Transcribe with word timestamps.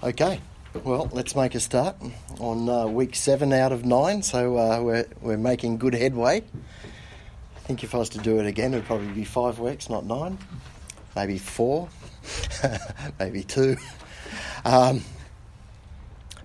Okay, 0.00 0.40
well, 0.84 1.08
let's 1.10 1.34
make 1.34 1.56
a 1.56 1.60
start 1.60 1.96
on 2.38 2.68
uh, 2.68 2.86
week 2.86 3.16
seven 3.16 3.52
out 3.52 3.72
of 3.72 3.84
nine. 3.84 4.22
So 4.22 4.56
uh, 4.56 4.80
we're 4.80 5.06
we're 5.20 5.36
making 5.36 5.78
good 5.78 5.92
headway. 5.92 6.44
I 7.56 7.58
think 7.62 7.82
if 7.82 7.96
I 7.96 7.98
was 7.98 8.10
to 8.10 8.18
do 8.18 8.38
it 8.38 8.46
again, 8.46 8.74
it'd 8.74 8.86
probably 8.86 9.08
be 9.08 9.24
five 9.24 9.58
weeks, 9.58 9.90
not 9.90 10.06
nine. 10.06 10.38
Maybe 11.16 11.36
four, 11.36 11.88
maybe 13.18 13.42
two. 13.42 13.76
Um, 14.64 15.02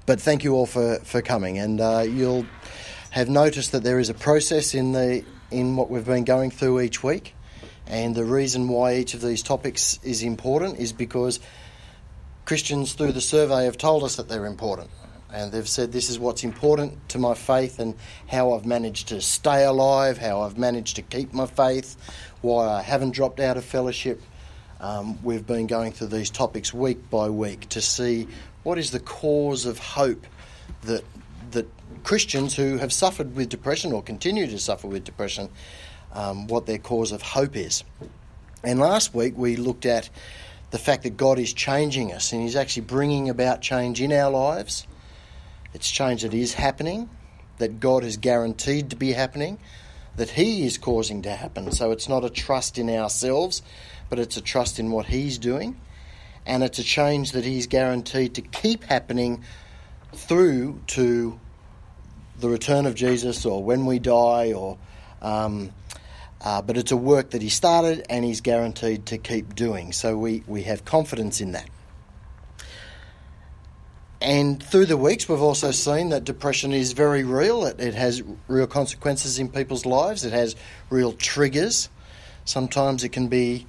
but 0.07 0.19
thank 0.19 0.43
you 0.43 0.55
all 0.55 0.65
for, 0.65 0.95
for 1.03 1.21
coming, 1.21 1.59
and 1.59 1.79
uh, 1.79 2.05
you'll 2.09 2.47
have 3.11 3.29
noticed 3.29 3.71
that 3.73 3.83
there 3.83 3.99
is 3.99 4.09
a 4.09 4.15
process 4.15 4.73
in 4.73 4.93
the 4.93 5.23
in 5.51 5.75
what 5.75 5.91
we've 5.91 6.05
been 6.05 6.23
going 6.23 6.49
through 6.49 6.81
each 6.81 7.03
week, 7.03 7.35
and 7.85 8.15
the 8.15 8.25
reason 8.25 8.67
why 8.67 8.95
each 8.95 9.13
of 9.13 9.21
these 9.21 9.43
topics 9.43 9.99
is 10.01 10.23
important 10.23 10.79
is 10.79 10.91
because 10.91 11.39
Christians 12.45 12.93
through 12.93 13.13
the 13.13 13.21
survey 13.21 13.65
have 13.65 13.77
told 13.77 14.03
us 14.03 14.17
that 14.17 14.27
they're 14.27 14.45
important. 14.45 14.89
And 15.31 15.51
they've 15.51 15.67
said 15.67 15.91
this 15.91 16.09
is 16.09 16.19
what's 16.19 16.43
important 16.43 17.09
to 17.09 17.17
my 17.17 17.33
faith 17.33 17.79
and 17.79 17.95
how 18.27 18.53
I've 18.53 18.65
managed 18.65 19.07
to 19.07 19.21
stay 19.21 19.65
alive, 19.65 20.19
how 20.19 20.41
I've 20.41 20.57
managed 20.57 20.97
to 20.97 21.01
keep 21.01 21.33
my 21.33 21.47
faith, 21.47 21.97
why 22.41 22.67
I 22.67 22.81
haven't 22.83 23.11
dropped 23.11 23.39
out 23.39 23.57
of 23.57 23.65
fellowship. 23.65 24.21
Um, 24.79 25.23
we've 25.23 25.47
been 25.47 25.65
going 25.65 25.91
through 25.91 26.07
these 26.07 26.29
topics 26.29 26.73
week 26.73 27.09
by 27.09 27.29
week 27.29 27.69
to 27.69 27.81
see 27.81 28.27
what 28.61 28.77
is 28.77 28.91
the 28.91 28.99
cause 28.99 29.65
of 29.65 29.79
hope 29.79 30.27
that 30.83 31.03
that 31.51 31.67
Christians 32.03 32.55
who 32.55 32.77
have 32.77 32.91
suffered 32.91 33.35
with 33.35 33.49
depression 33.49 33.91
or 33.91 34.03
continue 34.03 34.47
to 34.47 34.59
suffer 34.59 34.87
with 34.87 35.03
depression, 35.03 35.49
um, 36.13 36.47
what 36.47 36.65
their 36.65 36.77
cause 36.77 37.11
of 37.11 37.21
hope 37.21 37.55
is. 37.55 37.83
And 38.63 38.79
last 38.79 39.13
week 39.13 39.37
we 39.37 39.55
looked 39.55 39.85
at 39.85 40.09
the 40.73 40.79
fact 40.79 41.03
that 41.03 41.15
God 41.15 41.37
is 41.37 41.53
changing 41.53 42.11
us 42.13 42.33
and 42.33 42.41
He's 42.41 42.55
actually 42.55 42.81
bringing 42.81 43.29
about 43.29 43.61
change 43.61 44.01
in 44.01 44.11
our 44.11 44.31
lives. 44.31 44.87
It's 45.75 45.87
change 45.87 46.23
that 46.23 46.33
is 46.33 46.55
happening, 46.55 47.11
that 47.59 47.79
God 47.79 48.01
has 48.01 48.17
guaranteed 48.17 48.89
to 48.89 48.95
be 48.95 49.13
happening, 49.13 49.59
that 50.15 50.31
He 50.31 50.65
is 50.65 50.79
causing 50.79 51.21
to 51.21 51.29
happen. 51.29 51.71
So 51.71 51.91
it's 51.91 52.09
not 52.09 52.25
a 52.25 52.29
trust 52.31 52.79
in 52.79 52.89
ourselves, 52.89 53.61
but 54.09 54.17
it's 54.17 54.35
a 54.35 54.41
trust 54.41 54.79
in 54.79 54.89
what 54.89 55.05
He's 55.05 55.37
doing. 55.37 55.79
And 56.43 56.63
it's 56.63 56.79
a 56.79 56.83
change 56.83 57.33
that 57.33 57.45
He's 57.45 57.67
guaranteed 57.67 58.33
to 58.33 58.41
keep 58.41 58.83
happening 58.83 59.43
through 60.11 60.81
to 60.87 61.39
the 62.39 62.49
return 62.49 62.87
of 62.87 62.95
Jesus 62.95 63.45
or 63.45 63.63
when 63.63 63.85
we 63.85 63.99
die 63.99 64.53
or. 64.53 64.79
Um, 65.21 65.71
uh, 66.43 66.61
but 66.61 66.77
it's 66.77 66.91
a 66.91 66.97
work 66.97 67.31
that 67.31 67.41
he 67.41 67.49
started 67.49 68.05
and 68.09 68.25
he's 68.25 68.41
guaranteed 68.41 69.05
to 69.07 69.17
keep 69.17 69.55
doing. 69.55 69.93
So 69.93 70.17
we, 70.17 70.43
we 70.45 70.63
have 70.63 70.83
confidence 70.83 71.39
in 71.39 71.53
that. 71.53 71.69
And 74.21 74.61
through 74.63 74.85
the 74.85 74.97
weeks, 74.97 75.27
we've 75.27 75.41
also 75.41 75.71
seen 75.71 76.09
that 76.09 76.23
depression 76.23 76.71
is 76.71 76.93
very 76.93 77.23
real. 77.23 77.65
It, 77.65 77.79
it 77.79 77.93
has 77.93 78.23
real 78.47 78.67
consequences 78.67 79.39
in 79.39 79.49
people's 79.49 79.85
lives, 79.85 80.23
it 80.25 80.33
has 80.33 80.55
real 80.89 81.13
triggers. 81.13 81.89
Sometimes 82.45 83.03
it 83.03 83.09
can 83.09 83.29
be 83.29 83.65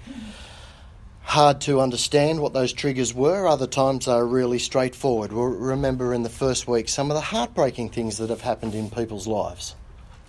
hard 1.23 1.61
to 1.63 1.81
understand 1.81 2.41
what 2.41 2.53
those 2.53 2.73
triggers 2.73 3.15
were, 3.15 3.47
other 3.47 3.67
times 3.67 4.07
they 4.07 4.13
are 4.13 4.27
really 4.27 4.59
straightforward. 4.59 5.33
We'll 5.33 5.47
remember 5.47 6.13
in 6.13 6.23
the 6.23 6.29
first 6.29 6.69
week 6.69 6.89
some 6.89 7.11
of 7.11 7.15
the 7.15 7.21
heartbreaking 7.21 7.91
things 7.91 8.19
that 8.19 8.31
have 8.31 8.43
happened 8.43 8.75
in 8.75 8.91
people's 8.91 9.27
lives 9.27 9.75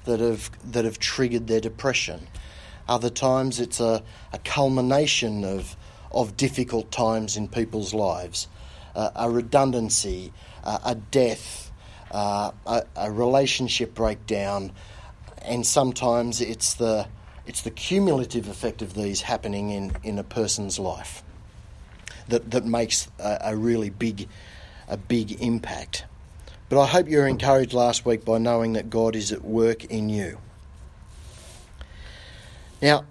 that 0.06 0.20
have 0.20 0.50
that 0.72 0.86
have 0.86 1.00
triggered 1.00 1.48
their 1.48 1.62
depression. 1.62 2.28
Other 2.88 3.10
times 3.10 3.60
it's 3.60 3.80
a, 3.80 4.04
a 4.32 4.40
culmination 4.40 5.44
of 5.44 5.76
of 6.12 6.38
difficult 6.38 6.92
times 6.92 7.36
in 7.36 7.48
people's 7.48 7.94
lives, 7.94 8.48
uh, 8.96 9.12
a 9.16 9.30
redundancy, 9.30 10.32
uh, 10.64 10.80
a 10.86 10.96
death, 10.96 11.72
uh, 12.12 12.52
a, 12.66 12.84
a, 12.96 13.12
relationship 13.12 13.94
breakdown, 13.94 14.72
and 15.42 15.66
sometimes 15.66 16.40
it's 16.42 16.76
the 16.76 17.08
it's 17.46 17.62
the 17.62 17.72
cumulative 17.72 18.48
effect 18.48 18.82
of 18.82 18.94
these 18.94 19.22
happening 19.22 19.72
in, 19.72 19.92
in 20.04 20.18
a 20.18 20.24
person's 20.24 20.80
life 20.80 21.24
that 22.28 22.52
that 22.52 22.66
makes 22.66 23.08
a, 23.20 23.38
a 23.46 23.56
really 23.56 23.90
big 23.90 24.28
a 24.88 24.98
big 24.98 25.42
impact. 25.42 26.06
But 26.76 26.82
I 26.82 26.88
hope 26.88 27.08
you 27.08 27.20
were 27.20 27.28
encouraged 27.28 27.72
last 27.72 28.06
week 28.06 28.26
by 28.26 28.38
knowing 28.38 28.74
that 28.74 28.90
God 28.90 29.16
is 29.16 29.32
at 29.32 29.46
work 29.46 29.86
in 29.86 30.10
you. 30.10 30.40
Now, 32.82 33.06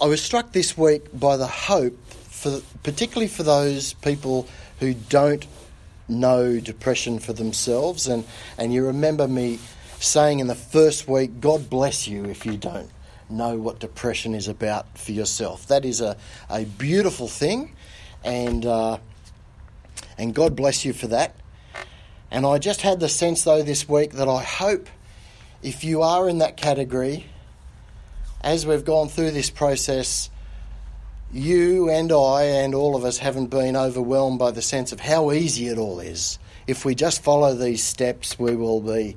I 0.00 0.06
was 0.06 0.22
struck 0.22 0.52
this 0.52 0.78
week 0.78 1.06
by 1.12 1.36
the 1.36 1.48
hope, 1.48 1.98
for, 2.10 2.60
particularly 2.84 3.26
for 3.26 3.42
those 3.42 3.94
people 3.94 4.46
who 4.78 4.94
don't 4.94 5.44
know 6.08 6.60
depression 6.60 7.18
for 7.18 7.32
themselves. 7.32 8.06
And, 8.06 8.24
and 8.56 8.72
you 8.72 8.86
remember 8.86 9.26
me 9.26 9.58
saying 9.98 10.38
in 10.38 10.46
the 10.46 10.54
first 10.54 11.08
week, 11.08 11.40
God 11.40 11.68
bless 11.68 12.06
you 12.06 12.26
if 12.26 12.46
you 12.46 12.56
don't 12.56 12.88
know 13.28 13.56
what 13.56 13.80
depression 13.80 14.32
is 14.32 14.46
about 14.46 14.96
for 14.96 15.10
yourself. 15.10 15.66
That 15.66 15.84
is 15.84 16.00
a, 16.00 16.16
a 16.48 16.66
beautiful 16.66 17.26
thing, 17.26 17.74
and, 18.22 18.64
uh, 18.64 18.98
and 20.16 20.32
God 20.32 20.54
bless 20.54 20.84
you 20.84 20.92
for 20.92 21.08
that. 21.08 21.34
And 22.32 22.46
I 22.46 22.56
just 22.56 22.80
had 22.80 22.98
the 22.98 23.10
sense, 23.10 23.44
though, 23.44 23.62
this 23.62 23.86
week 23.86 24.12
that 24.12 24.26
I 24.26 24.42
hope 24.42 24.88
if 25.62 25.84
you 25.84 26.00
are 26.00 26.26
in 26.30 26.38
that 26.38 26.56
category, 26.56 27.26
as 28.40 28.66
we've 28.66 28.86
gone 28.86 29.10
through 29.10 29.32
this 29.32 29.50
process, 29.50 30.30
you 31.30 31.90
and 31.90 32.10
I 32.10 32.44
and 32.44 32.74
all 32.74 32.96
of 32.96 33.04
us 33.04 33.18
haven't 33.18 33.48
been 33.48 33.76
overwhelmed 33.76 34.38
by 34.38 34.50
the 34.50 34.62
sense 34.62 34.92
of 34.92 34.98
how 34.98 35.30
easy 35.30 35.66
it 35.66 35.76
all 35.76 36.00
is. 36.00 36.38
If 36.66 36.86
we 36.86 36.94
just 36.94 37.22
follow 37.22 37.54
these 37.54 37.84
steps, 37.84 38.38
we 38.38 38.56
will 38.56 38.80
be 38.80 39.14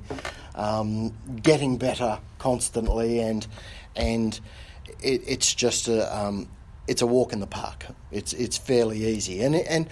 um, 0.54 1.14
getting 1.42 1.78
better 1.78 2.18
constantly, 2.38 3.20
and 3.20 3.46
and 3.96 4.38
it, 5.02 5.22
it's 5.26 5.54
just 5.54 5.88
a 5.88 6.14
um, 6.14 6.50
it's 6.86 7.00
a 7.00 7.06
walk 7.06 7.32
in 7.32 7.40
the 7.40 7.46
park. 7.46 7.86
It's 8.10 8.34
it's 8.34 8.58
fairly 8.58 9.06
easy, 9.06 9.40
and 9.40 9.54
and 9.54 9.88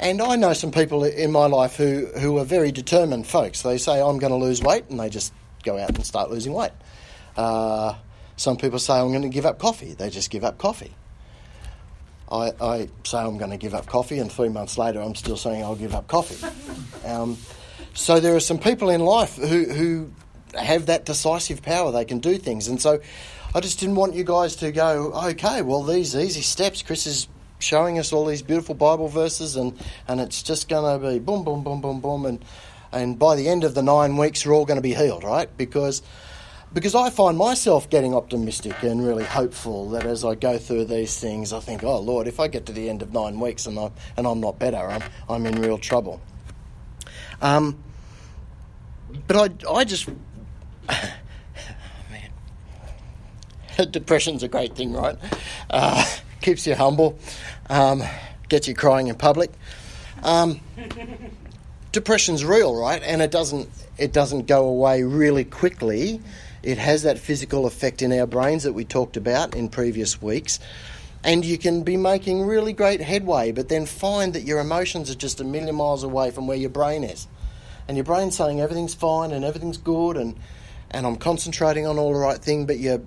and 0.00 0.22
I 0.22 0.36
know 0.36 0.52
some 0.52 0.70
people 0.70 1.04
in 1.04 1.32
my 1.32 1.46
life 1.46 1.76
who, 1.76 2.06
who 2.06 2.38
are 2.38 2.44
very 2.44 2.70
determined 2.72 3.26
folks. 3.26 3.62
They 3.62 3.78
say, 3.78 4.00
I'm 4.00 4.18
going 4.18 4.32
to 4.32 4.36
lose 4.36 4.62
weight, 4.62 4.84
and 4.90 4.98
they 4.98 5.08
just 5.08 5.32
go 5.64 5.78
out 5.78 5.90
and 5.90 6.06
start 6.06 6.30
losing 6.30 6.52
weight. 6.52 6.72
Uh, 7.36 7.94
some 8.36 8.56
people 8.56 8.78
say, 8.78 8.94
I'm 8.94 9.08
going 9.08 9.22
to 9.22 9.28
give 9.28 9.46
up 9.46 9.58
coffee. 9.58 9.94
They 9.94 10.10
just 10.10 10.30
give 10.30 10.44
up 10.44 10.58
coffee. 10.58 10.94
I, 12.30 12.52
I, 12.60 12.88
say 13.04 13.18
I'm 13.18 13.38
going 13.38 13.50
to 13.50 13.56
give 13.56 13.74
up 13.74 13.86
coffee, 13.86 14.18
and 14.18 14.30
three 14.30 14.50
months 14.50 14.78
later, 14.78 15.00
I'm 15.00 15.14
still 15.14 15.36
saying 15.36 15.62
I'll 15.62 15.76
give 15.76 15.94
up 15.94 16.06
coffee. 16.06 16.46
Um, 17.04 17.38
so 17.94 18.20
there 18.20 18.34
are 18.36 18.40
some 18.40 18.58
people 18.58 18.90
in 18.90 19.00
life 19.00 19.36
who, 19.36 19.64
who 19.64 20.10
have 20.54 20.86
that 20.86 21.06
decisive 21.06 21.62
power. 21.62 21.90
They 21.90 22.04
can 22.04 22.18
do 22.18 22.36
things. 22.36 22.68
And 22.68 22.82
so 22.82 23.00
I 23.54 23.60
just 23.60 23.80
didn't 23.80 23.94
want 23.94 24.14
you 24.14 24.24
guys 24.24 24.56
to 24.56 24.72
go, 24.72 25.12
okay, 25.30 25.62
well, 25.62 25.82
these 25.82 26.14
easy 26.14 26.42
steps, 26.42 26.82
Chris 26.82 27.06
is 27.06 27.28
showing 27.58 27.98
us 27.98 28.12
all 28.12 28.24
these 28.24 28.42
beautiful 28.42 28.74
Bible 28.74 29.08
verses, 29.08 29.56
and, 29.56 29.78
and 30.06 30.20
it's 30.20 30.42
just 30.42 30.68
going 30.68 31.00
to 31.00 31.08
be 31.08 31.18
boom, 31.18 31.44
boom, 31.44 31.62
boom, 31.62 31.80
boom, 31.80 32.00
boom, 32.00 32.26
and 32.26 32.44
and 32.90 33.18
by 33.18 33.36
the 33.36 33.48
end 33.48 33.64
of 33.64 33.74
the 33.74 33.82
nine 33.82 34.16
weeks, 34.16 34.46
we're 34.46 34.54
all 34.54 34.64
going 34.64 34.78
to 34.78 34.82
be 34.82 34.94
healed, 34.94 35.22
right? 35.22 35.54
Because 35.56 36.02
because 36.72 36.94
I 36.94 37.10
find 37.10 37.36
myself 37.38 37.88
getting 37.88 38.14
optimistic 38.14 38.82
and 38.82 39.04
really 39.04 39.24
hopeful 39.24 39.90
that 39.90 40.04
as 40.04 40.24
I 40.24 40.34
go 40.34 40.58
through 40.58 40.84
these 40.84 41.18
things, 41.18 41.52
I 41.52 41.60
think, 41.60 41.82
oh 41.82 41.98
Lord, 41.98 42.26
if 42.26 42.40
I 42.40 42.48
get 42.48 42.66
to 42.66 42.72
the 42.72 42.88
end 42.90 43.02
of 43.02 43.12
nine 43.12 43.40
weeks 43.40 43.66
and 43.66 43.78
I'm 43.78 43.92
and 44.16 44.26
I'm 44.26 44.40
not 44.40 44.58
better, 44.58 44.78
I'm 44.78 45.02
I'm 45.28 45.46
in 45.46 45.60
real 45.60 45.78
trouble. 45.78 46.20
Um, 47.40 47.78
but 49.26 49.36
I 49.66 49.70
I 49.70 49.84
just 49.84 50.08
depression's 53.90 54.42
a 54.42 54.48
great 54.48 54.74
thing, 54.74 54.92
right? 54.92 55.16
Uh, 55.70 56.04
keeps 56.40 56.66
you 56.66 56.74
humble, 56.74 57.18
um, 57.68 58.02
gets 58.48 58.68
you 58.68 58.74
crying 58.74 59.08
in 59.08 59.16
public. 59.16 59.50
Um, 60.22 60.60
depression's 61.92 62.44
real, 62.44 62.74
right? 62.74 63.02
And 63.02 63.22
it 63.22 63.30
doesn't 63.30 63.68
it 63.98 64.12
doesn't 64.12 64.46
go 64.46 64.66
away 64.66 65.02
really 65.02 65.44
quickly. 65.44 66.20
It 66.62 66.78
has 66.78 67.02
that 67.02 67.18
physical 67.18 67.66
effect 67.66 68.02
in 68.02 68.12
our 68.12 68.26
brains 68.26 68.62
that 68.62 68.72
we 68.72 68.84
talked 68.84 69.16
about 69.16 69.54
in 69.54 69.68
previous 69.68 70.20
weeks. 70.22 70.60
And 71.24 71.44
you 71.44 71.58
can 71.58 71.82
be 71.82 71.96
making 71.96 72.42
really 72.42 72.72
great 72.72 73.00
headway, 73.00 73.50
but 73.50 73.68
then 73.68 73.86
find 73.86 74.34
that 74.34 74.42
your 74.42 74.60
emotions 74.60 75.10
are 75.10 75.16
just 75.16 75.40
a 75.40 75.44
million 75.44 75.74
miles 75.74 76.04
away 76.04 76.30
from 76.30 76.46
where 76.46 76.56
your 76.56 76.70
brain 76.70 77.02
is. 77.02 77.26
And 77.88 77.96
your 77.96 78.04
brain's 78.04 78.36
saying 78.36 78.60
everything's 78.60 78.94
fine 78.94 79.32
and 79.32 79.44
everything's 79.44 79.78
good 79.78 80.16
and, 80.16 80.38
and 80.90 81.06
I'm 81.06 81.16
concentrating 81.16 81.86
on 81.86 81.98
all 81.98 82.12
the 82.12 82.18
right 82.18 82.38
thing, 82.38 82.66
but 82.66 82.78
your 82.78 83.00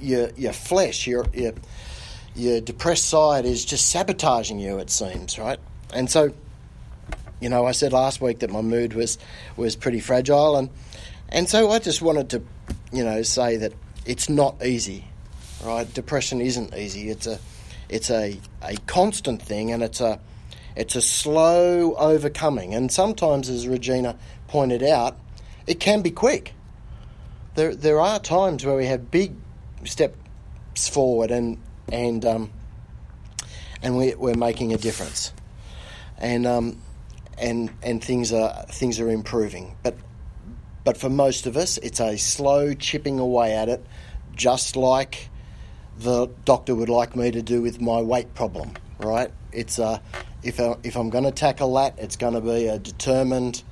your 0.00 0.30
your 0.36 0.52
flesh, 0.52 1.06
your 1.06 1.26
your 1.32 1.52
your 2.34 2.60
depressed 2.60 3.08
side 3.08 3.44
is 3.44 3.64
just 3.64 3.90
sabotaging 3.90 4.58
you, 4.58 4.78
it 4.78 4.90
seems, 4.90 5.38
right? 5.38 5.58
And 5.92 6.10
so, 6.10 6.32
you 7.40 7.48
know, 7.48 7.66
I 7.66 7.72
said 7.72 7.92
last 7.92 8.20
week 8.20 8.40
that 8.40 8.50
my 8.50 8.62
mood 8.62 8.94
was 8.94 9.18
was 9.56 9.76
pretty 9.76 10.00
fragile, 10.00 10.56
and 10.56 10.70
and 11.28 11.48
so 11.48 11.70
I 11.70 11.78
just 11.78 12.02
wanted 12.02 12.30
to, 12.30 12.42
you 12.92 13.04
know, 13.04 13.22
say 13.22 13.56
that 13.56 13.72
it's 14.06 14.28
not 14.28 14.64
easy, 14.64 15.04
right? 15.64 15.92
Depression 15.92 16.40
isn't 16.40 16.74
easy. 16.74 17.10
It's 17.10 17.26
a 17.26 17.38
it's 17.88 18.10
a, 18.10 18.38
a 18.62 18.76
constant 18.86 19.42
thing, 19.42 19.72
and 19.72 19.82
it's 19.82 20.00
a 20.00 20.20
It's 20.76 20.96
a 20.96 21.02
slow 21.02 21.94
overcoming, 21.96 22.74
and 22.74 22.92
sometimes, 22.92 23.50
as 23.50 23.66
Regina 23.66 24.14
pointed 24.46 24.82
out, 24.82 25.18
it 25.66 25.80
can 25.80 26.00
be 26.00 26.10
quick. 26.10 26.54
There, 27.56 27.74
there 27.74 27.98
are 27.98 28.20
times 28.20 28.64
where 28.64 28.76
we 28.76 28.86
have 28.86 29.10
big 29.10 29.32
steps 29.84 30.88
forward, 30.88 31.30
and 31.32 31.58
and 31.92 32.24
um, 32.24 32.50
and 33.82 33.96
we, 33.96 34.14
we're 34.14 34.34
making 34.34 34.72
a 34.72 34.78
difference, 34.78 35.32
and 36.18 36.46
um, 36.46 36.80
and 37.38 37.70
and 37.82 38.02
things 38.02 38.32
are 38.32 38.64
things 38.68 39.00
are 39.00 39.10
improving. 39.10 39.76
But 39.82 39.96
but 40.84 40.96
for 40.96 41.08
most 41.08 41.46
of 41.46 41.56
us, 41.56 41.78
it's 41.78 42.00
a 42.00 42.16
slow 42.16 42.74
chipping 42.74 43.18
away 43.18 43.54
at 43.54 43.68
it, 43.68 43.84
just 44.34 44.76
like 44.76 45.28
the 45.98 46.26
doctor 46.44 46.74
would 46.74 46.88
like 46.88 47.14
me 47.14 47.30
to 47.30 47.42
do 47.42 47.62
with 47.62 47.80
my 47.80 48.00
weight 48.00 48.34
problem. 48.34 48.74
Right? 48.98 49.30
It's 49.52 49.78
a 49.78 50.02
if 50.42 50.60
I, 50.60 50.76
if 50.82 50.96
I'm 50.96 51.10
going 51.10 51.24
to 51.24 51.32
tackle 51.32 51.74
that, 51.74 51.98
it's 51.98 52.16
going 52.16 52.34
to 52.34 52.40
be 52.40 52.66
a 52.66 52.78
determined 52.78 53.62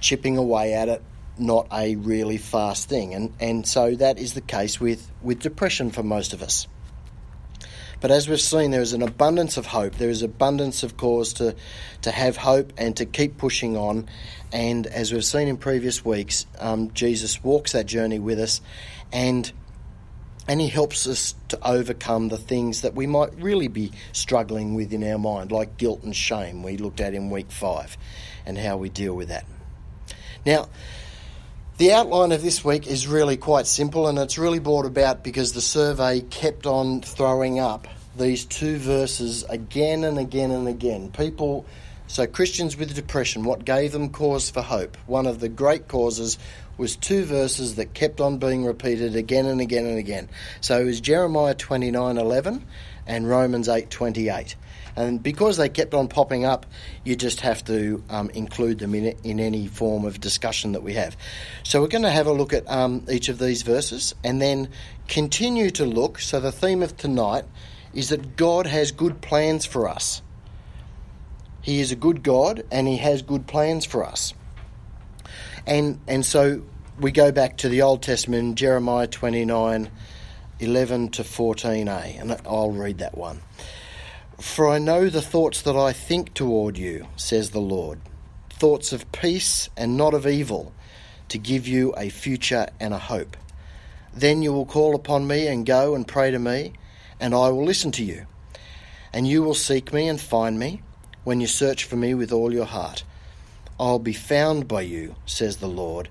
chipping 0.00 0.36
away 0.38 0.74
at 0.74 0.88
it, 0.88 1.02
not 1.38 1.66
a 1.72 1.96
really 1.96 2.38
fast 2.38 2.88
thing. 2.88 3.14
And 3.14 3.32
and 3.40 3.66
so 3.66 3.94
that 3.96 4.18
is 4.18 4.34
the 4.34 4.40
case 4.40 4.80
with 4.80 5.10
with 5.22 5.40
depression 5.40 5.90
for 5.90 6.02
most 6.02 6.32
of 6.32 6.42
us. 6.42 6.66
But 8.00 8.10
as 8.10 8.28
we've 8.28 8.40
seen, 8.40 8.70
there 8.70 8.80
is 8.80 8.92
an 8.92 9.02
abundance 9.02 9.56
of 9.56 9.66
hope. 9.66 9.94
There 9.94 10.10
is 10.10 10.22
abundance 10.22 10.82
of 10.82 10.96
cause 10.96 11.32
to, 11.34 11.56
to 12.02 12.10
have 12.10 12.36
hope 12.36 12.72
and 12.78 12.96
to 12.96 13.06
keep 13.06 13.38
pushing 13.38 13.76
on. 13.76 14.08
And 14.52 14.86
as 14.86 15.12
we've 15.12 15.24
seen 15.24 15.48
in 15.48 15.56
previous 15.56 16.04
weeks, 16.04 16.46
um, 16.60 16.92
Jesus 16.92 17.42
walks 17.42 17.72
that 17.72 17.86
journey 17.86 18.18
with 18.18 18.38
us 18.38 18.60
and 19.12 19.52
and 20.48 20.62
he 20.62 20.68
helps 20.68 21.06
us 21.06 21.34
to 21.48 21.58
overcome 21.62 22.28
the 22.28 22.38
things 22.38 22.80
that 22.80 22.94
we 22.94 23.06
might 23.06 23.34
really 23.34 23.68
be 23.68 23.92
struggling 24.12 24.74
with 24.74 24.94
in 24.94 25.04
our 25.04 25.18
mind, 25.18 25.52
like 25.52 25.76
guilt 25.76 26.02
and 26.02 26.16
shame, 26.16 26.62
we 26.62 26.78
looked 26.78 27.02
at 27.02 27.12
in 27.12 27.28
week 27.28 27.50
five, 27.50 27.98
and 28.46 28.56
how 28.56 28.78
we 28.78 28.88
deal 28.88 29.14
with 29.14 29.28
that. 29.28 29.44
Now, 30.46 30.70
the 31.78 31.92
outline 31.92 32.32
of 32.32 32.42
this 32.42 32.64
week 32.64 32.88
is 32.88 33.06
really 33.06 33.36
quite 33.36 33.66
simple, 33.66 34.08
and 34.08 34.18
it's 34.18 34.36
really 34.36 34.58
brought 34.58 34.84
about 34.84 35.22
because 35.22 35.52
the 35.52 35.60
survey 35.60 36.20
kept 36.22 36.66
on 36.66 37.02
throwing 37.02 37.60
up 37.60 37.86
these 38.18 38.44
two 38.44 38.78
verses 38.78 39.44
again 39.44 40.02
and 40.02 40.18
again 40.18 40.50
and 40.50 40.66
again. 40.66 41.12
People, 41.12 41.64
so 42.08 42.26
Christians 42.26 42.76
with 42.76 42.92
depression, 42.96 43.44
what 43.44 43.64
gave 43.64 43.92
them 43.92 44.10
cause 44.10 44.50
for 44.50 44.60
hope? 44.60 44.96
One 45.06 45.26
of 45.26 45.38
the 45.38 45.48
great 45.48 45.86
causes 45.86 46.36
was 46.78 46.96
two 46.96 47.24
verses 47.24 47.76
that 47.76 47.94
kept 47.94 48.20
on 48.20 48.38
being 48.38 48.64
repeated 48.64 49.14
again 49.14 49.46
and 49.46 49.60
again 49.60 49.86
and 49.86 49.98
again. 49.98 50.28
So 50.60 50.80
it 50.80 50.84
was 50.84 51.00
Jeremiah 51.00 51.54
29:11 51.54 52.64
and 53.06 53.28
Romans 53.28 53.68
8:28. 53.68 54.56
And 54.98 55.22
because 55.22 55.58
they 55.58 55.68
kept 55.68 55.94
on 55.94 56.08
popping 56.08 56.44
up, 56.44 56.66
you 57.04 57.14
just 57.14 57.40
have 57.42 57.64
to 57.66 58.02
um, 58.10 58.30
include 58.30 58.80
them 58.80 58.96
in, 58.96 59.16
in 59.22 59.38
any 59.38 59.68
form 59.68 60.04
of 60.04 60.20
discussion 60.20 60.72
that 60.72 60.82
we 60.82 60.94
have. 60.94 61.16
So 61.62 61.80
we're 61.80 61.86
going 61.86 62.02
to 62.02 62.10
have 62.10 62.26
a 62.26 62.32
look 62.32 62.52
at 62.52 62.68
um, 62.68 63.06
each 63.08 63.28
of 63.28 63.38
these 63.38 63.62
verses 63.62 64.12
and 64.24 64.42
then 64.42 64.70
continue 65.06 65.70
to 65.70 65.86
look. 65.86 66.18
So 66.18 66.40
the 66.40 66.50
theme 66.50 66.82
of 66.82 66.96
tonight 66.96 67.44
is 67.94 68.08
that 68.08 68.36
God 68.36 68.66
has 68.66 68.90
good 68.90 69.20
plans 69.20 69.64
for 69.64 69.88
us. 69.88 70.20
He 71.62 71.78
is 71.78 71.92
a 71.92 71.96
good 71.96 72.24
God 72.24 72.64
and 72.72 72.88
He 72.88 72.96
has 72.96 73.22
good 73.22 73.46
plans 73.46 73.84
for 73.84 74.04
us. 74.04 74.34
And, 75.64 76.00
and 76.08 76.26
so 76.26 76.62
we 76.98 77.12
go 77.12 77.30
back 77.30 77.58
to 77.58 77.68
the 77.68 77.82
Old 77.82 78.02
Testament, 78.02 78.56
Jeremiah 78.56 79.06
29 79.06 79.90
11 80.60 81.10
to 81.10 81.22
14a, 81.22 82.20
and 82.20 82.36
I'll 82.44 82.72
read 82.72 82.98
that 82.98 83.16
one. 83.16 83.40
For 84.40 84.68
I 84.68 84.78
know 84.78 85.08
the 85.08 85.22
thoughts 85.22 85.62
that 85.62 85.76
I 85.76 85.92
think 85.92 86.34
toward 86.34 86.78
you, 86.78 87.06
says 87.16 87.50
the 87.50 87.60
Lord 87.60 88.00
thoughts 88.58 88.92
of 88.92 89.10
peace 89.12 89.68
and 89.76 89.96
not 89.96 90.14
of 90.14 90.26
evil, 90.26 90.72
to 91.28 91.38
give 91.38 91.68
you 91.68 91.94
a 91.96 92.08
future 92.08 92.66
and 92.80 92.92
a 92.92 92.98
hope. 92.98 93.36
Then 94.12 94.42
you 94.42 94.52
will 94.52 94.66
call 94.66 94.96
upon 94.96 95.28
me 95.28 95.46
and 95.46 95.64
go 95.64 95.94
and 95.94 96.08
pray 96.08 96.32
to 96.32 96.38
me, 96.40 96.72
and 97.20 97.34
I 97.34 97.50
will 97.50 97.64
listen 97.64 97.92
to 97.92 98.04
you. 98.04 98.26
And 99.12 99.28
you 99.28 99.44
will 99.44 99.54
seek 99.54 99.92
me 99.92 100.08
and 100.08 100.20
find 100.20 100.58
me 100.58 100.82
when 101.22 101.40
you 101.40 101.46
search 101.46 101.84
for 101.84 101.94
me 101.94 102.14
with 102.14 102.32
all 102.32 102.52
your 102.52 102.64
heart. 102.64 103.04
I'll 103.78 104.00
be 104.00 104.12
found 104.12 104.66
by 104.66 104.80
you, 104.80 105.14
says 105.24 105.58
the 105.58 105.68
Lord, 105.68 106.08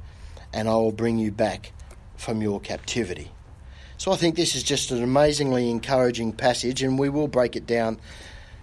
and 0.54 0.70
I 0.70 0.76
will 0.76 0.94
bring 0.94 1.18
you 1.18 1.32
back 1.32 1.74
from 2.16 2.42
your 2.42 2.62
captivity. 2.62 3.32
So 3.98 4.12
I 4.12 4.16
think 4.16 4.36
this 4.36 4.56
is 4.56 4.64
just 4.64 4.92
an 4.92 5.04
amazingly 5.04 5.70
encouraging 5.70 6.34
passage, 6.34 6.84
and 6.84 7.00
we 7.00 7.10
will 7.10 7.28
break 7.28 7.56
it 7.56 7.66
down 7.66 8.00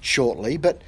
shortly. 0.01 0.57
But 0.57 0.83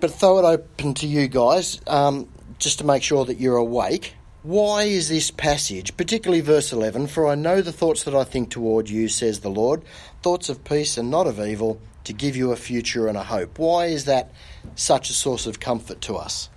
but 0.00 0.10
throw 0.10 0.38
it 0.38 0.44
open 0.44 0.94
to 0.94 1.06
you 1.06 1.26
guys, 1.28 1.80
um, 1.86 2.28
just 2.58 2.78
to 2.78 2.84
make 2.84 3.02
sure 3.02 3.24
that 3.24 3.38
you're 3.38 3.56
awake. 3.56 4.14
Why 4.42 4.84
is 4.84 5.08
this 5.08 5.30
passage, 5.30 5.96
particularly 5.96 6.40
verse 6.40 6.72
11, 6.72 7.08
for 7.08 7.26
I 7.26 7.34
know 7.34 7.62
the 7.62 7.72
thoughts 7.72 8.04
that 8.04 8.14
I 8.14 8.22
think 8.22 8.50
toward 8.50 8.88
you, 8.88 9.08
says 9.08 9.40
the 9.40 9.50
Lord, 9.50 9.82
thoughts 10.22 10.48
of 10.48 10.62
peace 10.64 10.96
and 10.98 11.10
not 11.10 11.26
of 11.26 11.40
evil, 11.40 11.80
to 12.04 12.12
give 12.12 12.36
you 12.36 12.52
a 12.52 12.56
future 12.56 13.08
and 13.08 13.16
a 13.16 13.24
hope? 13.24 13.58
Why 13.58 13.86
is 13.86 14.04
that 14.04 14.30
such 14.76 15.10
a 15.10 15.14
source 15.14 15.46
of 15.46 15.58
comfort 15.58 16.00
to 16.02 16.14
us? 16.14 16.48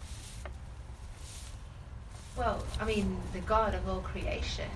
Well, 2.38 2.64
I 2.80 2.86
mean, 2.86 3.18
the 3.34 3.40
God 3.40 3.74
of 3.74 3.88
all 3.90 4.02
creation 4.02 4.70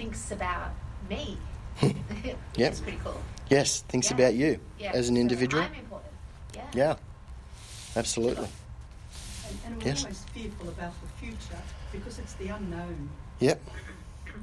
thinks 0.00 0.30
about 0.30 0.70
me. 1.10 1.36
yep. 1.82 2.38
It's 2.56 2.80
pretty 2.80 2.98
cool. 3.04 3.20
Yes, 3.50 3.82
thinks 3.88 4.08
Yeah. 4.08 4.14
about 4.16 4.34
you 4.34 4.58
Yeah. 4.78 4.92
as 4.92 5.10
an 5.10 5.16
so 5.16 5.20
individual. 5.20 5.62
I'm 5.62 5.74
important. 5.74 6.12
Yeah. 6.54 6.70
Yeah, 6.72 6.96
absolutely. 7.96 8.48
And, 9.46 9.58
and 9.66 9.76
we're 9.82 9.88
Yes. 9.88 10.04
almost 10.04 10.28
fearful 10.30 10.68
about 10.70 10.94
the 11.02 11.08
future 11.26 11.62
because 11.92 12.18
it's 12.18 12.32
the 12.34 12.48
unknown. 12.48 13.10
Yep. 13.40 13.60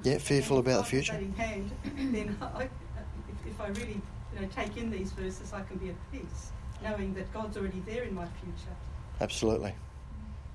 Yeah, 0.04 0.18
fearful 0.20 0.60
about 0.60 0.84
the 0.84 0.90
future. 0.90 1.16
in 1.16 1.34
hand, 1.34 1.72
then 2.16 2.38
I, 2.60 2.64
if, 2.64 3.48
if 3.48 3.60
I 3.60 3.68
really 3.70 4.00
you 4.34 4.42
know, 4.42 4.48
take 4.54 4.78
in 4.78 4.92
these 4.92 5.12
verses, 5.12 5.54
I 5.54 5.62
can 5.64 5.78
be 5.78 5.90
at 5.90 6.12
peace, 6.12 6.52
knowing 6.84 7.16
that 7.16 7.34
God's 7.34 7.58
already 7.58 7.82
there 7.88 8.04
in 8.04 8.14
my 8.14 8.28
future. 8.44 8.76
Absolutely. 9.20 9.74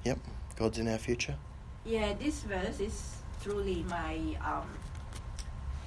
Yep. 0.04 0.18
God's 0.56 0.78
in 0.78 0.86
our 0.86 0.98
future. 0.98 1.34
Yeah, 1.84 2.12
this 2.12 2.42
verse 2.42 2.78
is 2.78 3.16
truly 3.42 3.84
my 3.88 4.14
um, 4.44 4.68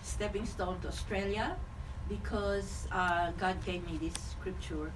stepping 0.06 0.46
stone 0.46 0.80
to 0.82 0.88
Australia 0.88 1.58
because 2.08 2.88
uh, 2.92 3.32
God 3.40 3.58
gave 3.66 3.84
me 3.90 3.98
this 3.98 4.14
scripture 4.32 4.92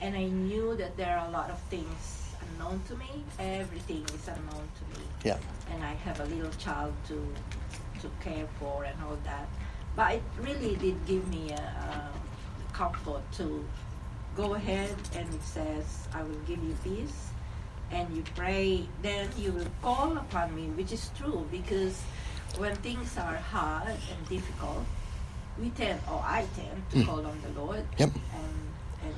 and 0.00 0.16
I 0.16 0.24
knew 0.24 0.76
that 0.76 0.96
there 0.96 1.18
are 1.18 1.28
a 1.28 1.30
lot 1.30 1.50
of 1.50 1.58
things 1.70 2.34
unknown 2.52 2.82
to 2.88 2.96
me. 2.96 3.24
Everything 3.38 4.04
is 4.14 4.28
unknown 4.28 4.68
to 4.78 4.98
me. 4.98 5.06
Yeah. 5.24 5.38
And 5.72 5.82
I 5.84 5.94
have 5.94 6.20
a 6.20 6.24
little 6.24 6.50
child 6.52 6.92
to 7.08 7.18
to 8.00 8.10
care 8.20 8.46
for 8.58 8.84
and 8.84 8.96
all 9.04 9.18
that. 9.24 9.48
But 9.94 10.14
it 10.14 10.22
really 10.40 10.74
did 10.76 10.96
give 11.06 11.26
me 11.28 11.52
a, 11.52 11.62
a 11.62 12.72
comfort 12.72 13.22
to 13.38 13.64
go 14.36 14.54
ahead 14.54 14.96
and 15.14 15.32
it 15.32 15.42
says, 15.44 16.08
I 16.12 16.22
will 16.22 16.42
give 16.46 16.62
you 16.64 16.74
peace 16.82 17.28
and 17.92 18.08
you 18.16 18.24
pray, 18.34 18.88
then 19.02 19.28
you 19.38 19.52
will 19.52 19.70
call 19.82 20.16
upon 20.16 20.56
me, 20.56 20.66
which 20.70 20.92
is 20.92 21.10
true 21.16 21.46
because 21.52 22.02
when 22.58 22.74
things 22.76 23.16
are 23.18 23.36
hard 23.36 23.88
and 23.88 24.28
difficult, 24.28 24.84
we 25.60 25.70
tend, 25.70 26.00
or 26.10 26.20
I 26.24 26.46
tend, 26.56 26.82
to 26.90 26.96
Mm. 26.98 27.06
call 27.06 27.26
on 27.26 27.38
the 27.42 27.60
Lord 27.60 27.84
Yep. 27.98 28.10
and 28.34 28.54
and 29.04 29.14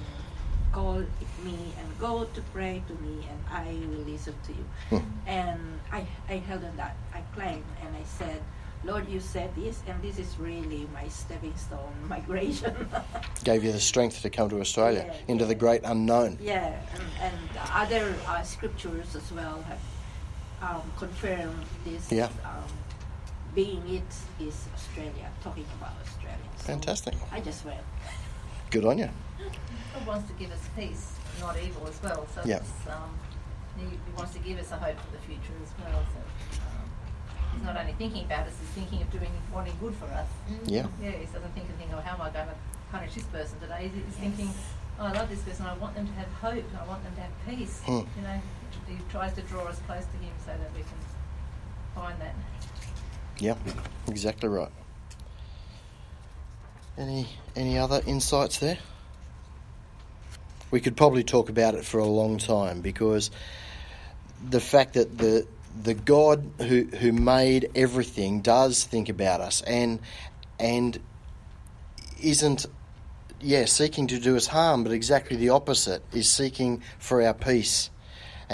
call 0.73 0.99
me 1.45 1.59
and 1.79 1.99
go 2.01 2.25
to 2.25 2.41
pray 2.53 2.83
to 2.89 2.95
me, 3.05 3.27
and 3.31 3.39
I 3.53 3.75
will 3.87 4.05
listen 4.13 4.35
to 4.47 4.53
you. 4.53 4.65
Hmm. 4.91 5.07
And 5.27 5.61
I 5.93 6.07
I 6.29 6.37
held 6.49 6.65
on 6.65 6.77
that. 6.77 6.97
I 7.15 7.21
claimed 7.35 7.65
and 7.83 7.95
I 7.95 8.03
said, 8.05 8.41
Lord, 8.83 9.09
you 9.09 9.21
said 9.21 9.55
this, 9.55 9.83
and 9.87 10.03
this 10.03 10.19
is 10.19 10.37
really 10.39 10.87
my 10.93 11.07
stepping 11.09 11.57
stone 11.57 11.95
migration. 12.09 12.75
Gave 13.45 13.63
you 13.65 13.73
the 13.73 13.81
strength 13.81 14.21
to 14.23 14.31
come 14.31 14.49
to 14.51 14.61
Australia 14.61 15.05
Yeah, 15.07 15.33
into 15.33 15.45
the 15.47 15.55
great 15.55 15.83
unknown. 15.85 16.39
Yeah, 16.41 16.75
and, 16.95 17.03
and 17.23 17.37
other 17.73 18.15
uh, 18.27 18.43
scriptures 18.43 19.15
as 19.17 19.31
well 19.33 19.63
have 19.71 19.81
um, 20.63 20.83
confirmed 20.99 21.65
this. 21.85 22.11
Yeah. 22.11 22.29
Um, 22.45 22.69
being 23.55 23.83
it 23.89 24.43
is 24.45 24.67
Australia, 24.75 25.31
talking 25.43 25.65
about 25.79 25.93
Australia. 26.03 26.39
So 26.59 26.65
Fantastic. 26.67 27.15
I 27.33 27.41
just 27.41 27.65
went. 27.65 27.81
Good 28.71 28.85
on 28.85 28.99
you. 28.99 29.09
God 29.95 30.07
wants 30.07 30.29
to 30.29 30.35
give 30.35 30.51
us 30.51 30.61
peace, 30.77 31.13
not 31.41 31.57
evil 31.63 31.87
as 31.87 32.03
well. 32.03 32.27
So 32.35 32.43
Yeah. 32.45 32.61
um, 32.89 33.17
he, 33.79 33.85
he 33.85 34.13
wants 34.17 34.33
to 34.35 34.41
give 34.41 34.59
us 34.59 34.73
a 34.73 34.77
hope 34.77 34.99
for 34.99 35.13
the 35.13 35.23
future 35.23 35.55
as 35.63 35.71
well. 35.79 36.03
So 36.13 36.21
um, 36.67 36.91
he's 37.55 37.63
not 37.63 37.77
only 37.77 37.93
thinking 37.93 38.25
about 38.25 38.47
us, 38.49 38.55
he's 38.59 38.71
thinking 38.71 39.03
of 39.03 39.11
doing 39.13 39.31
wanting 39.53 39.77
good 39.81 39.95
for 39.95 40.07
us. 40.07 40.27
Yeah. 40.65 40.87
Yeah, 41.01 41.13
he 41.13 41.27
doesn't 41.27 41.55
think 41.55 41.69
of 41.69 41.77
thinking, 41.77 41.95
oh, 41.97 42.01
how 42.01 42.15
am 42.15 42.23
I 42.23 42.31
going 42.31 42.49
to 42.49 42.55
punish 42.91 43.15
this 43.15 43.25
person 43.25 43.61
today? 43.61 43.91
He's, 43.95 44.05
he's 44.05 44.17
thinking, 44.17 44.51
oh, 44.99 45.05
I 45.07 45.13
love 45.13 45.29
this 45.31 45.41
person. 45.43 45.67
I 45.67 45.75
want 45.75 45.95
them 45.95 46.07
to 46.09 46.13
have 46.15 46.29
hope. 46.43 46.65
I 46.81 46.85
want 46.89 47.05
them 47.05 47.15
to 47.15 47.21
have 47.23 47.35
peace. 47.47 47.81
Hmm. 47.87 48.03
You 48.19 48.23
know, 48.23 48.41
he 48.89 48.97
tries 49.11 49.33
to 49.35 49.43
draw 49.43 49.63
us 49.67 49.79
close 49.87 50.05
to 50.07 50.17
him 50.19 50.33
so 50.45 50.51
that 50.51 50.71
we 50.75 50.83
can 50.83 50.99
find 51.95 52.21
that. 52.21 52.35
Yeah. 53.39 53.57
Exactly 54.09 54.49
right. 54.49 54.71
Any 56.97 57.29
any 57.57 57.79
other 57.79 58.01
insights 58.07 58.59
there? 58.59 58.79
we 60.75 60.81
could 60.81 60.97
probably 60.97 61.23
talk 61.23 61.51
about 61.51 61.77
it 61.77 61.85
for 61.85 61.99
a 61.99 62.05
long 62.05 62.37
time 62.37 62.81
because 62.81 63.31
the 64.51 64.59
fact 64.59 64.95
that 64.95 65.17
the 65.17 65.47
the 65.81 65.95
God 65.95 66.51
who 66.59 66.83
who 66.83 67.13
made 67.13 67.71
everything 67.77 68.41
does 68.41 68.83
think 68.83 69.09
about 69.09 69.41
us 69.41 69.63
and 69.63 70.01
and 70.59 70.99
isn't 72.21 72.67
yeah 73.41 73.67
seeking 73.67 74.09
to 74.09 74.19
do 74.19 74.37
us 74.37 74.49
harm 74.49 74.83
but 74.83 74.91
exactly 74.91 75.37
the 75.37 75.51
opposite 75.51 76.03
is 76.13 76.29
seeking 76.29 76.83
for 76.99 77.23
our 77.23 77.35
peace 77.35 77.89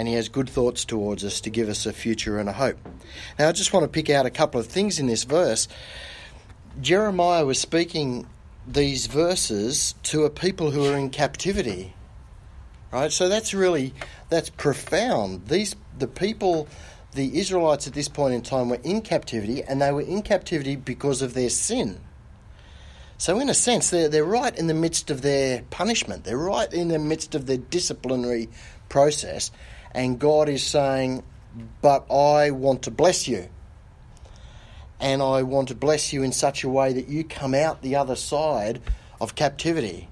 and 0.01 0.07
he 0.07 0.15
has 0.15 0.29
good 0.29 0.49
thoughts 0.49 0.83
towards 0.83 1.23
us 1.23 1.41
to 1.41 1.51
give 1.51 1.69
us 1.69 1.85
a 1.85 1.93
future 1.93 2.39
and 2.39 2.49
a 2.49 2.53
hope. 2.53 2.79
Now 3.37 3.49
I 3.49 3.51
just 3.51 3.71
want 3.71 3.83
to 3.83 3.87
pick 3.87 4.09
out 4.09 4.25
a 4.25 4.31
couple 4.31 4.59
of 4.59 4.65
things 4.65 4.97
in 4.97 5.05
this 5.05 5.25
verse. 5.25 5.67
Jeremiah 6.81 7.45
was 7.45 7.59
speaking 7.59 8.25
these 8.65 9.05
verses 9.05 9.93
to 10.01 10.23
a 10.23 10.31
people 10.31 10.71
who 10.71 10.87
are 10.87 10.97
in 10.97 11.11
captivity. 11.11 11.93
Right? 12.91 13.11
So 13.11 13.29
that's 13.29 13.53
really 13.53 13.93
that's 14.29 14.49
profound. 14.49 15.49
These 15.49 15.75
the 15.95 16.07
people 16.07 16.67
the 17.13 17.37
Israelites 17.37 17.85
at 17.85 17.93
this 17.93 18.07
point 18.07 18.33
in 18.33 18.41
time 18.41 18.69
were 18.69 18.79
in 18.83 19.01
captivity 19.01 19.61
and 19.61 19.83
they 19.83 19.91
were 19.91 20.01
in 20.01 20.23
captivity 20.23 20.77
because 20.77 21.21
of 21.21 21.35
their 21.35 21.51
sin. 21.51 21.99
So 23.19 23.39
in 23.39 23.49
a 23.49 23.53
sense 23.53 23.91
they're 23.91 24.09
they're 24.09 24.25
right 24.25 24.57
in 24.57 24.65
the 24.65 24.73
midst 24.73 25.11
of 25.11 25.21
their 25.21 25.61
punishment. 25.69 26.23
They're 26.23 26.35
right 26.37 26.73
in 26.73 26.87
the 26.87 26.97
midst 26.97 27.35
of 27.35 27.45
their 27.45 27.57
disciplinary 27.57 28.49
process 28.89 29.51
and 29.93 30.19
God 30.19 30.49
is 30.49 30.63
saying, 30.63 31.23
"But 31.81 32.11
I 32.11 32.51
want 32.51 32.83
to 32.83 32.91
bless 32.91 33.27
you." 33.27 33.49
and 35.01 35.21
I 35.21 35.41
want 35.41 35.69
to 35.69 35.75
bless 35.75 36.13
you 36.13 36.21
in 36.21 36.31
such 36.31 36.63
a 36.63 36.69
way 36.69 36.93
that 36.93 37.09
you 37.09 37.23
come 37.23 37.55
out 37.55 37.81
the 37.81 37.95
other 37.95 38.15
side 38.15 38.79
of 39.19 39.33
captivity. 39.35 40.07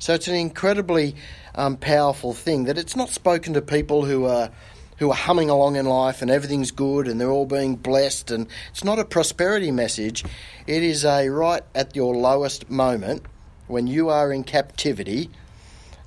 So 0.00 0.14
it's 0.14 0.26
an 0.26 0.34
incredibly 0.34 1.14
um, 1.54 1.76
powerful 1.76 2.32
thing 2.32 2.64
that 2.64 2.76
it's 2.76 2.96
not 2.96 3.10
spoken 3.10 3.54
to 3.54 3.62
people 3.62 4.04
who 4.04 4.26
are 4.26 4.50
who 4.98 5.10
are 5.10 5.16
humming 5.16 5.50
along 5.50 5.76
in 5.76 5.86
life 5.86 6.22
and 6.22 6.30
everything's 6.30 6.70
good 6.70 7.08
and 7.08 7.20
they're 7.20 7.30
all 7.30 7.46
being 7.46 7.74
blessed 7.74 8.30
and 8.30 8.46
it's 8.70 8.84
not 8.84 8.98
a 8.98 9.04
prosperity 9.04 9.70
message. 9.70 10.24
It 10.66 10.82
is 10.82 11.04
a 11.04 11.28
right 11.28 11.62
at 11.74 11.96
your 11.96 12.14
lowest 12.14 12.70
moment 12.70 13.22
when 13.66 13.86
you 13.86 14.10
are 14.10 14.32
in 14.32 14.44
captivity. 14.44 15.30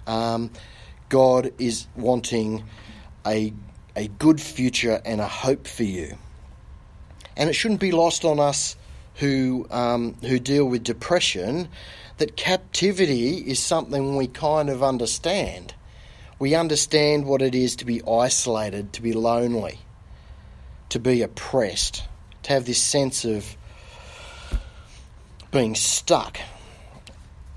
Um, 0.07 0.51
God 1.09 1.51
is 1.57 1.87
wanting 1.95 2.63
a 3.25 3.53
a 3.95 4.07
good 4.07 4.41
future 4.41 5.01
and 5.05 5.21
a 5.21 5.27
hope 5.27 5.67
for 5.67 5.83
you. 5.83 6.17
And 7.37 7.49
it 7.49 7.53
shouldn't 7.53 7.79
be 7.79 7.91
lost 7.91 8.25
on 8.25 8.39
us 8.39 8.75
who, 9.15 9.67
um, 9.71 10.15
who 10.21 10.39
deal 10.39 10.65
with 10.65 10.83
depression 10.83 11.69
that 12.17 12.35
captivity 12.35 13.37
is 13.37 13.59
something 13.59 14.15
we 14.15 14.27
kind 14.27 14.69
of 14.69 14.83
understand. 14.83 15.73
We 16.39 16.55
understand 16.55 17.25
what 17.25 17.41
it 17.41 17.55
is 17.55 17.77
to 17.77 17.85
be 17.85 18.01
isolated, 18.05 18.93
to 18.93 19.01
be 19.01 19.13
lonely, 19.13 19.79
to 20.89 20.99
be 20.99 21.21
oppressed, 21.21 22.03
to 22.43 22.53
have 22.53 22.65
this 22.65 22.81
sense 22.81 23.25
of 23.25 23.55
being 25.51 25.75
stuck. 25.75 26.37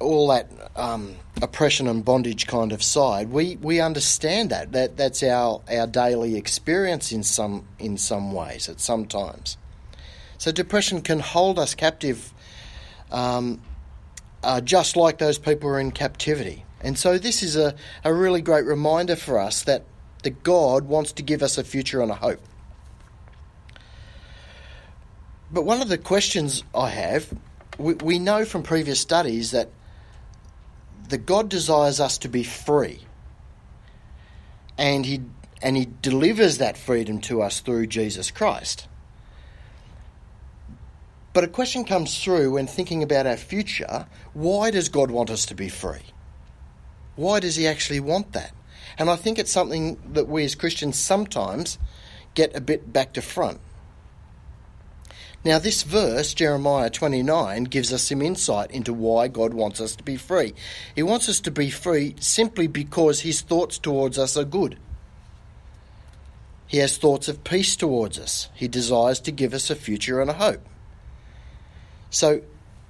All 0.00 0.28
that 0.28 0.50
um, 0.76 1.16
oppression 1.42 1.88
and 1.88 2.04
bondage 2.04 2.46
kind 2.46 2.72
of 2.72 2.82
side, 2.82 3.30
we, 3.30 3.56
we 3.56 3.80
understand 3.80 4.50
that. 4.50 4.72
that. 4.72 4.96
That's 4.96 5.22
our, 5.22 5.60
our 5.70 5.86
daily 5.86 6.36
experience 6.36 7.10
in 7.10 7.22
some 7.22 7.66
in 7.78 7.96
some 7.98 8.32
ways 8.32 8.68
at 8.68 8.80
some 8.80 9.06
times. 9.06 9.56
So 10.38 10.52
depression 10.52 11.02
can 11.02 11.18
hold 11.18 11.58
us 11.58 11.74
captive, 11.74 12.32
um, 13.10 13.60
uh, 14.44 14.60
just 14.60 14.96
like 14.96 15.18
those 15.18 15.36
people 15.36 15.68
are 15.70 15.80
in 15.80 15.90
captivity. 15.90 16.64
And 16.80 16.96
so 16.96 17.18
this 17.18 17.42
is 17.42 17.56
a, 17.56 17.74
a 18.04 18.14
really 18.14 18.40
great 18.40 18.64
reminder 18.64 19.16
for 19.16 19.38
us 19.38 19.64
that, 19.64 19.84
that 20.22 20.44
God 20.44 20.84
wants 20.84 21.10
to 21.12 21.24
give 21.24 21.42
us 21.42 21.58
a 21.58 21.64
future 21.64 22.00
and 22.00 22.10
a 22.10 22.14
hope. 22.14 22.40
But 25.50 25.62
one 25.62 25.82
of 25.82 25.88
the 25.88 25.98
questions 25.98 26.62
I 26.74 26.90
have, 26.90 27.32
we 27.78 28.18
know 28.18 28.44
from 28.44 28.62
previous 28.62 29.00
studies 29.00 29.50
that 29.50 29.70
the 31.08 31.18
God 31.18 31.48
desires 31.48 32.00
us 32.00 32.18
to 32.18 32.28
be 32.28 32.42
free. 32.42 33.00
And 34.76 35.04
he 35.06 35.22
and 35.60 35.76
he 35.76 35.88
delivers 36.02 36.58
that 36.58 36.76
freedom 36.76 37.20
to 37.22 37.42
us 37.42 37.60
through 37.60 37.88
Jesus 37.88 38.30
Christ. 38.30 38.86
But 41.32 41.44
a 41.44 41.48
question 41.48 41.84
comes 41.84 42.22
through 42.22 42.52
when 42.52 42.66
thinking 42.66 43.02
about 43.02 43.26
our 43.26 43.36
future 43.36 44.06
why 44.34 44.70
does 44.70 44.88
God 44.88 45.10
want 45.10 45.30
us 45.30 45.46
to 45.46 45.54
be 45.54 45.68
free? 45.68 46.02
Why 47.18 47.40
does 47.40 47.56
He 47.56 47.66
actually 47.66 48.00
want 48.00 48.32
that? 48.32 48.52
And 48.96 49.10
I 49.10 49.16
think 49.16 49.38
it's 49.38 49.50
something 49.50 49.98
that 50.12 50.28
we 50.28 50.44
as 50.44 50.54
Christians 50.54 50.96
sometimes 50.96 51.78
get 52.34 52.56
a 52.56 52.60
bit 52.60 52.92
back 52.92 53.12
to 53.14 53.22
front. 53.22 53.60
Now, 55.44 55.58
this 55.58 55.82
verse, 55.84 56.34
Jeremiah 56.34 56.90
29, 56.90 57.64
gives 57.64 57.92
us 57.92 58.02
some 58.02 58.22
insight 58.22 58.70
into 58.72 58.92
why 58.92 59.28
God 59.28 59.54
wants 59.54 59.80
us 59.80 59.94
to 59.96 60.02
be 60.02 60.16
free. 60.16 60.52
He 60.94 61.02
wants 61.02 61.28
us 61.28 61.40
to 61.40 61.50
be 61.50 61.70
free 61.70 62.16
simply 62.18 62.66
because 62.66 63.20
His 63.20 63.40
thoughts 63.40 63.78
towards 63.78 64.18
us 64.18 64.36
are 64.36 64.44
good. 64.44 64.78
He 66.66 66.78
has 66.78 66.98
thoughts 66.98 67.28
of 67.28 67.44
peace 67.44 67.76
towards 67.76 68.18
us. 68.18 68.48
He 68.54 68.68
desires 68.68 69.20
to 69.20 69.32
give 69.32 69.54
us 69.54 69.70
a 69.70 69.76
future 69.76 70.20
and 70.20 70.28
a 70.28 70.34
hope. 70.34 70.66
So, 72.10 72.42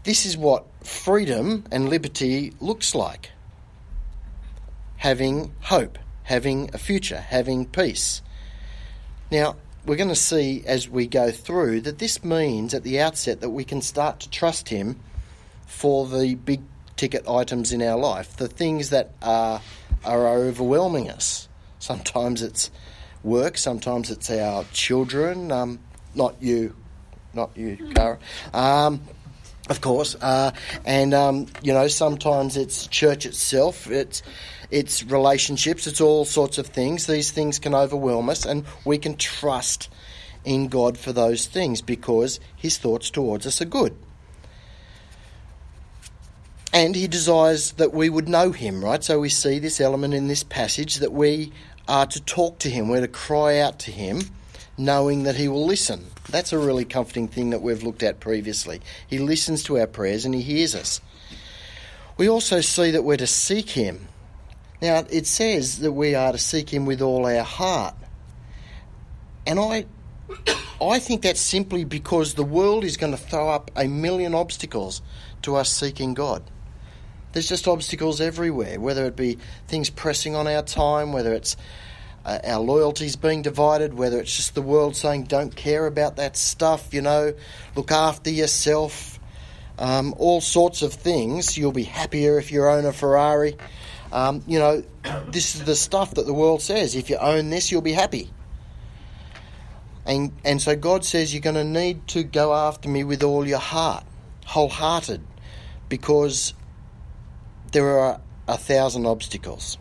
this 0.05 0.25
is 0.25 0.37
what 0.37 0.65
freedom 0.85 1.65
and 1.71 1.89
liberty 1.89 2.55
looks 2.61 2.95
like 2.95 3.31
having 4.99 5.55
hope, 5.61 5.99
having 6.25 6.71
a 6.75 6.79
future, 6.79 7.21
having 7.21 7.65
peace. 7.67 8.21
Now, 9.31 9.57
we're 9.89 9.97
going 9.97 10.09
to 10.11 10.15
see 10.15 10.63
as 10.67 10.87
we 10.87 11.07
go 11.07 11.31
through 11.31 11.81
that 11.81 11.99
this 11.99 12.23
means 12.23 12.75
at 12.75 12.83
the 12.83 13.01
outset 13.01 13.41
that 13.41 13.49
we 13.49 13.65
can 13.65 13.81
start 13.81 14.21
to 14.21 14.29
trust 14.29 14.69
Him 14.69 15.01
for 15.67 16.07
the 16.07 16.35
big 16.35 16.61
ticket 16.97 17.27
items 17.27 17.73
in 17.73 17.81
our 17.81 17.99
life, 17.99 18.37
the 18.37 18.49
things 18.49 18.91
that 18.91 19.13
are, 19.23 19.63
are 20.05 20.29
overwhelming 20.29 21.09
us. 21.09 21.49
Sometimes 21.79 22.43
it's 22.43 22.71
work, 23.23 23.57
sometimes 23.57 24.11
it's 24.11 24.31
our 24.31 24.65
children, 24.75 25.51
um, 25.51 25.79
not 26.15 26.35
you 26.43 26.77
not 27.35 27.57
you, 27.57 27.77
Cara. 27.95 28.19
Um, 28.53 29.01
of 29.69 29.81
course, 29.81 30.15
uh, 30.21 30.53
and 30.85 31.15
um, 31.15 31.47
you 31.63 31.73
know 31.73 31.89
sometimes 31.89 32.57
it's 32.57 32.87
church 32.87 33.27
itself, 33.27 33.91
it's 33.91 34.23
it's 34.71 35.03
relationships, 35.05 35.87
it's 35.87 36.01
all 36.01 36.25
sorts 36.25 36.59
of 36.59 36.67
things. 36.67 37.07
These 37.07 37.31
things 37.31 37.59
can 37.59 37.75
overwhelm 37.75 38.29
us, 38.29 38.45
and 38.45 38.65
we 38.85 38.99
can 38.99 39.17
trust 39.17 39.89
in 40.45 40.69
God 40.69 40.97
for 40.97 41.13
those 41.13 41.47
things 41.47 41.83
because 41.83 42.41
His 42.57 42.79
thoughts 42.79 43.11
towards 43.11 43.47
us 43.47 43.61
are 43.61 43.67
good. 43.67 43.97
And 46.73 46.95
He 46.95 47.09
desires 47.09 47.73
that 47.73 47.93
we 47.93 48.09
would 48.09 48.29
know 48.29 48.53
Him, 48.53 48.85
right? 48.85 49.03
So 49.03 49.21
we 49.21 49.29
see 49.29 49.59
this 49.59 49.81
element 49.81 50.15
in 50.15 50.29
this 50.29 50.45
passage 50.45 50.97
that 50.97 51.13
we 51.13 51.53
are 51.87 52.07
to 52.07 52.21
talk 52.23 52.59
to 52.61 52.71
Him, 52.71 52.89
we're 52.89 53.01
to 53.01 53.09
cry 53.09 53.59
out 53.59 53.79
to 53.81 53.91
Him 53.91 54.21
knowing 54.79 55.25
that 55.25 55.37
He 55.37 55.49
will 55.49 55.67
listen. 55.67 56.07
That's 56.31 56.53
a 56.53 56.59
really 56.59 56.85
comforting 56.85 57.29
thing 57.29 57.51
that 57.51 57.61
we've 57.61 57.83
looked 57.83 58.03
at 58.03 58.21
previously. 58.21 58.81
He 59.07 59.19
listens 59.19 59.65
to 59.65 59.79
our 59.79 59.87
prayers 59.87 60.25
and 60.25 60.35
He 60.35 60.41
hears 60.41 60.75
us. 60.75 61.01
We 62.17 62.29
also 62.29 62.61
see 62.61 62.93
that 62.93 63.03
we're 63.03 63.17
to 63.17 63.27
seek 63.27 63.71
Him. 63.71 64.09
Now, 64.81 65.05
it 65.11 65.27
says 65.27 65.81
that 65.81 65.93
we 65.93 66.15
are 66.15 66.33
to 66.33 66.39
seek 66.39 66.71
Him 66.71 66.87
with 66.87 67.03
all 67.03 67.27
our 67.27 67.43
heart. 67.43 67.95
And 69.47 69.59
I, 69.59 69.87
I 70.81 71.01
think 71.01 71.23
that's 71.23 71.41
simply 71.41 71.85
because 71.85 72.35
the 72.35 72.45
world 72.45 72.85
is 72.85 72.97
going 72.97 73.13
to 73.13 73.19
throw 73.19 73.51
up 73.51 73.71
a 73.77 73.89
million 73.89 74.35
obstacles 74.35 75.03
to 75.43 75.57
us 75.57 75.71
seeking 75.71 76.15
God. 76.15 76.43
There's 77.33 77.49
just 77.49 77.69
obstacles 77.69 78.21
everywhere, 78.21 78.81
whether 78.81 79.05
it 79.07 79.17
be 79.17 79.39
things 79.67 79.91
pressing 79.91 80.35
on 80.35 80.47
our 80.47 80.63
time, 80.63 81.13
whether 81.13 81.35
it's 81.35 81.57
uh, 82.25 82.39
our 82.45 82.61
loyalties 82.61 83.17
being 83.17 83.43
divided, 83.43 83.95
whether 83.95 84.21
it's 84.21 84.37
just 84.37 84.55
the 84.55 84.63
world 84.63 84.97
saying 84.97 85.25
don't 85.25 85.55
care 85.55 85.87
about 85.87 86.17
that 86.17 86.37
stuff, 86.37 86.93
you 86.93 87.03
know, 87.03 87.35
look 87.77 87.91
after 87.91 88.31
yourself, 88.31 89.19
um, 89.79 90.15
all 90.19 90.41
sorts 90.41 90.83
of 90.83 90.93
things. 90.93 91.57
You'll 91.57 91.73
be 91.73 91.85
happier 91.85 92.39
if 92.39 92.53
you 92.53 92.65
own 92.65 92.85
a 92.85 92.93
Ferrari. 92.93 93.57
Um, 94.13 94.43
you 94.47 94.59
know, 94.59 94.83
this 95.29 95.55
is 95.55 95.65
the 95.65 95.77
stuff 95.77 96.15
that 96.15 96.27
the 96.27 96.35
world 96.35 96.63
says. 96.63 96.95
If 96.95 97.11
you 97.11 97.17
own 97.17 97.51
this, 97.51 97.71
you'll 97.71 97.83
be 97.83 97.93
happy. 97.93 98.31
And, 100.07 100.33
and 100.43 100.61
so 100.61 100.75
God 100.75 101.05
says 101.05 101.35
you're 101.35 101.43
going 101.43 101.55
to 101.55 101.65
need 101.65 102.09
to 102.09 102.23
go 102.23 102.55
after 102.55 102.89
me 102.89 103.05
with 103.05 103.23
all 103.23 103.47
your 103.47 103.59
heart, 103.59 104.05
wholehearted, 104.47 105.21
because 105.91 106.55
there 107.73 107.99
are 107.99 108.21
a 108.47 108.57
thousand 108.57 109.07
obstacles. 109.07 109.77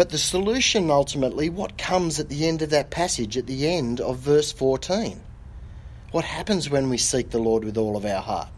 But 0.00 0.08
the 0.08 0.16
solution 0.16 0.90
ultimately, 0.90 1.50
what 1.50 1.76
comes 1.76 2.18
at 2.18 2.30
the 2.30 2.48
end 2.48 2.62
of 2.62 2.70
that 2.70 2.88
passage, 2.88 3.36
at 3.36 3.46
the 3.46 3.68
end 3.68 4.00
of 4.00 4.16
verse 4.16 4.50
14? 4.50 5.20
What 6.10 6.24
happens 6.24 6.70
when 6.70 6.88
we 6.88 6.96
seek 6.96 7.28
the 7.28 7.38
Lord 7.38 7.64
with 7.64 7.76
all 7.76 7.98
of 7.98 8.06
our 8.06 8.22
heart? 8.22 8.48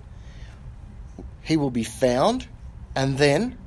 He 1.43 1.57
will 1.57 1.73
be 1.73 1.83
found, 1.83 2.47
and 2.95 3.19
then 3.19 3.59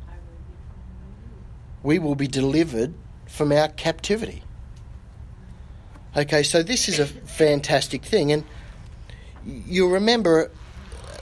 we 1.84 2.00
will 2.00 2.16
be 2.16 2.30
delivered 2.30 2.94
from 3.28 3.52
our 3.52 3.68
captivity. 3.68 4.42
Okay, 6.16 6.44
so 6.44 6.64
this 6.64 6.88
is 6.88 7.00
a 7.00 7.06
fantastic 7.06 8.06
thing, 8.06 8.32
and 8.32 8.46
you'll 9.46 9.92
remember 9.92 10.50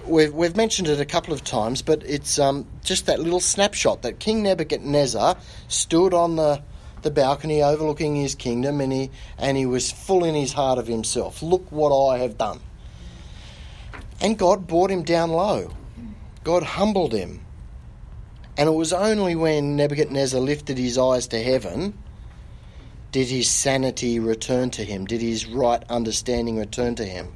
we've, 0.06 0.34
we've 0.34 0.56
mentioned 0.56 0.88
it 0.88 1.00
a 1.00 1.06
couple 1.06 1.34
of 1.34 1.44
times, 1.44 1.82
but 1.82 2.04
it's 2.04 2.40
um, 2.40 2.68
just 2.84 3.06
that 3.06 3.20
little 3.20 3.40
snapshot 3.40 4.02
that 4.04 4.20
King 4.20 4.44
Nebuchadnezzar 4.44 5.38
stood 5.68 6.14
on 6.14 6.36
the, 6.36 6.62
the 7.02 7.12
balcony 7.12 7.62
overlooking 7.62 8.16
his 8.16 8.36
kingdom 8.36 8.82
and 8.82 8.92
he, 8.92 9.12
and 9.38 9.58
he 9.58 9.66
was 9.66 9.92
full 9.92 10.24
in 10.24 10.36
his 10.36 10.54
heart 10.54 10.80
of 10.80 10.88
himself. 10.88 11.42
Look 11.42 11.72
what 11.72 11.96
I 11.96 12.20
have 12.20 12.38
done. 12.38 12.60
And 14.22 14.38
God 14.38 14.68
brought 14.68 14.92
him 14.92 15.04
down 15.04 15.32
low, 15.32 15.72
God 16.44 16.64
humbled 16.64 17.14
him. 17.14 17.42
And 18.56 18.70
it 18.70 18.74
was 18.74 18.94
only 18.94 19.36
when 19.36 19.76
Nebuchadnezzar 19.76 20.40
lifted 20.40 20.78
his 20.78 20.98
eyes 20.98 21.28
to 21.28 21.42
heaven 21.42 21.98
did 23.14 23.28
his 23.28 23.48
sanity 23.48 24.20
return 24.20 24.72
to 24.72 24.84
him, 24.84 25.06
did 25.06 25.22
his 25.22 25.46
right 25.46 25.84
understanding 25.88 26.58
return 26.58 26.96
to 26.96 27.06
him. 27.06 27.32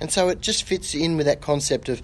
And 0.00 0.10
so 0.10 0.28
it 0.28 0.40
just 0.40 0.64
fits 0.64 0.94
in 0.94 1.16
with 1.16 1.26
that 1.26 1.40
concept 1.40 1.88
of, 1.88 2.02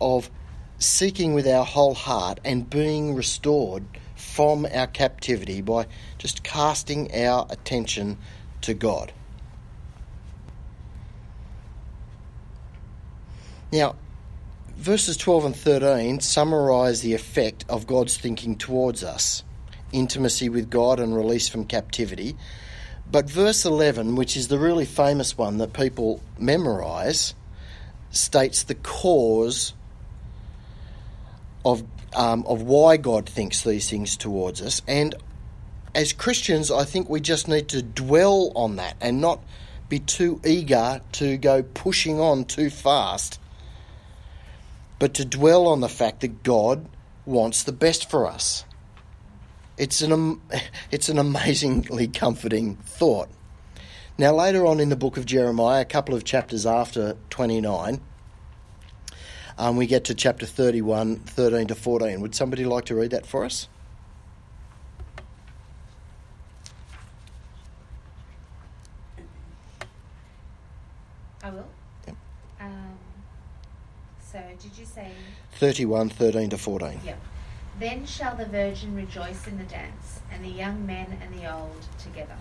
of 0.00 0.30
seeking 0.78 1.34
with 1.34 1.46
our 1.46 1.64
whole 1.64 1.94
heart 1.94 2.40
and 2.44 2.68
being 2.68 3.14
restored 3.14 3.84
from 4.16 4.66
our 4.72 4.86
captivity 4.86 5.60
by 5.60 5.86
just 6.18 6.42
casting 6.42 7.14
our 7.14 7.46
attention 7.50 8.18
to 8.62 8.74
God. 8.74 9.12
Now, 13.72 13.94
verses 14.76 15.16
12 15.16 15.44
and 15.44 15.56
13 15.56 16.20
summarise 16.20 17.02
the 17.02 17.14
effect 17.14 17.64
of 17.68 17.86
God's 17.86 18.16
thinking 18.16 18.56
towards 18.56 19.04
us 19.04 19.44
intimacy 19.92 20.48
with 20.48 20.70
God 20.70 21.00
and 21.00 21.14
release 21.14 21.48
from 21.48 21.64
captivity. 21.64 22.36
But 23.10 23.28
verse 23.28 23.64
11, 23.64 24.14
which 24.14 24.36
is 24.36 24.48
the 24.48 24.58
really 24.58 24.84
famous 24.84 25.36
one 25.36 25.58
that 25.58 25.72
people 25.72 26.20
memorise, 26.38 27.34
states 28.10 28.62
the 28.62 28.76
cause 28.76 29.74
of, 31.64 31.84
um, 32.14 32.44
of 32.46 32.62
why 32.62 32.96
God 32.96 33.28
thinks 33.28 33.62
these 33.62 33.90
things 33.90 34.16
towards 34.16 34.62
us. 34.62 34.80
And 34.86 35.14
as 35.94 36.12
Christians, 36.12 36.70
I 36.70 36.84
think 36.84 37.08
we 37.08 37.20
just 37.20 37.48
need 37.48 37.68
to 37.68 37.82
dwell 37.82 38.52
on 38.54 38.76
that 38.76 38.96
and 39.00 39.20
not 39.20 39.40
be 39.88 39.98
too 39.98 40.40
eager 40.44 41.00
to 41.12 41.36
go 41.36 41.62
pushing 41.62 42.20
on 42.20 42.44
too 42.44 42.70
fast, 42.70 43.40
but 45.00 45.14
to 45.14 45.24
dwell 45.24 45.66
on 45.66 45.80
the 45.80 45.88
fact 45.88 46.20
that 46.20 46.44
God 46.44 46.86
wants 47.26 47.64
the 47.64 47.72
best 47.72 48.08
for 48.08 48.26
us. 48.26 48.64
It's 49.80 50.02
an, 50.02 50.42
it's 50.90 51.08
an 51.08 51.18
amazingly 51.18 52.06
comforting 52.06 52.76
thought. 52.76 53.30
Now, 54.18 54.34
later 54.34 54.66
on 54.66 54.78
in 54.78 54.90
the 54.90 54.96
book 54.96 55.16
of 55.16 55.24
Jeremiah, 55.24 55.80
a 55.80 55.84
couple 55.86 56.14
of 56.14 56.22
chapters 56.22 56.66
after 56.66 57.16
29, 57.30 57.98
um, 59.56 59.76
we 59.76 59.86
get 59.86 60.04
to 60.04 60.14
chapter 60.14 60.44
31, 60.44 61.16
13 61.20 61.68
to 61.68 61.74
14. 61.74 62.20
Would 62.20 62.34
somebody 62.34 62.66
like 62.66 62.84
to 62.86 62.94
read 62.94 63.12
that 63.12 63.24
for 63.24 63.46
us? 63.46 63.68
I 71.42 71.48
will. 71.48 71.66
Yep. 72.06 72.16
Um, 72.60 72.98
so, 74.20 74.42
did 74.60 74.76
you 74.76 74.84
say? 74.84 75.10
31, 75.52 76.10
13 76.10 76.50
to 76.50 76.58
14. 76.58 77.00
Yep. 77.02 77.18
Then 77.80 78.04
shall 78.04 78.36
the 78.36 78.44
virgin 78.44 78.94
rejoice 78.94 79.46
in 79.46 79.56
the 79.56 79.64
dance, 79.64 80.20
and 80.30 80.44
the 80.44 80.50
young 80.50 80.84
men 80.84 81.18
and 81.22 81.32
the 81.32 81.50
old 81.50 81.86
together. 81.98 82.36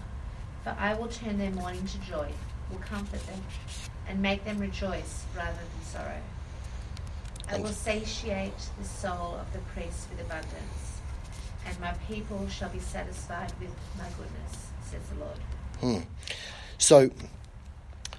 For 0.65 0.75
I 0.77 0.93
will 0.95 1.07
turn 1.07 1.37
their 1.37 1.51
mourning 1.51 1.85
to 1.85 1.97
joy, 1.99 2.29
will 2.69 2.79
comfort 2.79 3.25
them, 3.25 3.41
and 4.05 4.21
make 4.21 4.43
them 4.43 4.59
rejoice 4.59 5.23
rather 5.33 5.53
than 5.53 5.85
sorrow. 5.85 6.21
I 7.49 7.57
will 7.57 7.69
satiate 7.69 8.51
the 8.77 8.83
soul 8.83 9.39
of 9.39 9.51
the 9.53 9.59
priests 9.73 10.07
with 10.11 10.19
abundance, 10.19 10.99
and 11.65 11.79
my 11.79 11.93
people 12.09 12.49
shall 12.49 12.69
be 12.69 12.79
satisfied 12.79 13.53
with 13.61 13.71
my 13.97 14.09
goodness, 14.17 14.67
says 14.91 15.01
the 15.13 15.23
Lord. 15.23 15.37
Hmm. 15.79 16.05
So 16.77 17.11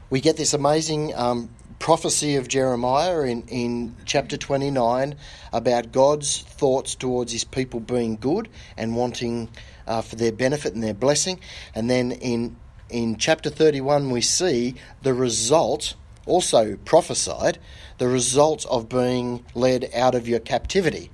we 0.08 0.22
get 0.22 0.38
this 0.38 0.54
amazing 0.54 1.14
um, 1.14 1.50
prophecy 1.80 2.36
of 2.36 2.46
Jeremiah 2.46 3.22
in, 3.22 3.42
in 3.48 3.96
chapter 4.04 4.36
29 4.36 5.16
about 5.52 5.90
God's 5.90 6.42
thoughts 6.42 6.94
towards 6.94 7.32
his 7.32 7.42
people 7.42 7.80
being 7.80 8.16
good 8.16 8.48
and 8.76 8.94
wanting 8.94 9.48
uh, 9.86 10.02
for 10.02 10.14
their 10.14 10.30
benefit 10.30 10.74
and 10.74 10.84
their 10.84 10.94
blessing. 10.94 11.40
And 11.74 11.90
then 11.90 12.12
in, 12.12 12.56
in 12.90 13.16
chapter 13.16 13.48
31, 13.48 14.10
we 14.10 14.20
see 14.20 14.74
the 15.02 15.14
result, 15.14 15.94
also 16.26 16.76
prophesied, 16.76 17.58
the 17.96 18.08
result 18.08 18.66
of 18.66 18.88
being 18.88 19.44
led 19.54 19.90
out 19.94 20.14
of 20.14 20.28
your 20.28 20.40
captivity. 20.40 21.10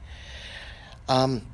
Um, 1.08 1.46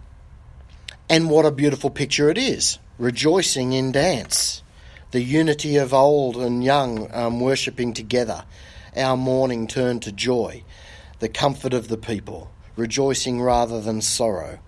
and 1.11 1.29
what 1.29 1.44
a 1.44 1.53
beautiful 1.53 1.90
picture 1.90 2.31
it 2.31 2.38
is 2.38 2.79
rejoicing 2.98 3.75
in 3.75 3.92
dance, 3.92 4.62
the 5.11 5.22
unity 5.22 5.77
of 5.77 5.92
old 5.92 6.37
and 6.38 6.64
young 6.64 7.12
um, 7.12 7.40
worshipping 7.40 7.92
together 7.92 8.44
our 8.96 9.16
mourning 9.16 9.66
turned 9.66 10.02
to 10.02 10.12
joy, 10.12 10.64
the 11.18 11.28
comfort 11.28 11.72
of 11.72 11.88
the 11.88 11.96
people, 11.96 12.50
rejoicing 12.76 13.40
rather 13.40 13.81
than 13.81 14.00
sorrow, 14.00 14.59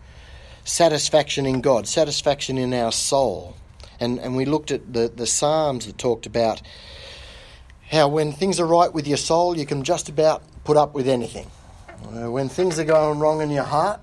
satisfaction 0.64 1.46
in 1.46 1.60
God, 1.60 1.86
satisfaction 1.86 2.58
in 2.58 2.72
our 2.72 2.92
soul. 2.92 3.56
And, 4.00 4.18
and 4.18 4.36
we 4.36 4.44
looked 4.44 4.70
at 4.70 4.92
the, 4.92 5.12
the 5.14 5.26
Psalms 5.26 5.86
that 5.86 5.98
talked 5.98 6.26
about 6.26 6.62
how 7.90 8.08
when 8.08 8.32
things 8.32 8.58
are 8.58 8.66
right 8.66 8.92
with 8.92 9.06
your 9.06 9.16
soul, 9.16 9.56
you 9.56 9.66
can 9.66 9.82
just 9.84 10.08
about 10.08 10.42
put 10.64 10.76
up 10.76 10.94
with 10.94 11.06
anything. 11.06 11.50
When 12.10 12.48
things 12.48 12.78
are 12.78 12.84
going 12.84 13.18
wrong 13.18 13.40
in 13.40 13.50
your 13.50 13.64
heart, 13.64 14.00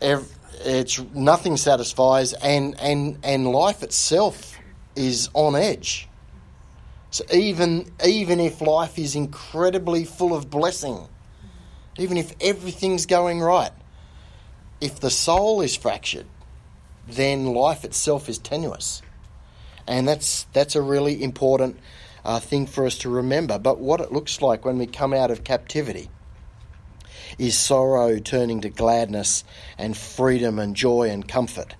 it's 0.00 1.00
nothing 1.14 1.56
satisfies, 1.56 2.32
and, 2.34 2.78
and, 2.80 3.18
and 3.22 3.48
life 3.48 3.82
itself 3.82 4.58
is 4.96 5.28
on 5.34 5.54
edge. 5.54 6.08
So 7.14 7.24
even 7.32 7.92
even 8.04 8.40
if 8.40 8.60
life 8.60 8.98
is 8.98 9.14
incredibly 9.14 10.04
full 10.04 10.34
of 10.34 10.50
blessing, 10.50 11.06
even 11.96 12.16
if 12.16 12.34
everything's 12.40 13.06
going 13.06 13.40
right, 13.40 13.70
if 14.80 14.98
the 14.98 15.10
soul 15.10 15.60
is 15.60 15.76
fractured, 15.76 16.26
then 17.06 17.54
life 17.54 17.84
itself 17.84 18.28
is 18.28 18.38
tenuous, 18.38 19.00
and 19.86 20.08
that's 20.08 20.46
that's 20.52 20.74
a 20.74 20.82
really 20.82 21.22
important 21.22 21.78
uh, 22.24 22.40
thing 22.40 22.66
for 22.66 22.84
us 22.84 22.98
to 22.98 23.08
remember. 23.08 23.60
But 23.60 23.78
what 23.78 24.00
it 24.00 24.10
looks 24.10 24.42
like 24.42 24.64
when 24.64 24.78
we 24.78 24.88
come 24.88 25.14
out 25.14 25.30
of 25.30 25.44
captivity 25.44 26.10
is 27.38 27.56
sorrow 27.56 28.18
turning 28.18 28.60
to 28.62 28.70
gladness 28.70 29.44
and 29.78 29.96
freedom 29.96 30.58
and 30.58 30.74
joy 30.74 31.10
and 31.10 31.28
comfort, 31.28 31.76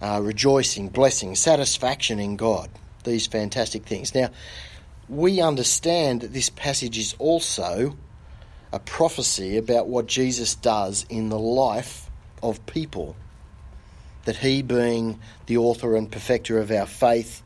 uh, 0.00 0.20
rejoicing, 0.22 0.88
blessing, 0.88 1.34
satisfaction 1.34 2.20
in 2.20 2.36
God 2.36 2.70
these 3.06 3.26
fantastic 3.26 3.84
things. 3.84 4.14
Now, 4.14 4.30
we 5.08 5.40
understand 5.40 6.20
that 6.20 6.32
this 6.32 6.50
passage 6.50 6.98
is 6.98 7.14
also 7.18 7.96
a 8.72 8.78
prophecy 8.78 9.56
about 9.56 9.86
what 9.88 10.06
Jesus 10.06 10.54
does 10.54 11.06
in 11.08 11.30
the 11.30 11.38
life 11.38 12.10
of 12.42 12.64
people. 12.66 13.16
That 14.24 14.36
he, 14.36 14.62
being 14.62 15.20
the 15.46 15.56
author 15.58 15.96
and 15.96 16.10
perfecter 16.10 16.58
of 16.58 16.70
our 16.70 16.86
faith, 16.86 17.42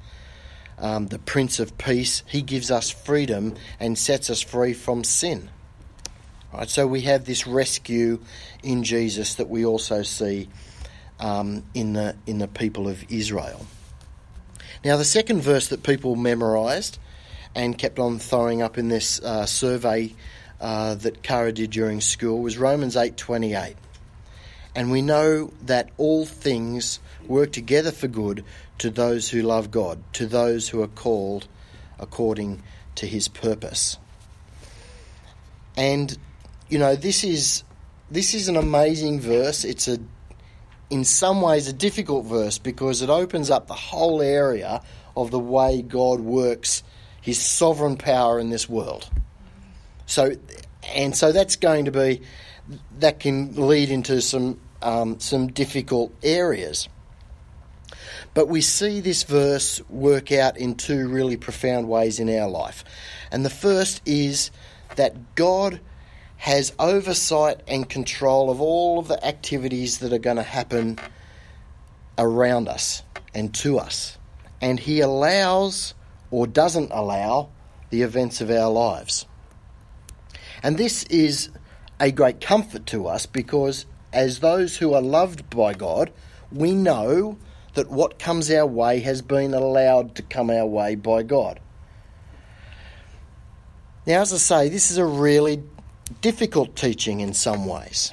um, 0.78 1.08
the 1.08 1.18
Prince 1.18 1.60
of 1.60 1.76
Peace, 1.76 2.22
he 2.26 2.42
gives 2.42 2.70
us 2.70 2.90
freedom 2.90 3.54
and 3.78 3.98
sets 3.98 4.30
us 4.30 4.40
free 4.40 4.72
from 4.72 5.04
sin. 5.04 5.50
Right, 6.52 6.68
so 6.68 6.86
we 6.86 7.02
have 7.02 7.26
this 7.26 7.46
rescue 7.46 8.18
in 8.62 8.82
Jesus 8.82 9.34
that 9.34 9.48
we 9.48 9.64
also 9.64 10.02
see 10.02 10.48
um, 11.20 11.62
in 11.74 11.92
the 11.92 12.16
in 12.26 12.38
the 12.38 12.48
people 12.48 12.88
of 12.88 13.04
Israel. 13.08 13.66
Now, 14.84 14.96
the 14.96 15.04
second 15.04 15.42
verse 15.42 15.68
that 15.68 15.82
people 15.82 16.16
memorised 16.16 16.98
and 17.54 17.76
kept 17.76 17.98
on 17.98 18.18
throwing 18.18 18.62
up 18.62 18.78
in 18.78 18.88
this 18.88 19.20
uh, 19.20 19.44
survey 19.44 20.14
uh, 20.60 20.94
that 20.96 21.22
Kara 21.22 21.52
did 21.52 21.70
during 21.70 22.00
school 22.00 22.40
was 22.40 22.56
Romans 22.56 22.96
8:28. 22.96 23.74
And 24.74 24.90
we 24.90 25.02
know 25.02 25.52
that 25.62 25.90
all 25.96 26.24
things 26.24 27.00
work 27.26 27.52
together 27.52 27.90
for 27.90 28.08
good 28.08 28.44
to 28.78 28.88
those 28.88 29.28
who 29.28 29.42
love 29.42 29.70
God, 29.70 30.02
to 30.14 30.26
those 30.26 30.68
who 30.68 30.80
are 30.82 30.88
called 30.88 31.48
according 31.98 32.62
to 32.94 33.06
his 33.06 33.28
purpose. 33.28 33.98
And 35.76 36.16
you 36.68 36.78
know, 36.78 36.94
this 36.94 37.24
is 37.24 37.64
this 38.10 38.32
is 38.32 38.48
an 38.48 38.56
amazing 38.56 39.20
verse. 39.20 39.64
It's 39.64 39.88
a 39.88 39.98
in 40.90 41.04
some 41.04 41.40
ways 41.40 41.68
a 41.68 41.72
difficult 41.72 42.26
verse 42.26 42.58
because 42.58 43.00
it 43.00 43.08
opens 43.08 43.50
up 43.50 43.68
the 43.68 43.74
whole 43.74 44.20
area 44.20 44.82
of 45.16 45.30
the 45.30 45.38
way 45.38 45.82
God 45.82 46.20
works 46.20 46.82
his 47.20 47.40
sovereign 47.40 47.96
power 47.96 48.38
in 48.38 48.50
this 48.50 48.68
world. 48.68 49.08
So 50.06 50.32
and 50.94 51.16
so 51.16 51.32
that's 51.32 51.56
going 51.56 51.84
to 51.84 51.92
be 51.92 52.22
that 52.98 53.20
can 53.20 53.54
lead 53.54 53.90
into 53.90 54.20
some 54.20 54.60
um, 54.82 55.20
some 55.20 55.48
difficult 55.48 56.12
areas. 56.22 56.88
But 58.32 58.48
we 58.48 58.60
see 58.60 59.00
this 59.00 59.24
verse 59.24 59.80
work 59.88 60.32
out 60.32 60.56
in 60.56 60.76
two 60.76 61.08
really 61.08 61.36
profound 61.36 61.88
ways 61.88 62.20
in 62.20 62.28
our 62.30 62.48
life. 62.48 62.84
And 63.30 63.44
the 63.44 63.50
first 63.50 64.00
is 64.06 64.50
that 64.96 65.34
God 65.34 65.80
has 66.40 66.72
oversight 66.78 67.60
and 67.68 67.86
control 67.86 68.50
of 68.50 68.62
all 68.62 68.98
of 68.98 69.08
the 69.08 69.26
activities 69.26 69.98
that 69.98 70.10
are 70.10 70.18
going 70.18 70.38
to 70.38 70.42
happen 70.42 70.98
around 72.16 72.66
us 72.66 73.02
and 73.34 73.52
to 73.54 73.78
us. 73.78 74.16
And 74.58 74.80
He 74.80 75.00
allows 75.00 75.92
or 76.30 76.46
doesn't 76.46 76.92
allow 76.92 77.50
the 77.90 78.00
events 78.00 78.40
of 78.40 78.50
our 78.50 78.70
lives. 78.70 79.26
And 80.62 80.78
this 80.78 81.04
is 81.04 81.50
a 82.00 82.10
great 82.10 82.40
comfort 82.40 82.86
to 82.86 83.06
us 83.06 83.26
because, 83.26 83.84
as 84.10 84.40
those 84.40 84.78
who 84.78 84.94
are 84.94 85.02
loved 85.02 85.50
by 85.50 85.74
God, 85.74 86.10
we 86.50 86.72
know 86.72 87.36
that 87.74 87.90
what 87.90 88.18
comes 88.18 88.50
our 88.50 88.66
way 88.66 89.00
has 89.00 89.20
been 89.20 89.52
allowed 89.52 90.14
to 90.14 90.22
come 90.22 90.48
our 90.48 90.66
way 90.66 90.94
by 90.94 91.22
God. 91.22 91.60
Now, 94.06 94.22
as 94.22 94.32
I 94.32 94.38
say, 94.38 94.68
this 94.70 94.90
is 94.90 94.96
a 94.96 95.04
really 95.04 95.62
difficult 96.20 96.76
teaching 96.76 97.20
in 97.20 97.34
some 97.34 97.66
ways. 97.66 98.12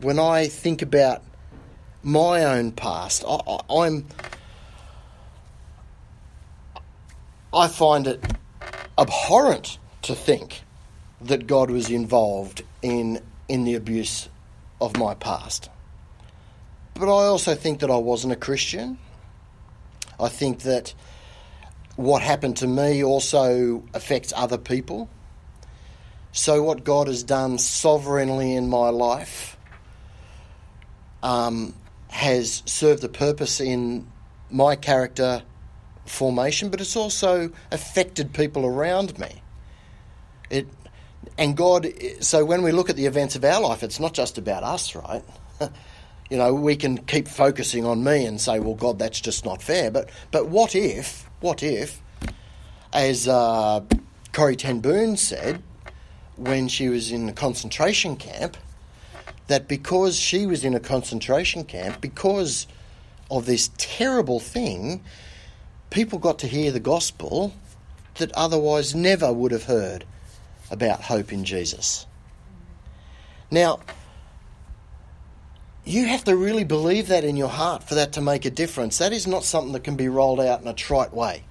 When 0.00 0.18
I 0.18 0.46
think 0.46 0.82
about 0.82 1.22
my 2.02 2.44
own 2.44 2.72
past, 2.72 3.24
I, 3.26 3.60
am 3.70 4.06
I 7.52 7.68
find 7.68 8.06
it 8.06 8.24
abhorrent 8.98 9.78
to 10.02 10.14
think 10.14 10.62
that 11.20 11.46
God 11.46 11.70
was 11.70 11.90
involved 11.90 12.62
in 12.82 13.20
in 13.48 13.64
the 13.64 13.74
abuse 13.74 14.28
of 14.80 14.96
my 14.96 15.14
past. 15.14 15.70
But 16.94 17.06
I 17.06 17.26
also 17.26 17.54
think 17.54 17.80
that 17.80 17.90
I 17.90 17.96
wasn't 17.96 18.32
a 18.32 18.36
Christian. 18.36 18.98
I 20.18 20.28
think 20.28 20.60
that 20.60 20.94
what 21.96 22.22
happened 22.22 22.56
to 22.58 22.66
me 22.66 23.04
also 23.04 23.82
affects 23.94 24.32
other 24.36 24.58
people. 24.58 25.08
So, 26.36 26.64
what 26.64 26.82
God 26.82 27.06
has 27.06 27.22
done 27.22 27.58
sovereignly 27.58 28.56
in 28.56 28.68
my 28.68 28.88
life 28.88 29.56
um, 31.22 31.76
has 32.08 32.64
served 32.66 33.04
a 33.04 33.08
purpose 33.08 33.60
in 33.60 34.10
my 34.50 34.74
character 34.74 35.44
formation, 36.06 36.70
but 36.70 36.80
it's 36.80 36.96
also 36.96 37.52
affected 37.70 38.32
people 38.32 38.66
around 38.66 39.16
me. 39.16 39.42
It, 40.50 40.66
and 41.38 41.56
God, 41.56 41.86
so 42.18 42.44
when 42.44 42.64
we 42.64 42.72
look 42.72 42.90
at 42.90 42.96
the 42.96 43.06
events 43.06 43.36
of 43.36 43.44
our 43.44 43.60
life, 43.60 43.84
it's 43.84 44.00
not 44.00 44.12
just 44.12 44.36
about 44.36 44.64
us, 44.64 44.96
right? 44.96 45.22
you 46.30 46.36
know, 46.36 46.52
we 46.52 46.74
can 46.74 46.98
keep 46.98 47.28
focusing 47.28 47.86
on 47.86 48.02
me 48.02 48.26
and 48.26 48.40
say, 48.40 48.58
well, 48.58 48.74
God, 48.74 48.98
that's 48.98 49.20
just 49.20 49.44
not 49.44 49.62
fair. 49.62 49.88
But, 49.88 50.10
but 50.32 50.48
what 50.48 50.74
if, 50.74 51.30
what 51.38 51.62
if, 51.62 52.02
as 52.92 53.28
uh, 53.28 53.82
Corrie 54.32 54.56
Ten 54.56 54.80
Boom 54.80 55.14
said 55.14 55.62
when 56.36 56.68
she 56.68 56.88
was 56.88 57.10
in 57.10 57.28
a 57.28 57.32
concentration 57.32 58.16
camp, 58.16 58.56
that 59.46 59.68
because 59.68 60.16
she 60.16 60.46
was 60.46 60.64
in 60.64 60.74
a 60.74 60.80
concentration 60.80 61.64
camp, 61.64 62.00
because 62.00 62.66
of 63.30 63.46
this 63.46 63.70
terrible 63.76 64.40
thing, 64.40 65.02
people 65.90 66.18
got 66.18 66.38
to 66.40 66.46
hear 66.46 66.70
the 66.70 66.80
gospel 66.80 67.54
that 68.16 68.32
otherwise 68.32 68.94
never 68.94 69.32
would 69.32 69.52
have 69.52 69.64
heard 69.64 70.04
about 70.70 71.02
hope 71.02 71.32
in 71.32 71.44
Jesus. 71.44 72.06
Now, 73.50 73.80
you 75.84 76.06
have 76.06 76.24
to 76.24 76.36
really 76.36 76.64
believe 76.64 77.08
that 77.08 77.24
in 77.24 77.36
your 77.36 77.48
heart 77.48 77.84
for 77.84 77.94
that 77.96 78.12
to 78.14 78.20
make 78.20 78.44
a 78.44 78.50
difference. 78.50 78.98
That 78.98 79.12
is 79.12 79.26
not 79.26 79.44
something 79.44 79.72
that 79.72 79.84
can 79.84 79.96
be 79.96 80.08
rolled 80.08 80.40
out 80.40 80.62
in 80.62 80.66
a 80.66 80.72
trite 80.72 81.12
way. 81.12 81.44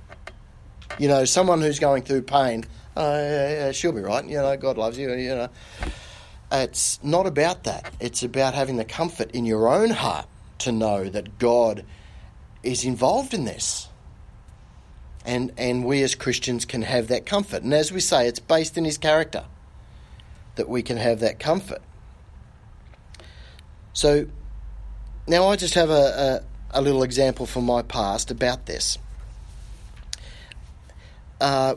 You 0.98 1.08
know, 1.08 1.26
someone 1.26 1.62
who's 1.62 1.80
going 1.80 2.04
through 2.04 2.24
pain, 2.24 2.66
yeah, 2.96 3.72
she'll 3.72 3.92
be 3.92 4.02
right. 4.02 4.26
You 4.26 4.38
know, 4.38 4.56
God 4.58 4.78
loves 4.78 4.98
you. 4.98 5.12
You 5.14 5.36
know, 5.36 5.50
it's 6.52 7.04
not 7.04 7.26
about 7.26 7.64
that. 7.64 7.94
It's 8.00 8.24
about 8.24 8.54
having 8.54 8.78
the 8.78 8.86
comfort 8.86 9.32
in 9.32 9.46
your 9.46 9.68
own 9.68 9.90
heart 9.90 10.28
to 10.60 10.72
know 10.72 11.06
that 11.10 11.40
God 11.40 11.86
is 12.62 12.86
involved 12.86 13.34
in 13.34 13.46
this. 13.46 13.88
And, 15.26 15.54
and 15.58 15.86
we 15.86 16.04
as 16.04 16.16
Christians 16.16 16.66
can 16.66 16.82
have 16.82 17.08
that 17.08 17.26
comfort. 17.26 17.64
And 17.64 17.74
as 17.74 17.92
we 17.92 18.00
say, 18.00 18.28
it's 18.28 18.40
based 18.40 18.78
in 18.78 18.86
his 18.86 18.98
character 18.98 19.46
that 20.56 20.70
we 20.70 20.84
can 20.84 20.98
have 20.98 21.22
that 21.22 21.40
comfort. 21.40 21.82
So 23.94 24.28
now 25.28 25.48
I 25.48 25.56
just 25.56 25.76
have 25.76 25.90
a, 25.90 26.44
a, 26.74 26.80
a 26.80 26.82
little 26.82 27.04
example 27.04 27.46
from 27.46 27.66
my 27.66 27.82
past 27.82 28.32
about 28.32 28.66
this. 28.66 28.98
Uh, 31.40 31.76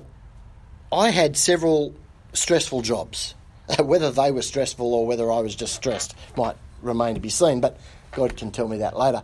I 0.96 1.10
had 1.10 1.36
several 1.36 1.94
stressful 2.32 2.82
jobs. 2.82 3.34
whether 3.82 4.10
they 4.10 4.30
were 4.30 4.42
stressful 4.42 4.94
or 4.94 5.06
whether 5.06 5.30
I 5.30 5.40
was 5.40 5.54
just 5.56 5.74
stressed 5.74 6.14
might 6.36 6.56
remain 6.82 7.14
to 7.14 7.20
be 7.20 7.28
seen, 7.28 7.60
but 7.60 7.78
God 8.12 8.36
can 8.36 8.50
tell 8.50 8.68
me 8.68 8.78
that 8.78 8.96
later. 8.96 9.22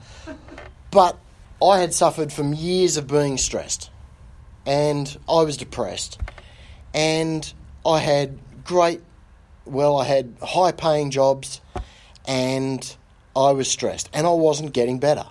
But 0.91 1.17
I 1.65 1.79
had 1.79 1.95
suffered 1.95 2.33
from 2.33 2.53
years 2.53 2.97
of 2.97 3.07
being 3.07 3.39
stressed, 3.39 3.91
and 4.67 5.17
I 5.29 5.43
was 5.43 5.57
depressed, 5.57 6.19
and 6.93 7.53
I 7.87 7.99
had 7.99 8.39
great, 8.65 9.01
well, 9.65 9.97
I 9.99 10.05
had 10.05 10.37
high 10.43 10.73
paying 10.73 11.11
jobs 11.11 11.61
and 12.27 12.97
I 13.35 13.51
was 13.53 13.69
stressed 13.69 14.09
and 14.13 14.27
I 14.27 14.31
wasn't 14.31 14.73
getting 14.73 14.99
better. 14.99 15.27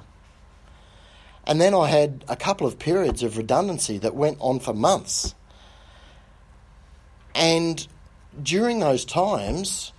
And 1.48 1.62
then 1.62 1.74
I 1.74 1.88
had 1.88 2.26
a 2.28 2.36
couple 2.36 2.68
of 2.68 2.78
periods 2.78 3.24
of 3.24 3.38
redundancy 3.38 3.98
that 4.00 4.16
went 4.16 4.38
on 4.40 4.60
for 4.60 4.74
months. 4.74 5.34
And 7.36 7.86
during 8.42 8.80
those 8.80 9.06
times, 9.06 9.92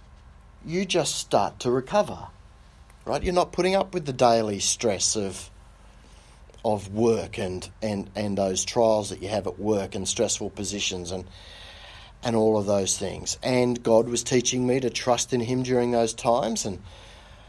you 0.65 0.85
just 0.85 1.17
start 1.17 1.61
to 1.61 1.71
recover, 1.71 2.19
right? 3.05 3.23
You're 3.23 3.35
not 3.35 3.53
putting 3.53 3.75
up 3.75 3.95
with 3.95 4.07
the 4.07 4.13
daily 4.13 4.61
stress 4.61 5.17
of 5.17 5.51
of 6.65 6.95
work 6.95 7.39
and, 7.39 7.69
and, 7.83 8.09
and 8.15 8.39
those 8.39 8.65
trials 8.65 9.11
that 9.11 9.21
you 9.21 9.27
have 9.27 9.49
at 9.49 9.59
work 9.59 9.97
and 9.97 10.07
stressful 10.07 10.49
positions 10.51 11.11
and 11.11 11.25
and 12.23 12.37
all 12.37 12.57
of 12.57 12.67
those 12.67 12.97
things. 12.97 13.39
And 13.43 13.83
God 13.83 14.09
was 14.09 14.23
teaching 14.23 14.67
me 14.67 14.81
to 14.81 14.91
trust 14.91 15.33
in 15.33 15.41
Him 15.41 15.63
during 15.63 15.91
those 15.91 16.15
times, 16.15 16.65
and 16.65 16.81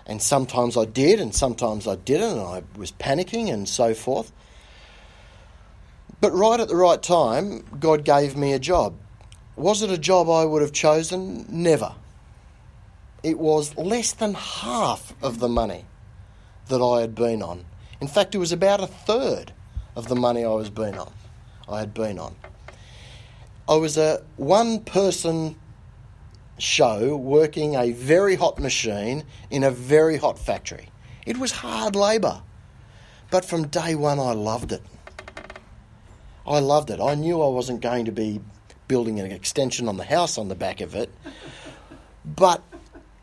and 0.06 0.22
sometimes 0.22 0.76
I 0.76 0.86
did, 0.86 1.20
and 1.20 1.34
sometimes 1.34 1.88
I 1.88 1.96
didn't, 1.96 2.38
and 2.38 2.42
I 2.42 2.64
was 2.76 2.92
panicking 2.92 3.54
and 3.54 3.70
so 3.70 3.94
forth. 3.94 4.32
But 6.20 6.34
right 6.34 6.60
at 6.60 6.68
the 6.68 6.76
right 6.76 7.02
time, 7.02 7.64
God 7.80 8.04
gave 8.04 8.36
me 8.36 8.54
a 8.54 8.60
job. 8.60 8.96
Was 9.56 9.82
it 9.82 9.92
a 9.92 9.98
job 9.98 10.30
I 10.30 10.46
would 10.46 10.62
have 10.62 10.72
chosen? 10.72 11.46
Never. 11.50 11.94
It 13.22 13.40
was 13.40 13.78
less 13.78 14.12
than 14.14 14.34
half 14.34 15.14
of 15.22 15.40
the 15.40 15.48
money 15.48 15.86
that 16.68 16.84
I 16.84 17.02
had 17.02 17.16
been 17.16 17.42
on. 17.42 17.66
In 18.02 18.08
fact, 18.08 18.36
it 18.36 18.40
was 18.40 18.52
about 18.52 18.82
a 18.82 18.88
third 18.88 19.54
of 19.96 20.08
the 20.08 20.16
money 20.16 20.44
I 20.44 20.50
was 20.50 20.70
been 20.70 20.96
on. 20.96 21.14
I 21.70 21.80
had 21.80 21.94
been 21.94 22.20
on. 22.20 22.36
I 23.70 23.76
was 23.76 23.98
a 23.98 24.24
one 24.36 24.80
person 24.80 25.56
show 26.58 27.16
working 27.16 27.76
a 27.76 27.92
very 27.92 28.36
hot 28.36 28.60
machine 28.60 29.24
in 29.50 29.64
a 29.64 29.72
very 29.72 30.18
hot 30.18 30.38
factory. 30.38 30.90
It 31.26 31.38
was 31.38 31.52
hard 31.52 31.96
labour, 31.96 32.42
but 33.32 33.46
from 33.46 33.68
day 33.68 33.96
one 33.96 34.20
I 34.20 34.34
loved 34.34 34.72
it. 34.72 34.82
I 36.46 36.60
loved 36.60 36.90
it. 36.90 37.00
I 37.00 37.16
knew 37.16 37.42
I 37.42 37.48
wasn't 37.48 37.82
going 37.82 38.06
to 38.06 38.12
be 38.12 38.42
building 38.88 39.20
an 39.20 39.32
extension 39.32 39.88
on 39.88 39.98
the 39.98 40.04
house 40.04 40.38
on 40.38 40.48
the 40.50 40.56
back 40.56 40.82
of 40.82 40.96
it, 40.96 41.10
but 42.26 42.62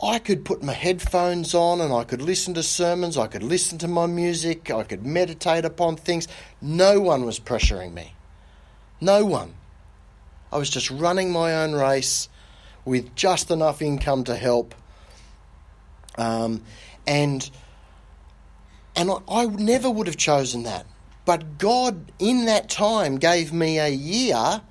I 0.03 0.18
could 0.18 0.44
put 0.44 0.62
my 0.62 0.73
headphones 0.73 1.55
on 1.55 1.81
and 1.81 1.92
I 1.92 2.05
could 2.05 2.23
listen 2.23 2.55
to 2.55 2.62
sermons, 2.62 3.18
I 3.18 3.27
could 3.27 3.42
listen 3.42 3.79
to 3.79 3.88
my 3.88 4.07
music, 4.07 4.70
I 4.70 4.83
could 4.83 5.05
meditate 5.05 5.64
upon 5.64 5.96
things. 5.96 6.27
No 6.62 7.01
one 7.01 7.25
was 7.25 7.38
pressuring 7.38 7.92
me. 7.92 8.14
No 9.01 9.25
one. 9.25 9.55
I 10.53 10.59
was 10.59 10.70
just 10.70 10.90
running 10.90 11.31
my 11.31 11.55
own 11.55 11.73
race 11.73 12.29
with 12.85 13.14
just 13.14 13.51
enough 13.51 13.83
income 13.83 14.25
to 14.25 14.37
help. 14.37 14.75
Um, 16.16 16.62
and 17.07 17.49
and 18.96 19.11
I, 19.11 19.18
I 19.29 19.46
never 19.46 19.88
would 19.88 20.07
have 20.07 20.16
chosen 20.16 20.64
that. 20.64 20.87
But 21.25 21.59
God, 21.59 22.11
in 22.18 22.46
that 22.46 22.68
time, 22.68 23.18
gave 23.18 23.53
me 23.53 23.79
a 23.79 23.88
year 23.88 24.62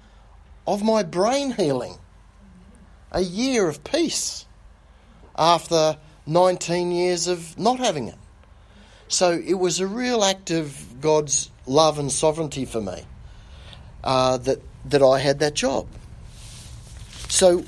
of 0.70 0.84
my 0.84 1.02
brain 1.02 1.52
healing, 1.52 1.98
a 3.12 3.22
year 3.22 3.68
of 3.68 3.84
peace 3.84 4.46
after 5.36 5.98
19 6.28 6.92
years 6.92 7.28
of 7.28 7.58
not 7.58 7.80
having 7.80 8.08
it. 8.08 8.18
So 9.08 9.32
it 9.32 9.56
was 9.56 9.80
a 9.80 9.88
real 9.88 10.24
act 10.24 10.52
of 10.52 11.02
God's 11.02 11.50
love 11.66 11.98
and 11.98 12.12
sovereignty 12.12 12.66
for 12.66 12.82
me 12.82 13.04
uh, 14.04 14.38
that 14.38 14.62
that 14.86 15.02
I 15.02 15.18
had 15.18 15.40
that 15.40 15.56
job. 15.56 15.88
So, 17.28 17.66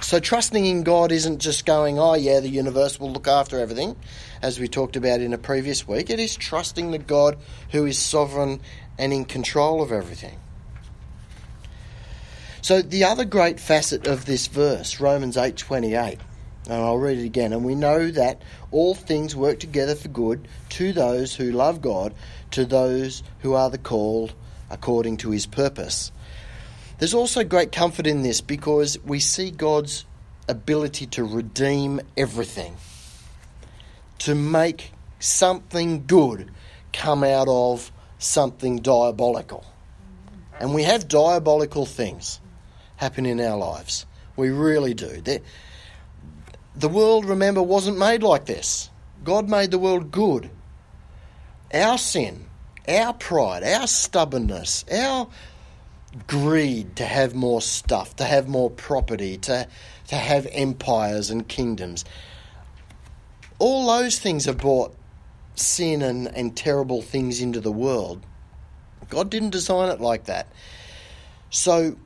So 0.00 0.18
trusting 0.18 0.66
in 0.66 0.82
God 0.82 1.12
isn't 1.12 1.38
just 1.38 1.66
going, 1.66 1.98
oh, 1.98 2.14
yeah, 2.14 2.40
the 2.40 2.48
universe 2.48 2.98
will 2.98 3.12
look 3.12 3.28
after 3.28 3.60
everything, 3.60 3.94
as 4.42 4.58
we 4.58 4.66
talked 4.66 4.96
about 4.96 5.20
in 5.20 5.32
a 5.32 5.38
previous 5.38 5.86
week. 5.86 6.10
It 6.10 6.18
is 6.18 6.34
trusting 6.34 6.90
the 6.90 6.98
God 6.98 7.36
who 7.70 7.86
is 7.86 7.96
sovereign 7.98 8.60
and 8.98 9.12
in 9.12 9.24
control 9.24 9.82
of 9.82 9.92
everything. 9.92 10.40
So 12.62 12.82
the 12.82 13.04
other 13.04 13.24
great 13.24 13.58
facet 13.58 14.06
of 14.06 14.26
this 14.26 14.46
verse, 14.46 15.00
Romans 15.00 15.36
8:28, 15.36 16.18
and 16.66 16.74
I'll 16.74 16.98
read 16.98 17.18
it 17.18 17.24
again, 17.24 17.54
and 17.54 17.64
we 17.64 17.74
know 17.74 18.10
that 18.10 18.42
all 18.70 18.94
things 18.94 19.34
work 19.34 19.58
together 19.60 19.94
for 19.94 20.08
good 20.08 20.46
to 20.70 20.92
those 20.92 21.34
who 21.34 21.50
love 21.52 21.80
God, 21.80 22.12
to 22.50 22.66
those 22.66 23.22
who 23.40 23.54
are 23.54 23.70
the 23.70 23.78
called 23.78 24.34
according 24.68 25.16
to 25.18 25.30
his 25.30 25.46
purpose. 25.46 26.12
There's 26.98 27.14
also 27.14 27.44
great 27.44 27.72
comfort 27.72 28.06
in 28.06 28.22
this 28.22 28.42
because 28.42 28.98
we 29.04 29.20
see 29.20 29.50
God's 29.50 30.04
ability 30.46 31.06
to 31.06 31.24
redeem 31.24 32.00
everything, 32.14 32.76
to 34.18 34.34
make 34.34 34.92
something 35.18 36.04
good 36.06 36.50
come 36.92 37.24
out 37.24 37.48
of 37.48 37.90
something 38.18 38.80
diabolical. 38.80 39.64
And 40.58 40.74
we 40.74 40.82
have 40.82 41.08
diabolical 41.08 41.86
things 41.86 42.38
happen 43.00 43.24
in 43.24 43.40
our 43.40 43.56
lives. 43.56 44.04
We 44.36 44.50
really 44.50 44.92
do. 44.92 45.22
They're, 45.22 45.40
the 46.76 46.88
world, 46.88 47.24
remember, 47.24 47.62
wasn't 47.62 47.96
made 47.96 48.22
like 48.22 48.44
this. 48.44 48.90
God 49.24 49.48
made 49.48 49.70
the 49.70 49.78
world 49.78 50.10
good. 50.10 50.50
Our 51.72 51.96
sin, 51.96 52.44
our 52.86 53.14
pride, 53.14 53.64
our 53.64 53.86
stubbornness, 53.86 54.84
our 54.92 55.28
greed 56.26 56.96
to 56.96 57.06
have 57.06 57.34
more 57.34 57.62
stuff, 57.62 58.16
to 58.16 58.24
have 58.24 58.48
more 58.48 58.68
property, 58.68 59.38
to, 59.38 59.66
to 60.08 60.14
have 60.14 60.46
empires 60.52 61.30
and 61.30 61.48
kingdoms. 61.48 62.04
All 63.58 63.86
those 63.86 64.18
things 64.18 64.44
have 64.44 64.58
brought 64.58 64.94
sin 65.54 66.02
and, 66.02 66.28
and 66.28 66.54
terrible 66.54 67.00
things 67.00 67.40
into 67.40 67.60
the 67.60 67.72
world. 67.72 68.26
God 69.08 69.30
didn't 69.30 69.50
design 69.50 69.88
it 69.88 70.02
like 70.02 70.24
that. 70.24 70.48
So, 71.48 71.96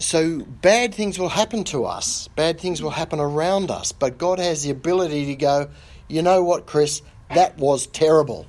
so 0.00 0.40
bad 0.40 0.94
things 0.94 1.18
will 1.18 1.28
happen 1.28 1.62
to 1.64 1.84
us, 1.84 2.28
bad 2.28 2.60
things 2.60 2.82
will 2.82 2.90
happen 2.90 3.20
around 3.20 3.70
us, 3.70 3.92
but 3.92 4.18
God 4.18 4.40
has 4.40 4.64
the 4.64 4.70
ability 4.70 5.26
to 5.26 5.36
go, 5.36 5.70
you 6.08 6.22
know 6.22 6.42
what, 6.42 6.66
Chris, 6.66 7.02
that 7.32 7.56
was 7.58 7.86
terrible. 7.86 8.46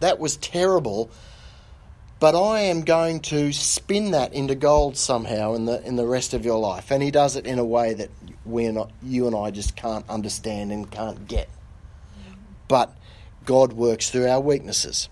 That 0.00 0.18
was 0.18 0.36
terrible 0.36 1.10
but 2.24 2.34
I 2.34 2.60
am 2.60 2.84
going 2.84 3.20
to 3.20 3.52
spin 3.52 4.12
that 4.12 4.32
into 4.32 4.54
gold 4.54 4.96
somehow 4.96 5.52
in 5.52 5.66
the 5.66 5.86
in 5.86 5.96
the 5.96 6.06
rest 6.06 6.32
of 6.32 6.42
your 6.42 6.58
life. 6.58 6.90
And 6.90 7.02
he 7.02 7.10
does 7.10 7.36
it 7.36 7.46
in 7.46 7.58
a 7.58 7.64
way 7.66 7.92
that 7.92 8.08
we're 8.46 8.72
not, 8.72 8.90
you 9.02 9.26
and 9.26 9.36
I 9.36 9.50
just 9.50 9.76
can't 9.76 10.08
understand 10.08 10.72
and 10.72 10.90
can't 10.90 11.28
get. 11.28 11.50
But 12.66 12.96
God 13.44 13.74
works 13.74 14.08
through 14.08 14.26
our 14.26 14.40
weaknesses. 14.40 15.10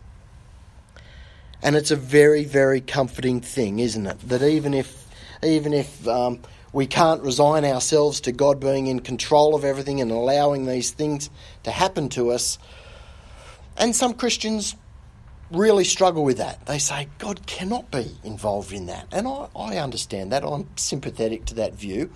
And 1.63 1.77
it's 1.77 1.91
a 1.91 1.97
very, 1.97 2.45
very 2.45 2.81
comforting 2.81 3.43
thing, 3.43 3.79
isn't 3.79 4.07
it? 4.07 4.19
That 4.21 4.43
even 4.43 4.73
if, 4.73 5.02
even 5.43 5.73
if 5.73 6.07
um, 6.07 6.41
we 6.73 6.87
can't 6.87 7.23
resign 7.23 7.65
ourselves 7.65 8.21
to 8.23 8.33
God 8.33 8.61
being 8.61 8.87
in 8.87 9.01
control 9.01 9.55
of 9.55 9.65
everything 9.65 10.01
and 10.01 10.11
allowing 10.11 10.67
these 10.67 10.91
things 10.91 11.31
to 11.65 11.71
happen 11.71 12.09
to 12.11 12.31
us, 12.31 12.59
and 13.77 13.95
some 13.95 14.15
Christians 14.15 14.77
really 15.51 15.85
struggle 15.85 16.25
with 16.25 16.39
that. 16.39 16.65
They 16.67 16.79
say 16.79 17.09
God 17.19 17.47
cannot 17.47 17.91
be 17.91 18.17
involved 18.25 18.73
in 18.73 18.87
that. 18.87 19.07
And 19.13 19.29
I, 19.29 19.49
I 19.55 19.77
understand 19.77 20.33
that. 20.33 20.45
I'm 20.45 20.67
sympathetic 20.77 21.45
to 21.47 21.55
that 21.57 21.75
view. 21.75 22.11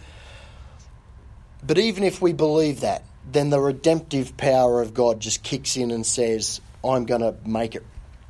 But 1.67 1.79
even 1.79 2.05
if 2.05 2.23
we 2.23 2.33
believe 2.33 2.81
that, 2.81 3.05
then 3.31 3.51
the 3.51 3.61
redemptive 3.61 4.37
power 4.37 4.81
of 4.81 4.95
God 4.95 5.21
just 5.21 5.43
kicks 5.43 5.77
in 5.77 5.91
and 5.91 6.07
says, 6.07 6.61
I'm 6.85 7.05
going 7.05 7.23
to 7.23 7.35
make 7.45 7.75
it, 7.75 7.85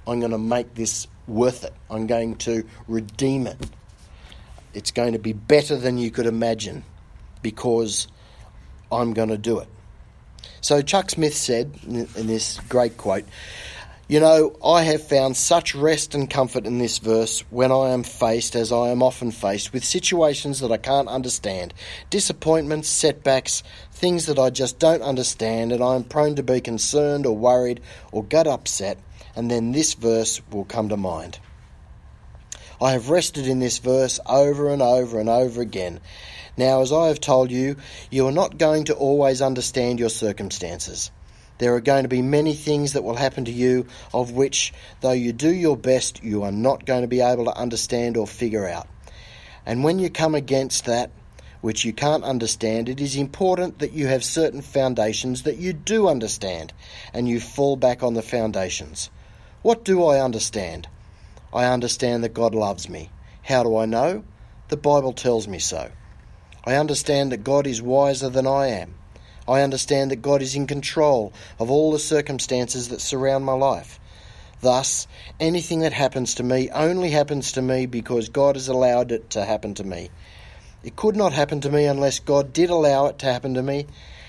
I'm 0.07 0.21
going 0.21 0.33
to 0.33 0.39
make 0.39 0.75
this 0.75 1.07
worth 1.27 1.65
it. 1.65 1.75
I'm 1.91 2.07
going 2.07 2.37
to 2.37 2.65
redeem 2.89 3.47
it. 3.47 3.59
It's 4.77 4.91
going 4.91 5.15
to 5.15 5.19
be 5.19 5.33
better 5.33 5.75
than 5.75 5.97
you 5.97 6.11
could 6.11 6.27
imagine 6.27 6.85
because 7.41 8.09
I'm 8.93 9.15
going 9.15 9.31
to 9.31 9.39
do 9.39 9.59
it. 9.61 9.69
So 10.61 10.83
Chuck 10.83 11.09
Smith 11.09 11.35
said 11.35 11.73
in 11.87 12.27
this 12.27 12.61
great 12.69 12.99
quote, 12.99 13.25
you 14.07 14.21
know, 14.21 14.55
I 14.63 14.83
have 14.83 15.03
found 15.03 15.35
such 15.35 15.75
rest 15.75 16.15
and 16.15 16.29
comfort 16.29 16.67
in 16.67 16.77
this 16.77 16.99
verse 16.99 17.41
when 17.49 17.73
I 17.73 17.89
am 17.89 18.03
faced, 18.03 18.55
as 18.55 18.71
I 18.71 18.89
am 18.89 19.03
often 19.03 19.31
faced, 19.31 19.73
with 19.73 19.83
situations 19.83 20.61
that 20.61 20.71
I 20.71 20.77
can't 20.77 21.09
understand, 21.09 21.73
disappointments, 22.11 22.91
setbacks, 22.91 23.63
things 23.93 24.27
that 24.27 24.39
I 24.39 24.51
just 24.51 24.79
don't 24.79 25.03
understand, 25.03 25.73
and 25.73 25.83
I 25.83 25.95
am 25.95 26.05
prone 26.05 26.37
to 26.37 26.43
be 26.43 26.61
concerned 26.61 27.25
or 27.25 27.35
worried 27.35 27.81
or 28.13 28.23
gut 28.23 28.47
upset, 28.47 28.99
and 29.35 29.51
then 29.51 29.73
this 29.73 29.95
verse 29.95 30.43
will 30.51 30.67
come 30.67 30.91
to 30.91 30.99
mind. 30.99 31.39
I 32.81 32.93
have 32.93 33.09
rested 33.09 33.47
in 33.47 33.59
this 33.59 33.79
verse 33.79 34.21
over 34.27 34.69
and 34.69 34.83
over 34.83 35.19
and 35.19 35.29
over 35.29 35.61
again. 35.63 36.01
Now, 36.59 36.83
as 36.83 36.93
I 36.93 37.09
have 37.09 37.21
told 37.21 37.51
you, 37.51 37.77
you 38.11 38.27
are 38.27 38.33
not 38.33 38.59
going 38.59 38.85
to 38.85 38.95
always 38.95 39.41
understand 39.41 39.99
your 39.99 40.11
circumstances. 40.11 41.11
There 41.59 41.75
are 41.75 41.81
going 41.81 42.03
to 42.03 42.09
be 42.09 42.21
many 42.21 42.53
things 42.55 42.93
that 42.93 43.03
will 43.03 43.17
happen 43.17 43.47
to 43.47 43.53
you 43.53 43.87
of 44.13 44.33
which, 44.33 44.75
though 45.01 45.13
you 45.13 45.33
do 45.33 45.53
your 45.53 45.77
best, 45.77 46.23
you 46.23 46.43
are 46.43 46.53
not 46.53 46.85
going 46.85 47.01
to 47.01 47.09
be 47.09 47.23
able 47.23 47.47
to 47.47 47.57
understand 47.57 48.17
or 48.17 48.27
figure 48.27 48.69
out. 48.69 48.89
And 49.65 49.83
when 49.83 49.99
you 49.99 50.11
come 50.11 50.35
against 50.35 50.85
that, 50.85 51.11
which 51.63 51.85
you 51.85 51.93
can't 51.93 52.25
understand, 52.25 52.89
it 52.89 53.01
is 53.01 53.17
important 53.17 53.79
that 53.79 53.93
you 53.93 54.07
have 54.07 54.23
certain 54.23 54.61
foundations 54.61 55.45
that 55.45 55.57
you 55.57 55.73
do 55.73 56.09
understand 56.09 56.73
and 57.15 57.27
you 57.27 57.41
fall 57.41 57.77
back 57.77 58.03
on 58.03 58.15
the 58.15 58.23
foundations. 58.23 59.11
What 59.63 59.83
do 59.83 60.05
I 60.05 60.21
understand? 60.21 60.89
I 61.57 61.65
understand 61.65 62.23
that 62.23 62.35
God 62.35 62.55
loves 62.55 62.87
me. 62.87 63.09
How 63.43 63.63
do 63.63 63.79
I 63.79 63.87
know? 63.87 64.25
The 64.69 64.77
Bible 64.77 65.15
tells 65.15 65.49
me 65.49 65.59
so. 65.59 65.91
I 66.65 66.75
understand 66.75 67.33
that 67.33 67.45
God 67.45 67.67
is 67.67 67.81
wiser 67.81 68.29
than 68.29 68.47
I 68.47 68.67
am. 68.67 68.95
I 69.49 69.63
understand 69.63 70.11
that 70.11 70.21
God 70.21 70.43
is 70.43 70.55
in 70.55 70.67
control 70.67 71.33
of 71.59 71.71
all 71.71 71.93
the 71.93 71.99
circumstances 71.99 72.89
that 72.89 73.01
surround 73.01 73.47
my 73.47 73.55
life. 73.55 73.99
Thus, 74.61 75.07
anything 75.41 75.81
that 75.81 75.95
happens 75.95 76.35
to 76.35 76.43
me 76.43 76.69
only 76.69 77.09
happens 77.09 77.53
to 77.53 77.63
me 77.63 77.87
because 77.87 78.29
God 78.29 78.57
has 78.57 78.69
allowed 78.69 79.11
it 79.11 79.31
to 79.31 79.43
happen 79.43 79.73
to 79.77 79.85
me. 79.85 80.11
It 80.85 80.95
could 80.95 81.17
not 81.17 81.33
happen 81.33 81.63
to 81.63 81.71
me 81.71 81.87
unless 81.87 82.19
God 82.19 82.53
did 82.53 82.69
allow 82.69 83.07
it 83.07 83.21
to 83.21 83.33
happen 83.33 83.55
to 83.55 83.63
me, 83.63 83.87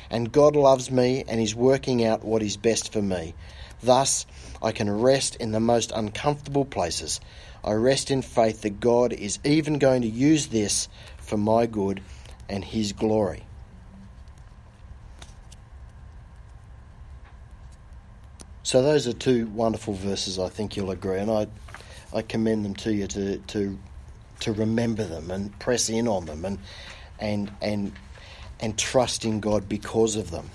and 0.09 0.31
God 0.31 0.55
loves 0.55 0.89
me 0.89 1.25
and 1.27 1.41
is 1.41 1.53
working 1.53 2.05
out 2.05 2.23
what 2.23 2.41
is 2.41 2.55
best 2.55 2.93
for 2.93 3.01
me. 3.01 3.35
Thus, 3.81 4.25
I 4.61 4.71
can 4.71 4.89
rest 4.89 5.35
in 5.35 5.51
the 5.51 5.59
most 5.59 5.91
uncomfortable 5.91 6.65
places. 6.65 7.19
I 7.63 7.73
rest 7.73 8.11
in 8.11 8.21
faith 8.21 8.61
that 8.61 8.79
God 8.79 9.13
is 9.13 9.39
even 9.43 9.77
going 9.77 10.01
to 10.01 10.07
use 10.07 10.47
this 10.47 10.87
for 11.17 11.37
my 11.37 11.65
good 11.65 12.01
and 12.49 12.63
His 12.63 12.93
glory. 12.93 13.43
So 18.63 18.81
those 18.81 19.07
are 19.07 19.13
two 19.13 19.47
wonderful 19.47 19.93
verses. 19.93 20.39
I 20.39 20.49
think 20.49 20.75
you'll 20.75 20.91
agree, 20.91 21.19
and 21.19 21.31
I 21.31 21.47
I 22.13 22.21
commend 22.21 22.65
them 22.65 22.75
to 22.75 22.93
you 22.93 23.07
to 23.07 23.37
to 23.37 23.79
to 24.41 24.51
remember 24.53 25.03
them 25.03 25.31
and 25.31 25.57
press 25.59 25.89
in 25.89 26.07
on 26.07 26.25
them 26.25 26.43
and 26.43 26.59
and 27.19 27.51
and 27.61 27.93
and 28.59 28.77
trust 28.77 29.23
in 29.23 29.39
God 29.39 29.69
because 29.69 30.15
of 30.15 30.31
them. 30.31 30.49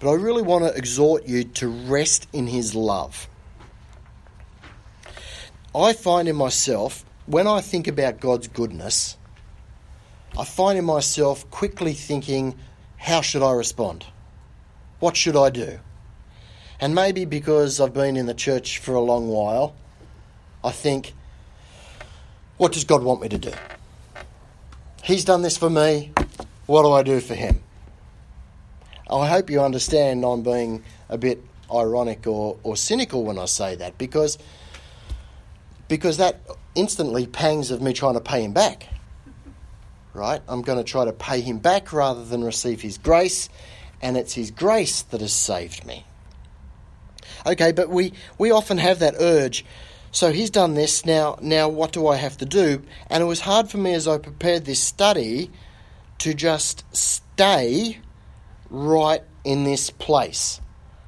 But 0.00 0.10
I 0.10 0.14
really 0.14 0.42
want 0.42 0.64
to 0.64 0.76
exhort 0.76 1.26
you 1.26 1.44
to 1.44 1.68
rest 1.68 2.26
in 2.32 2.46
His 2.46 2.74
love. 2.74 3.28
I 5.74 5.92
find 5.92 6.26
in 6.26 6.36
myself 6.36 7.04
when 7.26 7.46
I 7.46 7.60
think 7.60 7.86
about 7.86 8.18
God's 8.18 8.48
goodness, 8.48 9.16
I 10.36 10.44
find 10.44 10.78
in 10.78 10.84
myself 10.84 11.48
quickly 11.50 11.92
thinking, 11.92 12.56
how 12.96 13.20
should 13.20 13.42
I 13.42 13.52
respond? 13.52 14.06
What 14.98 15.16
should 15.16 15.36
I 15.36 15.50
do? 15.50 15.78
And 16.80 16.94
maybe 16.94 17.26
because 17.26 17.80
I've 17.80 17.94
been 17.94 18.16
in 18.16 18.26
the 18.26 18.34
church 18.34 18.78
for 18.78 18.94
a 18.94 19.00
long 19.00 19.28
while, 19.28 19.74
I 20.64 20.72
think, 20.72 21.12
what 22.56 22.72
does 22.72 22.84
God 22.84 23.02
want 23.02 23.20
me 23.20 23.28
to 23.28 23.38
do? 23.38 23.52
He's 25.02 25.24
done 25.24 25.42
this 25.42 25.56
for 25.56 25.70
me. 25.70 26.12
What 26.66 26.82
do 26.82 26.92
I 26.92 27.02
do 27.02 27.20
for 27.20 27.34
him? 27.34 27.62
I 29.10 29.28
hope 29.28 29.50
you 29.50 29.60
understand 29.60 30.24
I'm 30.24 30.42
being 30.42 30.84
a 31.08 31.18
bit 31.18 31.42
ironic 31.72 32.26
or, 32.26 32.58
or 32.62 32.76
cynical 32.76 33.24
when 33.24 33.38
I 33.38 33.46
say 33.46 33.74
that 33.76 33.98
because, 33.98 34.38
because 35.88 36.18
that 36.18 36.40
instantly 36.74 37.26
pangs 37.26 37.70
of 37.70 37.82
me 37.82 37.92
trying 37.92 38.14
to 38.14 38.20
pay 38.20 38.42
him 38.44 38.52
back. 38.52 38.88
Right? 40.14 40.40
I'm 40.48 40.62
going 40.62 40.78
to 40.78 40.84
try 40.84 41.04
to 41.04 41.12
pay 41.12 41.40
him 41.40 41.58
back 41.58 41.92
rather 41.92 42.24
than 42.24 42.42
receive 42.42 42.80
his 42.80 42.98
grace, 42.98 43.48
and 44.02 44.16
it's 44.16 44.34
his 44.34 44.50
grace 44.50 45.02
that 45.02 45.20
has 45.20 45.32
saved 45.32 45.86
me. 45.86 46.04
Okay, 47.46 47.72
but 47.72 47.88
we, 47.88 48.12
we 48.38 48.50
often 48.50 48.78
have 48.78 48.98
that 48.98 49.14
urge 49.18 49.64
So 50.12 50.32
he's 50.32 50.50
done 50.50 50.74
this. 50.74 51.06
Now, 51.06 51.38
now 51.40 51.68
what 51.68 51.92
do 51.92 52.08
I 52.08 52.16
have 52.16 52.36
to 52.38 52.44
do? 52.44 52.82
And 53.08 53.22
it 53.22 53.26
was 53.26 53.40
hard 53.40 53.70
for 53.70 53.78
me 53.78 53.94
as 53.94 54.08
I 54.08 54.18
prepared 54.18 54.64
this 54.64 54.80
study 54.80 55.50
to 56.18 56.34
just 56.34 56.84
stay 56.94 58.00
right 58.70 59.22
in 59.44 59.64
this 59.64 59.90
place 59.90 60.60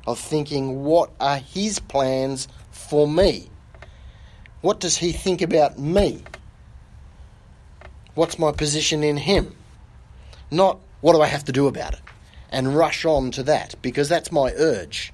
of 0.07 0.19
thinking, 0.19 0.83
what 0.83 1.11
are 1.21 1.39
his 1.39 1.79
plans 1.79 2.49
for 2.71 3.09
me? 3.09 3.49
What 4.61 4.81
does 4.81 4.97
he 4.97 5.13
think 5.13 5.43
about 5.43 5.79
me? 5.79 6.23
What's 8.15 8.39
my 8.39 8.53
position 8.53 9.03
in 9.03 9.17
him? 9.17 9.55
Not 10.51 10.79
what 11.01 11.15
do 11.15 11.23
I 11.23 11.27
have 11.27 11.45
to 11.45 11.53
do 11.53 11.67
about 11.67 11.95
it? 11.95 12.01
And 12.51 12.77
rush 12.77 13.05
on 13.05 13.31
to 13.33 13.43
that 13.45 13.75
because 13.81 14.09
that's 14.09 14.31
my 14.31 14.53
urge. 14.53 15.13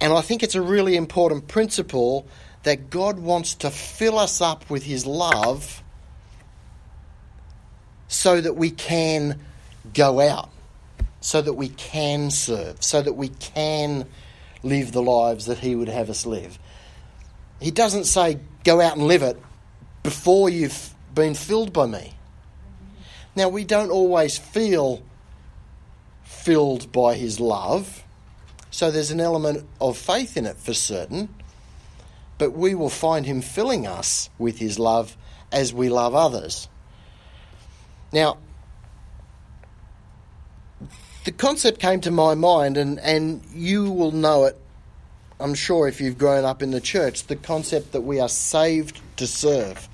And 0.00 0.12
I 0.12 0.20
think 0.20 0.42
it's 0.42 0.56
a 0.56 0.62
really 0.62 0.96
important 0.96 1.46
principle 1.46 2.26
that 2.64 2.90
God 2.90 3.18
wants 3.18 3.54
to 3.56 3.70
fill 3.70 4.18
us 4.18 4.40
up 4.40 4.68
with 4.68 4.82
His 4.82 5.06
love 5.06 5.82
so 8.08 8.40
that 8.40 8.54
we 8.54 8.70
can 8.70 9.40
go 9.94 10.20
out, 10.20 10.50
so 11.22 11.40
that 11.40 11.54
we 11.54 11.70
can 11.70 12.30
serve, 12.30 12.82
so 12.82 13.00
that 13.00 13.14
we 13.14 13.28
can 13.28 14.06
live 14.62 14.92
the 14.92 15.02
lives 15.02 15.46
that 15.46 15.58
He 15.58 15.74
would 15.74 15.88
have 15.88 16.10
us 16.10 16.26
live. 16.26 16.58
He 17.60 17.70
doesn't 17.70 18.04
say, 18.04 18.38
go 18.64 18.78
out 18.78 18.96
and 18.96 19.06
live 19.06 19.22
it 19.22 19.40
before 20.02 20.50
you've 20.50 20.92
been 21.14 21.34
filled 21.34 21.72
by 21.72 21.86
me. 21.86 22.12
Now, 23.34 23.48
we 23.48 23.64
don't 23.64 23.90
always 23.90 24.36
feel 24.36 25.02
filled 26.24 26.92
by 26.92 27.14
His 27.14 27.40
love 27.40 28.02
so 28.72 28.90
there's 28.90 29.10
an 29.10 29.20
element 29.20 29.66
of 29.82 29.98
faith 29.98 30.38
in 30.38 30.46
it 30.46 30.56
for 30.56 30.72
certain, 30.72 31.28
but 32.38 32.52
we 32.52 32.74
will 32.74 32.88
find 32.88 33.26
Him 33.26 33.42
filling 33.42 33.86
us 33.86 34.30
with 34.38 34.58
His 34.58 34.78
love 34.78 35.14
as 35.52 35.74
we 35.74 35.90
love 35.90 36.14
others. 36.14 36.68
Now, 38.12 38.38
the 41.24 41.32
concept 41.32 41.78
came 41.78 42.00
to 42.00 42.10
my 42.10 42.34
mind, 42.34 42.76
and, 42.76 42.98
and 43.00 43.42
you 43.54 43.90
will 43.90 44.12
know 44.12 44.44
it, 44.44 44.58
I'm 45.38 45.54
sure, 45.54 45.88
if 45.88 46.00
you've 46.00 46.18
grown 46.18 46.44
up 46.44 46.62
in 46.62 46.70
the 46.70 46.80
church 46.80 47.26
the 47.26 47.36
concept 47.36 47.92
that 47.92 48.02
we 48.02 48.20
are 48.20 48.28
saved 48.28 49.00
to 49.16 49.26
serve. 49.26 49.88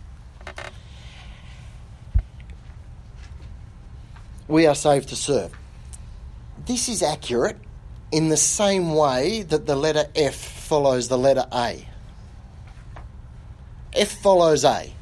We 4.46 4.66
are 4.66 4.74
saved 4.74 5.10
to 5.10 5.16
serve. 5.16 5.52
This 6.66 6.88
is 6.88 7.02
accurate 7.02 7.58
in 8.10 8.28
the 8.28 8.36
same 8.36 8.94
way 8.94 9.42
that 9.42 9.66
the 9.66 9.76
letter 9.76 10.06
F 10.14 10.34
follows 10.34 11.08
the 11.08 11.18
letter 11.18 11.46
A. 11.52 11.86
F 13.94 14.10
follows 14.22 14.64
A. 14.64 14.92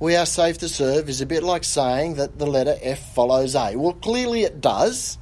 We 0.00 0.14
are 0.14 0.26
safe 0.26 0.58
to 0.58 0.68
serve 0.68 1.08
is 1.08 1.20
a 1.20 1.26
bit 1.26 1.42
like 1.42 1.64
saying 1.64 2.14
that 2.14 2.38
the 2.38 2.46
letter 2.46 2.76
F 2.80 3.14
follows 3.14 3.56
A. 3.56 3.74
Well, 3.74 3.94
clearly 3.94 4.44
it 4.44 4.60
does, 4.60 5.18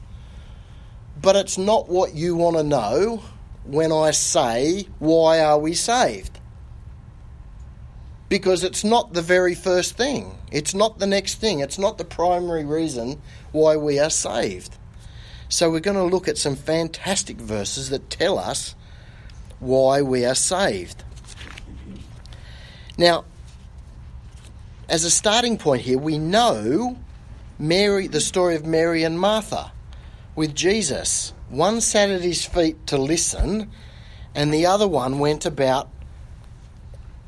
but 1.21 1.35
it's 1.35 1.57
not 1.57 1.89
what 1.89 2.15
you 2.15 2.37
want 2.37 2.57
to 2.57 2.63
know 2.63 3.23
when 3.65 3.91
I 3.91 4.11
say, 4.11 4.87
why 4.99 5.41
are 5.41 5.59
we 5.59 5.73
saved? 5.73 6.39
Because 8.29 8.65
it's 8.65 8.85
not 8.85 9.15
the 9.15 9.23
very 9.23 9.55
first 9.55 9.97
thing. 9.97 10.37
It's 10.53 10.75
not 10.75 10.99
the 10.99 11.07
next 11.07 11.37
thing. 11.37 11.61
It's 11.61 11.79
not 11.79 11.97
the 11.97 12.05
primary 12.05 12.65
reason 12.65 13.21
why 13.53 13.77
we 13.77 13.99
are 13.99 14.11
saved. 14.11 14.77
So 15.49 15.71
we're 15.71 15.81
going 15.81 15.97
to 15.97 16.03
look 16.03 16.29
at 16.29 16.37
some 16.37 16.57
fantastic 16.57 17.39
verses 17.39 17.91
that 17.91 18.11
tell 18.11 18.39
us 18.39 18.75
why 19.59 20.03
we 20.03 20.25
are 20.27 20.35
saved. 20.35 21.03
Now, 22.99 23.25
as 24.89 25.05
a 25.05 25.11
starting 25.11 25.59
point 25.59 25.83
here, 25.83 25.99
we 25.99 26.19
know 26.19 26.97
Mary, 27.59 28.07
the 28.07 28.21
story 28.21 28.55
of 28.55 28.65
Mary 28.65 29.03
and 29.03 29.19
Martha 29.19 29.73
with 30.35 30.55
Jesus. 30.55 31.33
One 31.49 31.81
sat 31.81 32.11
at 32.11 32.21
his 32.21 32.45
feet 32.45 32.87
to 32.89 32.97
listen, 32.97 33.71
and 34.35 34.53
the 34.53 34.67
other 34.67 34.87
one 34.87 35.19
went 35.19 35.47
about 35.47 35.89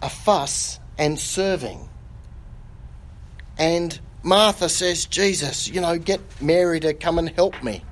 a 0.00 0.08
fuss 0.08 0.78
and 0.96 1.18
serving. 1.18 1.88
And 3.58 3.98
Martha 4.22 4.68
says, 4.68 5.06
Jesus, 5.06 5.68
you 5.68 5.80
know, 5.80 5.98
get 5.98 6.20
Mary 6.40 6.78
to 6.80 6.94
come 6.94 7.18
and 7.18 7.28
help 7.30 7.62
me 7.62 7.84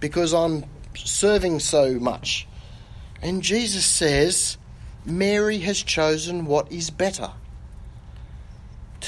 because 0.00 0.34
I'm 0.34 0.64
serving 0.94 1.60
so 1.60 1.94
much. 1.94 2.46
And 3.22 3.42
Jesus 3.42 3.86
says, 3.86 4.58
Mary 5.06 5.58
has 5.60 5.82
chosen 5.82 6.44
what 6.44 6.70
is 6.70 6.90
better 6.90 7.32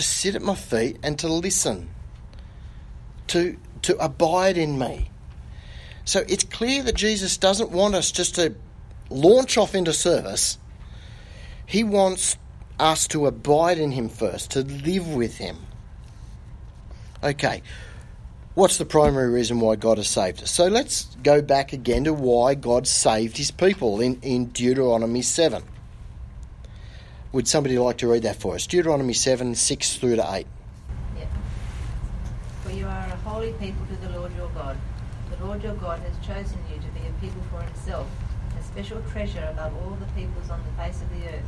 to 0.00 0.06
sit 0.06 0.34
at 0.34 0.40
my 0.40 0.54
feet 0.54 0.96
and 1.02 1.18
to 1.18 1.28
listen, 1.28 1.90
to, 3.26 3.58
to 3.82 3.94
abide 3.98 4.56
in 4.56 4.78
me. 4.78 5.10
So 6.06 6.24
it's 6.26 6.42
clear 6.42 6.82
that 6.84 6.94
Jesus 6.94 7.36
doesn't 7.36 7.70
want 7.70 7.94
us 7.94 8.10
just 8.10 8.36
to 8.36 8.54
launch 9.10 9.58
off 9.58 9.74
into 9.74 9.92
service. 9.92 10.56
He 11.66 11.84
wants 11.84 12.38
us 12.78 13.06
to 13.08 13.26
abide 13.26 13.78
in 13.78 13.92
Him 13.92 14.08
first, 14.08 14.52
to 14.52 14.62
live 14.62 15.06
with 15.06 15.36
Him. 15.36 15.58
Okay, 17.22 17.62
what's 18.54 18.78
the 18.78 18.86
primary 18.86 19.28
reason 19.28 19.60
why 19.60 19.76
God 19.76 19.98
has 19.98 20.08
saved 20.08 20.42
us? 20.42 20.50
So 20.50 20.68
let's 20.68 21.14
go 21.22 21.42
back 21.42 21.74
again 21.74 22.04
to 22.04 22.14
why 22.14 22.54
God 22.54 22.86
saved 22.86 23.36
his 23.36 23.50
people 23.50 24.00
in, 24.00 24.18
in 24.22 24.46
Deuteronomy 24.46 25.20
7. 25.20 25.62
Would 27.32 27.46
somebody 27.46 27.78
like 27.78 27.98
to 27.98 28.08
read 28.08 28.22
that 28.22 28.36
for 28.36 28.56
us? 28.56 28.66
Deuteronomy 28.66 29.12
7, 29.12 29.54
6 29.54 29.96
through 29.98 30.16
to 30.16 30.34
8. 30.34 30.46
Yep. 31.16 31.28
For 32.64 32.72
you 32.72 32.86
are 32.86 33.06
a 33.06 33.16
holy 33.24 33.52
people 33.52 33.86
to 33.86 33.96
the 34.04 34.18
Lord 34.18 34.34
your 34.34 34.48
God. 34.48 34.76
The 35.30 35.46
Lord 35.46 35.62
your 35.62 35.74
God 35.74 36.00
has 36.00 36.26
chosen 36.26 36.58
you 36.68 36.80
to 36.80 36.88
be 36.88 37.06
a 37.06 37.12
people 37.20 37.40
for 37.52 37.62
himself, 37.62 38.08
a 38.58 38.62
special 38.64 39.00
treasure 39.12 39.48
above 39.48 39.72
all 39.76 39.96
the 40.00 40.06
peoples 40.20 40.50
on 40.50 40.60
the 40.64 40.82
face 40.82 41.00
of 41.02 41.10
the 41.10 41.28
earth. 41.28 41.44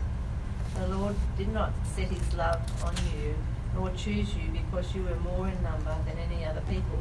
The 0.77 0.87
Lord 0.97 1.17
did 1.37 1.49
not 1.49 1.73
set 1.97 2.09
his 2.09 2.35
love 2.35 2.63
on 2.85 2.95
you 3.19 3.35
nor 3.75 3.91
choose 3.97 4.37
you 4.37 4.51
because 4.53 4.95
you 4.95 5.03
were 5.03 5.17
more 5.17 5.49
in 5.49 5.63
number 5.65 5.97
than 6.07 6.17
any 6.31 6.45
other 6.45 6.63
people. 6.69 6.99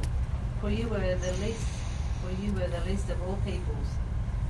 For 0.59 0.71
you 0.71 0.87
were 0.87 0.97
the 0.97 1.33
least 1.33 1.67
for 2.23 2.31
you 2.43 2.51
were 2.53 2.67
the 2.67 2.81
least 2.89 3.09
of 3.11 3.21
all 3.27 3.37
peoples. 3.45 3.87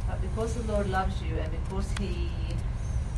But 0.08 0.22
because 0.22 0.54
the 0.54 0.72
Lord 0.72 0.90
loves 0.90 1.22
you 1.22 1.38
and 1.38 1.52
because 1.52 1.92
he 2.00 2.30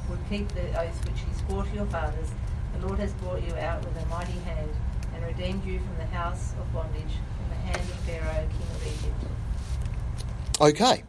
would 0.09 0.19
keep 0.29 0.47
the 0.49 0.79
oath 0.79 1.05
which 1.05 1.19
he 1.19 1.45
swore 1.45 1.63
to 1.63 1.75
your 1.75 1.85
fathers, 1.87 2.31
the 2.73 2.87
Lord 2.87 2.99
has 2.99 3.13
brought 3.13 3.43
you 3.43 3.53
out 3.55 3.83
with 3.83 4.01
a 4.01 4.05
mighty 4.07 4.39
hand 4.39 4.69
and 5.13 5.25
redeemed 5.25 5.65
you 5.65 5.79
from 5.79 5.97
the 5.97 6.05
house 6.05 6.53
of 6.59 6.73
bondage, 6.73 7.01
from 7.37 7.49
the 7.49 7.55
hand 7.55 7.81
of 7.81 7.99
Pharaoh, 7.99 8.47
king 8.49 8.67
of 8.75 8.87
Egypt. 8.87 10.61
Okay. 10.61 11.03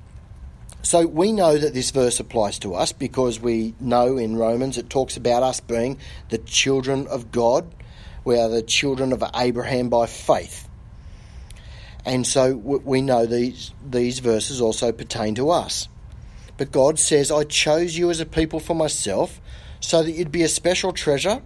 So 0.83 1.07
we 1.07 1.33
know 1.33 1.57
that 1.57 1.73
this 1.73 1.91
verse 1.91 2.21
applies 2.21 2.59
to 2.61 2.75
us 2.75 2.93
because 2.93 3.41
we 3.41 3.75
know 3.81 4.19
in 4.19 4.37
Romans 4.37 4.77
it 4.77 4.91
talks 4.91 5.17
about 5.17 5.43
us 5.43 5.61
being 5.61 5.99
the 6.29 6.39
children 6.39 7.07
of 7.07 7.33
God 7.33 7.73
we 8.25 8.39
are 8.39 8.49
the 8.49 8.63
children 8.63 9.13
of 9.13 9.23
Abraham 9.35 9.91
by 9.91 10.07
faith. 10.07 10.69
And 12.07 12.27
so 12.27 12.55
we 12.55 13.03
know 13.03 13.27
these, 13.27 13.73
these 13.89 14.19
verses 14.19 14.61
also 14.61 14.93
pertain 14.93 15.35
to 15.37 15.51
us. 15.51 15.89
But 16.57 16.73
God 16.73 16.99
says, 16.99 17.31
I 17.31 17.45
chose 17.45 17.97
you 17.97 18.11
as 18.11 18.21
a 18.21 18.27
people 18.27 18.61
for 18.61 18.75
myself 18.75 19.41
so 19.81 20.03
that 20.03 20.13
you'd 20.13 20.33
be 20.33 20.43
a 20.43 20.49
special 20.49 20.93
treasure. 20.93 21.43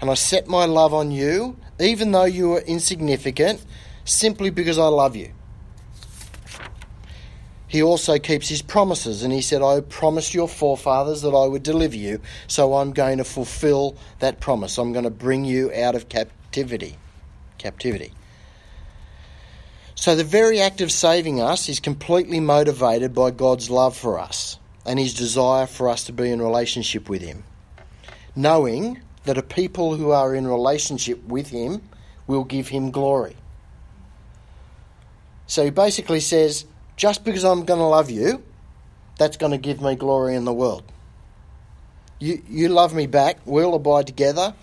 And 0.00 0.10
I 0.10 0.14
set 0.14 0.46
my 0.46 0.64
love 0.64 0.94
on 0.94 1.10
you, 1.10 1.56
even 1.80 2.12
though 2.12 2.24
you 2.24 2.54
are 2.54 2.60
insignificant, 2.60 3.64
simply 4.04 4.50
because 4.50 4.78
I 4.78 4.86
love 4.86 5.16
you 5.16 5.32
he 7.68 7.82
also 7.82 8.18
keeps 8.18 8.48
his 8.48 8.62
promises. 8.62 9.22
And 9.22 9.32
he 9.32 9.42
said, 9.42 9.62
I 9.62 9.82
promised 9.82 10.34
your 10.34 10.48
forefathers 10.48 11.22
that 11.22 11.30
I 11.30 11.46
would 11.46 11.62
deliver 11.62 11.96
you, 11.96 12.20
so 12.46 12.74
I'm 12.74 12.92
going 12.92 13.18
to 13.18 13.24
fulfill 13.24 13.96
that 14.18 14.40
promise. 14.40 14.78
I'm 14.78 14.92
going 14.92 15.04
to 15.04 15.10
bring 15.10 15.44
you 15.44 15.72
out 15.72 15.94
of 15.94 16.08
captivity. 16.08 16.96
Captivity. 17.58 18.12
So 19.98 20.14
the 20.14 20.22
very 20.22 20.60
act 20.60 20.80
of 20.80 20.92
saving 20.92 21.40
us 21.40 21.68
is 21.68 21.80
completely 21.80 22.38
motivated 22.38 23.12
by 23.12 23.32
God's 23.32 23.68
love 23.68 23.96
for 23.96 24.16
us 24.16 24.56
and 24.86 24.96
his 24.96 25.12
desire 25.12 25.66
for 25.66 25.88
us 25.88 26.04
to 26.04 26.12
be 26.12 26.30
in 26.30 26.40
relationship 26.40 27.08
with 27.08 27.20
him. 27.20 27.42
Knowing 28.36 29.02
that 29.24 29.38
a 29.38 29.42
people 29.42 29.96
who 29.96 30.12
are 30.12 30.36
in 30.36 30.46
relationship 30.46 31.24
with 31.24 31.48
him 31.48 31.82
will 32.28 32.44
give 32.44 32.68
him 32.68 32.92
glory. 32.92 33.34
So 35.48 35.64
he 35.64 35.70
basically 35.70 36.20
says, 36.20 36.64
just 36.96 37.24
because 37.24 37.44
I'm 37.44 37.64
going 37.64 37.80
to 37.80 37.86
love 37.86 38.08
you, 38.08 38.44
that's 39.18 39.36
going 39.36 39.50
to 39.50 39.58
give 39.58 39.80
me 39.80 39.96
glory 39.96 40.36
in 40.36 40.44
the 40.44 40.54
world. 40.54 40.84
You, 42.20 42.40
you 42.48 42.68
love 42.68 42.94
me 42.94 43.08
back, 43.08 43.38
we'll 43.44 43.74
abide 43.74 44.06
together. 44.06 44.54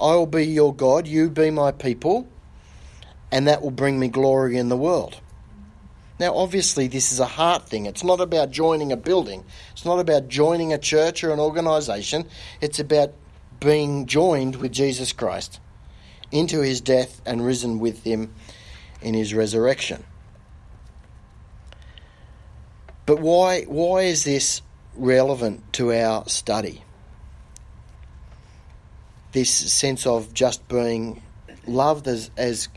I 0.00 0.14
will 0.14 0.26
be 0.26 0.46
your 0.46 0.74
God, 0.74 1.06
you 1.06 1.28
be 1.28 1.50
my 1.50 1.72
people, 1.72 2.26
and 3.30 3.46
that 3.46 3.62
will 3.62 3.70
bring 3.70 3.98
me 3.98 4.08
glory 4.08 4.56
in 4.56 4.68
the 4.68 4.76
world. 4.76 5.20
Now, 6.18 6.34
obviously, 6.34 6.88
this 6.88 7.12
is 7.12 7.20
a 7.20 7.26
heart 7.26 7.68
thing. 7.68 7.86
It's 7.86 8.02
not 8.02 8.20
about 8.20 8.50
joining 8.50 8.90
a 8.90 8.96
building, 8.96 9.44
it's 9.72 9.84
not 9.84 10.00
about 10.00 10.28
joining 10.28 10.72
a 10.72 10.78
church 10.78 11.22
or 11.22 11.32
an 11.32 11.38
organisation. 11.40 12.26
It's 12.60 12.80
about 12.80 13.12
being 13.60 14.06
joined 14.06 14.56
with 14.56 14.72
Jesus 14.72 15.12
Christ 15.12 15.60
into 16.30 16.60
his 16.60 16.80
death 16.80 17.20
and 17.24 17.44
risen 17.44 17.78
with 17.78 18.04
him 18.04 18.32
in 19.00 19.14
his 19.14 19.32
resurrection. 19.34 20.04
But 23.06 23.20
why, 23.20 23.62
why 23.62 24.02
is 24.02 24.24
this 24.24 24.60
relevant 24.94 25.72
to 25.74 25.92
our 25.92 26.28
study? 26.28 26.82
This 29.32 29.50
sense 29.50 30.06
of 30.06 30.34
just 30.34 30.68
being 30.68 31.22
loved 31.66 32.06
as, 32.06 32.30
as 32.36 32.68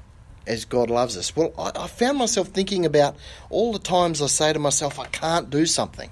as 0.48 0.66
God 0.66 0.90
loves 0.90 1.18
us. 1.18 1.36
Well, 1.36 1.54
I, 1.58 1.72
I, 1.84 1.88
found 1.88 2.18
myself 2.18 2.48
thinking 2.48 2.86
about 2.86 3.16
all 3.50 3.74
the 3.74 3.80
times 3.80 4.22
I 4.22 4.28
say 4.28 4.54
to 4.54 4.60
myself, 4.60 5.00
I 5.00 5.06
can't 5.06 5.50
do 5.50 5.66
something. 5.66 6.10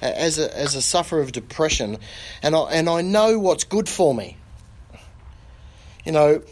As 0.00 0.38
a, 0.38 0.56
as 0.56 0.74
a 0.74 0.82
sufferer 0.82 1.20
of 1.20 1.30
depression, 1.30 1.98
and 2.42 2.56
I, 2.56 2.62
and 2.72 2.88
I 2.88 3.02
know 3.02 3.38
what's 3.38 3.62
good 3.62 3.88
for 3.88 4.12
me. 4.12 4.36
You 6.04 6.10
know, 6.10 6.42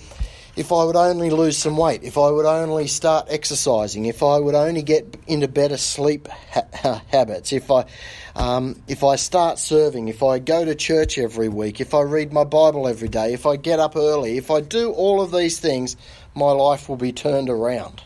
if 0.57 0.73
I 0.73 0.85
would 0.85 0.97
only 0.97 1.31
lose 1.31 1.57
some 1.57 1.77
weight, 1.77 2.03
if 2.03 2.19
I 2.19 2.31
would 2.31 2.47
only 2.47 2.87
start 2.87 3.27
exercising, 3.29 4.07
if 4.07 4.23
I 4.23 4.39
would 4.39 4.55
only 4.55 4.83
get 4.83 5.17
into 5.27 5.49
better 5.49 5.77
sleep 5.77 6.29
ha- 6.29 7.03
habits, 7.09 7.53
if 7.53 7.71
I, 7.71 7.87
um, 8.35 8.83
if 8.89 9.03
I 9.03 9.17
start 9.17 9.59
serving, 9.59 10.09
if 10.09 10.23
I 10.23 10.39
go 10.39 10.65
to 10.65 10.75
church 10.75 11.19
every 11.19 11.49
week, 11.49 11.81
if 11.81 11.95
I 11.95 12.03
read 12.03 12.33
my 12.33 12.45
Bible 12.45 12.89
every 12.89 13.09
day, 13.09 13.33
if 13.33 13.47
I 13.47 13.57
get 13.57 13.81
up 13.81 13.97
early, 13.97 14.37
if 14.37 14.51
I 14.51 14.61
do 14.61 14.93
all 14.93 15.21
of 15.21 15.33
these 15.33 15.59
things, 15.59 15.97
my 16.35 16.51
life 16.53 16.89
will 16.89 16.97
be 16.97 17.13
turned 17.13 17.51
around. 17.51 18.03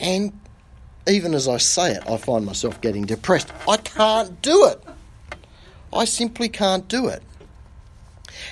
And 0.00 0.38
even 1.08 1.34
as 1.34 1.48
I 1.48 1.58
say 1.58 1.92
it, 1.92 2.08
I 2.08 2.16
find 2.16 2.44
myself 2.44 2.80
getting 2.80 3.04
depressed. 3.04 3.52
I 3.68 3.76
can't 3.78 4.40
do 4.42 4.66
it. 4.66 4.82
I 5.92 6.04
simply 6.04 6.48
can't 6.48 6.86
do 6.88 7.08
it. 7.08 7.22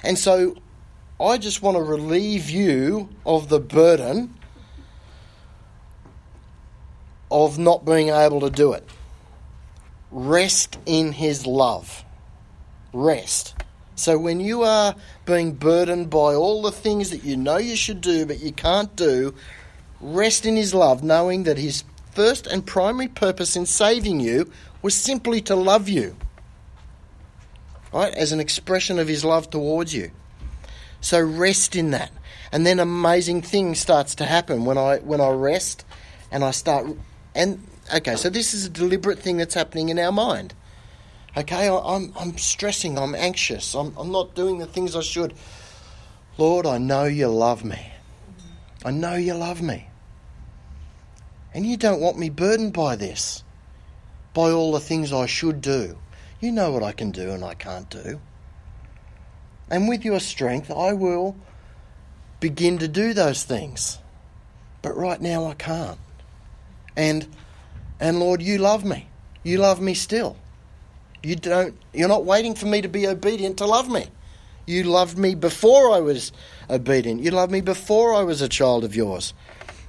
And 0.03 0.19
so 0.19 0.57
I 1.21 1.39
just 1.39 1.63
want 1.63 1.77
to 1.77 1.83
relieve 1.83 2.51
you 2.51 3.09
of 3.25 3.49
the 3.49 3.61
burden 3.61 4.35
of 7.31 7.59
not 7.59 7.85
being 7.85 8.09
able 8.09 8.41
to 8.41 8.51
do 8.51 8.73
it. 8.73 8.89
Rest 10.11 10.79
in 10.87 11.13
His 11.13 11.47
love. 11.47 12.05
Rest. 12.93 13.55
So 13.95 14.19
when 14.19 14.41
you 14.41 14.63
are 14.63 14.95
being 15.29 15.53
burdened 15.53 16.09
by 16.09 16.35
all 16.35 16.63
the 16.63 16.73
things 16.73 17.11
that 17.11 17.23
you 17.23 17.37
know 17.37 17.59
you 17.59 17.77
should 17.77 18.01
do 18.01 18.25
but 18.25 18.41
you 18.41 18.51
can't 18.51 18.97
do, 18.97 19.35
rest 20.01 20.47
in 20.47 20.57
His 20.57 20.73
love, 20.73 21.05
knowing 21.05 21.45
that 21.45 21.59
His 21.59 21.85
first 22.13 22.47
and 22.47 22.67
primary 22.67 23.09
purpose 23.09 23.55
in 23.55 23.67
saving 23.67 24.21
you 24.21 24.51
was 24.81 24.95
simply 24.95 25.43
to 25.43 25.55
love 25.55 25.87
you. 25.87 26.17
Right? 27.93 28.15
As 28.15 28.33
an 28.33 28.41
expression 28.41 28.99
of 28.99 29.07
His 29.07 29.23
love 29.23 29.51
towards 29.51 29.95
you. 29.95 30.11
So 31.03 31.21
rest 31.21 31.77
in 31.77 31.91
that. 31.91 32.11
And 32.51 32.67
then 32.67 32.81
amazing 32.81 33.43
things 33.43 33.79
starts 33.79 34.15
to 34.17 34.25
happen 34.25 34.65
when 34.65 34.79
I 34.79 34.97
when 34.99 35.21
I 35.21 35.29
rest 35.29 35.85
and 36.33 36.43
I 36.43 36.53
start 36.53 36.87
and 37.35 37.63
okay, 37.95 38.17
so 38.17 38.31
this 38.31 38.55
is 38.55 38.65
a 38.65 38.71
deliberate 38.71 39.19
thing 39.19 39.37
that's 39.37 39.55
happening 39.55 39.91
in 39.91 39.99
our 39.99 40.11
mind. 40.11 40.55
Okay, 41.37 41.69
I'm, 41.69 42.13
I'm 42.19 42.37
stressing, 42.39 42.99
I'm 42.99 43.15
anxious, 43.15 43.75
I'm, 43.75 43.95
I'm 43.97 44.11
not 44.11 44.35
doing 44.35 44.59
the 44.59 44.67
things 44.67 44.97
I 44.97 45.03
should. 45.03 45.35
Lord, 46.37 46.67
I 46.67 46.79
know 46.79 47.05
you 47.05 47.29
love 47.29 47.65
me. 47.65 47.93
I 48.85 48.91
know 48.91 49.15
you 49.15 49.35
love 49.35 49.61
me. 49.61 49.89
And 51.53 51.67
you 51.67 51.77
don't 51.77 52.01
want 52.01 52.19
me 52.19 52.31
burdened 52.31 52.73
by 52.73 52.97
this, 52.97 53.43
by 54.35 54.51
all 54.51 54.73
the 54.73 54.81
things 54.81 55.13
I 55.13 55.27
should 55.27 55.61
do. 55.61 55.99
You 56.41 56.53
know 56.53 56.71
what 56.71 56.83
I 56.83 56.93
can 56.93 57.11
do 57.11 57.31
and 57.31 57.45
I 57.45 57.55
can't 57.55 57.91
do. 57.91 58.21
And 59.71 59.89
with 59.89 60.05
your 60.05 60.21
strength, 60.21 60.71
I 60.71 60.93
will 60.93 61.37
begin 62.41 62.79
to 62.79 62.89
do 62.89 63.13
those 63.13 63.43
things. 63.45 63.99
But 64.83 64.97
right 64.97 65.21
now, 65.21 65.47
I 65.47 65.55
can't. 65.55 65.99
And, 66.97 67.27
and 67.99 68.21
Lord, 68.21 68.41
you 68.41 68.59
love 68.59 68.85
me. 68.85 69.09
You 69.43 69.59
love 69.59 69.81
me 69.81 69.95
still. 69.95 70.37
You 71.23 71.37
don't, 71.37 71.77
you're 71.93 72.09
not 72.09 72.25
waiting 72.25 72.55
for 72.55 72.67
me 72.67 72.81
to 72.83 72.89
be 72.89 73.07
obedient 73.07 73.59
to 73.59 73.67
love 73.67 73.91
me. 73.91 74.07
You 74.67 74.85
loved 74.85 75.19
me 75.19 75.35
before 75.35 75.93
I 75.93 76.01
was 76.01 76.31
obedient. 76.69 77.23
You 77.23 77.31
loved 77.31 77.51
me 77.51 77.61
before 77.61 78.15
I 78.15 78.23
was 78.23 78.43
a 78.43 78.49
child 78.49 78.85
of 78.85 78.95
yours. 78.95 79.33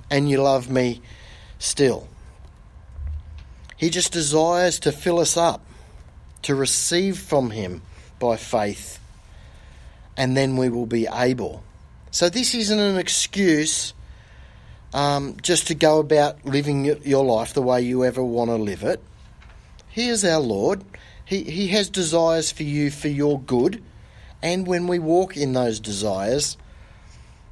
And 0.09 0.29
you 0.29 0.41
love 0.41 0.69
me 0.69 1.01
still. 1.59 2.07
He 3.79 3.89
just 3.89 4.11
desires 4.11 4.79
to 4.81 4.91
fill 4.91 5.19
us 5.19 5.37
up, 5.37 5.65
to 6.41 6.55
receive 6.55 7.17
from 7.17 7.51
Him 7.51 7.81
by 8.19 8.35
faith, 8.35 8.99
and 10.17 10.35
then 10.35 10.57
we 10.57 10.67
will 10.67 10.85
be 10.85 11.07
able. 11.07 11.63
So, 12.11 12.27
this 12.27 12.53
isn't 12.53 12.79
an 12.79 12.97
excuse 12.97 13.93
um, 14.93 15.37
just 15.41 15.67
to 15.67 15.75
go 15.75 15.99
about 15.99 16.43
living 16.45 16.85
your 17.03 17.23
life 17.23 17.53
the 17.53 17.61
way 17.61 17.81
you 17.81 18.03
ever 18.03 18.21
want 18.21 18.49
to 18.49 18.55
live 18.55 18.83
it. 18.83 19.01
Here's 19.87 20.25
our 20.25 20.39
Lord. 20.39 20.83
He, 21.29 21.43
he 21.43 21.67
has 21.67 21.91
desires 21.91 22.51
for 22.51 22.63
you 22.63 22.89
for 22.89 23.07
your 23.07 23.39
good. 23.39 23.83
And 24.41 24.65
when 24.65 24.87
we 24.87 24.97
walk 24.97 25.37
in 25.37 25.53
those 25.53 25.79
desires, 25.79 26.57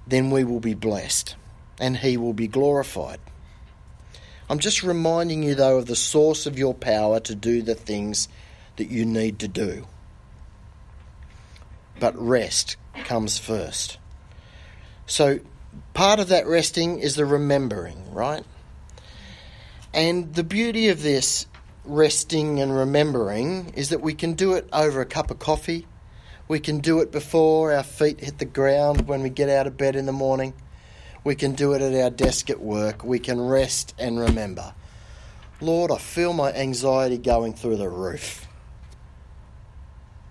then 0.07 0.31
we 0.31 0.43
will 0.43 0.59
be 0.59 0.73
blessed 0.73 1.35
and 1.79 1.97
He 1.97 2.17
will 2.17 2.33
be 2.33 2.47
glorified. 2.47 3.19
I'm 4.49 4.57
just 4.57 4.81
reminding 4.81 5.43
you, 5.43 5.53
though, 5.53 5.77
of 5.77 5.85
the 5.85 5.95
source 5.95 6.47
of 6.47 6.57
your 6.57 6.73
power 6.73 7.19
to 7.19 7.35
do 7.35 7.61
the 7.61 7.75
things 7.75 8.27
that 8.77 8.89
you 8.89 9.05
need 9.05 9.37
to 9.39 9.47
do. 9.47 9.85
But 11.99 12.19
rest 12.19 12.77
comes 13.03 13.37
first. 13.37 13.99
So, 15.05 15.39
part 15.93 16.19
of 16.19 16.29
that 16.29 16.47
resting 16.47 16.97
is 16.97 17.15
the 17.15 17.27
remembering, 17.27 18.11
right? 18.11 18.43
And 19.93 20.33
the 20.33 20.43
beauty 20.43 20.89
of 20.89 21.03
this 21.03 21.45
resting 21.87 22.59
and 22.59 22.75
remembering 22.75 23.73
is 23.75 23.89
that 23.89 24.01
we 24.01 24.13
can 24.13 24.33
do 24.33 24.53
it 24.53 24.67
over 24.71 25.01
a 25.01 25.05
cup 25.05 25.31
of 25.31 25.39
coffee. 25.39 25.87
We 26.47 26.59
can 26.59 26.79
do 26.79 26.99
it 27.01 27.11
before 27.11 27.73
our 27.73 27.83
feet 27.83 28.19
hit 28.21 28.39
the 28.39 28.45
ground 28.45 29.07
when 29.07 29.21
we 29.21 29.29
get 29.29 29.49
out 29.49 29.67
of 29.67 29.77
bed 29.77 29.95
in 29.95 30.05
the 30.05 30.11
morning. 30.11 30.53
We 31.23 31.35
can 31.35 31.53
do 31.53 31.73
it 31.73 31.81
at 31.81 31.93
our 31.93 32.09
desk 32.09 32.49
at 32.49 32.61
work. 32.61 33.03
We 33.03 33.19
can 33.19 33.41
rest 33.41 33.93
and 33.99 34.19
remember. 34.19 34.73
Lord, 35.59 35.91
I 35.91 35.97
feel 35.97 36.33
my 36.33 36.53
anxiety 36.53 37.17
going 37.17 37.53
through 37.53 37.77
the 37.77 37.89
roof. 37.89 38.47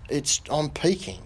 It's 0.09 0.41
I'm 0.49 0.71
peaking. 0.71 1.21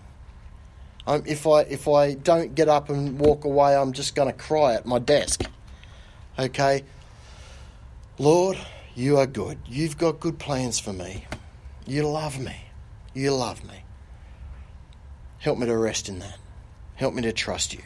I'm, 1.06 1.22
if 1.26 1.46
I 1.46 1.60
if 1.62 1.86
I 1.86 2.14
don't 2.14 2.54
get 2.54 2.68
up 2.68 2.88
and 2.88 3.18
walk 3.18 3.44
away, 3.44 3.76
I'm 3.76 3.92
just 3.92 4.14
going 4.14 4.28
to 4.28 4.36
cry 4.36 4.74
at 4.74 4.86
my 4.86 4.98
desk. 4.98 5.42
Okay, 6.38 6.84
Lord, 8.18 8.58
you 8.94 9.18
are 9.18 9.26
good. 9.26 9.58
You've 9.66 9.98
got 9.98 10.20
good 10.20 10.38
plans 10.38 10.78
for 10.78 10.92
me. 10.92 11.26
You 11.86 12.08
love 12.08 12.38
me. 12.38 12.56
You 13.14 13.34
love 13.34 13.64
me. 13.64 13.84
Help 15.38 15.58
me 15.58 15.66
to 15.66 15.76
rest 15.76 16.08
in 16.08 16.18
that. 16.18 16.38
Help 16.94 17.14
me 17.14 17.22
to 17.22 17.32
trust 17.32 17.72
you. 17.72 17.82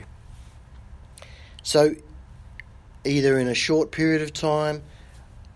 So, 1.63 1.95
either 3.05 3.39
in 3.39 3.49
a 3.49 3.55
short 3.55 3.91
period 3.93 4.23
of 4.23 4.33
time, 4.33 4.83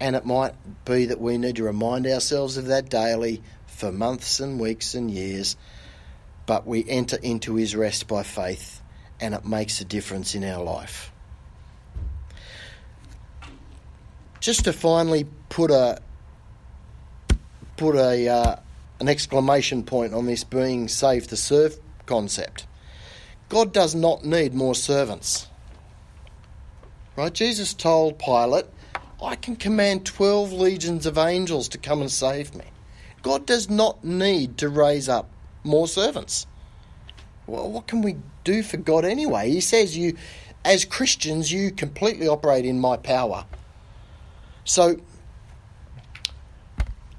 and 0.01 0.15
it 0.15 0.25
might 0.25 0.55
be 0.85 1.07
that 1.07 1.21
we 1.21 1.39
need 1.39 1.57
to 1.57 1.65
remind 1.65 2.07
ourselves 2.07 2.57
of 2.57 2.67
that 2.67 2.89
daily 2.89 3.43
for 3.67 3.91
months 3.91 4.41
and 4.41 4.61
weeks 4.61 4.95
and 4.95 5.11
years, 5.11 5.57
but 6.47 6.67
we 6.67 6.89
enter 6.89 7.17
into 7.17 7.57
his 7.57 7.75
rest 7.75 8.07
by 8.07 8.23
faith, 8.23 8.81
and 9.21 9.35
it 9.35 9.45
makes 9.45 9.81
a 9.81 9.85
difference 9.85 10.35
in 10.35 10.45
our 10.45 10.63
life. 10.63 11.13
Just 14.41 14.65
to 14.65 14.73
finally 14.73 15.27
put 15.49 15.71
a 15.71 16.01
put 17.77 17.97
a 17.97 18.29
uh, 18.29 18.57
an 19.01 19.09
exclamation 19.09 19.83
point 19.83 20.13
on 20.15 20.27
this 20.27 20.45
being 20.45 20.89
saved 20.89 21.31
to 21.31 21.37
serve 21.37 21.79
concept. 22.07 22.67
God 23.49 23.73
does 23.73 23.95
not 23.95 24.25
need 24.25 24.55
more 24.55 24.75
servants. 24.75 25.49
Right? 27.17 27.33
Jesus 27.33 27.75
told 27.75 28.19
Pilate, 28.19 28.67
I 29.23 29.35
can 29.37 29.57
command 29.57 30.05
12 30.07 30.53
legions 30.53 31.07
of 31.07 31.19
angels 31.19 31.69
to 31.71 31.79
come 31.79 32.01
and 32.01 32.11
save 32.11 32.55
me. 32.55 32.65
God 33.23 33.47
does 33.47 33.69
not 33.69 34.05
need 34.05 34.59
to 34.59 34.69
raise 34.69 35.09
up 35.09 35.29
more 35.65 35.89
servants. 35.89 36.47
Well, 37.47 37.71
what 37.71 37.87
can 37.87 38.03
we 38.03 38.17
do 38.45 38.63
for 38.63 38.77
God 38.77 39.05
anyway? 39.05 39.51
He 39.51 39.61
says 39.61 39.97
you 39.97 40.17
as 40.65 40.85
Christians 40.85 41.51
you 41.51 41.71
completely 41.71 42.29
operate 42.29 42.65
in 42.65 42.79
my 42.79 42.97
power. 42.97 43.47
So 44.69 45.01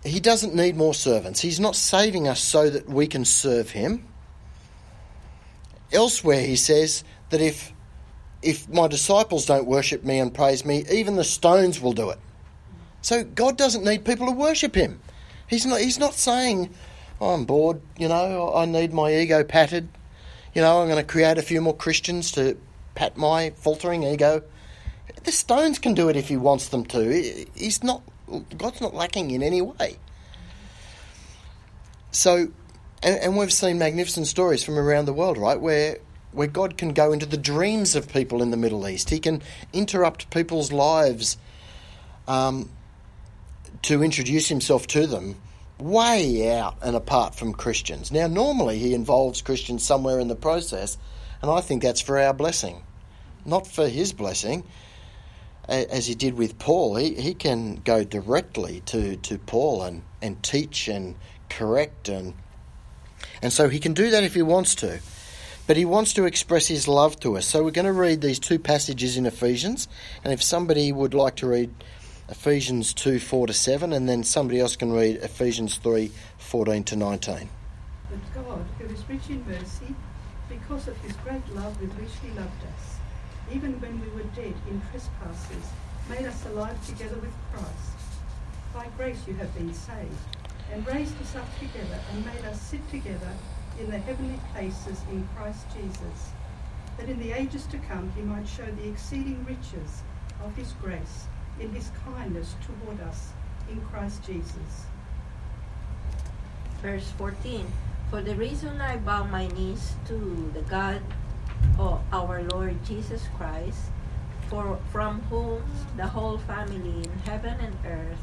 he 0.03 0.19
doesn't 0.19 0.53
need 0.53 0.77
more 0.77 0.93
servants. 0.93 1.41
He's 1.41 1.59
not 1.59 1.75
saving 1.75 2.27
us 2.27 2.39
so 2.39 2.69
that 2.69 2.87
we 2.87 3.07
can 3.07 3.25
serve 3.25 3.71
him. 3.71 4.05
Elsewhere, 5.91 6.41
he 6.41 6.55
says 6.55 7.03
that 7.31 7.41
if 7.41 7.73
if 8.43 8.69
my 8.69 8.87
disciples 8.87 9.47
don't 9.47 9.65
worship 9.65 10.03
me 10.03 10.19
and 10.19 10.31
praise 10.33 10.63
me, 10.63 10.85
even 10.91 11.15
the 11.15 11.23
stones 11.23 11.81
will 11.81 11.91
do 11.91 12.11
it. 12.11 12.19
So 13.01 13.23
God 13.23 13.57
doesn't 13.57 13.83
need 13.83 14.05
people 14.05 14.27
to 14.27 14.31
worship 14.31 14.75
Him. 14.75 15.01
He's 15.47 15.65
not. 15.65 15.81
He's 15.81 15.97
not 15.97 16.13
saying, 16.13 16.69
oh, 17.19 17.33
"I'm 17.33 17.45
bored." 17.45 17.81
You 17.97 18.07
know, 18.07 18.53
I 18.53 18.65
need 18.65 18.93
my 18.93 19.13
ego 19.13 19.43
patted. 19.43 19.89
You 20.53 20.61
know, 20.61 20.81
I'm 20.81 20.87
going 20.87 21.03
to 21.03 21.11
create 21.11 21.39
a 21.39 21.41
few 21.41 21.61
more 21.61 21.75
Christians 21.75 22.31
to 22.33 22.57
pat 22.93 23.17
my 23.17 23.49
faltering 23.51 24.03
ego. 24.03 24.43
The 25.29 25.35
stones 25.35 25.77
can 25.77 25.93
do 25.93 26.09
it 26.09 26.15
if 26.15 26.27
He 26.27 26.37
wants 26.37 26.69
them 26.69 26.85
to. 26.85 27.45
He's 27.53 27.83
not. 27.83 28.01
God's 28.57 28.81
not 28.81 28.95
lacking 28.95 29.29
in 29.29 29.43
any 29.43 29.61
way. 29.61 29.97
So, 32.09 32.47
and, 33.03 33.19
and 33.19 33.37
we've 33.37 33.53
seen 33.53 33.77
magnificent 33.77 34.25
stories 34.25 34.63
from 34.63 34.79
around 34.79 35.05
the 35.05 35.13
world, 35.13 35.37
right, 35.37 35.61
where 35.61 35.99
where 36.31 36.47
God 36.47 36.79
can 36.79 36.93
go 36.93 37.11
into 37.11 37.27
the 37.27 37.37
dreams 37.37 37.95
of 37.95 38.11
people 38.11 38.41
in 38.41 38.49
the 38.49 38.57
Middle 38.57 38.87
East. 38.87 39.11
He 39.11 39.19
can 39.19 39.43
interrupt 39.71 40.31
people's 40.31 40.71
lives 40.71 41.37
um, 42.27 42.71
to 43.83 44.01
introduce 44.01 44.47
himself 44.47 44.87
to 44.87 45.05
them 45.05 45.35
way 45.77 46.57
out 46.57 46.75
and 46.81 46.95
apart 46.95 47.35
from 47.35 47.53
Christians. 47.53 48.11
Now, 48.11 48.25
normally 48.25 48.79
he 48.79 48.95
involves 48.95 49.43
Christians 49.43 49.83
somewhere 49.83 50.19
in 50.19 50.27
the 50.27 50.35
process, 50.35 50.97
and 51.43 51.51
I 51.51 51.61
think 51.61 51.83
that's 51.83 52.01
for 52.01 52.17
our 52.17 52.33
blessing, 52.33 52.81
not 53.45 53.67
for 53.67 53.87
his 53.87 54.11
blessing. 54.11 54.63
As 55.69 56.07
he 56.07 56.15
did 56.15 56.33
with 56.33 56.57
Paul, 56.57 56.95
he, 56.95 57.13
he 57.13 57.33
can 57.33 57.75
go 57.85 58.03
directly 58.03 58.81
to, 58.87 59.15
to 59.17 59.37
Paul 59.37 59.83
and, 59.83 60.01
and 60.21 60.41
teach 60.41 60.87
and 60.87 61.15
correct 61.47 62.09
and 62.09 62.33
and 63.41 63.53
so 63.53 63.69
he 63.69 63.79
can 63.79 63.93
do 63.93 64.09
that 64.11 64.23
if 64.23 64.33
he 64.33 64.41
wants 64.41 64.75
to. 64.75 64.99
But 65.67 65.77
he 65.77 65.85
wants 65.85 66.13
to 66.13 66.25
express 66.25 66.67
his 66.67 66.87
love 66.87 67.19
to 67.21 67.37
us. 67.37 67.45
So 67.45 67.63
we're 67.63 67.71
going 67.71 67.85
to 67.85 67.93
read 67.93 68.21
these 68.21 68.39
two 68.39 68.59
passages 68.59 69.17
in 69.17 69.25
Ephesians. 69.25 69.87
And 70.23 70.33
if 70.33 70.41
somebody 70.41 70.91
would 70.91 71.13
like 71.13 71.35
to 71.37 71.47
read 71.47 71.71
Ephesians 72.27 72.93
2 72.93 73.19
4 73.19 73.47
to 73.47 73.53
7, 73.53 73.93
and 73.93 74.09
then 74.09 74.23
somebody 74.23 74.59
else 74.59 74.75
can 74.75 74.91
read 74.91 75.17
Ephesians 75.17 75.77
3 75.77 76.11
14 76.37 76.83
to 76.85 76.95
19. 76.95 77.49
But 78.09 78.33
God, 78.33 78.65
who 78.79 78.85
is 78.93 79.07
rich 79.07 79.29
in 79.29 79.45
mercy, 79.45 79.95
because 80.47 80.87
of 80.87 80.97
his 80.97 81.13
great 81.17 81.47
love 81.53 81.79
with 81.79 81.91
which 81.93 82.11
he 82.23 82.29
loved 82.29 82.63
us, 82.63 82.88
even 83.53 83.79
when 83.81 83.99
we 84.01 84.07
were 84.09 84.29
dead 84.35 84.53
in 84.69 84.81
trespasses, 84.91 85.65
made 86.09 86.25
us 86.25 86.45
alive 86.47 86.85
together 86.85 87.15
with 87.15 87.33
Christ. 87.51 87.97
By 88.73 88.87
grace 88.97 89.21
you 89.27 89.33
have 89.35 89.53
been 89.55 89.73
saved, 89.73 90.37
and 90.71 90.85
raised 90.85 91.19
us 91.21 91.35
up 91.35 91.47
together, 91.59 91.99
and 92.11 92.25
made 92.25 92.45
us 92.45 92.61
sit 92.61 92.87
together 92.89 93.33
in 93.79 93.89
the 93.89 93.97
heavenly 93.97 94.39
places 94.53 95.01
in 95.11 95.27
Christ 95.35 95.65
Jesus, 95.75 96.31
that 96.97 97.09
in 97.09 97.19
the 97.19 97.31
ages 97.31 97.65
to 97.67 97.77
come 97.79 98.11
he 98.15 98.21
might 98.21 98.47
show 98.47 98.65
the 98.65 98.89
exceeding 98.89 99.43
riches 99.45 100.03
of 100.43 100.55
his 100.55 100.73
grace 100.73 101.25
in 101.59 101.73
his 101.73 101.91
kindness 102.05 102.55
toward 102.65 103.01
us 103.01 103.29
in 103.69 103.81
Christ 103.81 104.23
Jesus. 104.23 104.85
Verse 106.81 107.11
14 107.17 107.65
For 108.09 108.21
the 108.21 108.35
reason 108.35 108.79
I 108.79 108.97
bow 108.97 109.25
my 109.25 109.47
knees 109.47 109.93
to 110.07 110.51
the 110.53 110.61
God 110.61 111.01
of 111.77 112.01
our 112.11 112.43
Lord 112.43 112.83
Jesus 112.85 113.27
Christ, 113.37 113.91
for 114.49 114.79
from 114.91 115.21
whom 115.29 115.63
the 115.97 116.07
whole 116.07 116.37
family 116.39 117.03
in 117.03 117.11
heaven 117.25 117.55
and 117.59 117.75
earth 117.85 118.19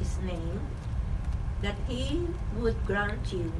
is 0.00 0.18
named, 0.24 0.60
that 1.62 1.76
he 1.88 2.26
would 2.58 2.76
grant 2.86 3.32
you 3.32 3.52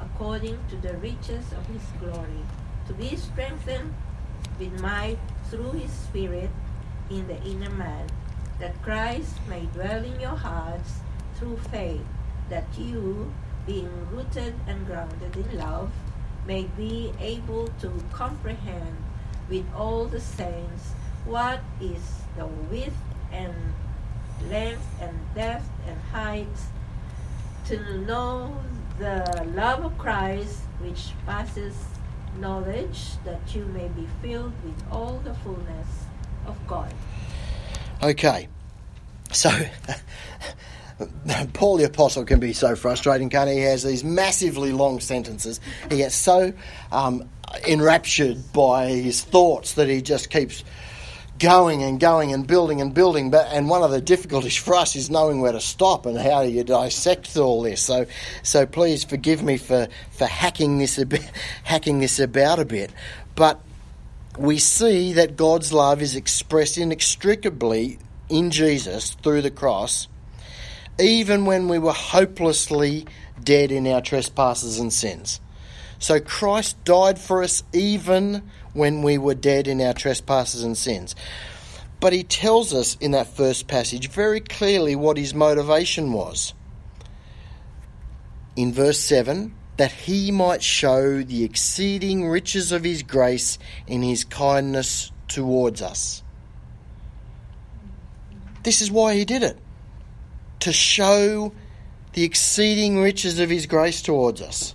according 0.00 0.58
to 0.68 0.76
the 0.76 0.96
riches 0.98 1.52
of 1.52 1.66
his 1.66 1.82
glory, 2.00 2.44
to 2.86 2.92
be 2.94 3.16
strengthened 3.16 3.94
with 4.58 4.80
might 4.80 5.18
through 5.50 5.72
his 5.72 5.92
Spirit 5.92 6.50
in 7.10 7.26
the 7.26 7.40
inner 7.42 7.70
man, 7.70 8.06
that 8.58 8.80
Christ 8.82 9.36
may 9.48 9.66
dwell 9.74 10.04
in 10.04 10.20
your 10.20 10.36
hearts 10.36 11.00
through 11.34 11.56
faith, 11.70 12.04
that 12.48 12.66
you, 12.76 13.32
being 13.66 13.90
rooted 14.10 14.54
and 14.66 14.86
grounded 14.86 15.36
in 15.36 15.58
love, 15.58 15.90
may 16.46 16.64
be 16.76 17.12
able 17.20 17.68
to 17.80 17.92
comprehend 18.12 18.96
with 19.48 19.64
all 19.74 20.06
the 20.06 20.20
saints 20.20 20.92
what 21.24 21.60
is 21.80 22.22
the 22.36 22.46
width 22.46 22.96
and 23.32 23.54
length 24.48 24.86
and 25.00 25.18
depth 25.34 25.68
and 25.86 26.00
height, 26.12 26.46
to 27.66 27.98
know 27.98 28.56
the 28.98 29.48
love 29.54 29.84
of 29.84 29.96
Christ, 29.98 30.60
which 30.80 31.12
passes 31.26 31.74
knowledge, 32.38 33.22
that 33.24 33.54
you 33.54 33.64
may 33.66 33.88
be 33.88 34.08
filled 34.22 34.52
with 34.64 34.82
all 34.90 35.20
the 35.24 35.34
fullness 35.34 36.04
of 36.46 36.56
God. 36.66 36.92
Okay, 38.02 38.48
so 39.30 39.50
Paul 41.52 41.76
the 41.76 41.84
Apostle 41.84 42.24
can 42.24 42.40
be 42.40 42.52
so 42.52 42.76
frustrating, 42.76 43.30
can't 43.30 43.48
he? 43.48 43.56
He 43.56 43.62
has 43.62 43.82
these 43.82 44.04
massively 44.04 44.72
long 44.72 45.00
sentences. 45.00 45.60
He 45.90 45.98
gets 45.98 46.14
so 46.14 46.52
um, 46.92 47.28
enraptured 47.66 48.52
by 48.52 48.88
his 48.88 49.22
thoughts 49.22 49.74
that 49.74 49.88
he 49.88 50.02
just 50.02 50.30
keeps 50.30 50.64
going 51.38 51.82
and 51.82 51.98
going 51.98 52.32
and 52.32 52.46
building 52.46 52.80
and 52.80 52.94
building. 52.94 53.30
But 53.30 53.48
and 53.50 53.68
one 53.68 53.82
of 53.82 53.90
the 53.90 54.00
difficulties 54.00 54.56
for 54.56 54.74
us 54.74 54.94
is 54.94 55.10
knowing 55.10 55.40
where 55.40 55.52
to 55.52 55.60
stop 55.60 56.06
and 56.06 56.16
how 56.18 56.44
do 56.44 56.50
you 56.50 56.62
dissect 56.62 57.36
all 57.36 57.62
this. 57.62 57.80
So 57.80 58.06
so 58.42 58.66
please 58.66 59.04
forgive 59.04 59.42
me 59.42 59.56
for 59.56 59.88
for 60.12 60.26
hacking 60.26 60.78
this 60.78 60.98
a 60.98 61.06
bit, 61.06 61.28
hacking 61.64 61.98
this 61.98 62.20
about 62.20 62.58
a 62.58 62.64
bit. 62.64 62.92
But 63.34 63.60
we 64.38 64.58
see 64.58 65.14
that 65.14 65.36
God's 65.36 65.72
love 65.72 66.00
is 66.02 66.14
expressed 66.14 66.78
inextricably 66.78 67.98
in 68.28 68.50
Jesus 68.50 69.14
through 69.22 69.42
the 69.42 69.50
cross, 69.50 70.06
even 71.00 71.46
when 71.46 71.68
we 71.68 71.78
were 71.78 71.92
hopelessly 71.92 73.06
dead 73.42 73.72
in 73.72 73.86
our 73.86 74.00
trespasses 74.00 74.78
and 74.78 74.92
sins. 74.92 75.40
So 75.98 76.20
Christ 76.20 76.82
died 76.84 77.18
for 77.18 77.42
us 77.42 77.62
even 77.72 78.42
when 78.72 79.02
we 79.02 79.18
were 79.18 79.34
dead 79.34 79.68
in 79.68 79.80
our 79.80 79.92
trespasses 79.92 80.62
and 80.62 80.76
sins. 80.76 81.14
But 82.00 82.12
he 82.12 82.22
tells 82.22 82.72
us 82.72 82.96
in 83.00 83.10
that 83.10 83.36
first 83.36 83.66
passage 83.66 84.08
very 84.08 84.40
clearly 84.40 84.96
what 84.96 85.18
his 85.18 85.34
motivation 85.34 86.12
was. 86.12 86.54
In 88.56 88.72
verse 88.72 88.98
7, 88.98 89.54
that 89.76 89.92
he 89.92 90.30
might 90.30 90.62
show 90.62 91.22
the 91.22 91.44
exceeding 91.44 92.28
riches 92.28 92.72
of 92.72 92.84
his 92.84 93.02
grace 93.02 93.58
in 93.86 94.02
his 94.02 94.24
kindness 94.24 95.10
towards 95.28 95.80
us. 95.80 96.22
This 98.62 98.82
is 98.82 98.90
why 98.90 99.14
he 99.14 99.24
did 99.24 99.42
it. 99.42 99.58
To 100.60 100.72
show 100.72 101.52
the 102.12 102.24
exceeding 102.24 103.00
riches 103.00 103.38
of 103.38 103.50
his 103.50 103.66
grace 103.66 104.02
towards 104.02 104.42
us. 104.42 104.74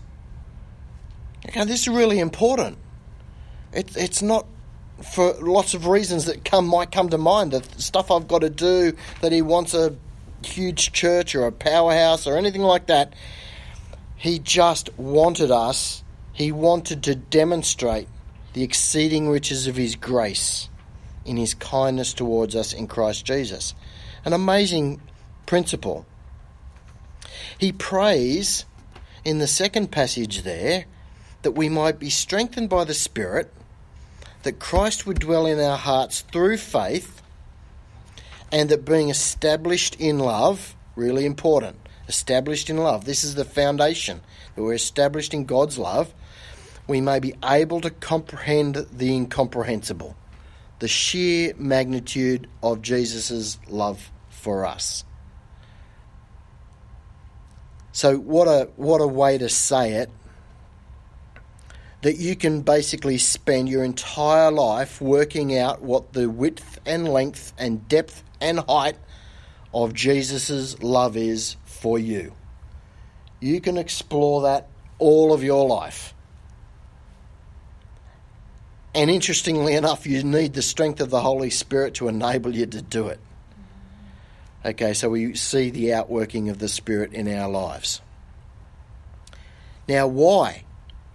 Okay, 1.47 1.63
this 1.65 1.81
is 1.81 1.89
really 1.89 2.19
important. 2.19 2.77
It, 3.73 3.95
it's 3.95 4.21
not 4.21 4.47
for 5.13 5.33
lots 5.33 5.73
of 5.73 5.87
reasons 5.87 6.25
that 6.25 6.45
come 6.45 6.67
might 6.67 6.91
come 6.91 7.09
to 7.09 7.17
mind. 7.17 7.51
The 7.51 7.63
stuff 7.81 8.09
I've 8.09 8.27
got 8.27 8.39
to 8.39 8.49
do, 8.49 8.93
that 9.21 9.31
he 9.31 9.41
wants 9.41 9.73
a 9.73 9.95
huge 10.43 10.91
church 10.91 11.35
or 11.35 11.45
a 11.45 11.51
powerhouse 11.51 12.25
or 12.25 12.37
anything 12.37 12.61
like 12.61 12.87
that. 12.87 13.13
He 14.15 14.39
just 14.39 14.97
wanted 14.97 15.51
us, 15.51 16.03
he 16.33 16.51
wanted 16.51 17.03
to 17.03 17.15
demonstrate 17.15 18.07
the 18.53 18.63
exceeding 18.63 19.29
riches 19.29 19.67
of 19.67 19.75
his 19.75 19.95
grace 19.95 20.69
in 21.25 21.37
his 21.37 21.53
kindness 21.53 22.13
towards 22.13 22.55
us 22.55 22.71
in 22.71 22.87
Christ 22.87 23.25
Jesus. 23.25 23.73
An 24.23 24.33
amazing 24.33 25.01
principle. 25.45 26.05
He 27.57 27.71
prays 27.71 28.65
in 29.23 29.39
the 29.39 29.47
second 29.47 29.91
passage 29.91 30.43
there 30.43 30.85
that 31.41 31.51
we 31.51 31.69
might 31.69 31.99
be 31.99 32.09
strengthened 32.09 32.69
by 32.69 32.83
the 32.83 32.93
Spirit 32.93 33.53
that 34.45 34.59
Christ 34.59 35.07
would 35.07 35.19
dwell 35.19 35.47
in 35.47 35.59
our 35.59 35.77
hearts 35.77 36.21
through 36.31 36.57
faith, 36.57 37.21
and 38.51 38.69
that 38.69 38.85
being 38.85 39.09
established 39.09 39.95
in 39.99 40.19
love, 40.19 40.75
really 40.95 41.25
important, 41.25 41.77
established 42.07 42.69
in 42.69 42.77
love, 42.77 43.05
this 43.05 43.23
is 43.23 43.33
the 43.33 43.43
foundation, 43.43 44.21
that 44.53 44.61
we're 44.61 44.73
established 44.73 45.33
in 45.33 45.45
God's 45.45 45.79
love, 45.79 46.13
we 46.87 47.01
may 47.01 47.19
be 47.19 47.33
able 47.43 47.81
to 47.81 47.89
comprehend 47.89 48.75
the 48.91 49.11
incomprehensible, 49.11 50.15
the 50.77 50.87
sheer 50.87 51.55
magnitude 51.57 52.47
of 52.61 52.83
Jesus' 52.83 53.57
love 53.67 54.11
for 54.29 54.65
us. 54.65 55.03
So 57.95 58.17
what 58.17 58.49
a 58.49 58.67
what 58.75 58.99
a 58.99 59.07
way 59.07 59.37
to 59.37 59.47
say 59.47 59.93
it 59.93 60.09
that 62.01 62.17
you 62.17 62.35
can 62.35 62.59
basically 62.59 63.17
spend 63.17 63.69
your 63.69 63.85
entire 63.85 64.51
life 64.51 64.99
working 64.99 65.57
out 65.57 65.81
what 65.81 66.11
the 66.11 66.29
width 66.29 66.77
and 66.85 67.07
length 67.07 67.53
and 67.57 67.87
depth 67.87 68.21
and 68.41 68.59
height 68.59 68.97
of 69.73 69.93
Jesus' 69.93 70.77
love 70.83 71.15
is 71.15 71.55
for 71.63 71.97
you. 71.97 72.33
You 73.39 73.61
can 73.61 73.77
explore 73.77 74.41
that 74.41 74.67
all 74.99 75.31
of 75.31 75.41
your 75.41 75.65
life. 75.65 76.13
And 78.93 79.09
interestingly 79.09 79.73
enough, 79.73 80.05
you 80.05 80.21
need 80.21 80.53
the 80.53 80.61
strength 80.61 80.99
of 80.99 81.11
the 81.11 81.21
Holy 81.21 81.49
Spirit 81.49 81.93
to 81.95 82.09
enable 82.09 82.53
you 82.53 82.65
to 82.65 82.81
do 82.81 83.07
it. 83.07 83.21
Okay, 84.65 84.95
so 84.95 85.09
we 85.09 85.35
see 85.35 85.69
the 85.69 85.93
outworking 85.93 86.49
of 86.49 86.57
the 86.57 86.67
Spirit 86.67 87.13
in 87.13 87.31
our 87.31 87.47
lives. 87.47 88.01
Now, 89.87 90.07
why? 90.07 90.63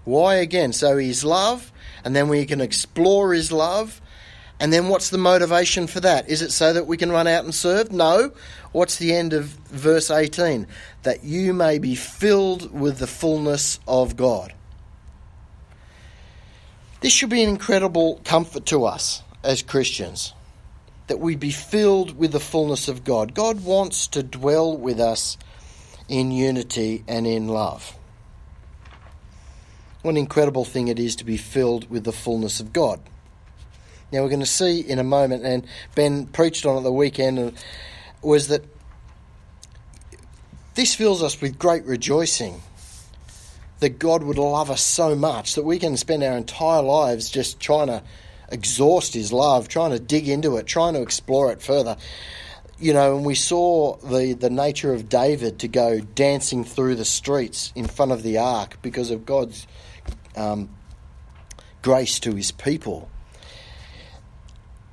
Why 0.05 0.36
again? 0.36 0.72
So 0.72 0.98
His 0.98 1.24
love, 1.24 1.72
and 2.05 2.14
then 2.14 2.28
we 2.28 2.46
can 2.46 2.61
explore 2.61 3.34
His 3.34 3.51
love, 3.51 4.01
and 4.61 4.72
then 4.72 4.86
what's 4.86 5.11
the 5.11 5.18
motivation 5.18 5.88
for 5.88 5.98
that? 5.98 6.28
Is 6.28 6.42
it 6.42 6.53
so 6.53 6.72
that 6.72 6.86
we 6.86 6.96
can 6.96 7.11
run 7.11 7.26
out 7.26 7.42
and 7.42 7.53
serve? 7.53 7.90
No. 7.90 8.30
What's 8.70 8.98
the 8.98 9.14
end 9.14 9.32
of 9.32 9.46
verse 9.46 10.12
18? 10.12 10.68
That 11.03 11.24
you 11.24 11.53
may 11.53 11.80
be 11.80 11.96
filled 11.96 12.72
with 12.72 12.98
the 12.98 13.09
fullness 13.09 13.80
of 13.88 14.16
God. 14.16 14.55
This 17.01 17.12
should 17.12 17.30
be 17.30 17.42
an 17.42 17.48
incredible 17.48 18.20
comfort 18.24 18.66
to 18.66 18.84
us 18.84 19.22
as 19.42 19.61
Christians 19.62 20.34
that 21.11 21.18
we 21.18 21.34
be 21.34 21.50
filled 21.50 22.16
with 22.16 22.30
the 22.30 22.38
fullness 22.38 22.86
of 22.86 23.02
God. 23.02 23.34
God 23.34 23.64
wants 23.64 24.06
to 24.06 24.22
dwell 24.22 24.76
with 24.76 25.00
us 25.00 25.36
in 26.08 26.30
unity 26.30 27.02
and 27.08 27.26
in 27.26 27.48
love. 27.48 27.98
What 30.02 30.12
an 30.12 30.16
incredible 30.16 30.64
thing 30.64 30.86
it 30.86 31.00
is 31.00 31.16
to 31.16 31.24
be 31.24 31.36
filled 31.36 31.90
with 31.90 32.04
the 32.04 32.12
fullness 32.12 32.61
of 32.61 32.72
God. 32.72 33.00
Now, 34.12 34.22
we're 34.22 34.28
going 34.28 34.38
to 34.38 34.46
see 34.46 34.78
in 34.78 35.00
a 35.00 35.04
moment, 35.04 35.44
and 35.44 35.66
Ben 35.96 36.26
preached 36.26 36.64
on 36.64 36.78
it 36.78 36.82
the 36.82 36.92
weekend, 36.92 37.40
uh, 37.40 37.50
was 38.22 38.46
that 38.46 38.62
this 40.76 40.94
fills 40.94 41.24
us 41.24 41.40
with 41.40 41.58
great 41.58 41.84
rejoicing 41.86 42.62
that 43.80 43.98
God 43.98 44.22
would 44.22 44.38
love 44.38 44.70
us 44.70 44.80
so 44.80 45.16
much 45.16 45.56
that 45.56 45.64
we 45.64 45.80
can 45.80 45.96
spend 45.96 46.22
our 46.22 46.36
entire 46.36 46.82
lives 46.82 47.28
just 47.30 47.58
trying 47.58 47.88
to 47.88 48.00
exhaust 48.51 49.14
his 49.14 49.32
love, 49.32 49.68
trying 49.68 49.90
to 49.90 49.98
dig 49.98 50.28
into 50.28 50.57
it, 50.57 50.66
trying 50.66 50.94
to 50.94 51.03
explore 51.03 51.53
it 51.53 51.62
further. 51.62 51.96
You 52.78 52.94
know, 52.94 53.16
and 53.16 53.26
we 53.26 53.34
saw 53.34 53.96
the, 53.96 54.32
the 54.32 54.51
nature 54.51 54.92
of 54.92 55.09
David 55.09 55.59
to 55.61 55.68
go 55.68 56.01
dancing 56.01 56.64
through 56.64 56.94
the 56.94 57.05
streets 57.05 57.72
in 57.74 57.86
front 57.86 58.12
of 58.12 58.22
the 58.22 58.38
ark 58.38 58.78
because 58.80 59.11
of 59.11 59.26
God's 59.26 59.66
um, 60.34 60.70
grace 61.82 62.20
to 62.20 62.34
his 62.34 62.51
people. 62.51 63.11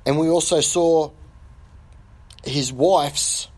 And 0.04 0.18
we 0.18 0.28
also 0.28 0.60
saw 0.60 1.10
his 2.44 2.72
wife's 2.72 3.48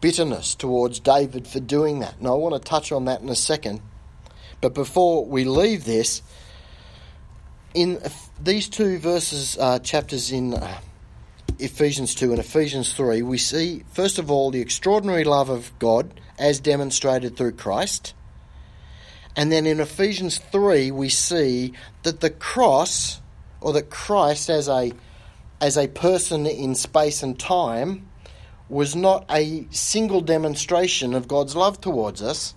bitterness 0.00 0.54
towards 0.54 1.00
David 1.00 1.46
for 1.46 1.60
doing 1.60 2.00
that. 2.00 2.16
And 2.18 2.26
I 2.26 2.32
want 2.32 2.54
to 2.54 2.60
touch 2.60 2.92
on 2.92 3.06
that 3.06 3.20
in 3.20 3.28
a 3.28 3.34
second. 3.34 3.80
But 4.60 4.74
before 4.74 5.24
we 5.24 5.44
leave 5.44 5.84
this, 5.84 6.22
in 7.74 8.00
these 8.42 8.68
two 8.68 8.98
verses, 8.98 9.56
uh, 9.58 9.78
chapters 9.78 10.32
in 10.32 10.54
uh, 10.54 10.80
Ephesians 11.58 12.14
2 12.14 12.30
and 12.30 12.40
Ephesians 12.40 12.92
3, 12.92 13.22
we 13.22 13.38
see, 13.38 13.84
first 13.92 14.18
of 14.18 14.30
all, 14.30 14.50
the 14.50 14.60
extraordinary 14.60 15.24
love 15.24 15.48
of 15.48 15.72
God 15.78 16.20
as 16.38 16.58
demonstrated 16.60 17.36
through 17.36 17.52
Christ. 17.52 18.14
And 19.36 19.50
then 19.52 19.66
in 19.66 19.80
Ephesians 19.80 20.38
3, 20.38 20.90
we 20.90 21.08
see 21.08 21.74
that 22.02 22.20
the 22.20 22.30
cross, 22.30 23.20
or 23.60 23.72
that 23.74 23.90
Christ 23.90 24.50
as 24.50 24.68
a, 24.68 24.92
as 25.60 25.76
a 25.76 25.88
person 25.88 26.46
in 26.46 26.74
space 26.74 27.22
and 27.22 27.38
time, 27.38 28.08
was 28.68 28.96
not 28.96 29.24
a 29.30 29.66
single 29.70 30.20
demonstration 30.20 31.14
of 31.14 31.28
God's 31.28 31.54
love 31.54 31.80
towards 31.80 32.22
us, 32.22 32.54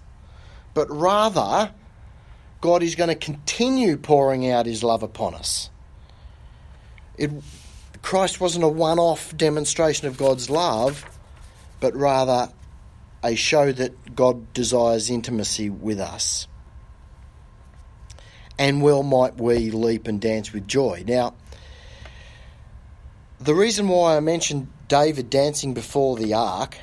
but 0.74 0.90
rather 0.90 1.72
God 2.68 2.84
is 2.84 2.96
going 2.96 3.08
to 3.08 3.16
continue 3.16 3.96
pouring 3.96 4.52
out 4.52 4.66
his 4.66 4.84
love 4.84 5.02
upon 5.02 5.34
us. 5.36 5.70
It, 7.18 7.32
Christ 8.02 8.42
wasn't 8.42 8.66
a 8.66 8.68
one 8.68 9.00
off 9.00 9.34
demonstration 9.38 10.06
of 10.10 10.18
God's 10.18 10.50
love, 10.50 11.06
but 11.80 11.96
rather 11.96 12.52
a 13.24 13.36
show 13.36 13.72
that 13.72 14.14
God 14.14 14.52
desires 14.52 15.10
intimacy 15.10 15.70
with 15.70 16.02
us. 16.02 16.50
And 18.60 18.82
well 18.82 19.02
might 19.02 19.38
we 19.38 19.72
leap 19.72 20.10
and 20.10 20.20
dance 20.20 20.52
with 20.52 20.68
joy. 20.68 21.06
Now, 21.08 21.36
the 23.40 23.56
reason 23.56 23.88
why 23.88 24.18
I 24.18 24.20
mentioned 24.20 24.68
David 24.90 25.30
dancing 25.30 25.74
before 25.74 26.18
the 26.18 26.34
ark 26.34 26.78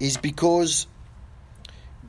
is 0.00 0.16
because 0.16 0.88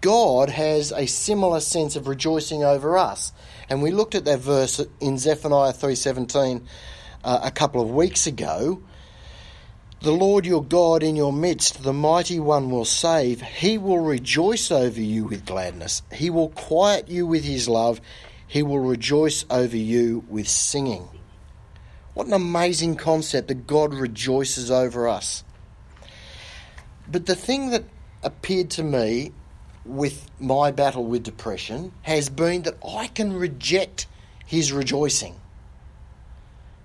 God 0.02 0.50
has 0.50 0.92
a 0.92 1.06
similar 1.06 1.60
sense 1.60 1.96
of 1.96 2.08
rejoicing 2.08 2.64
over 2.64 2.98
us. 2.98 3.34
And 3.70 3.82
we 3.82 3.92
looked 3.92 4.16
at 4.16 4.26
that 4.26 4.40
verse 4.40 4.84
in 5.00 5.18
Zephaniah 5.18 5.74
3:17 5.74 6.62
uh, 7.24 7.40
a 7.44 7.52
couple 7.52 7.82
of 7.82 7.92
weeks 7.92 8.28
ago. 8.28 8.82
The 10.02 10.12
Lord 10.12 10.46
your 10.46 10.64
God 10.64 11.04
in 11.04 11.18
your 11.18 11.34
midst, 11.34 11.84
the 11.84 11.92
mighty 11.92 12.40
one 12.40 12.70
will 12.70 12.86
save. 12.86 13.42
He 13.42 13.78
will 13.78 14.00
rejoice 14.00 14.72
over 14.72 15.02
you 15.02 15.26
with 15.26 15.46
gladness. 15.46 16.02
He 16.14 16.30
will 16.30 16.50
quiet 16.50 17.10
you 17.10 17.28
with 17.28 17.44
his 17.44 17.68
love. 17.68 18.00
He 18.48 18.64
will 18.64 18.80
rejoice 18.80 19.44
over 19.50 19.76
you 19.76 20.24
with 20.30 20.48
singing. 20.48 21.10
What 22.14 22.28
an 22.28 22.34
amazing 22.34 22.96
concept 22.96 23.50
that 23.50 23.68
God 23.68 23.94
rejoices 23.94 24.72
over 24.72 25.08
us. 25.08 25.44
But 27.12 27.26
the 27.26 27.36
thing 27.36 27.72
that 27.72 27.84
appeared 28.24 28.70
to 28.72 28.84
me 28.84 29.34
with 29.90 30.30
my 30.40 30.72
battle 30.72 31.04
with 31.04 31.24
depression 31.24 31.92
has 32.04 32.30
been 32.30 32.62
that 32.62 32.78
I 32.88 33.08
can 33.08 33.34
reject 33.34 34.06
his 34.46 34.72
rejoicing. 34.72 35.36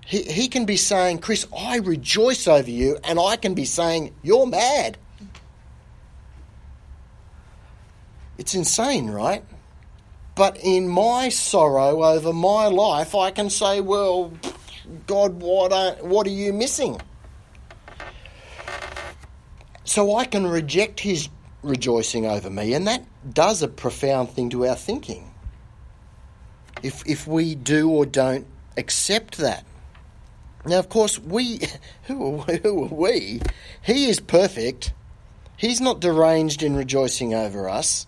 He, 0.06 0.22
he 0.22 0.48
can 0.48 0.64
be 0.64 0.76
saying, 0.76 1.18
Chris, 1.18 1.46
I 1.56 1.78
rejoice 1.78 2.48
over 2.48 2.70
you, 2.70 2.98
and 3.04 3.18
I 3.18 3.36
can 3.36 3.54
be 3.54 3.64
saying, 3.64 4.14
You're 4.22 4.46
mad. 4.46 4.98
It's 8.36 8.54
insane, 8.54 9.10
right? 9.10 9.44
But 10.34 10.58
in 10.62 10.88
my 10.88 11.28
sorrow 11.28 12.02
over 12.02 12.32
my 12.32 12.66
life, 12.66 13.14
I 13.14 13.30
can 13.30 13.50
say, 13.50 13.80
Well, 13.80 14.32
God, 15.06 15.40
what 15.40 15.72
are, 15.72 15.92
what 16.02 16.26
are 16.26 16.30
you 16.30 16.52
missing? 16.52 17.00
So 19.84 20.16
I 20.16 20.24
can 20.24 20.46
reject 20.46 21.00
his 21.00 21.28
rejoicing 21.64 22.26
over 22.26 22.50
me. 22.50 22.74
And 22.74 22.86
that 22.86 23.04
does 23.32 23.62
a 23.62 23.68
profound 23.68 24.30
thing 24.30 24.50
to 24.50 24.66
our 24.66 24.76
thinking. 24.76 25.32
If, 26.82 27.02
if 27.06 27.26
we 27.26 27.54
do 27.54 27.90
or 27.90 28.06
don't 28.06 28.46
accept 28.76 29.38
that. 29.38 29.64
Now, 30.66 30.78
of 30.78 30.88
course, 30.88 31.18
we, 31.18 31.60
who 32.04 32.40
are, 32.40 32.56
who 32.56 32.84
are 32.84 32.94
we? 32.94 33.40
He 33.82 34.08
is 34.08 34.20
perfect. 34.20 34.92
He's 35.56 35.80
not 35.80 36.00
deranged 36.00 36.62
in 36.62 36.76
rejoicing 36.76 37.34
over 37.34 37.68
us. 37.68 38.06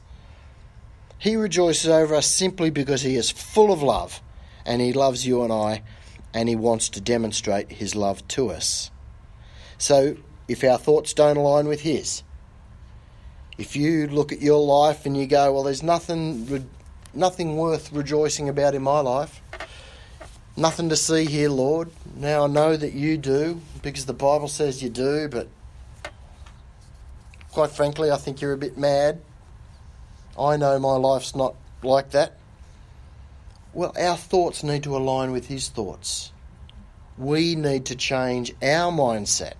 He 1.18 1.36
rejoices 1.36 1.88
over 1.88 2.14
us 2.14 2.26
simply 2.26 2.70
because 2.70 3.02
he 3.02 3.16
is 3.16 3.30
full 3.30 3.72
of 3.72 3.82
love 3.82 4.20
and 4.66 4.82
he 4.82 4.92
loves 4.92 5.26
you 5.26 5.42
and 5.42 5.52
I 5.52 5.82
and 6.34 6.48
he 6.48 6.57
wants 6.57 6.90
to 6.90 7.00
demonstrate 7.00 7.72
his 7.72 7.94
love 7.94 8.26
to 8.28 8.50
us. 8.50 8.90
So, 9.78 10.16
if 10.48 10.62
our 10.62 10.78
thoughts 10.78 11.14
don't 11.14 11.36
align 11.36 11.66
with 11.66 11.80
his, 11.80 12.22
if 13.59 13.74
you 13.74 14.07
look 14.07 14.32
at 14.32 14.42
your 14.42 14.62
life 14.64 15.07
and 15.07 15.16
you 15.16 15.26
go, 15.26 15.52
well, 15.52 15.62
there's 15.62 15.82
nothing, 15.82 16.68
nothing 17.14 17.57
worth 17.57 17.92
rejoicing 17.92 18.48
about 18.48 18.74
in 18.74 18.82
my 18.82 19.00
life, 19.00 19.40
nothing 20.57 20.88
to 20.90 20.96
see 20.96 21.24
here, 21.24 21.48
Lord. 21.48 21.90
Now 22.16 22.44
I 22.44 22.46
know 22.48 22.76
that 22.76 22.92
you 22.92 23.16
do 23.16 23.61
because 23.82 24.07
the 24.07 24.12
Bible 24.12 24.48
says 24.48 24.82
you 24.82 24.90
do, 24.90 25.28
but 25.28 25.48
quite 27.50 27.70
frankly, 27.70 28.11
I 28.11 28.16
think 28.16 28.40
you're 28.40 28.52
a 28.52 28.59
bit 28.59 28.76
mad. 28.76 29.20
I 30.38 30.59
know 30.59 30.78
my 30.78 30.96
life's 30.96 31.34
not 31.34 31.54
like 31.82 32.11
that. 32.11 32.36
Well, 33.72 33.94
our 33.98 34.16
thoughts 34.16 34.62
need 34.62 34.82
to 34.84 34.96
align 34.96 35.32
with 35.32 35.46
His 35.46 35.68
thoughts. 35.68 36.32
We 37.16 37.54
need 37.54 37.86
to 37.86 37.96
change 37.96 38.52
our 38.62 38.92
mindset. 38.92 39.54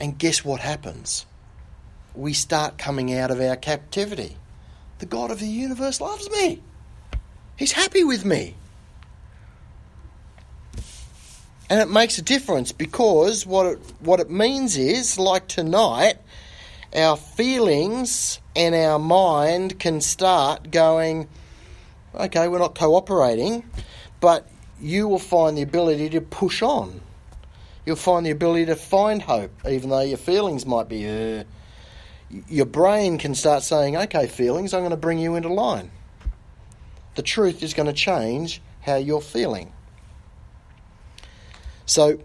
And 0.00 0.18
guess 0.18 0.44
what 0.44 0.60
happens? 0.60 1.26
We 2.14 2.32
start 2.32 2.78
coming 2.78 3.14
out 3.14 3.30
of 3.30 3.40
our 3.40 3.56
captivity. 3.56 4.36
The 4.98 5.06
God 5.06 5.30
of 5.30 5.40
the 5.40 5.46
universe 5.46 6.00
loves 6.00 6.30
me. 6.30 6.60
He's 7.56 7.72
happy 7.72 8.04
with 8.04 8.24
me. 8.24 8.54
And 11.70 11.80
it 11.80 11.88
makes 11.88 12.18
a 12.18 12.22
difference 12.22 12.70
because 12.70 13.46
what 13.46 13.66
it, 13.66 13.78
what 14.00 14.20
it 14.20 14.30
means 14.30 14.76
is, 14.76 15.18
like 15.18 15.48
tonight, 15.48 16.18
our 16.94 17.16
feelings 17.16 18.40
and 18.54 18.74
our 18.74 18.98
mind 18.98 19.80
can 19.80 20.00
start 20.02 20.70
going, 20.70 21.28
okay, 22.14 22.48
we're 22.48 22.58
not 22.58 22.74
cooperating, 22.74 23.64
but 24.20 24.46
you 24.80 25.08
will 25.08 25.18
find 25.18 25.56
the 25.56 25.62
ability 25.62 26.10
to 26.10 26.20
push 26.20 26.60
on. 26.60 27.00
You'll 27.86 27.96
find 27.96 28.26
the 28.26 28.30
ability 28.30 28.66
to 28.66 28.76
find 28.76 29.22
hope, 29.22 29.52
even 29.66 29.90
though 29.90 30.00
your 30.00 30.18
feelings 30.18 30.66
might 30.66 30.88
be, 30.88 31.08
uh, 31.08 31.44
your 32.48 32.66
brain 32.66 33.18
can 33.18 33.34
start 33.34 33.62
saying, 33.62 33.96
okay, 33.96 34.26
feelings, 34.26 34.72
I'm 34.72 34.80
going 34.80 34.90
to 34.90 34.96
bring 34.96 35.18
you 35.18 35.36
into 35.36 35.48
line. 35.48 35.90
The 37.14 37.22
truth 37.22 37.62
is 37.62 37.74
going 37.74 37.86
to 37.86 37.92
change 37.92 38.62
how 38.80 38.96
you're 38.96 39.20
feeling. 39.20 39.72
So 41.84 42.18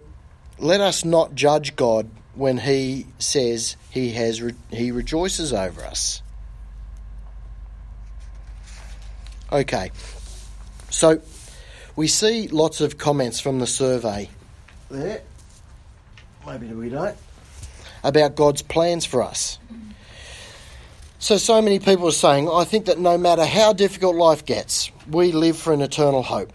let 0.59 0.79
us 0.79 1.03
not 1.03 1.35
judge 1.35 1.75
God 1.75 2.09
when 2.35 2.57
he 2.57 3.07
says 3.19 3.75
he 3.89 4.11
has 4.11 4.41
re- 4.41 4.53
he 4.71 4.91
rejoices 4.91 5.51
over 5.51 5.83
us. 5.83 6.21
Okay, 9.51 9.91
so 10.89 11.21
we 11.95 12.07
see 12.07 12.47
lots 12.47 12.79
of 12.79 12.97
comments 12.97 13.39
from 13.39 13.59
the 13.59 13.67
survey 13.67 14.29
there. 14.89 15.21
Maybe 16.45 16.67
we 16.67 16.89
don't 16.89 17.17
about 18.03 18.35
God's 18.35 18.61
plans 18.61 19.05
for 19.05 19.21
us. 19.21 19.59
So, 21.19 21.37
so 21.37 21.63
many 21.63 21.79
people 21.79 22.07
are 22.07 22.11
saying, 22.11 22.47
I 22.47 22.63
think 22.63 22.85
that 22.85 22.99
no 22.99 23.17
matter 23.17 23.43
how 23.43 23.73
difficult 23.73 24.15
life 24.15 24.45
gets, 24.45 24.91
we 25.09 25.31
live 25.31 25.57
for 25.57 25.73
an 25.73 25.81
eternal 25.81 26.21
hope. 26.21 26.53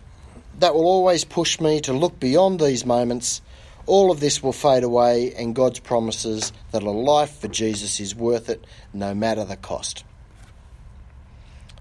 That 0.61 0.73
will 0.73 0.87
always 0.87 1.25
push 1.25 1.61
me 1.61 1.81
to 1.81 1.93
look 1.93 2.21
beyond 2.21 2.61
these 2.61 2.87
moments. 2.87 3.43
All 3.87 4.13
of 4.13 4.21
this 4.21 4.41
will 4.41 4.53
fade 4.53 4.85
away, 4.85 5.35
and 5.35 5.53
God's 5.53 5.81
promises 5.81 6.53
that 6.71 6.85
a 6.85 6.91
life 6.93 7.41
for 7.41 7.49
Jesus 7.49 7.99
is 7.99 8.15
worth 8.15 8.49
it 8.49 8.65
no 8.95 9.15
matter 9.15 9.45
the 9.45 9.57
cost. 9.57 10.05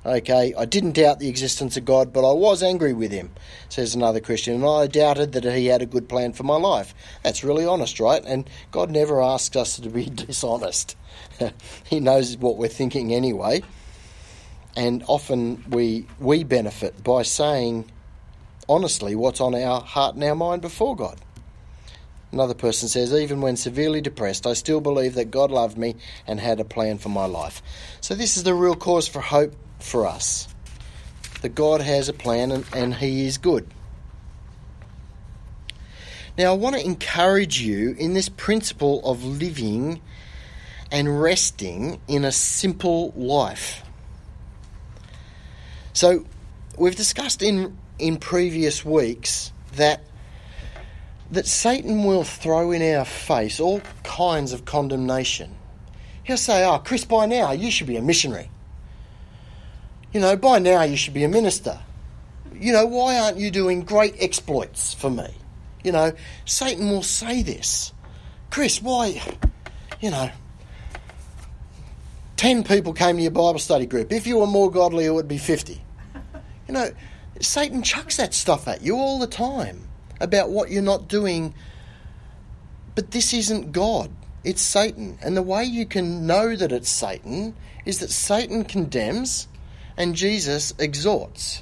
Okay, 0.04 0.52
I 0.58 0.66
didn't 0.66 0.94
doubt 0.94 1.20
the 1.20 1.30
existence 1.30 1.78
of 1.78 1.86
God, 1.86 2.12
but 2.12 2.28
I 2.28 2.34
was 2.34 2.64
angry 2.64 2.92
with 2.92 3.12
him, 3.12 3.30
says 3.70 3.94
another 3.94 4.20
Christian, 4.20 4.56
and 4.56 4.66
I 4.66 4.88
doubted 4.88 5.34
that 5.34 5.44
he 5.44 5.68
had 5.68 5.84
a 5.84 5.86
good 5.86 6.10
plan 6.10 6.34
for 6.34 6.42
my 6.42 6.56
life. 6.56 6.96
That's 7.22 7.44
really 7.44 7.66
honest, 7.66 8.00
right? 8.00 8.24
And 8.26 8.50
God 8.72 8.90
never 8.90 9.22
asks 9.22 9.56
us 9.56 9.76
to 9.78 9.90
be 9.90 10.06
dishonest. 10.10 10.98
he 11.86 12.00
knows 12.00 12.36
what 12.36 12.58
we're 12.58 12.68
thinking 12.68 13.14
anyway. 13.14 13.62
And 14.76 15.04
often 15.08 15.64
we 15.70 16.08
we 16.18 16.46
benefit 16.46 17.04
by 17.04 17.24
saying 17.24 17.92
honestly 18.68 19.16
what's 19.16 19.42
on 19.42 19.54
our 19.54 19.82
heart 19.82 20.16
and 20.16 20.24
our 20.24 20.36
mind 20.36 20.64
before 20.64 20.96
God. 20.96 21.20
Another 22.32 22.54
person 22.54 22.88
says, 22.88 23.14
even 23.14 23.42
when 23.42 23.58
severely 23.58 24.00
depressed, 24.00 24.48
I 24.48 24.54
still 24.54 24.80
believe 24.80 25.16
that 25.16 25.32
God 25.32 25.52
loved 25.52 25.78
me 25.78 25.98
and 26.26 26.40
had 26.40 26.62
a 26.62 26.66
plan 26.66 26.98
for 26.98 27.10
my 27.10 27.26
life. 27.26 27.62
So, 28.00 28.16
this 28.16 28.38
is 28.38 28.44
the 28.44 28.54
real 28.54 28.76
cause 28.76 29.06
for 29.06 29.20
hope 29.20 29.54
for 29.84 30.06
us 30.06 30.48
that 31.42 31.56
God 31.56 31.82
has 31.82 32.08
a 32.10 32.14
plan 32.14 32.52
and, 32.52 32.66
and 32.74 32.94
He 32.94 33.26
is 33.26 33.38
good. 33.38 33.68
Now, 36.38 36.54
I 36.54 36.56
want 36.56 36.76
to 36.76 36.84
encourage 36.84 37.62
you 37.62 37.96
in 37.98 38.14
this 38.14 38.30
principle 38.30 39.02
of 39.04 39.24
living 39.24 40.02
and 40.92 41.22
resting 41.22 42.00
in 42.08 42.24
a 42.24 42.32
simple 42.32 43.12
life. 43.16 43.84
So, 45.94 46.26
we've 46.78 46.96
discussed 46.96 47.42
in, 47.42 47.78
in 48.00 48.18
previous 48.18 48.86
weeks 48.86 49.52
that 49.76 50.04
that 51.32 51.48
Satan 51.48 52.04
will 52.04 52.26
throw 52.26 52.72
in 52.72 52.82
our 52.96 53.06
face 53.06 53.60
all 53.60 53.82
kinds 54.04 54.52
of 54.52 54.66
condemnation. 54.66 55.56
He'll 56.24 56.38
say, 56.38 56.66
Oh, 56.66 56.80
Chris, 56.80 57.06
by 57.06 57.26
now 57.26 57.54
you 57.54 57.72
should 57.72 57.88
be 57.88 57.96
a 57.96 58.02
missionary. 58.02 58.50
You 60.14 60.20
know, 60.20 60.36
by 60.36 60.60
now 60.60 60.84
you 60.84 60.98
should 60.98 61.14
be 61.14 61.24
a 61.24 61.30
minister. 61.30 61.80
You 62.54 62.74
know, 62.74 62.86
why 62.86 63.18
aren't 63.18 63.38
you 63.38 63.50
doing 63.50 63.84
great 63.84 64.16
exploits 64.20 64.94
for 64.94 65.10
me? 65.10 65.28
You 65.84 65.92
know, 65.92 66.12
Satan 66.46 66.90
will 66.90 67.04
say 67.04 67.42
this. 67.42 67.94
Chris, 68.50 68.82
why, 68.82 69.22
you 70.00 70.12
know, 70.12 70.30
10 72.36 72.64
people 72.64 72.94
came 72.94 73.16
to 73.18 73.22
your 73.22 73.32
Bible 73.32 73.60
study 73.60 73.86
group. 73.86 74.12
If 74.12 74.28
you 74.28 74.38
were 74.38 74.48
more 74.48 74.70
godly, 74.70 75.06
it 75.06 75.14
would 75.14 75.28
be 75.28 75.38
50. 75.38 75.82
You 76.68 76.74
know, 76.74 76.92
Satan 77.40 77.82
chucks 77.82 78.18
that 78.18 78.34
stuff 78.34 78.68
at 78.68 78.82
you 78.82 78.96
all 78.96 79.20
the 79.20 79.28
time 79.28 79.88
about 80.20 80.50
what 80.50 80.70
you're 80.70 80.84
not 80.84 81.08
doing. 81.08 81.54
But 82.96 83.12
this 83.12 83.34
isn't 83.34 83.72
God, 83.72 84.12
it's 84.44 84.62
Satan. 84.62 85.18
And 85.22 85.38
the 85.38 85.42
way 85.42 85.64
you 85.64 85.86
can 85.86 86.28
know 86.28 86.56
that 86.56 86.72
it's 86.72 86.90
Satan 86.90 87.56
is 87.86 88.00
that 88.00 88.10
Satan 88.10 88.66
condemns 88.66 89.48
and 90.02 90.16
Jesus 90.16 90.74
exhorts. 90.80 91.62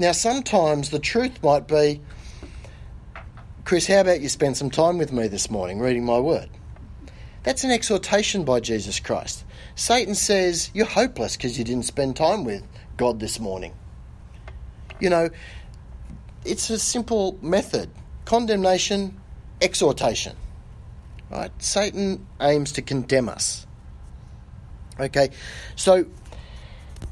Now, 0.00 0.10
sometimes 0.10 0.90
the 0.90 0.98
truth 0.98 1.40
might 1.40 1.68
be 1.68 2.00
Chris, 3.64 3.86
how 3.86 4.00
about 4.00 4.20
you 4.20 4.28
spend 4.28 4.56
some 4.56 4.70
time 4.70 4.98
with 4.98 5.12
me 5.12 5.28
this 5.28 5.48
morning 5.48 5.78
reading 5.78 6.04
my 6.04 6.18
word? 6.18 6.50
That's 7.44 7.62
an 7.62 7.70
exhortation 7.70 8.44
by 8.44 8.58
Jesus 8.58 8.98
Christ. 8.98 9.44
Satan 9.76 10.16
says, 10.16 10.70
You're 10.74 10.86
hopeless 10.86 11.36
because 11.36 11.56
you 11.56 11.64
didn't 11.64 11.84
spend 11.84 12.16
time 12.16 12.44
with 12.44 12.66
God 12.96 13.20
this 13.20 13.38
morning. 13.38 13.72
You 14.98 15.10
know, 15.10 15.30
it's 16.44 16.70
a 16.70 16.78
simple 16.78 17.38
method 17.40 17.88
condemnation, 18.24 19.20
exhortation. 19.60 20.36
Right? 21.30 21.52
Satan 21.58 22.26
aims 22.40 22.72
to 22.72 22.82
condemn 22.82 23.28
us. 23.28 23.64
Okay, 24.98 25.30
so, 25.74 26.06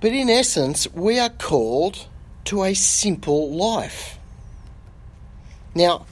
but 0.02 0.12
in 0.12 0.28
essence, 0.28 0.86
we 0.92 1.18
are 1.18 1.30
called 1.30 2.06
to 2.44 2.64
a 2.64 2.74
simple 2.74 3.50
life. 3.52 4.18
Now, 5.74 6.04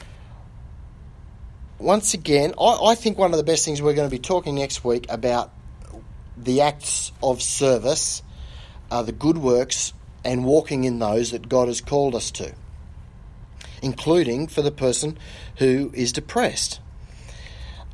once 1.78 2.14
again, 2.14 2.55
I, 2.59 2.78
I, 2.82 2.95
think 2.95 3.18
one 3.18 3.32
of 3.32 3.36
the 3.36 3.45
best 3.45 3.66
things 3.66 3.82
we're 3.82 3.93
going 3.93 4.09
to 4.09 4.16
be 4.16 4.18
talking 4.18 4.55
next 4.55 4.84
week 4.84 5.07
about 5.11 5.53
the 6.38 6.62
acts 6.62 7.12
of 7.22 7.43
service, 7.43 8.22
are 8.91 9.05
the 9.05 9.12
good 9.12 9.36
works, 9.36 9.93
and 10.24 10.45
walking 10.45 10.84
in 10.84 10.99
those 10.99 11.32
that 11.32 11.49
God 11.49 11.68
has 11.68 11.82
called 11.82 12.14
us 12.14 12.30
to 12.32 12.55
including 13.82 14.47
for 14.47 14.62
the 14.62 14.70
person 14.70 15.18
who 15.57 15.91
is 15.95 16.12
depressed. 16.12 16.80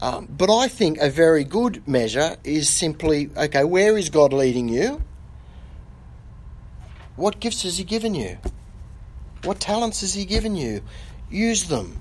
Um, 0.01 0.29
but 0.31 0.55
I 0.55 0.69
think 0.69 0.99
a 0.99 1.09
very 1.09 1.45
good 1.45 1.87
measure 1.89 2.37
is 2.45 2.69
simply 2.69 3.31
okay, 3.37 3.65
where 3.65 3.97
is 3.97 4.11
God 4.11 4.33
leading 4.33 4.69
you? 4.69 5.03
What 7.17 7.41
gifts 7.41 7.63
has 7.65 7.79
He 7.79 7.85
given 7.85 8.15
you? 8.15 8.39
What 9.45 9.61
talents 9.61 10.03
has 10.03 10.15
He 10.15 10.25
given 10.25 10.55
you? 10.55 10.83
Use 11.31 11.65
them. 11.65 12.01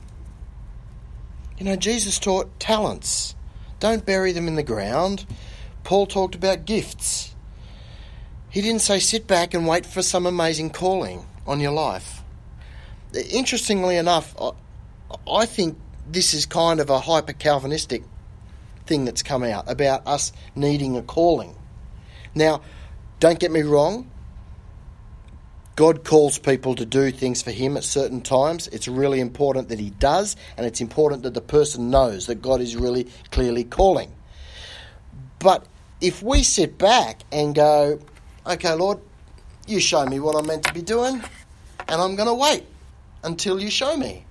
You 1.57 1.65
know, 1.65 1.75
Jesus 1.75 2.19
taught 2.19 2.59
talents. 2.59 3.35
Don't 3.79 4.05
bury 4.05 4.31
them 4.31 4.47
in 4.47 4.55
the 4.55 4.63
ground. 4.63 5.25
Paul 5.83 6.05
talked 6.05 6.35
about 6.35 6.65
gifts. 6.65 7.33
He 8.49 8.61
didn't 8.61 8.81
say 8.81 8.99
sit 8.99 9.27
back 9.27 9.53
and 9.53 9.67
wait 9.67 9.85
for 9.85 10.01
some 10.01 10.25
amazing 10.25 10.69
calling 10.69 11.25
on 11.47 11.59
your 11.59 11.71
life 11.71 12.21
interestingly 13.15 13.97
enough, 13.97 14.35
I 15.29 15.45
think 15.45 15.77
this 16.09 16.33
is 16.33 16.45
kind 16.45 16.79
of 16.79 16.89
a 16.89 16.99
hyper 16.99 17.33
Calvinistic 17.33 18.03
thing 18.85 19.05
that's 19.05 19.23
come 19.23 19.43
out 19.43 19.69
about 19.69 20.05
us 20.05 20.31
needing 20.55 20.97
a 20.97 21.01
calling. 21.01 21.55
Now, 22.33 22.61
don't 23.19 23.39
get 23.39 23.51
me 23.51 23.61
wrong. 23.61 24.09
God 25.75 26.05
calls 26.05 26.39
people 26.39 26.75
to 26.75 26.85
do 26.85 27.11
things 27.11 27.41
for 27.41 27.51
Him 27.51 27.75
at 27.75 27.83
certain 27.83 28.21
times. 28.21 28.67
It's 28.67 28.87
really 28.87 29.19
important 29.19 29.69
that 29.69 29.79
He 29.79 29.89
does, 29.89 30.37
and 30.57 30.65
it's 30.65 30.79
important 30.79 31.23
that 31.23 31.33
the 31.33 31.41
person 31.41 31.89
knows 31.89 32.27
that 32.27 32.41
God 32.41 32.61
is 32.61 32.75
really 32.75 33.07
clearly 33.31 33.65
calling. 33.65 34.13
But 35.39 35.65
if 35.99 36.23
we 36.23 36.43
sit 36.43 36.77
back 36.77 37.21
and 37.31 37.53
go, 37.53 37.99
okay, 38.47 38.73
Lord, 38.73 38.99
you 39.67 39.79
show 39.79 40.05
me 40.05 40.19
what 40.19 40.35
I'm 40.35 40.47
meant 40.47 40.63
to 40.63 40.73
be 40.73 40.81
doing, 40.81 41.21
and 41.87 42.01
I'm 42.01 42.15
going 42.15 42.29
to 42.29 42.33
wait 42.33 42.65
until 43.23 43.61
you 43.61 43.69
show 43.69 43.97
me. 43.97 44.25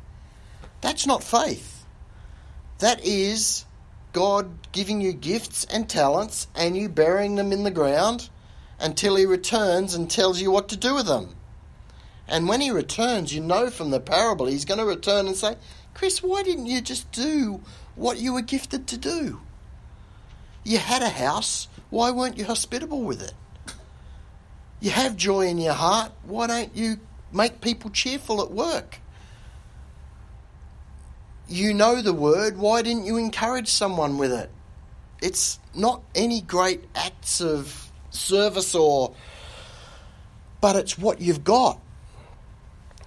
That's 0.81 1.07
not 1.07 1.23
faith. 1.23 1.85
That 2.79 3.05
is 3.05 3.65
God 4.13 4.51
giving 4.73 5.01
you 5.01 5.13
gifts 5.13 5.65
and 5.65 5.89
talents 5.89 6.47
and 6.55 6.77
you 6.77 6.89
burying 6.89 7.35
them 7.35 7.53
in 7.53 7.65
the 7.65 7.71
ground 7.71 8.29
until 8.81 9.17
He 9.17 9.27
returns 9.27 9.95
and 9.95 10.11
tells 10.11 10.41
you 10.41 10.51
what 10.51 10.69
to 10.69 10.77
do 10.77 10.95
with 10.95 11.07
them. 11.07 11.35
And 12.27 12.49
when 12.49 12.61
He 12.61 12.71
returns, 12.71 13.35
you 13.35 13.41
know 13.41 13.71
from 13.71 13.91
the 13.91 14.01
parable, 14.01 14.47
He's 14.47 14.65
going 14.65 14.79
to 14.79 14.87
return 14.87 15.27
and 15.27 15.37
say, 15.37 15.57
Chris, 15.95 16.23
why 16.23 16.43
didn't 16.43 16.67
you 16.67 16.81
just 16.81 17.11
do 17.13 17.61
what 17.95 18.19
you 18.19 18.33
were 18.33 18.43
gifted 18.43 18.87
to 18.89 18.99
do? 18.99 19.41
You 20.65 20.79
had 20.79 21.03
a 21.03 21.09
house, 21.11 21.69
why 21.91 22.11
weren't 22.11 22.39
you 22.39 22.45
hospitable 22.45 23.03
with 23.03 23.23
it? 23.23 23.35
You 24.81 24.91
have 24.91 25.17
joy 25.17 25.47
in 25.47 25.59
your 25.59 25.75
heart, 25.75 26.13
why 26.25 26.47
don't 26.47 26.75
you 26.77 26.99
make 27.33 27.61
people 27.61 27.91
cheerful 27.91 28.43
at 28.43 28.51
work. 28.51 28.99
You 31.49 31.75
know 31.75 32.01
the 32.01 32.13
word, 32.13 32.57
why 32.57 32.83
didn't 32.83 33.05
you 33.05 33.17
encourage 33.17 33.69
someone 33.69 34.19
with 34.19 34.33
it? 34.33 34.51
It's 35.21 35.59
not 35.75 36.03
any 36.15 36.41
great 36.41 36.85
acts 36.95 37.41
of 37.41 37.84
service 38.15 38.75
or. 38.75 39.15
But 40.61 40.77
it's 40.77 40.97
what 40.99 41.21
you've 41.21 41.45
got. 41.45 41.79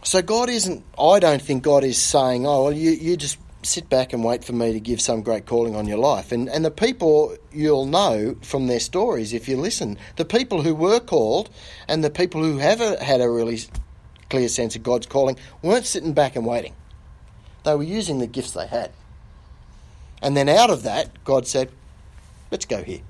So 0.04 0.22
God 0.22 0.50
isn't. 0.50 0.86
I 0.98 1.20
don't 1.20 1.42
think 1.42 1.64
God 1.64 1.84
is 1.84 2.00
saying, 2.00 2.46
oh, 2.46 2.66
well, 2.66 2.74
you, 2.74 2.92
you 2.92 3.18
just 3.18 3.40
sit 3.64 3.90
back 3.90 4.14
and 4.14 4.24
wait 4.24 4.44
for 4.44 4.54
me 4.54 4.74
to 4.74 4.80
give 4.80 5.02
some 5.02 5.22
great 5.22 5.46
calling 5.46 5.76
on 5.76 5.88
your 5.88 5.98
life. 5.98 6.32
And, 6.32 6.50
and 6.50 6.64
the 6.64 6.72
people 6.72 7.36
you'll 7.52 7.86
know 7.86 8.36
from 8.42 8.68
their 8.68 8.80
stories, 8.80 9.34
if 9.34 9.50
you 9.50 9.58
listen, 9.58 9.98
the 10.16 10.26
people 10.26 10.62
who 10.62 10.76
were 10.76 11.00
called 11.00 11.50
and 11.88 12.04
the 12.04 12.10
people 12.10 12.42
who 12.42 12.60
have 12.60 12.80
a, 12.80 13.04
had 13.04 13.22
a 13.22 13.30
really 13.30 13.60
clear 14.30 14.48
sense 14.48 14.76
of 14.76 14.84
God's 14.84 15.08
calling, 15.08 15.38
weren't 15.62 15.86
sitting 15.86 16.14
back 16.14 16.36
and 16.36 16.46
waiting. 16.46 16.74
They 17.64 17.76
were 17.76 17.84
using 17.84 18.20
the 18.20 18.28
gifts 18.28 18.52
they 18.52 18.68
had. 18.68 18.92
And 20.22 20.38
then 20.38 20.48
out 20.48 20.70
of 20.70 20.84
that, 20.84 21.24
God 21.24 21.48
said, 21.48 21.70
let's 22.52 22.66
go 22.66 22.84
here. 22.84 23.02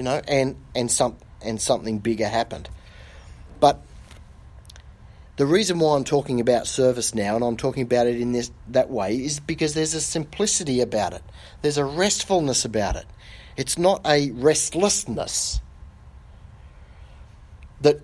You 0.00 0.04
know, 0.04 0.22
and, 0.26 0.56
and, 0.74 0.90
some, 0.90 1.18
and 1.42 1.60
something 1.60 1.98
bigger 1.98 2.26
happened. 2.26 2.70
But 3.60 3.82
the 5.36 5.44
reason 5.44 5.78
why 5.78 5.94
I'm 5.94 6.04
talking 6.04 6.40
about 6.40 6.66
service 6.66 7.14
now, 7.14 7.36
and 7.36 7.44
I'm 7.44 7.58
talking 7.58 7.82
about 7.82 8.06
it 8.06 8.18
in 8.18 8.32
this 8.32 8.50
that 8.68 8.88
way, 8.88 9.16
is 9.16 9.40
because 9.40 9.74
there's 9.74 9.92
a 9.92 10.00
simplicity 10.00 10.80
about 10.80 11.12
it. 11.12 11.22
There's 11.60 11.76
a 11.76 11.84
restfulness 11.84 12.64
about 12.64 12.96
it. 12.96 13.04
It's 13.58 13.76
not 13.76 14.00
a 14.06 14.30
restlessness 14.30 15.60
that 17.82 18.00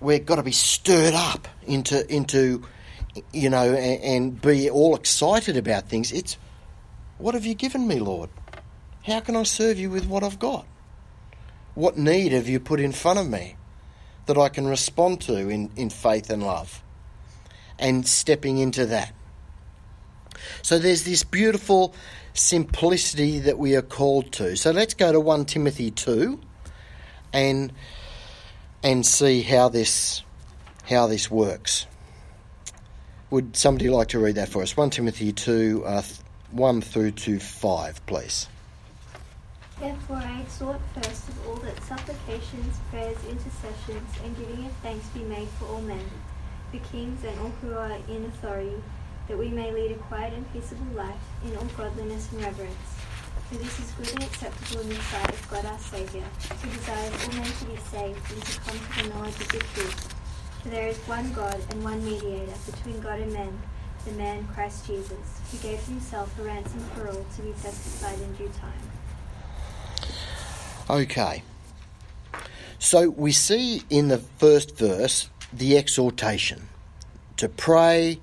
we've 0.00 0.26
got 0.26 0.36
to 0.36 0.42
be 0.42 0.52
stirred 0.52 1.14
up 1.14 1.48
into 1.66 2.06
into 2.14 2.64
you 3.32 3.48
know 3.48 3.72
and, 3.74 4.02
and 4.02 4.42
be 4.42 4.68
all 4.68 4.94
excited 4.94 5.56
about 5.56 5.88
things. 5.88 6.12
It's 6.12 6.36
what 7.16 7.32
have 7.32 7.46
you 7.46 7.54
given 7.54 7.88
me, 7.88 7.98
Lord? 7.98 8.28
How 9.04 9.20
can 9.20 9.36
I 9.36 9.44
serve 9.44 9.78
you 9.78 9.88
with 9.88 10.04
what 10.04 10.22
I've 10.22 10.38
got? 10.38 10.66
What 11.78 11.96
need 11.96 12.32
have 12.32 12.48
you 12.48 12.58
put 12.58 12.80
in 12.80 12.90
front 12.90 13.20
of 13.20 13.28
me 13.28 13.54
that 14.26 14.36
I 14.36 14.48
can 14.48 14.66
respond 14.66 15.20
to 15.20 15.48
in, 15.48 15.70
in 15.76 15.90
faith 15.90 16.28
and 16.28 16.42
love? 16.42 16.82
And 17.78 18.04
stepping 18.04 18.58
into 18.58 18.86
that. 18.86 19.14
So 20.62 20.80
there's 20.80 21.04
this 21.04 21.22
beautiful 21.22 21.94
simplicity 22.34 23.38
that 23.38 23.58
we 23.60 23.76
are 23.76 23.82
called 23.82 24.32
to. 24.32 24.56
So 24.56 24.72
let's 24.72 24.94
go 24.94 25.12
to 25.12 25.20
1 25.20 25.44
Timothy 25.44 25.92
2 25.92 26.40
and 27.32 27.72
and 28.82 29.06
see 29.06 29.42
how 29.42 29.68
this 29.68 30.24
how 30.90 31.06
this 31.06 31.30
works. 31.30 31.86
Would 33.30 33.56
somebody 33.56 33.88
like 33.88 34.08
to 34.08 34.18
read 34.18 34.34
that 34.34 34.48
for 34.48 34.62
us? 34.62 34.76
1 34.76 34.90
Timothy 34.90 35.30
2 35.30 35.84
uh, 35.86 36.02
1 36.50 36.80
through 36.80 37.12
to 37.12 37.38
5, 37.38 38.04
please. 38.06 38.48
Therefore 39.80 40.16
I 40.16 40.40
exhort 40.40 40.80
first 40.92 41.28
of 41.28 41.46
all 41.46 41.54
that 41.56 41.80
supplications, 41.84 42.80
prayers, 42.90 43.16
intercessions, 43.30 44.10
and 44.24 44.36
giving 44.36 44.66
of 44.66 44.72
thanks 44.82 45.06
be 45.10 45.20
made 45.20 45.46
for 45.50 45.66
all 45.66 45.80
men, 45.80 46.04
for 46.72 46.78
kings 46.90 47.22
and 47.22 47.38
all 47.38 47.52
who 47.62 47.74
are 47.74 47.96
in 48.08 48.24
authority, 48.24 48.82
that 49.28 49.38
we 49.38 49.50
may 49.50 49.70
lead 49.72 49.92
a 49.92 49.94
quiet 49.94 50.34
and 50.34 50.52
peaceable 50.52 50.96
life 50.96 51.22
in 51.44 51.56
all 51.56 51.68
godliness 51.76 52.32
and 52.32 52.42
reverence. 52.42 52.74
For 53.48 53.54
this 53.54 53.78
is 53.78 53.92
good 53.92 54.10
and 54.14 54.24
acceptable 54.24 54.80
in 54.80 54.88
the 54.88 54.94
sight 54.96 55.30
of 55.30 55.48
God 55.48 55.64
our 55.66 55.78
Saviour, 55.78 56.24
who 56.60 56.70
desires 56.70 57.14
all 57.24 57.32
men 57.34 57.52
to 57.52 57.64
be 57.66 57.76
saved 57.76 58.32
and 58.32 58.42
to 58.42 58.60
come 58.60 58.78
to 58.78 59.02
the 59.02 59.08
knowledge 59.14 59.40
of 59.40 59.48
the 59.48 59.58
truth. 59.58 60.14
For 60.62 60.68
there 60.70 60.88
is 60.88 60.98
one 61.06 61.32
God 61.32 61.60
and 61.70 61.84
one 61.84 62.04
mediator 62.04 62.52
between 62.66 63.00
God 63.00 63.20
and 63.20 63.32
men, 63.32 63.56
the 64.04 64.12
man 64.12 64.44
Christ 64.48 64.88
Jesus, 64.88 65.40
who 65.52 65.58
gave 65.58 65.80
himself 65.84 66.36
a 66.40 66.42
ransom 66.42 66.80
for 66.96 67.08
all 67.08 67.24
to 67.36 67.42
be 67.42 67.52
testified 67.52 68.20
in 68.20 68.34
due 68.34 68.52
time. 68.58 68.97
Okay. 70.90 71.42
So 72.78 73.10
we 73.10 73.32
see 73.32 73.82
in 73.90 74.08
the 74.08 74.18
first 74.18 74.76
verse 74.78 75.28
the 75.52 75.76
exhortation 75.76 76.68
to 77.36 77.48
pray, 77.48 78.20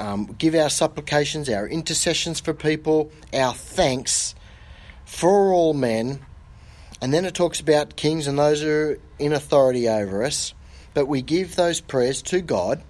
um, 0.00 0.34
give 0.38 0.54
our 0.54 0.70
supplications, 0.70 1.48
our 1.48 1.68
intercessions 1.68 2.40
for 2.40 2.52
people, 2.52 3.12
our 3.32 3.54
thanks 3.54 4.34
for 5.04 5.52
all 5.52 5.74
men. 5.74 6.20
And 7.00 7.12
then 7.12 7.24
it 7.24 7.34
talks 7.34 7.60
about 7.60 7.96
kings 7.96 8.26
and 8.26 8.38
those 8.38 8.62
who 8.62 8.70
are 8.70 8.98
in 9.18 9.32
authority 9.32 9.88
over 9.88 10.24
us. 10.24 10.54
But 10.94 11.06
we 11.06 11.22
give 11.22 11.54
those 11.54 11.80
prayers 11.80 12.22
to 12.22 12.40
God 12.40 12.82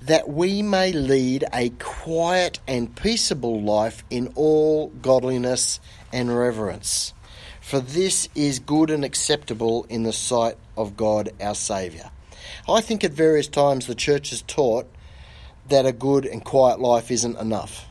that 0.00 0.28
we 0.28 0.62
may 0.62 0.92
lead 0.92 1.44
a 1.52 1.70
quiet 1.78 2.58
and 2.66 2.94
peaceable 2.96 3.60
life 3.60 4.02
in 4.10 4.32
all 4.34 4.88
godliness 4.88 5.78
and 6.12 6.36
reverence. 6.36 7.14
For 7.72 7.80
this 7.80 8.28
is 8.34 8.58
good 8.58 8.90
and 8.90 9.02
acceptable 9.02 9.86
in 9.88 10.02
the 10.02 10.12
sight 10.12 10.58
of 10.76 10.94
God 10.94 11.30
our 11.40 11.54
Saviour. 11.54 12.10
I 12.68 12.82
think 12.82 13.02
at 13.02 13.12
various 13.12 13.48
times 13.48 13.86
the 13.86 13.94
church 13.94 14.28
has 14.28 14.42
taught 14.42 14.86
that 15.70 15.86
a 15.86 15.92
good 15.92 16.26
and 16.26 16.44
quiet 16.44 16.80
life 16.80 17.10
isn't 17.10 17.38
enough. 17.38 17.86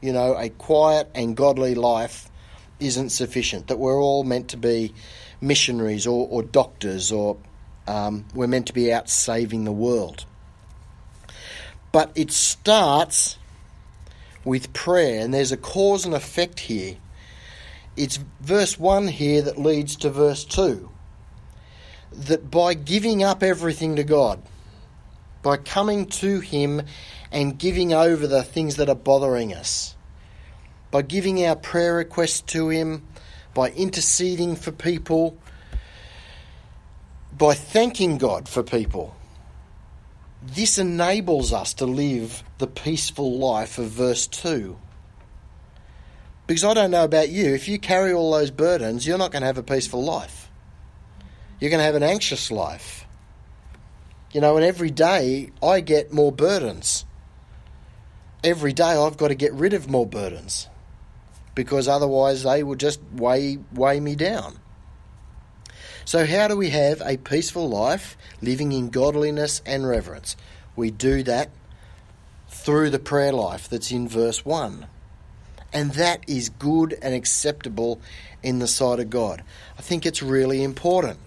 You 0.00 0.14
know, 0.14 0.34
a 0.34 0.48
quiet 0.48 1.10
and 1.14 1.36
godly 1.36 1.74
life 1.74 2.30
isn't 2.80 3.10
sufficient, 3.10 3.66
that 3.66 3.78
we're 3.78 4.02
all 4.02 4.24
meant 4.24 4.48
to 4.48 4.56
be 4.56 4.94
missionaries 5.42 6.06
or, 6.06 6.26
or 6.30 6.42
doctors 6.42 7.12
or 7.12 7.36
um, 7.86 8.24
we're 8.34 8.46
meant 8.46 8.68
to 8.68 8.72
be 8.72 8.90
out 8.90 9.10
saving 9.10 9.64
the 9.64 9.72
world. 9.72 10.24
But 11.92 12.12
it 12.14 12.30
starts 12.30 13.36
with 14.42 14.72
prayer, 14.72 15.22
and 15.22 15.34
there's 15.34 15.52
a 15.52 15.58
cause 15.58 16.06
and 16.06 16.14
effect 16.14 16.60
here. 16.60 16.96
It's 17.96 18.18
verse 18.40 18.78
1 18.78 19.08
here 19.08 19.42
that 19.42 19.58
leads 19.58 19.96
to 19.96 20.10
verse 20.10 20.44
2. 20.44 20.90
That 22.12 22.50
by 22.50 22.74
giving 22.74 23.22
up 23.22 23.42
everything 23.42 23.96
to 23.96 24.04
God, 24.04 24.42
by 25.42 25.58
coming 25.58 26.06
to 26.06 26.40
Him 26.40 26.82
and 27.30 27.58
giving 27.58 27.92
over 27.92 28.26
the 28.26 28.42
things 28.42 28.76
that 28.76 28.88
are 28.88 28.94
bothering 28.94 29.52
us, 29.52 29.94
by 30.90 31.02
giving 31.02 31.44
our 31.44 31.56
prayer 31.56 31.96
requests 31.96 32.40
to 32.52 32.68
Him, 32.68 33.06
by 33.54 33.70
interceding 33.70 34.56
for 34.56 34.72
people, 34.72 35.36
by 37.36 37.54
thanking 37.54 38.18
God 38.18 38.48
for 38.48 38.62
people. 38.62 39.14
This 40.42 40.78
enables 40.78 41.52
us 41.52 41.74
to 41.74 41.86
live 41.86 42.42
the 42.58 42.66
peaceful 42.66 43.38
life 43.38 43.78
of 43.78 43.90
verse 43.90 44.26
2. 44.26 44.76
Because 46.46 46.64
I 46.64 46.74
don't 46.74 46.90
know 46.90 47.04
about 47.04 47.28
you, 47.28 47.54
if 47.54 47.68
you 47.68 47.78
carry 47.78 48.12
all 48.12 48.32
those 48.32 48.50
burdens, 48.50 49.06
you're 49.06 49.18
not 49.18 49.30
going 49.30 49.42
to 49.42 49.46
have 49.46 49.58
a 49.58 49.62
peaceful 49.62 50.02
life. 50.02 50.50
You're 51.60 51.70
going 51.70 51.78
to 51.78 51.84
have 51.84 51.94
an 51.94 52.02
anxious 52.02 52.50
life. 52.50 53.06
You 54.32 54.40
know, 54.40 54.56
and 54.56 54.64
every 54.64 54.90
day 54.90 55.50
I 55.62 55.80
get 55.80 56.12
more 56.12 56.32
burdens. 56.32 57.04
Every 58.42 58.72
day 58.72 58.96
I've 58.96 59.16
got 59.16 59.28
to 59.28 59.34
get 59.34 59.52
rid 59.52 59.72
of 59.72 59.88
more 59.88 60.06
burdens 60.06 60.68
because 61.54 61.86
otherwise 61.86 62.42
they 62.42 62.62
will 62.62 62.74
just 62.74 63.00
weigh, 63.14 63.58
weigh 63.72 64.00
me 64.00 64.16
down. 64.16 64.58
So, 66.04 66.26
how 66.26 66.48
do 66.48 66.56
we 66.56 66.70
have 66.70 67.00
a 67.02 67.16
peaceful 67.16 67.68
life 67.68 68.16
living 68.40 68.72
in 68.72 68.90
godliness 68.90 69.62
and 69.64 69.86
reverence? 69.86 70.36
We 70.74 70.90
do 70.90 71.22
that 71.22 71.50
through 72.48 72.90
the 72.90 72.98
prayer 72.98 73.32
life 73.32 73.68
that's 73.68 73.92
in 73.92 74.08
verse 74.08 74.44
1. 74.44 74.86
And 75.72 75.92
that 75.92 76.24
is 76.28 76.50
good 76.50 76.98
and 77.00 77.14
acceptable 77.14 78.00
in 78.42 78.58
the 78.58 78.68
sight 78.68 79.00
of 79.00 79.10
God. 79.10 79.42
I 79.78 79.82
think 79.82 80.04
it's 80.04 80.22
really 80.22 80.62
important. 80.62 81.18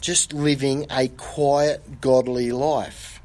Just 0.00 0.32
living 0.32 0.86
a 0.90 1.08
quiet, 1.08 2.00
godly 2.00 2.52
life. 2.52 3.20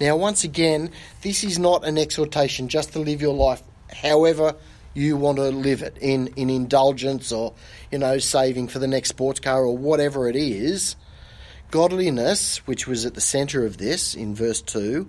Now, 0.00 0.16
once 0.16 0.44
again, 0.44 0.90
this 1.22 1.44
is 1.44 1.58
not 1.58 1.84
an 1.86 1.96
exhortation 1.96 2.68
just 2.68 2.92
to 2.92 2.98
live 2.98 3.22
your 3.22 3.34
life 3.34 3.62
however 3.94 4.56
you 4.94 5.16
want 5.16 5.36
to 5.36 5.50
live 5.50 5.82
it 5.82 5.96
in, 6.00 6.28
in 6.36 6.50
indulgence 6.50 7.32
or, 7.32 7.54
you 7.90 7.98
know, 7.98 8.18
saving 8.18 8.68
for 8.68 8.78
the 8.78 8.86
next 8.86 9.10
sports 9.10 9.40
car 9.40 9.64
or 9.64 9.76
whatever 9.76 10.28
it 10.28 10.36
is. 10.36 10.96
Godliness, 11.70 12.58
which 12.66 12.86
was 12.86 13.06
at 13.06 13.14
the 13.14 13.20
centre 13.20 13.64
of 13.64 13.78
this 13.78 14.14
in 14.14 14.34
verse 14.34 14.60
2, 14.60 15.08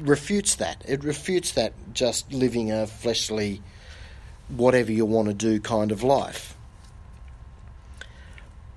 refutes 0.00 0.56
that. 0.56 0.82
It 0.86 1.04
refutes 1.04 1.52
that 1.52 1.72
just 1.92 2.32
living 2.32 2.70
a 2.70 2.86
fleshly, 2.86 3.62
whatever 4.48 4.92
you 4.92 5.04
want 5.04 5.28
to 5.28 5.34
do 5.34 5.60
kind 5.60 5.92
of 5.92 6.02
life. 6.02 6.56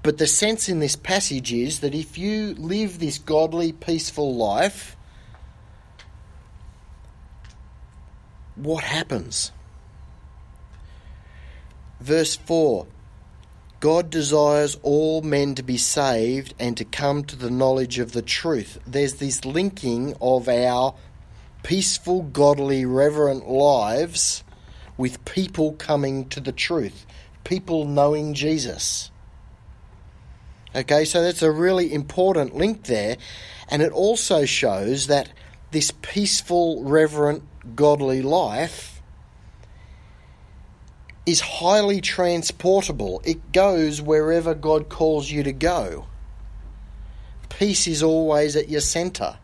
But 0.03 0.17
the 0.17 0.27
sense 0.27 0.67
in 0.67 0.79
this 0.79 0.97
passage 0.97 1.53
is 1.53 1.79
that 1.79 1.95
if 1.95 2.17
you 2.17 2.55
live 2.55 2.99
this 2.99 3.17
godly, 3.17 3.71
peaceful 3.71 4.35
life, 4.35 4.97
what 8.55 8.83
happens? 8.83 9.51
Verse 12.01 12.35
4 12.35 12.85
God 13.79 14.09
desires 14.09 14.77
all 14.81 15.21
men 15.21 15.55
to 15.55 15.63
be 15.63 15.77
saved 15.77 16.53
and 16.57 16.77
to 16.77 16.85
come 16.85 17.23
to 17.25 17.35
the 17.35 17.49
knowledge 17.49 17.99
of 17.99 18.13
the 18.13 18.21
truth. 18.21 18.79
There's 18.87 19.15
this 19.15 19.43
linking 19.43 20.15
of 20.21 20.47
our 20.47 20.95
peaceful, 21.63 22.21
godly, 22.21 22.85
reverent 22.85 23.47
lives 23.49 24.43
with 24.97 25.23
people 25.25 25.73
coming 25.73 26.29
to 26.29 26.39
the 26.39 26.51
truth, 26.51 27.05
people 27.43 27.85
knowing 27.85 28.33
Jesus. 28.33 29.09
Okay, 30.75 31.05
so 31.05 31.21
that's 31.21 31.41
a 31.41 31.51
really 31.51 31.93
important 31.93 32.55
link 32.55 32.83
there. 32.83 33.17
And 33.69 33.81
it 33.81 33.91
also 33.91 34.45
shows 34.45 35.07
that 35.07 35.29
this 35.71 35.91
peaceful, 36.01 36.83
reverent, 36.83 37.43
godly 37.75 38.21
life 38.21 39.01
is 41.25 41.39
highly 41.39 42.01
transportable. 42.01 43.21
It 43.23 43.51
goes 43.51 44.01
wherever 44.01 44.53
God 44.53 44.89
calls 44.89 45.31
you 45.31 45.43
to 45.43 45.53
go. 45.53 46.07
Peace 47.49 47.87
is 47.87 48.03
always 48.03 48.55
at 48.55 48.69
your 48.69 48.81
center. 48.81 49.37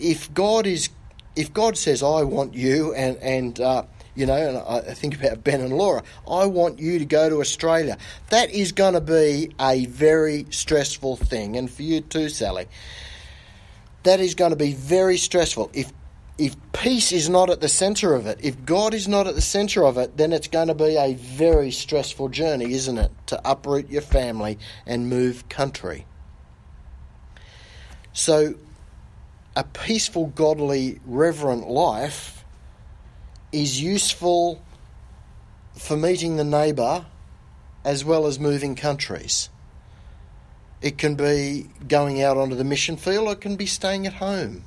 If 0.00 0.32
God 0.34 0.66
is 0.66 0.90
if 1.36 1.52
God 1.52 1.78
says, 1.78 2.02
I 2.02 2.22
want 2.22 2.54
you, 2.54 2.92
and, 2.94 3.16
and 3.18 3.60
uh, 3.60 3.84
you 4.14 4.26
know, 4.26 4.34
and 4.34 4.58
I 4.58 4.94
think 4.94 5.14
about 5.14 5.44
Ben 5.44 5.60
and 5.60 5.72
Laura, 5.72 6.02
I 6.28 6.46
want 6.46 6.78
you 6.78 6.98
to 6.98 7.04
go 7.04 7.28
to 7.28 7.40
Australia, 7.40 7.96
that 8.30 8.50
is 8.50 8.72
going 8.72 8.94
to 8.94 9.00
be 9.00 9.52
a 9.60 9.86
very 9.86 10.46
stressful 10.50 11.16
thing. 11.16 11.56
And 11.56 11.70
for 11.70 11.82
you 11.82 12.00
too, 12.00 12.28
Sally, 12.28 12.66
that 14.02 14.20
is 14.20 14.34
going 14.34 14.50
to 14.50 14.56
be 14.56 14.72
very 14.72 15.16
stressful. 15.16 15.70
If 15.72 15.92
if 16.36 16.56
peace 16.72 17.12
is 17.12 17.28
not 17.28 17.50
at 17.50 17.60
the 17.60 17.68
center 17.68 18.14
of 18.14 18.26
it, 18.26 18.38
if 18.42 18.64
God 18.64 18.94
is 18.94 19.06
not 19.06 19.26
at 19.26 19.34
the 19.34 19.42
center 19.42 19.84
of 19.84 19.98
it, 19.98 20.16
then 20.16 20.32
it's 20.32 20.48
going 20.48 20.68
to 20.68 20.74
be 20.74 20.96
a 20.96 21.12
very 21.12 21.70
stressful 21.70 22.30
journey, 22.30 22.72
isn't 22.72 22.96
it? 22.96 23.10
To 23.26 23.40
uproot 23.44 23.90
your 23.90 24.00
family 24.00 24.58
and 24.86 25.10
move 25.10 25.50
country. 25.50 26.06
So, 28.14 28.54
a 29.56 29.64
peaceful, 29.64 30.26
godly, 30.28 31.00
reverent 31.04 31.68
life 31.68 32.44
is 33.52 33.80
useful 33.80 34.62
for 35.76 35.96
meeting 35.96 36.36
the 36.36 36.44
neighbour 36.44 37.06
as 37.84 38.04
well 38.04 38.26
as 38.26 38.38
moving 38.38 38.74
countries. 38.74 39.48
It 40.82 40.98
can 40.98 41.14
be 41.14 41.68
going 41.86 42.22
out 42.22 42.36
onto 42.36 42.54
the 42.54 42.64
mission 42.64 42.96
field, 42.96 43.28
or 43.28 43.32
it 43.32 43.40
can 43.40 43.56
be 43.56 43.66
staying 43.66 44.06
at 44.06 44.14
home 44.14 44.64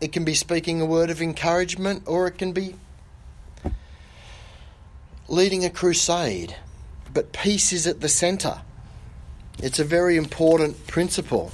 it 0.00 0.12
can 0.12 0.24
be 0.24 0.34
speaking 0.34 0.80
a 0.80 0.86
word 0.86 1.10
of 1.10 1.20
encouragement, 1.20 2.04
or 2.06 2.26
it 2.26 2.38
can 2.38 2.52
be 2.52 2.74
leading 5.28 5.64
a 5.64 5.70
crusade. 5.70 6.56
But 7.12 7.32
peace 7.32 7.72
is 7.72 7.86
at 7.86 8.00
the 8.00 8.08
centre. 8.08 8.62
It's 9.58 9.78
a 9.78 9.84
very 9.84 10.16
important 10.16 10.86
principle. 10.86 11.52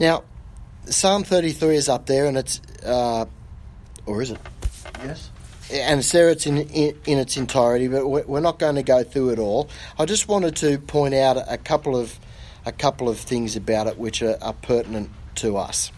Now, 0.00 0.24
Psalm 0.86 1.24
33 1.24 1.76
is 1.76 1.90
up 1.90 2.06
there, 2.06 2.24
and 2.24 2.38
it's, 2.38 2.58
uh, 2.82 3.26
or 4.06 4.22
is 4.22 4.30
it? 4.30 4.38
Yes. 5.04 5.30
And 5.70 6.00
it's 6.00 6.10
there. 6.10 6.30
It's 6.30 6.46
in, 6.46 6.56
in, 6.56 6.98
in 7.04 7.18
its 7.18 7.36
entirety, 7.36 7.86
but 7.86 8.08
we're 8.08 8.40
not 8.40 8.58
going 8.58 8.76
to 8.76 8.82
go 8.82 9.04
through 9.04 9.30
it 9.30 9.38
all. 9.38 9.68
I 9.98 10.06
just 10.06 10.26
wanted 10.26 10.56
to 10.56 10.78
point 10.78 11.12
out 11.12 11.36
a 11.36 11.58
couple 11.58 11.96
of 11.96 12.18
a 12.66 12.72
couple 12.72 13.08
of 13.08 13.18
things 13.18 13.56
about 13.56 13.86
it 13.86 13.98
which 13.98 14.22
are, 14.22 14.36
are 14.42 14.52
pertinent 14.52 15.10
to 15.36 15.56
us. 15.56 15.92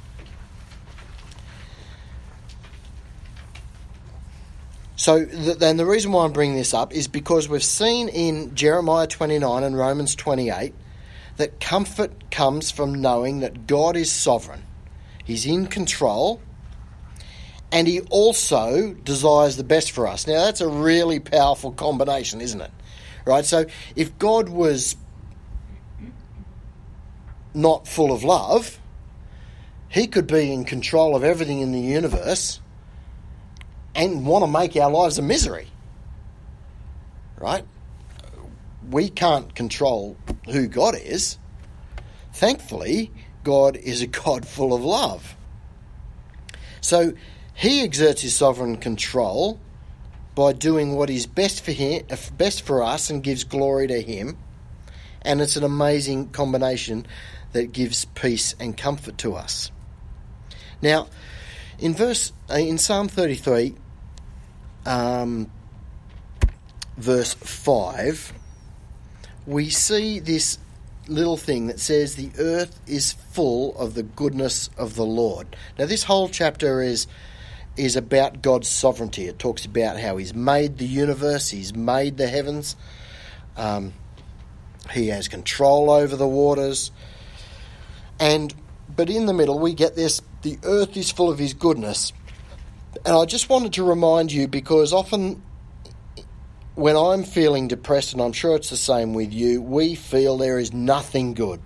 So, 4.97 5.25
then 5.25 5.77
the 5.77 5.87
reason 5.87 6.13
why 6.13 6.25
I'm 6.25 6.33
bringing 6.33 6.57
this 6.57 6.75
up 6.75 6.93
is 6.93 7.09
because 7.09 7.49
we've 7.49 7.65
seen 7.65 8.09
in 8.09 8.55
Jeremiah 8.55 9.07
29 9.07 9.65
and 9.65 9.77
Romans 9.77 10.15
28 10.15 10.75
that 11.43 11.59
comfort 11.59 12.31
comes 12.31 12.71
from 12.71 12.95
knowing 12.95 13.41
that 13.41 13.67
God 13.67 13.97
is 13.97 14.13
sovereign, 14.13 14.63
He's 15.25 15.45
in 15.45 15.67
control, 15.67 16.41
and 17.73 17.89
He 17.89 18.01
also 18.11 18.93
desires 18.93 19.57
the 19.57 19.65
best 19.65 19.91
for 19.91 20.07
us. 20.07 20.29
Now, 20.29 20.45
that's 20.45 20.61
a 20.61 20.69
really 20.69 21.19
powerful 21.19 21.73
combination, 21.73 22.41
isn't 22.41 22.61
it? 22.61 22.71
Right? 23.27 23.45
So, 23.45 23.67
if 23.97 24.17
God 24.21 24.51
was 24.51 24.95
not 27.55 27.89
full 27.89 28.13
of 28.13 28.23
love, 28.23 28.79
he 29.89 30.07
could 30.07 30.29
be 30.29 30.53
in 30.53 30.65
control 30.65 31.17
of 31.17 31.25
everything 31.25 31.59
in 31.59 31.73
the 31.73 31.81
universe 31.81 32.61
and 33.97 34.25
want 34.25 34.45
to 34.45 34.51
make 34.51 34.77
our 34.77 34.91
lives 34.93 35.19
a 35.19 35.23
misery. 35.23 35.67
Right? 37.37 37.65
We 38.89 39.09
can't 39.09 39.53
control 39.57 40.17
who 40.47 40.67
God 40.67 40.97
is. 40.97 41.39
Thankfully, 42.33 43.11
God 43.45 43.77
is 43.77 44.03
a 44.03 44.07
God 44.07 44.47
full 44.47 44.73
of 44.73 44.83
love. 44.85 45.37
So 46.81 47.13
he 47.55 47.83
exerts 47.83 48.23
his 48.23 48.35
sovereign 48.35 48.77
control 48.77 49.61
by 50.35 50.53
doing 50.53 50.95
what 50.95 51.11
is 51.11 51.27
best 51.27 51.65
for 51.65 51.73
him, 51.73 52.05
best 52.37 52.63
for 52.63 52.83
us, 52.83 53.11
and 53.11 53.23
gives 53.23 53.45
glory 53.45 53.87
to 53.89 54.01
him. 54.01 54.39
And 55.23 55.41
it's 55.41 55.57
an 55.57 55.65
amazing 55.65 56.31
combination 56.31 57.07
that 57.53 57.73
gives 57.73 58.07
peace 58.07 58.55
and 58.59 58.77
comfort 58.77 59.19
to 59.19 59.35
us. 59.35 59.71
Now, 60.81 61.09
in 61.79 61.95
verse 61.95 62.33
uh, 62.51 62.55
in 62.55 62.79
Psalm 62.79 63.09
33, 63.09 63.75
um, 64.87 65.51
verse 66.97 67.35
5, 67.35 68.33
we 69.47 69.71
see 69.71 70.19
this 70.19 70.59
little 71.09 71.37
thing 71.37 71.67
that 71.67 71.81
says 71.81 72.15
the 72.15 72.31
earth 72.39 72.79
is 72.87 73.13
full 73.13 73.77
of 73.77 73.95
the 73.95 74.03
goodness 74.03 74.71
of 74.79 74.95
the 74.95 75.05
Lord. 75.05 75.57
Now 75.79 75.87
this 75.87 76.05
whole 76.05 76.29
chapter 76.29 76.81
is 76.81 77.07
is 77.77 77.97
about 77.97 78.43
God's 78.43 78.69
sovereignty. 78.69 79.27
It 79.27 79.39
talks 79.39 79.65
about 79.65 79.99
how 79.99 80.19
He's 80.19 80.35
made 80.35 80.79
the 80.79 80.87
universe, 80.87 81.51
He's 81.51 81.75
made 81.75 82.19
the 82.19 82.29
heavens, 82.29 82.77
um, 83.57 83.95
He 84.93 85.09
has 85.09 85.27
control 85.27 85.91
over 85.91 86.15
the 86.15 86.29
waters, 86.29 86.91
and 88.21 88.55
but 88.95 89.09
in 89.09 89.27
the 89.27 89.33
middle 89.33 89.59
we 89.59 89.75
get 89.75 89.97
this 89.97 90.21
the 90.43 90.59
earth 90.65 90.97
is 90.97 91.11
full 91.11 91.31
of 91.31 91.39
his 91.39 91.55
goodness. 91.55 92.13
And 93.07 93.17
I 93.17 93.25
just 93.25 93.49
wanted 93.49 93.73
to 93.75 93.85
remind 93.85 94.33
you 94.33 94.47
because 94.47 94.93
often 94.93 95.43
when 96.75 96.97
I'm 96.97 97.25
feeling 97.25 97.69
depressed, 97.69 98.13
and 98.13 98.23
I'm 98.23 98.33
sure 98.33 98.57
it's 98.57 98.71
the 98.71 98.77
same 98.77 99.15
with 99.15 99.33
you, 99.33 99.61
we 99.61 99.95
feel 99.95 100.39
there 100.39 100.59
is 100.59 100.73
nothing 100.73 101.35
good. 101.35 101.61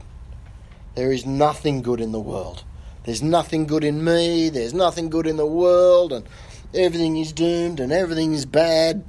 There 0.94 1.12
is 1.12 1.24
nothing 1.24 1.82
good 1.82 2.00
in 2.00 2.12
the 2.12 2.20
world. 2.20 2.64
There's 3.04 3.22
nothing 3.22 3.66
good 3.66 3.84
in 3.84 4.02
me, 4.02 4.48
there's 4.48 4.74
nothing 4.74 5.10
good 5.10 5.26
in 5.26 5.36
the 5.36 5.46
world, 5.46 6.12
and 6.12 6.26
everything 6.74 7.16
is 7.16 7.32
doomed, 7.32 7.78
and 7.78 7.92
everything 7.92 8.34
is 8.34 8.46
bad, 8.46 9.04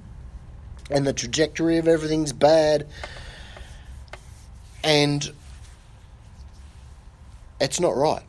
and 0.92 1.08
the 1.08 1.14
trajectory 1.14 1.78
of 1.78 1.88
everything's 1.88 2.32
bad. 2.32 2.88
And 4.84 5.28
it's 7.60 7.80
not 7.80 7.96
right. 7.98 8.24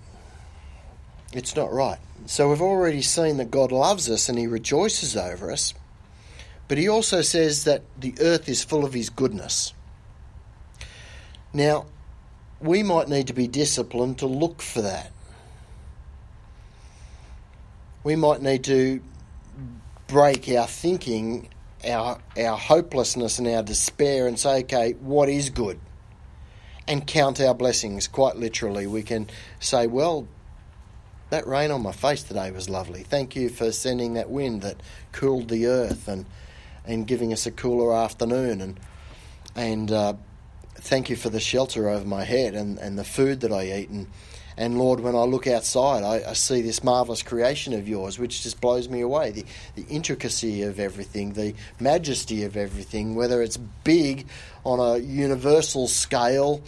It's 1.32 1.54
not 1.54 1.70
right. 1.70 1.98
So 2.26 2.48
we've 2.48 2.62
already 2.62 3.02
seen 3.02 3.36
that 3.36 3.50
God 3.50 3.70
loves 3.70 4.10
us 4.10 4.28
and 4.28 4.38
He 4.38 4.46
rejoices 4.46 5.16
over 5.16 5.52
us, 5.52 5.74
but 6.68 6.78
He 6.78 6.88
also 6.88 7.22
says 7.22 7.64
that 7.64 7.82
the 7.98 8.14
earth 8.20 8.48
is 8.48 8.62
full 8.62 8.84
of 8.84 8.92
His 8.92 9.10
goodness. 9.10 9.72
Now, 11.52 11.86
we 12.60 12.82
might 12.82 13.08
need 13.08 13.26
to 13.28 13.32
be 13.32 13.48
disciplined 13.48 14.18
to 14.18 14.26
look 14.26 14.62
for 14.62 14.82
that. 14.82 15.10
We 18.04 18.16
might 18.16 18.42
need 18.42 18.64
to 18.64 19.00
break 20.06 20.48
our 20.48 20.66
thinking, 20.66 21.48
our, 21.86 22.18
our 22.38 22.56
hopelessness, 22.56 23.38
and 23.38 23.48
our 23.48 23.62
despair 23.62 24.26
and 24.26 24.38
say, 24.38 24.60
okay, 24.60 24.92
what 24.92 25.28
is 25.28 25.50
good? 25.50 25.80
and 26.88 27.06
count 27.06 27.40
our 27.40 27.54
blessings 27.54 28.08
quite 28.08 28.36
literally. 28.36 28.86
We 28.86 29.02
can 29.02 29.28
say, 29.60 29.86
well, 29.86 30.26
that 31.28 31.46
rain 31.46 31.70
on 31.70 31.82
my 31.82 31.92
face 31.92 32.22
today 32.22 32.50
was 32.50 32.70
lovely. 32.70 33.02
Thank 33.02 33.36
you 33.36 33.50
for 33.50 33.70
sending 33.70 34.14
that 34.14 34.30
wind 34.30 34.62
that 34.62 34.82
cooled 35.12 35.48
the 35.48 35.66
earth 35.66 36.08
and 36.08 36.24
and 36.88 37.06
giving 37.06 37.32
us 37.32 37.46
a 37.46 37.52
cooler 37.52 37.94
afternoon 37.94 38.60
and 38.60 38.80
and 39.54 39.92
uh, 39.92 40.14
thank 40.74 41.10
you 41.10 41.16
for 41.16 41.30
the 41.30 41.40
shelter 41.40 41.88
over 41.88 42.04
my 42.04 42.24
head 42.24 42.54
and, 42.54 42.78
and 42.78 42.98
the 42.98 43.04
food 43.04 43.40
that 43.40 43.52
I 43.52 43.64
eat 43.64 43.90
and 43.90 44.08
and 44.58 44.76
Lord, 44.76 44.98
when 44.98 45.14
I 45.14 45.20
look 45.20 45.46
outside, 45.46 46.02
I, 46.02 46.30
I, 46.30 46.32
see 46.32 46.62
this 46.62 46.82
marvelous 46.82 47.22
creation 47.22 47.74
of 47.74 47.88
yours, 47.88 48.18
which 48.18 48.42
just 48.42 48.60
blows 48.60 48.88
me 48.88 49.02
away. 49.02 49.30
The, 49.30 49.44
the 49.76 49.86
intricacy 49.88 50.62
of 50.62 50.80
everything, 50.80 51.34
the 51.34 51.54
majesty 51.78 52.42
of 52.42 52.56
everything, 52.56 53.14
whether 53.14 53.40
it's 53.40 53.56
big 53.56 54.26
on 54.64 54.80
a 54.80 54.98
universal 54.98 55.86
scale, 55.86 56.60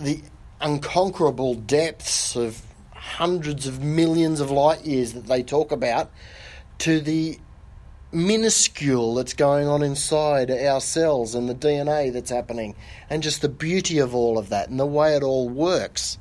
the 0.00 0.22
unconquerable 0.62 1.56
depths 1.56 2.36
of 2.36 2.62
hundreds 2.94 3.66
of 3.66 3.82
millions 3.82 4.40
of 4.40 4.50
light 4.50 4.86
years 4.86 5.12
that 5.12 5.26
they 5.26 5.42
talk 5.42 5.72
about, 5.72 6.10
to 6.78 7.00
the 7.00 7.38
minuscule 8.12 9.14
that's 9.14 9.34
going 9.34 9.66
on 9.66 9.82
inside 9.82 10.50
our 10.50 10.80
cells 10.80 11.34
and 11.34 11.48
the 11.48 11.54
DNA 11.54 12.12
that's 12.12 12.30
happening, 12.30 12.74
and 13.10 13.22
just 13.22 13.42
the 13.42 13.48
beauty 13.48 13.98
of 13.98 14.14
all 14.14 14.38
of 14.38 14.48
that 14.48 14.68
and 14.68 14.78
the 14.78 14.86
way 14.86 15.14
it 15.14 15.22
all 15.22 15.48
works. 15.48 16.18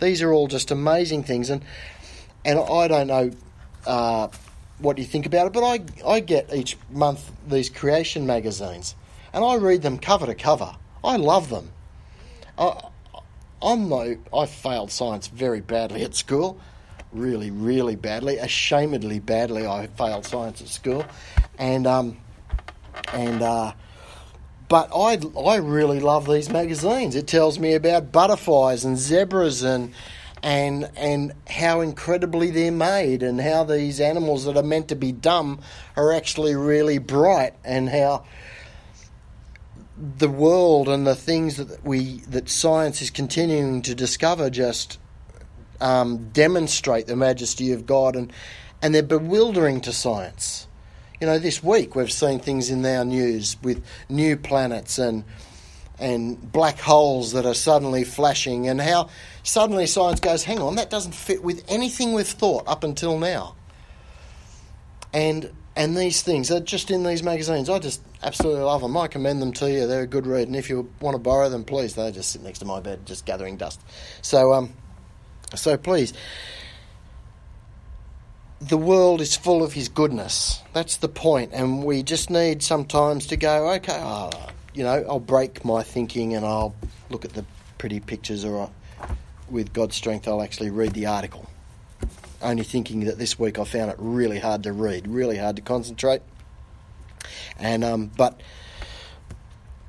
These 0.00 0.22
are 0.22 0.32
all 0.32 0.46
just 0.46 0.70
amazing 0.70 1.24
things, 1.24 1.50
and 1.50 1.64
and 2.44 2.58
I 2.58 2.88
don't 2.88 3.06
know 3.06 3.30
uh, 3.86 4.28
what 4.78 4.98
you 4.98 5.04
think 5.04 5.26
about 5.26 5.46
it, 5.46 5.52
but 5.52 5.64
I 5.64 5.80
I 6.06 6.20
get 6.20 6.52
each 6.52 6.76
month 6.90 7.32
these 7.46 7.70
creation 7.70 8.26
magazines, 8.26 8.94
and 9.32 9.44
I 9.44 9.56
read 9.56 9.82
them 9.82 9.98
cover 9.98 10.26
to 10.26 10.34
cover. 10.34 10.76
I 11.02 11.16
love 11.16 11.50
them. 11.50 11.70
I, 12.58 12.88
I'm 13.60 13.88
no, 13.88 14.16
I 14.32 14.46
failed 14.46 14.90
science 14.90 15.28
very 15.28 15.60
badly 15.60 16.02
at 16.02 16.14
school 16.14 16.58
really, 17.14 17.50
really 17.50 17.96
badly, 17.96 18.36
ashamedly 18.36 19.24
badly. 19.24 19.66
I 19.66 19.86
failed 19.86 20.26
science 20.26 20.60
at 20.60 20.68
school, 20.68 21.04
and 21.58 21.86
um, 21.86 22.18
and 23.12 23.40
uh, 23.40 23.72
but 24.68 24.90
I, 24.94 25.20
I 25.38 25.56
really 25.56 26.00
love 26.00 26.26
these 26.26 26.50
magazines. 26.50 27.14
It 27.14 27.26
tells 27.26 27.58
me 27.58 27.74
about 27.74 28.12
butterflies 28.12 28.84
and 28.84 28.98
zebras 28.98 29.62
and 29.62 29.94
and 30.42 30.90
and 30.96 31.32
how 31.48 31.80
incredibly 31.80 32.50
they're 32.50 32.70
made 32.70 33.22
and 33.22 33.40
how 33.40 33.64
these 33.64 34.00
animals 34.00 34.44
that 34.44 34.56
are 34.56 34.62
meant 34.62 34.88
to 34.88 34.96
be 34.96 35.10
dumb 35.10 35.60
are 35.96 36.12
actually 36.12 36.54
really 36.54 36.98
bright 36.98 37.54
and 37.64 37.88
how 37.88 38.24
the 39.96 40.28
world 40.28 40.88
and 40.88 41.06
the 41.06 41.14
things 41.14 41.56
that 41.56 41.84
we 41.84 42.18
that 42.28 42.48
science 42.48 43.00
is 43.00 43.10
continuing 43.10 43.80
to 43.80 43.94
discover 43.94 44.50
just 44.50 44.98
um, 45.80 46.28
demonstrate 46.30 47.06
the 47.06 47.16
majesty 47.16 47.72
of 47.72 47.86
God 47.86 48.16
and 48.16 48.32
and 48.82 48.94
they're 48.94 49.02
bewildering 49.02 49.80
to 49.82 49.92
science. 49.92 50.66
You 51.20 51.26
know, 51.26 51.38
this 51.38 51.62
week 51.62 51.94
we've 51.94 52.12
seen 52.12 52.38
things 52.38 52.68
in 52.68 52.84
our 52.84 53.04
news 53.04 53.56
with 53.62 53.82
new 54.08 54.36
planets 54.36 54.98
and 54.98 55.24
and 55.98 56.52
black 56.52 56.78
holes 56.80 57.32
that 57.32 57.46
are 57.46 57.54
suddenly 57.54 58.04
flashing 58.04 58.68
and 58.68 58.80
how 58.80 59.08
suddenly 59.42 59.86
science 59.86 60.20
goes, 60.20 60.44
hang 60.44 60.60
on, 60.60 60.74
that 60.74 60.90
doesn't 60.90 61.14
fit 61.14 61.42
with 61.42 61.64
anything 61.68 62.12
we've 62.12 62.26
thought 62.26 62.64
up 62.66 62.84
until 62.84 63.18
now. 63.18 63.54
And 65.12 65.50
and 65.76 65.96
these 65.96 66.22
things 66.22 66.50
are 66.50 66.60
just 66.60 66.90
in 66.90 67.02
these 67.02 67.22
magazines. 67.22 67.68
I 67.68 67.78
just 67.78 68.00
absolutely 68.22 68.62
love 68.62 68.82
them. 68.82 68.96
I 68.96 69.08
commend 69.08 69.42
them 69.42 69.52
to 69.54 69.70
you. 69.70 69.86
They're 69.86 70.02
a 70.02 70.06
good 70.06 70.26
read, 70.26 70.46
and 70.46 70.56
if 70.56 70.68
you 70.68 70.88
want 71.00 71.14
to 71.14 71.18
borrow 71.18 71.48
them, 71.48 71.64
please. 71.64 71.94
They 71.94 72.12
just 72.12 72.30
sit 72.30 72.42
next 72.42 72.60
to 72.60 72.64
my 72.64 72.80
bed, 72.80 73.06
just 73.06 73.26
gathering 73.26 73.56
dust. 73.56 73.80
So, 74.22 74.52
um, 74.52 74.72
so 75.54 75.76
please. 75.76 76.12
The 78.60 78.78
world 78.78 79.20
is 79.20 79.36
full 79.36 79.62
of 79.62 79.74
His 79.74 79.88
goodness. 79.88 80.62
That's 80.72 80.96
the 80.96 81.08
point, 81.08 81.52
and 81.52 81.84
we 81.84 82.02
just 82.02 82.30
need 82.30 82.62
sometimes 82.62 83.26
to 83.26 83.36
go, 83.36 83.72
okay, 83.74 84.00
oh, 84.00 84.30
you 84.72 84.84
know, 84.84 85.04
I'll 85.08 85.20
break 85.20 85.64
my 85.64 85.82
thinking 85.82 86.34
and 86.34 86.46
I'll 86.46 86.74
look 87.10 87.24
at 87.24 87.34
the 87.34 87.44
pretty 87.76 88.00
pictures, 88.00 88.44
or 88.44 88.70
with 89.50 89.72
God's 89.72 89.96
strength, 89.96 90.26
I'll 90.26 90.42
actually 90.42 90.70
read 90.70 90.94
the 90.94 91.06
article. 91.06 91.48
Only 92.42 92.64
thinking 92.64 93.04
that 93.04 93.18
this 93.18 93.38
week 93.38 93.58
I 93.58 93.64
found 93.64 93.90
it 93.90 93.96
really 93.98 94.38
hard 94.38 94.62
to 94.64 94.72
read, 94.72 95.08
really 95.08 95.36
hard 95.36 95.56
to 95.56 95.62
concentrate. 95.62 96.22
And 97.58 97.84
um, 97.84 98.10
but 98.16 98.40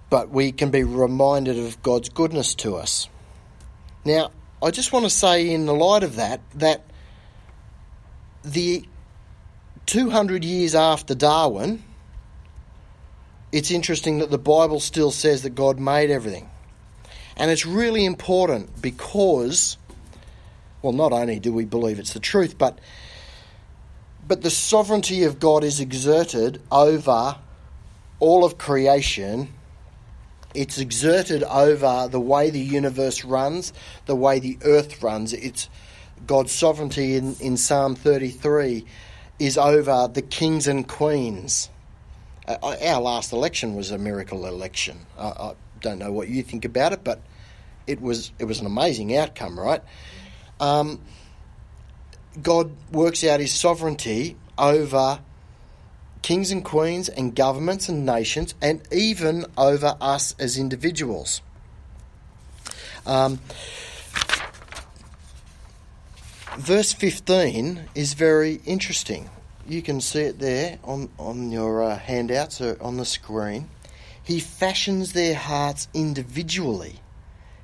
but 0.09 0.29
we 0.29 0.51
can 0.51 0.71
be 0.71 0.83
reminded 0.83 1.57
of 1.57 1.81
God's 1.81 2.09
goodness 2.09 2.55
to 2.55 2.75
us. 2.75 3.09
Now, 4.05 4.31
I 4.65 4.71
just 4.71 4.91
want 4.91 5.05
to 5.05 5.11
say, 5.11 5.51
in 5.51 5.67
the 5.67 5.75
light 5.75 6.01
of 6.01 6.15
that, 6.15 6.41
that 6.55 6.81
the 8.43 8.83
200 9.85 10.43
years 10.43 10.73
after 10.73 11.13
Darwin, 11.13 11.83
it's 13.51 13.69
interesting 13.69 14.17
that 14.19 14.31
the 14.31 14.39
Bible 14.39 14.79
still 14.79 15.11
says 15.11 15.43
that 15.43 15.51
God 15.51 15.79
made 15.79 16.09
everything. 16.09 16.49
And 17.37 17.51
it's 17.51 17.63
really 17.63 18.05
important 18.05 18.81
because, 18.81 19.77
well, 20.81 20.93
not 20.93 21.13
only 21.13 21.37
do 21.37 21.53
we 21.53 21.65
believe 21.65 21.99
it's 21.99 22.13
the 22.13 22.19
truth, 22.19 22.57
but 22.57 22.79
but 24.27 24.41
the 24.41 24.49
sovereignty 24.49 25.25
of 25.25 25.39
God 25.39 25.63
is 25.63 25.79
exerted 25.79 26.59
over 26.71 27.37
all 28.19 28.43
of 28.43 28.57
creation. 28.57 29.53
It's 30.55 30.77
exerted 30.77 31.43
over 31.43 32.07
the 32.09 32.19
way 32.19 32.49
the 32.49 32.59
universe 32.59 33.23
runs, 33.23 33.73
the 34.05 34.15
way 34.15 34.39
the 34.39 34.57
earth 34.63 35.03
runs. 35.03 35.33
It's 35.33 35.69
God's 36.25 36.51
sovereignty 36.51 37.15
in, 37.15 37.35
in 37.39 37.57
Psalm 37.57 37.95
33 37.95 38.85
is 39.39 39.57
over 39.57 40.09
the 40.11 40.21
kings 40.21 40.67
and 40.67 40.87
queens. 40.87 41.69
Uh, 42.47 42.57
uh, 42.61 42.75
our 42.85 43.01
last 43.01 43.33
election 43.33 43.75
was 43.75 43.91
a 43.91 43.97
miracle 43.97 44.45
election. 44.45 45.05
Uh, 45.17 45.51
I 45.51 45.53
don't 45.81 45.99
know 45.99 46.11
what 46.11 46.29
you 46.29 46.43
think 46.43 46.65
about 46.65 46.93
it, 46.93 47.03
but 47.03 47.21
it 47.87 48.01
was 48.01 48.31
it 48.39 48.45
was 48.45 48.59
an 48.59 48.65
amazing 48.65 49.15
outcome, 49.15 49.59
right? 49.59 49.81
Um, 50.59 51.01
God 52.41 52.71
works 52.91 53.23
out 53.23 53.39
His 53.39 53.53
sovereignty 53.53 54.37
over 54.57 55.19
kings 56.25 56.49
and 56.49 56.65
queens 56.65 57.07
and 57.07 57.35
governments 57.35 57.87
and 57.87 58.03
nations, 58.03 58.55
and 58.59 58.81
even 58.91 59.45
over 59.59 59.95
us 60.01 60.33
as 60.39 60.57
individuals. 60.57 61.39
Um, 63.05 63.39
verse 66.57 66.93
15 66.93 67.89
is 67.93 68.15
very 68.15 68.59
interesting. 68.65 69.29
You 69.67 69.83
can 69.83 70.01
see 70.01 70.21
it 70.21 70.39
there 70.39 70.79
on, 70.83 71.09
on 71.19 71.51
your 71.51 71.83
uh, 71.83 71.99
handouts 71.99 72.59
or 72.59 72.81
on 72.81 72.97
the 72.97 73.05
screen. 73.05 73.69
He 74.23 74.39
fashions 74.39 75.13
their 75.13 75.35
hearts 75.35 75.87
individually, 75.93 77.01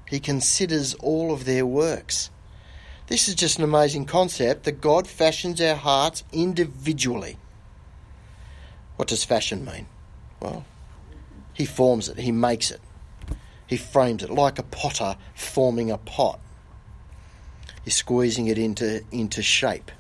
he 0.07 0.20
considers 0.20 0.93
all 0.93 1.34
of 1.34 1.45
their 1.45 1.66
works. 1.66 2.30
This 3.07 3.28
is 3.28 3.34
just 3.34 3.57
an 3.57 3.64
amazing 3.64 4.05
concept 4.05 4.66
that 4.66 4.82
God 4.82 5.07
fashions 5.07 5.59
our 5.59 5.76
hearts 5.76 6.24
individually. 6.32 7.38
What 8.95 9.07
does 9.07 9.23
fashion 9.23 9.65
mean? 9.65 9.87
Well, 10.39 10.65
He 11.53 11.65
forms 11.65 12.09
it, 12.09 12.17
He 12.17 12.31
makes 12.31 12.71
it, 12.71 12.81
He 13.67 13.77
frames 13.77 14.23
it 14.23 14.29
like 14.29 14.59
a 14.59 14.63
potter 14.63 15.15
forming 15.35 15.91
a 15.91 15.97
pot. 15.97 16.39
He's 17.83 17.95
squeezing 17.95 18.47
it 18.47 18.57
into, 18.57 19.03
into 19.11 19.41
shape. 19.41 19.91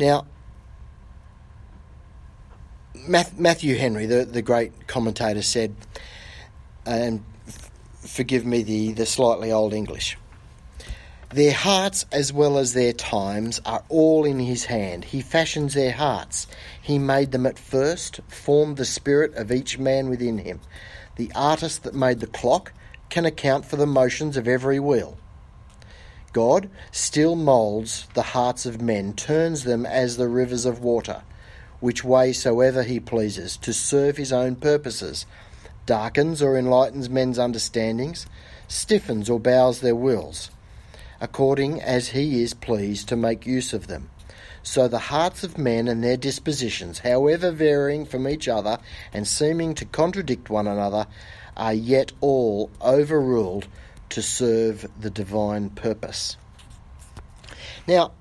Now, 0.00 0.26
Matthew 3.06 3.76
Henry, 3.76 4.06
the, 4.06 4.24
the 4.24 4.42
great 4.42 4.86
commentator, 4.86 5.42
said, 5.42 5.74
and 6.86 7.22
forgive 8.00 8.46
me 8.46 8.62
the, 8.62 8.92
the 8.92 9.06
slightly 9.06 9.52
old 9.52 9.72
English, 9.74 10.16
their 11.34 11.52
hearts 11.52 12.06
as 12.12 12.32
well 12.32 12.58
as 12.58 12.74
their 12.74 12.92
times 12.92 13.60
are 13.66 13.82
all 13.88 14.24
in 14.24 14.38
his 14.38 14.66
hand. 14.66 15.04
He 15.04 15.20
fashions 15.20 15.74
their 15.74 15.90
hearts. 15.90 16.46
He 16.80 16.96
made 16.96 17.32
them 17.32 17.44
at 17.44 17.58
first, 17.58 18.20
formed 18.28 18.76
the 18.76 18.84
spirit 18.84 19.34
of 19.34 19.50
each 19.50 19.76
man 19.76 20.08
within 20.08 20.38
him. 20.38 20.60
The 21.16 21.32
artist 21.34 21.82
that 21.82 21.92
made 21.92 22.20
the 22.20 22.28
clock 22.28 22.72
can 23.10 23.24
account 23.24 23.64
for 23.64 23.74
the 23.74 23.84
motions 23.84 24.36
of 24.36 24.46
every 24.46 24.78
wheel. 24.78 25.18
God 26.32 26.70
still 26.92 27.34
moulds 27.34 28.06
the 28.14 28.22
hearts 28.22 28.64
of 28.64 28.80
men, 28.80 29.12
turns 29.12 29.64
them 29.64 29.84
as 29.84 30.16
the 30.16 30.28
rivers 30.28 30.64
of 30.64 30.84
water, 30.84 31.22
which 31.80 32.04
way 32.04 32.32
soever 32.32 32.84
he 32.84 33.00
pleases, 33.00 33.56
to 33.56 33.72
serve 33.72 34.18
his 34.18 34.32
own 34.32 34.54
purposes, 34.54 35.26
darkens 35.84 36.40
or 36.40 36.56
enlightens 36.56 37.10
men's 37.10 37.40
understandings, 37.40 38.26
stiffens 38.68 39.28
or 39.28 39.40
bows 39.40 39.80
their 39.80 39.96
wills, 39.96 40.52
according 41.24 41.80
as 41.80 42.08
he 42.08 42.42
is 42.42 42.52
pleased 42.52 43.08
to 43.08 43.16
make 43.16 43.46
use 43.46 43.72
of 43.72 43.86
them. 43.86 44.10
So 44.62 44.88
the 44.88 44.98
hearts 44.98 45.42
of 45.42 45.56
men 45.56 45.88
and 45.88 46.04
their 46.04 46.18
dispositions, 46.18 46.98
however 46.98 47.50
varying 47.50 48.04
from 48.04 48.28
each 48.28 48.46
other 48.46 48.78
and 49.12 49.26
seeming 49.26 49.74
to 49.76 49.86
contradict 49.86 50.50
one 50.50 50.66
another, 50.66 51.06
are 51.56 51.72
yet 51.72 52.12
all 52.20 52.70
overruled 52.82 53.66
to 54.10 54.20
serve 54.20 54.86
the 55.00 55.08
divine 55.08 55.70
purpose. 55.70 56.36
Now, 57.86 58.12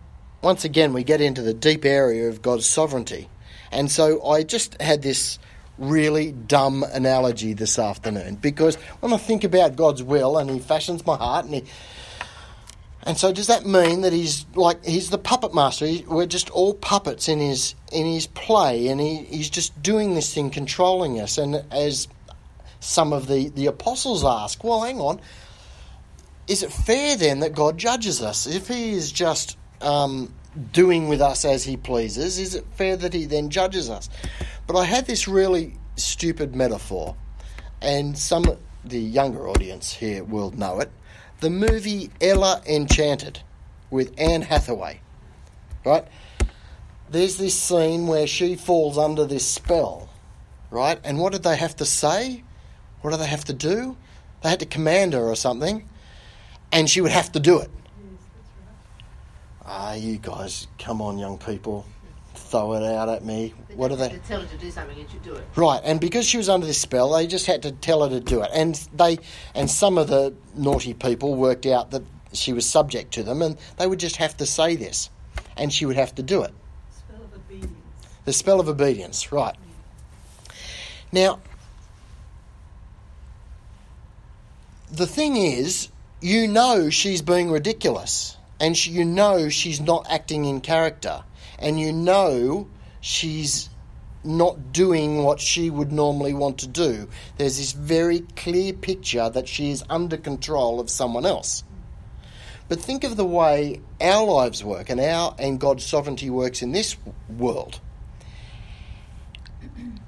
once 0.42 0.64
again, 0.64 0.94
we 0.94 1.04
get 1.04 1.20
into 1.20 1.42
the 1.42 1.54
deep 1.54 1.84
area 1.84 2.30
of 2.30 2.42
God's 2.42 2.66
sovereignty. 2.66 3.28
And 3.70 3.92
so 3.92 4.26
I 4.26 4.44
just 4.44 4.82
had 4.82 5.02
this 5.02 5.40
really 5.78 6.32
dumb 6.32 6.84
analogy 6.84 7.52
this 7.52 7.78
afternoon 7.78 8.36
because 8.36 8.76
when 9.02 9.12
I 9.12 9.18
think 9.18 9.44
about 9.44 9.76
God's 9.76 10.04
will 10.04 10.38
and 10.38 10.50
He 10.50 10.60
fashions 10.60 11.06
my 11.06 11.18
heart 11.18 11.46
and 11.46 11.56
He. 11.56 11.64
And 13.06 13.18
so, 13.18 13.34
does 13.34 13.48
that 13.48 13.66
mean 13.66 14.02
that 14.02 14.14
he's 14.14 14.46
like 14.56 14.86
he's 14.86 15.10
the 15.10 15.18
puppet 15.18 15.54
master? 15.54 15.86
He, 15.86 16.06
we're 16.08 16.26
just 16.26 16.50
all 16.52 16.74
puppets 16.74 17.28
in 17.28 17.40
his 17.40 17.76
in 17.92 18.06
his 18.06 18.28
play, 18.28 18.88
and 18.88 19.02
he, 19.02 19.18
he's 19.24 19.50
just 19.50 19.82
doing 19.84 20.16
this 20.16 20.34
thing, 20.34 20.50
controlling 20.50 21.20
us. 21.20 21.38
And 21.38 21.66
as 21.72 22.08
some 22.84 23.14
of 23.14 23.28
the, 23.28 23.50
the 23.50 23.68
apostles 23.68 24.26
ask, 24.26 24.64
well, 24.64 24.82
hang 24.82 25.00
on, 25.00 25.20
is 26.48 26.64
it 26.64 26.72
fair 26.72 27.16
then 27.16 27.40
that 27.40 27.54
God 27.54 27.78
judges 27.78 28.22
us? 28.22 28.46
If 28.46 28.68
He 28.68 28.92
is 28.92 29.12
just 29.12 29.58
um, 29.82 30.34
doing 30.72 31.08
with 31.08 31.22
us 31.22 31.46
as 31.46 31.64
He 31.64 31.78
pleases, 31.78 32.38
is 32.38 32.56
it 32.56 32.66
fair 32.76 32.98
that 32.98 33.14
He 33.14 33.26
then 33.26 33.50
judges 33.50 33.90
us? 33.90 34.10
But 34.68 34.78
I 34.78 34.86
had 34.86 35.06
this 35.06 35.28
really 35.28 35.76
stupid 35.96 36.56
metaphor, 36.56 37.16
and 37.82 38.18
some 38.18 38.46
the 38.86 39.00
younger 39.00 39.48
audience 39.48 39.94
here 39.94 40.24
will 40.24 40.52
know 40.52 40.80
it. 40.82 40.92
The 41.44 41.50
movie 41.50 42.10
Ella 42.22 42.62
Enchanted 42.66 43.42
with 43.92 44.14
Anne 44.18 44.44
Hathaway, 44.44 45.02
right? 45.86 46.08
There's 47.10 47.36
this 47.36 47.54
scene 47.54 48.08
where 48.08 48.28
she 48.28 48.56
falls 48.56 48.98
under 48.98 49.26
this 49.26 49.46
spell, 49.46 50.08
right? 50.72 51.02
And 51.04 51.20
what 51.20 51.34
did 51.34 51.44
they 51.44 51.58
have 51.58 51.76
to 51.76 51.86
say? 51.86 52.46
What 53.02 53.12
do 53.12 53.18
they 53.18 53.28
have 53.28 53.44
to 53.44 53.54
do? 53.54 53.98
They 54.42 54.52
had 54.52 54.62
to 54.62 54.66
command 54.66 55.12
her 55.12 55.20
or 55.20 55.36
something 55.36 55.84
and 56.72 56.90
she 56.90 57.02
would 57.02 57.12
have 57.12 57.34
to 57.34 57.42
do 57.42 57.60
it. 57.60 57.70
Ah, 59.66 59.96
you 59.96 60.20
guys, 60.20 60.68
come 60.80 61.02
on, 61.02 61.18
young 61.18 61.38
people. 61.38 61.86
Throw 62.54 62.74
it 62.76 62.84
out 62.84 63.10
at 63.10 63.26
me. 63.26 63.52
They 63.68 63.76
What 63.76 63.88
do 63.88 63.98
just 63.98 64.12
they? 64.12 64.18
to 64.18 64.24
tell 64.28 64.40
her 64.42 64.46
to 64.48 64.58
do 64.58 64.70
something 64.70 65.00
and 65.00 65.10
she'd 65.10 65.24
do 65.24 65.34
it. 65.34 65.44
Right, 65.56 65.82
and 65.84 66.00
because 66.00 66.28
she 66.28 66.38
was 66.38 66.50
under 66.50 66.68
this 66.68 66.78
spell, 66.78 67.10
they 67.12 67.26
just 67.26 67.48
had 67.48 67.64
to 67.64 67.72
tell 67.72 68.04
her 68.04 68.10
to 68.10 68.20
do 68.20 68.44
it. 68.44 68.52
And 68.54 68.76
they 68.94 69.18
and 69.56 69.70
some 69.70 69.98
of 69.98 70.08
the 70.08 70.36
naughty 70.56 70.94
people 70.94 71.34
worked 71.34 71.66
out 71.66 71.90
that 71.92 72.04
she 72.32 72.54
was 72.54 72.68
subject 72.70 73.12
to 73.16 73.24
them, 73.24 73.42
and 73.42 73.58
they 73.78 73.88
would 73.88 74.00
just 74.00 74.18
have 74.18 74.38
to 74.38 74.46
say 74.46 74.76
this, 74.76 75.10
and 75.58 75.74
she 75.74 75.88
would 75.88 75.96
have 75.96 76.14
to 76.16 76.22
do 76.24 76.44
it. 76.44 76.54
Spell 76.92 77.24
of 77.24 77.34
obedience. 77.34 77.74
The 78.26 78.34
spell 78.34 78.60
of 78.60 78.70
obedience, 78.70 79.32
right. 79.32 79.56
Now, 81.12 81.40
the 84.92 85.08
thing 85.08 85.38
is, 85.38 85.90
you 86.22 86.48
know 86.48 86.92
she's 86.92 87.24
being 87.24 87.50
ridiculous, 87.50 88.38
and 88.60 88.78
she, 88.78 88.92
you 88.92 89.06
know 89.06 89.50
she's 89.50 89.82
not 89.82 90.06
acting 90.10 90.46
in 90.46 90.62
character, 90.62 91.24
and 91.64 91.80
you 91.80 91.92
know 91.94 92.68
she's 93.00 93.70
not 94.24 94.72
doing 94.72 95.24
what 95.24 95.40
she 95.40 95.70
would 95.70 95.92
normally 95.92 96.34
want 96.34 96.60
to 96.60 96.68
do. 96.68 97.08
There's 97.38 97.58
this 97.58 97.72
very 97.72 98.20
clear 98.36 98.74
picture 98.74 99.30
that 99.30 99.48
she 99.48 99.72
is 99.72 99.84
under 99.90 100.18
control 100.18 100.80
of 100.80 100.90
someone 100.90 101.26
else. 101.26 101.64
But 102.70 102.80
think 102.80 103.04
of 103.04 103.18
the 103.18 103.26
way 103.26 103.82
our 104.00 104.26
lives 104.26 104.64
work 104.64 104.90
and 104.90 105.00
our 105.00 105.36
and 105.40 105.60
God's 105.60 105.86
sovereignty 105.86 106.30
works 106.30 106.62
in 106.62 106.72
this 106.72 106.96
world. 107.30 107.80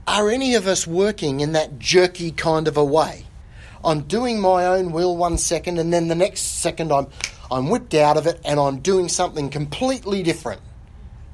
Are 0.08 0.30
any 0.30 0.56
of 0.56 0.68
us 0.68 0.86
working 0.86 1.40
in 1.40 1.54
that 1.54 1.80
jerky 1.80 2.32
kind 2.32 2.68
of 2.68 2.78
a 2.78 2.86
way? 2.86 3.26
I'm 3.84 4.02
doing 4.02 4.40
my 4.40 4.66
own 4.66 4.92
will 4.92 5.16
one 5.16 5.38
second 5.38 5.80
and 5.80 5.94
then 5.94 6.08
the 6.08 6.16
next 6.16 6.42
second 6.42 6.92
I'm 6.92 7.08
I'm 7.52 7.70
whipped 7.70 7.94
out 7.94 8.18
of 8.18 8.26
it 8.28 8.42
and 8.44 8.60
I'm 8.60 8.80
doing 8.80 9.10
something 9.10 9.50
completely 9.50 10.24
different. 10.24 10.62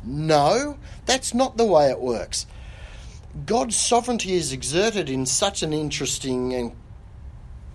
No, 0.03 0.77
that's 1.05 1.33
not 1.33 1.57
the 1.57 1.65
way 1.65 1.89
it 1.89 1.99
works. 1.99 2.45
God's 3.45 3.75
sovereignty 3.75 4.33
is 4.33 4.51
exerted 4.51 5.09
in 5.09 5.25
such 5.25 5.63
an 5.63 5.73
interesting 5.73 6.53
and 6.53 6.71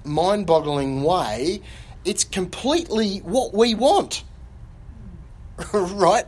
mind 0.06 0.46
boggling 0.46 1.02
way, 1.02 1.60
it's 2.04 2.24
completely 2.24 3.18
what 3.18 3.52
we 3.52 3.74
want. 3.74 4.22
right? 5.72 6.24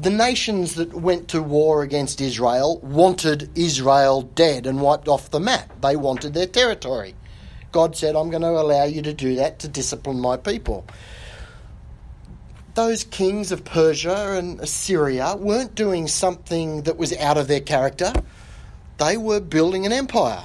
The 0.00 0.10
nations 0.10 0.74
that 0.76 0.92
went 0.92 1.28
to 1.28 1.42
war 1.42 1.82
against 1.82 2.20
Israel 2.20 2.78
wanted 2.78 3.50
Israel 3.56 4.22
dead 4.22 4.66
and 4.66 4.80
wiped 4.80 5.08
off 5.08 5.30
the 5.30 5.40
map. 5.40 5.80
They 5.80 5.96
wanted 5.96 6.34
their 6.34 6.46
territory. 6.46 7.14
God 7.72 7.96
said, 7.96 8.16
I'm 8.16 8.30
going 8.30 8.42
to 8.42 8.48
allow 8.48 8.84
you 8.84 9.02
to 9.02 9.12
do 9.12 9.34
that 9.36 9.58
to 9.60 9.68
discipline 9.68 10.20
my 10.20 10.36
people. 10.36 10.86
Those 12.78 13.02
kings 13.02 13.50
of 13.50 13.64
Persia 13.64 14.36
and 14.38 14.60
Assyria 14.60 15.34
weren't 15.34 15.74
doing 15.74 16.06
something 16.06 16.82
that 16.82 16.96
was 16.96 17.12
out 17.16 17.36
of 17.36 17.48
their 17.48 17.58
character, 17.58 18.12
they 18.98 19.16
were 19.16 19.40
building 19.40 19.84
an 19.84 19.90
empire. 19.90 20.44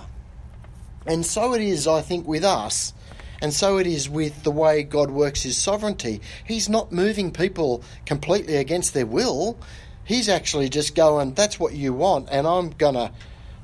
And 1.05 1.23
so 1.23 1.53
it 1.53 1.61
is, 1.61 1.87
I 1.87 2.01
think, 2.01 2.27
with 2.27 2.43
us. 2.43 2.91
And 3.39 3.53
so 3.53 3.77
it 3.77 3.85
is 3.85 4.09
with 4.09 4.41
the 4.41 4.49
way 4.49 4.81
God 4.81 5.11
works 5.11 5.43
his 5.43 5.59
sovereignty. 5.59 6.21
He's 6.43 6.67
not 6.67 6.91
moving 6.91 7.31
people 7.31 7.83
completely 8.07 8.55
against 8.55 8.95
their 8.95 9.05
will. 9.05 9.59
He's 10.03 10.27
actually 10.27 10.69
just 10.69 10.95
going, 10.95 11.35
that's 11.35 11.59
what 11.59 11.73
you 11.73 11.93
want, 11.93 12.29
and 12.31 12.47
I'm 12.47 12.71
gonna 12.71 13.11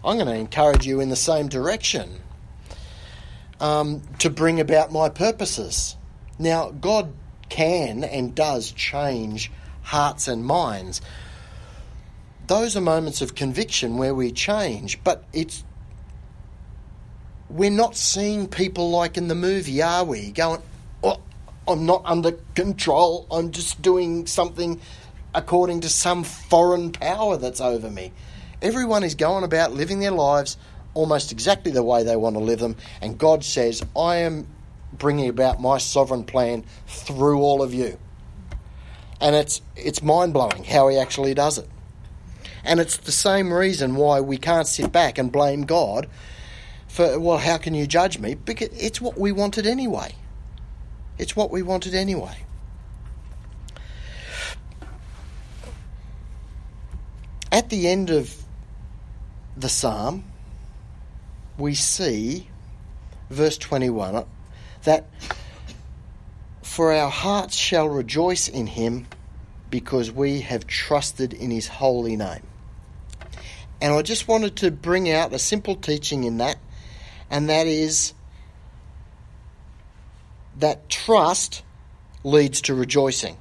I'm 0.05 0.19
gonna 0.19 0.35
encourage 0.35 0.85
you 0.85 0.99
in 0.99 1.09
the 1.09 1.15
same 1.15 1.47
direction. 1.47 2.21
Um, 3.59 4.03
to 4.19 4.29
bring 4.29 4.59
about 4.59 4.91
my 4.91 5.09
purposes. 5.09 5.95
Now, 6.37 6.69
God 6.69 7.11
can 7.49 8.03
and 8.03 8.35
does 8.35 8.71
change 8.71 9.51
hearts 9.83 10.27
and 10.27 10.45
minds. 10.45 11.01
Those 12.47 12.75
are 12.77 12.81
moments 12.81 13.21
of 13.21 13.35
conviction 13.35 13.97
where 13.97 14.13
we 14.13 14.31
change, 14.31 15.03
but 15.03 15.23
it's 15.33 15.63
we're 17.49 17.71
not 17.71 17.95
seeing 17.95 18.47
people 18.47 18.91
like 18.91 19.17
in 19.17 19.27
the 19.27 19.35
movie, 19.35 19.81
are 19.81 20.03
we? 20.03 20.31
Going, 20.31 20.61
oh, 21.03 21.19
I'm 21.67 21.85
not 21.85 22.03
under 22.05 22.33
control. 22.53 23.25
I'm 23.31 23.51
just 23.51 23.81
doing 23.81 24.27
something 24.27 24.79
according 25.33 25.81
to 25.81 25.89
some 25.89 26.23
foreign 26.23 26.91
power 26.91 27.37
that's 27.37 27.61
over 27.61 27.89
me. 27.89 28.11
Everyone 28.61 29.03
is 29.03 29.15
going 29.15 29.43
about 29.43 29.71
living 29.71 29.99
their 29.99 30.11
lives 30.11 30.57
almost 30.93 31.31
exactly 31.31 31.71
the 31.71 31.83
way 31.83 32.03
they 32.03 32.15
want 32.15 32.35
to 32.35 32.41
live 32.41 32.59
them, 32.59 32.75
and 33.01 33.17
God 33.17 33.43
says, 33.43 33.83
I 33.95 34.17
am 34.17 34.47
bringing 34.93 35.29
about 35.29 35.61
my 35.61 35.77
sovereign 35.77 36.23
plan 36.23 36.63
through 36.87 37.41
all 37.41 37.61
of 37.61 37.73
you. 37.73 37.97
And 39.21 39.35
it's, 39.35 39.61
it's 39.75 40.01
mind 40.01 40.33
blowing 40.33 40.63
how 40.63 40.87
He 40.87 40.97
actually 40.97 41.33
does 41.33 41.57
it. 41.57 41.69
And 42.63 42.79
it's 42.79 42.97
the 42.97 43.11
same 43.11 43.53
reason 43.53 43.95
why 43.95 44.21
we 44.21 44.37
can't 44.37 44.67
sit 44.67 44.91
back 44.91 45.17
and 45.17 45.31
blame 45.31 45.63
God 45.63 46.07
for, 46.87 47.19
well, 47.19 47.37
how 47.37 47.57
can 47.57 47.73
you 47.73 47.87
judge 47.87 48.19
me? 48.19 48.35
Because 48.35 48.69
it's 48.69 48.99
what 48.99 49.17
we 49.17 49.31
wanted 49.31 49.65
anyway. 49.65 50.15
It's 51.17 51.35
what 51.35 51.51
we 51.51 51.61
wanted 51.61 51.93
anyway. 51.93 52.37
At 57.51 57.69
the 57.69 57.87
end 57.87 58.09
of 58.09 58.33
the 59.57 59.69
psalm, 59.69 60.23
we 61.57 61.75
see, 61.75 62.47
verse 63.29 63.57
21, 63.57 64.23
that 64.83 65.05
for 66.61 66.93
our 66.93 67.09
hearts 67.09 67.55
shall 67.55 67.89
rejoice 67.89 68.47
in 68.47 68.67
him 68.67 69.07
because 69.69 70.11
we 70.11 70.41
have 70.41 70.65
trusted 70.67 71.33
in 71.33 71.51
his 71.51 71.67
holy 71.67 72.15
name. 72.15 72.43
And 73.81 73.93
I 73.93 74.01
just 74.01 74.27
wanted 74.27 74.57
to 74.57 74.71
bring 74.71 75.09
out 75.09 75.33
a 75.33 75.39
simple 75.39 75.75
teaching 75.75 76.23
in 76.23 76.37
that, 76.37 76.57
and 77.29 77.49
that 77.49 77.67
is 77.67 78.13
that 80.57 80.89
trust 80.89 81.63
leads 82.23 82.61
to 82.61 82.73
rejoicing, 82.73 83.37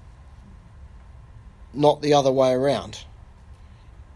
not 1.75 2.01
the 2.01 2.15
other 2.15 2.31
way 2.31 2.53
around. 2.53 3.05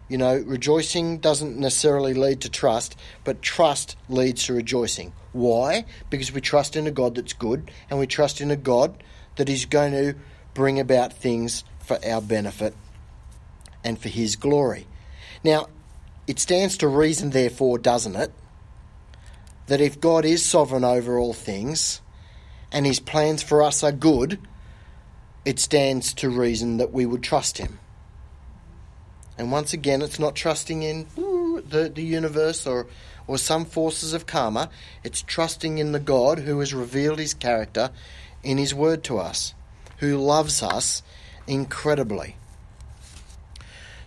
You 0.08 0.18
know, 0.18 0.36
rejoicing 0.36 1.18
doesn't 1.18 1.56
necessarily 1.56 2.14
lead 2.14 2.42
to 2.42 2.50
trust, 2.50 2.96
but 3.24 3.42
trust 3.42 3.96
leads 4.08 4.44
to 4.46 4.54
rejoicing. 4.54 5.12
Why? 5.32 5.86
Because 6.10 6.32
we 6.32 6.40
trust 6.40 6.76
in 6.76 6.86
a 6.86 6.90
God 6.90 7.14
that's 7.14 7.32
good, 7.32 7.70
and 7.88 7.98
we 7.98 8.06
trust 8.06 8.40
in 8.40 8.50
a 8.50 8.56
God 8.56 9.02
that 9.36 9.48
is 9.48 9.64
going 9.64 9.92
to 9.92 10.14
bring 10.54 10.78
about 10.78 11.12
things 11.12 11.64
for 11.80 11.98
our 12.06 12.20
benefit 12.20 12.74
and 13.82 13.98
for 13.98 14.08
His 14.08 14.36
glory. 14.36 14.86
Now, 15.42 15.68
it 16.26 16.38
stands 16.38 16.76
to 16.78 16.88
reason, 16.88 17.30
therefore, 17.30 17.78
doesn't 17.78 18.16
it, 18.16 18.32
that 19.66 19.80
if 19.80 20.00
God 20.00 20.24
is 20.24 20.44
sovereign 20.44 20.84
over 20.84 21.18
all 21.18 21.32
things 21.32 22.00
and 22.70 22.84
His 22.84 23.00
plans 23.00 23.42
for 23.42 23.62
us 23.62 23.82
are 23.82 23.92
good, 23.92 24.38
it 25.44 25.58
stands 25.58 26.12
to 26.14 26.28
reason 26.28 26.76
that 26.76 26.92
we 26.92 27.06
would 27.06 27.22
trust 27.22 27.58
Him. 27.58 27.78
And 29.38 29.50
once 29.50 29.72
again, 29.72 30.02
it's 30.02 30.18
not 30.18 30.36
trusting 30.36 30.82
in 30.82 31.06
the, 31.16 31.90
the 31.92 32.02
universe 32.02 32.66
or, 32.66 32.86
or 33.32 33.38
some 33.38 33.64
forces 33.64 34.12
of 34.12 34.26
karma. 34.26 34.68
It's 35.02 35.22
trusting 35.22 35.78
in 35.78 35.92
the 35.92 35.98
God 35.98 36.40
who 36.40 36.60
has 36.60 36.74
revealed 36.74 37.18
his 37.18 37.32
character 37.32 37.90
in 38.42 38.58
his 38.58 38.74
word 38.74 39.02
to 39.04 39.18
us, 39.18 39.54
who 39.98 40.18
loves 40.18 40.62
us 40.62 41.02
incredibly. 41.46 42.36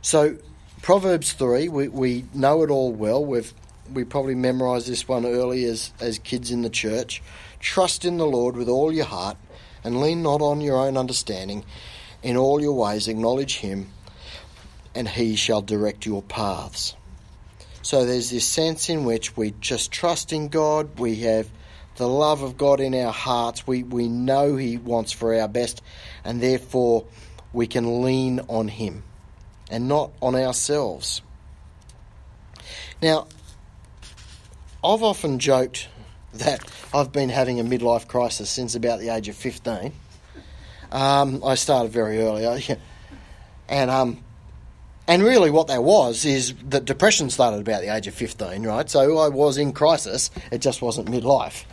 So, 0.03 0.37
Proverbs 0.83 1.33
3, 1.33 1.69
we, 1.69 1.87
we 1.87 2.25
know 2.35 2.61
it 2.61 2.69
all 2.69 2.91
well. 2.91 3.25
We've 3.25 3.51
we 3.91 4.03
probably 4.03 4.35
memorised 4.35 4.87
this 4.87 5.07
one 5.07 5.25
early 5.25 5.65
as, 5.65 5.91
as 5.99 6.19
kids 6.19 6.51
in 6.51 6.61
the 6.61 6.69
church. 6.69 7.23
Trust 7.59 8.05
in 8.05 8.17
the 8.17 8.27
Lord 8.27 8.55
with 8.55 8.69
all 8.69 8.91
your 8.91 9.05
heart 9.05 9.37
and 9.83 10.01
lean 10.01 10.21
not 10.21 10.41
on 10.41 10.61
your 10.61 10.77
own 10.77 10.97
understanding. 10.97 11.65
In 12.21 12.37
all 12.37 12.61
your 12.61 12.73
ways, 12.73 13.07
acknowledge 13.07 13.57
him 13.57 13.89
and 14.93 15.07
he 15.09 15.35
shall 15.35 15.61
direct 15.61 16.05
your 16.05 16.21
paths. 16.21 16.95
So 17.85 18.03
there's 18.03 18.31
this 18.31 18.47
sense 18.47 18.89
in 18.89 19.05
which 19.05 19.37
we 19.37 19.53
just 19.61 19.91
trust 19.91 20.33
in 20.33 20.47
God, 20.47 20.97
we 20.97 21.17
have 21.17 21.47
the 21.97 22.07
love 22.09 22.41
of 22.41 22.57
God 22.57 22.79
in 22.79 22.95
our 22.95 23.13
hearts, 23.13 23.67
we, 23.67 23.83
we 23.83 24.07
know 24.07 24.55
he 24.55 24.77
wants 24.77 25.11
for 25.11 25.39
our 25.39 25.47
best, 25.47 25.83
and 26.23 26.41
therefore 26.41 27.05
we 27.53 27.67
can 27.67 28.01
lean 28.01 28.39
on 28.47 28.69
him 28.69 29.03
and 29.69 29.87
not 29.87 30.09
on 30.19 30.33
ourselves. 30.33 31.21
Now, 33.03 33.27
I've 34.83 35.03
often 35.03 35.37
joked 35.37 35.87
that 36.33 36.67
I've 36.91 37.11
been 37.11 37.29
having 37.29 37.59
a 37.59 37.63
midlife 37.63 38.07
crisis 38.07 38.49
since 38.49 38.73
about 38.73 38.99
the 38.99 39.09
age 39.09 39.29
of 39.29 39.35
15. 39.35 39.93
Um, 40.91 41.43
I 41.45 41.53
started 41.53 41.91
very 41.91 42.19
early, 42.19 42.65
and 43.69 43.91
um, 43.91 44.24
and 45.07 45.23
really, 45.23 45.51
what 45.51 45.67
that 45.67 45.83
was 45.83 46.25
is 46.25 46.53
that 46.69 46.85
depression 46.85 47.29
started 47.29 47.61
about 47.61 47.81
the 47.81 47.93
age 47.93 48.07
of 48.07 48.13
15, 48.13 48.63
right? 48.63 48.89
So 48.89 49.17
I 49.17 49.29
was 49.29 49.57
in 49.57 49.71
crisis, 49.73 50.31
it 50.51 50.59
just 50.59 50.81
wasn't 50.81 51.07
midlife. 51.09 51.65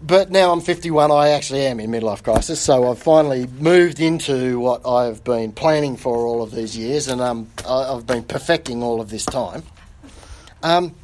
but 0.00 0.30
now 0.30 0.52
I'm 0.52 0.60
51, 0.60 1.10
I 1.10 1.30
actually 1.30 1.66
am 1.66 1.80
in 1.80 1.90
midlife 1.90 2.22
crisis, 2.22 2.60
so 2.60 2.90
I've 2.90 2.98
finally 2.98 3.46
moved 3.46 4.00
into 4.00 4.58
what 4.60 4.86
I've 4.86 5.24
been 5.24 5.52
planning 5.52 5.96
for 5.96 6.26
all 6.26 6.42
of 6.42 6.52
these 6.52 6.76
years, 6.76 7.08
and 7.08 7.20
um, 7.20 7.48
I've 7.68 8.06
been 8.06 8.22
perfecting 8.22 8.82
all 8.82 9.00
of 9.00 9.10
this 9.10 9.24
time. 9.24 9.64
Um, 10.62 10.94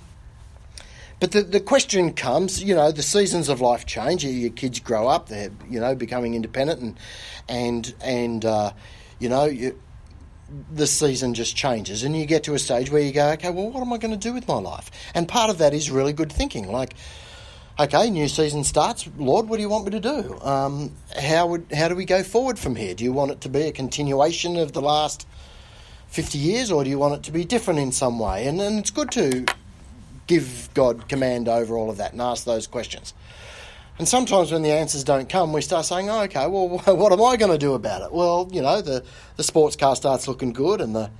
but 1.21 1.33
the, 1.33 1.43
the 1.43 1.61
question 1.61 2.13
comes, 2.13 2.63
you 2.63 2.75
know, 2.75 2.93
the 2.93 3.03
seasons 3.03 3.49
of 3.49 3.61
life 3.61 3.87
change. 3.87 4.25
Your, 4.25 4.33
your 4.33 4.51
kids 4.51 4.81
grow 4.81 5.09
up; 5.09 5.29
they're 5.29 5.51
you 5.71 5.81
know 5.81 5.95
becoming 5.95 6.35
independent, 6.35 6.83
and 6.83 6.99
and 7.49 7.95
and 8.01 8.45
uh, 8.45 8.73
you 9.19 9.29
know 9.29 9.45
you, 9.45 9.81
the 10.73 10.87
season 10.87 11.35
just 11.35 11.57
changes, 11.57 12.03
and 12.03 12.17
you 12.17 12.27
get 12.27 12.45
to 12.45 12.55
a 12.55 12.59
stage 12.59 12.91
where 12.91 13.03
you 13.03 13.13
go, 13.13 13.31
okay, 13.31 13.51
well, 13.51 13.71
what 13.71 13.81
am 13.81 13.93
I 13.93 13.99
going 13.99 14.13
to 14.13 14.29
do 14.29 14.33
with 14.33 14.47
my 14.47 14.59
life? 14.59 14.91
And 15.15 15.27
part 15.27 15.51
of 15.51 15.59
that 15.59 15.75
is 15.75 15.91
really 15.91 16.13
good 16.13 16.33
thinking, 16.33 16.71
like. 16.71 16.95
Okay, 17.77 18.09
new 18.09 18.29
season 18.29 18.63
starts. 18.63 19.09
Lord, 19.19 19.49
what 19.49 19.57
do 19.57 19.63
you 19.63 19.69
want 19.69 19.85
me 19.85 19.91
to 19.91 19.99
do? 19.99 20.39
Um, 20.43 20.93
how 21.21 21.49
would 21.49 21.67
how 21.75 21.89
do 21.89 21.97
we 21.97 22.05
go 22.05 22.23
forward 22.23 22.57
from 22.57 22.77
here? 22.77 22.95
Do 22.95 23.03
you 23.03 23.13
want 23.13 23.33
it 23.33 23.41
to 23.41 23.49
be 23.49 23.63
a 23.63 23.73
continuation 23.73 24.57
of 24.57 24.71
the 24.75 24.81
last 24.81 25.27
fifty 26.07 26.39
years, 26.39 26.71
or 26.71 26.85
do 26.85 26.91
you 26.91 27.01
want 27.01 27.15
it 27.15 27.25
to 27.25 27.33
be 27.33 27.45
different 27.45 27.81
in 27.81 27.91
some 27.91 28.21
way? 28.21 28.47
And, 28.47 28.61
and 28.61 28.79
it's 28.79 28.93
good 28.93 29.11
to 29.11 29.45
give 30.29 30.71
God 30.75 31.09
command 31.09 31.49
over 31.49 31.77
all 31.77 31.91
of 31.91 31.97
that 31.97 32.13
and 32.13 32.23
ask 32.23 32.45
those 32.45 32.69
questions. 32.69 33.13
And 33.99 34.09
sometimes 34.09 34.51
when 34.51 34.63
the 34.63 34.73
answers 34.73 35.05
don't 35.05 35.29
come, 35.29 35.53
we 35.53 35.61
start 35.61 35.87
saying, 35.87 36.11
oh, 36.11 36.23
okay, 36.23 36.47
well, 36.49 36.69
what 36.97 37.13
am 37.13 37.23
I 37.23 37.37
going 37.37 37.53
to 37.53 37.59
do 37.59 37.75
about 37.75 38.03
it? 38.03 38.13
Well, 38.13 38.49
you 38.53 38.61
know, 38.61 38.81
the, 38.81 39.05
the 39.37 39.45
sports 39.45 39.77
car 39.77 39.95
starts 39.95 40.27
looking 40.27 40.53
good, 40.53 40.81
and 40.81 40.95
the 40.95 41.11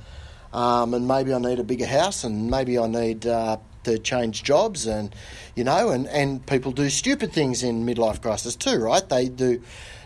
um, 0.53 0.95
and 0.95 1.09
maybe 1.09 1.35
I 1.35 1.39
need 1.39 1.59
a 1.59 1.65
bigger 1.65 1.87
house, 1.87 2.23
and 2.23 2.49
maybe 2.49 2.79
I 2.79 2.87
need 2.87 3.27
uh, 3.27 3.57
to 3.83 3.99
change 3.99 4.45
jobs, 4.45 4.87
and 4.87 5.15
you 5.57 5.65
know, 5.65 5.91
and, 5.91 6.07
and 6.09 6.45
people 6.47 6.73
do 6.73 6.89
stupid 6.91 7.33
things 7.33 7.63
in 7.63 7.85
midlife 7.85 8.23
crisis 8.23 8.55
too, 8.55 8.79
right? 8.79 9.07
They 9.09 9.29
do 9.29 9.63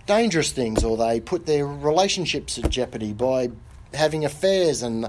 dangerous 0.07 0.51
things, 0.51 0.85
or 0.85 0.97
they 0.97 1.21
put 1.21 1.45
their 1.45 1.67
relationships 1.67 2.59
at 2.59 2.71
jeopardy 2.71 3.13
by 3.13 3.51
having 3.93 4.25
affairs, 4.25 4.83
and 4.83 5.09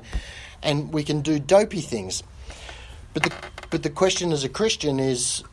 and 0.61 0.93
we 0.93 1.03
can 1.03 1.21
do 1.21 1.39
dopey 1.39 1.81
things. 1.81 2.21
But 3.13 3.23
the 3.23 3.33
but 3.69 3.83
the 3.83 3.89
question 3.89 4.31
as 4.31 4.43
a 4.43 4.49
Christian 4.49 4.99
is, 4.99 5.43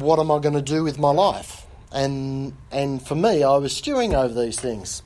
what 0.00 0.18
am 0.18 0.30
I 0.30 0.38
going 0.38 0.54
to 0.54 0.62
do 0.62 0.82
with 0.82 0.98
my 0.98 1.10
life? 1.10 1.66
And 1.92 2.54
and 2.70 3.06
for 3.06 3.14
me, 3.14 3.42
I 3.42 3.56
was 3.56 3.76
stewing 3.76 4.14
over 4.14 4.32
these 4.32 4.58
things. 4.58 5.02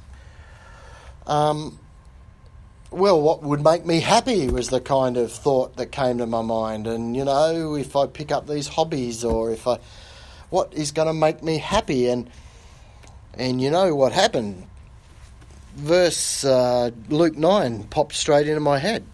Um, 1.27 1.79
well, 2.91 3.21
what 3.21 3.43
would 3.43 3.63
make 3.63 3.85
me 3.85 4.01
happy 4.01 4.49
was 4.49 4.69
the 4.69 4.81
kind 4.81 5.17
of 5.17 5.33
thought 5.33 5.77
that 5.77 5.87
came 5.87 6.19
to 6.19 6.27
my 6.27 6.43
mind. 6.43 6.87
And 6.87 7.17
you 7.17 7.25
know, 7.25 7.75
if 7.75 7.97
I 7.97 8.07
pick 8.07 8.31
up 8.31 8.47
these 8.47 8.69
hobbies, 8.69 9.25
or 9.25 9.51
if 9.51 9.67
I, 9.67 9.79
what 10.51 10.73
is 10.73 10.93
going 10.93 11.09
to 11.09 11.15
make 11.15 11.43
me 11.43 11.59
happy? 11.59 12.09
And 12.09 12.31
and 13.35 13.61
you 13.61 13.71
know 13.71 13.95
what 13.95 14.13
happened? 14.13 14.67
Verse 15.75 16.45
uh, 16.45 16.91
Luke 17.09 17.37
nine 17.37 17.85
popped 17.85 18.15
straight 18.15 18.49
into 18.49 18.61
my 18.61 18.79
head. 18.79 19.05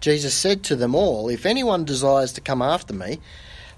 Jesus 0.00 0.32
said 0.34 0.62
to 0.64 0.76
them 0.76 0.94
all, 0.94 1.28
If 1.28 1.44
anyone 1.44 1.84
desires 1.84 2.32
to 2.34 2.40
come 2.40 2.62
after 2.62 2.94
me, 2.94 3.20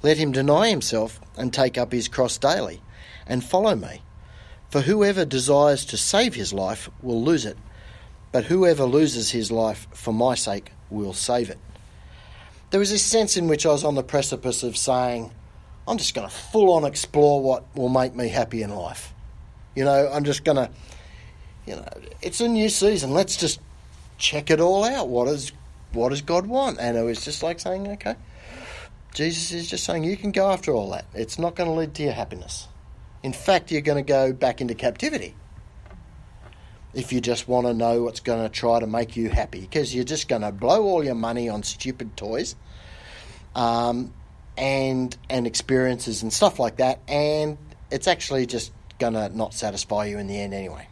let 0.03 0.19
him 0.19 0.33
deny 0.33 0.69
himself 0.69 1.21
and 1.37 1.53
take 1.53 1.79
up 1.79 1.93
his 1.93 2.09
cross 2.09 2.39
daily, 2.39 2.81
and 3.27 3.43
follow 3.43 3.75
me. 3.75 4.03
For 4.71 4.81
whoever 4.81 5.25
desires 5.25 5.85
to 5.87 5.97
save 5.97 6.35
his 6.35 6.53
life 6.53 6.89
will 7.03 7.23
lose 7.23 7.45
it, 7.45 7.59
but 8.33 8.45
whoever 8.45 8.85
loses 8.85 9.31
his 9.31 9.53
life 9.53 9.87
for 9.93 10.13
my 10.13 10.35
sake 10.35 10.73
will 10.91 11.13
save 11.13 11.51
it. 11.51 11.59
There 12.71 12.81
was 12.81 12.91
this 12.91 13.05
sense 13.05 13.37
in 13.37 13.49
which 13.49 13.67
I 13.67 13.69
was 13.69 13.85
on 13.85 13.95
the 13.95 14.03
precipice 14.03 14.63
of 14.63 14.77
saying, 14.77 15.31
I'm 15.87 15.99
just 15.99 16.15
going 16.15 16.27
to 16.27 16.35
full 16.35 16.73
on 16.73 16.85
explore 16.85 17.43
what 17.43 17.65
will 17.77 17.91
make 17.91 18.15
me 18.15 18.29
happy 18.29 18.63
in 18.63 18.75
life. 18.75 19.13
You 19.75 19.85
know, 19.85 20.11
I'm 20.11 20.25
just 20.25 20.45
going 20.45 20.57
to, 20.57 20.71
you 21.67 21.77
know, 21.77 21.87
it's 22.23 22.41
a 22.41 22.49
new 22.49 22.69
season. 22.69 23.13
Let's 23.13 23.37
just 23.37 23.61
check 24.17 24.51
it 24.51 24.61
all 24.61 24.85
out. 24.85 25.09
What 25.09 25.29
is 25.29 25.53
what 25.93 26.09
does 26.09 26.23
God 26.23 26.47
want? 26.47 26.79
And 26.81 26.97
it 26.97 27.03
was 27.03 27.23
just 27.23 27.43
like 27.43 27.61
saying, 27.61 27.87
okay, 27.89 28.15
Jesus 29.15 29.53
is 29.53 29.69
just 29.69 29.85
saying 29.85 30.05
you 30.05 30.17
can 30.17 30.33
go 30.33 30.51
after 30.51 30.73
all 30.73 30.91
that. 30.91 31.05
It's 31.15 31.39
not 31.39 31.55
going 31.55 31.69
to 31.69 31.75
lead 31.75 31.95
to 31.95 32.03
your 32.03 32.13
happiness. 32.13 32.69
In 33.23 33.33
fact, 33.33 33.71
you're 33.71 33.83
going 33.83 34.03
to 34.03 34.09
go 34.09 34.33
back 34.33 34.61
into 34.61 34.75
captivity 34.75 35.35
if 36.95 37.13
you 37.13 37.21
just 37.21 37.49
want 37.49 37.67
to 37.67 37.75
know 37.75 38.03
what's 38.03 38.21
going 38.21 38.43
to 38.43 38.49
try 38.49 38.81
to 38.81 38.87
make 38.87 39.17
you 39.17 39.31
happy 39.31 39.61
because 39.61 39.95
you're 39.95 40.05
just 40.05 40.29
going 40.29 40.43
to 40.43 40.53
blow 40.53 40.83
all 40.83 41.05
your 41.05 41.15
money 41.15 41.49
on 41.49 41.63
stupid 41.63 42.17
toys 42.17 42.55
um, 43.55 44.13
and 44.59 45.17
and 45.31 45.47
experiences 45.47 46.23
and 46.23 46.31
stuff 46.31 46.59
like 46.59 46.77
that 46.77 47.01
and 47.09 47.57
it's 47.91 48.07
actually 48.07 48.45
just 48.45 48.73
going 48.99 49.15
to 49.15 49.35
not 49.35 49.55
satisfy 49.55 50.05
you 50.05 50.19
in 50.19 50.27
the 50.27 50.39
end 50.39 50.53
anyway 50.53 50.87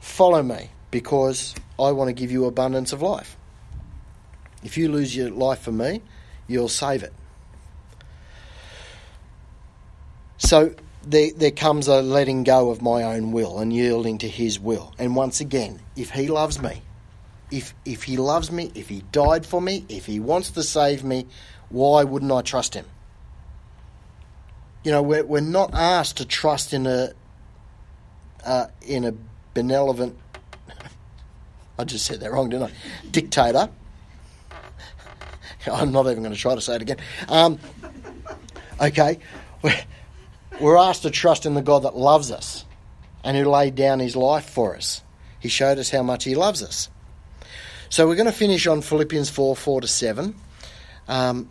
follow 0.00 0.42
me 0.42 0.70
because 0.90 1.54
I 1.78 1.92
want 1.92 2.08
to 2.08 2.14
give 2.14 2.32
you 2.32 2.46
abundance 2.46 2.94
of 2.94 3.02
life 3.02 3.36
if 4.64 4.78
you 4.78 4.90
lose 4.90 5.14
your 5.14 5.30
life 5.30 5.60
for 5.60 5.72
me, 5.72 6.00
you'll 6.46 6.68
save 6.68 7.02
it. 7.02 7.12
So 10.38 10.74
there, 11.02 11.30
there 11.34 11.50
comes 11.50 11.88
a 11.88 12.02
letting 12.02 12.44
go 12.44 12.70
of 12.70 12.82
my 12.82 13.02
own 13.02 13.32
will 13.32 13.58
and 13.58 13.72
yielding 13.72 14.18
to 14.18 14.28
his 14.28 14.58
will. 14.58 14.92
And 14.98 15.16
once 15.16 15.40
again, 15.40 15.80
if 15.96 16.10
he 16.10 16.28
loves 16.28 16.60
me, 16.60 16.82
if, 17.50 17.74
if 17.84 18.02
he 18.02 18.16
loves 18.16 18.50
me, 18.50 18.70
if 18.74 18.88
he 18.88 19.02
died 19.12 19.46
for 19.46 19.60
me, 19.60 19.84
if 19.88 20.06
he 20.06 20.20
wants 20.20 20.50
to 20.52 20.62
save 20.62 21.04
me, 21.04 21.26
why 21.68 22.04
wouldn't 22.04 22.32
I 22.32 22.42
trust 22.42 22.74
him? 22.74 22.86
You 24.82 24.92
know, 24.92 25.02
we're, 25.02 25.24
we're 25.24 25.40
not 25.40 25.72
asked 25.72 26.18
to 26.18 26.26
trust 26.26 26.72
in 26.74 26.86
a 26.86 27.12
uh, 28.44 28.66
in 28.82 29.06
a 29.06 29.14
benevolent. 29.54 30.18
I 31.78 31.84
just 31.84 32.04
said 32.04 32.20
that 32.20 32.30
wrong, 32.30 32.50
didn't 32.50 32.70
I? 32.70 33.08
Dictator 33.10 33.70
I'm 35.72 35.92
not 35.92 36.06
even 36.06 36.22
going 36.22 36.34
to 36.34 36.40
try 36.40 36.54
to 36.54 36.60
say 36.60 36.76
it 36.76 36.82
again. 36.82 36.98
Um, 37.28 37.58
okay, 38.80 39.18
we're, 40.60 40.76
asked 40.76 41.02
to 41.02 41.10
trust 41.10 41.46
in 41.46 41.54
the 41.54 41.62
God 41.62 41.84
that 41.84 41.96
loves 41.96 42.30
us 42.30 42.64
and 43.22 43.36
who 43.36 43.44
laid 43.44 43.74
down 43.74 44.00
his 44.00 44.16
life 44.16 44.48
for 44.48 44.76
us. 44.76 45.02
He 45.40 45.48
showed 45.48 45.78
us 45.78 45.90
how 45.90 46.02
much 46.02 46.24
he 46.24 46.34
loves 46.34 46.62
us. 46.62 46.90
So 47.88 48.06
we're 48.06 48.16
going 48.16 48.26
to 48.26 48.32
finish 48.32 48.66
on 48.66 48.82
Philippians 48.82 49.30
4 49.30 49.56
4 49.56 49.80
to 49.82 49.88
7. 49.88 50.34
Um, 51.06 51.48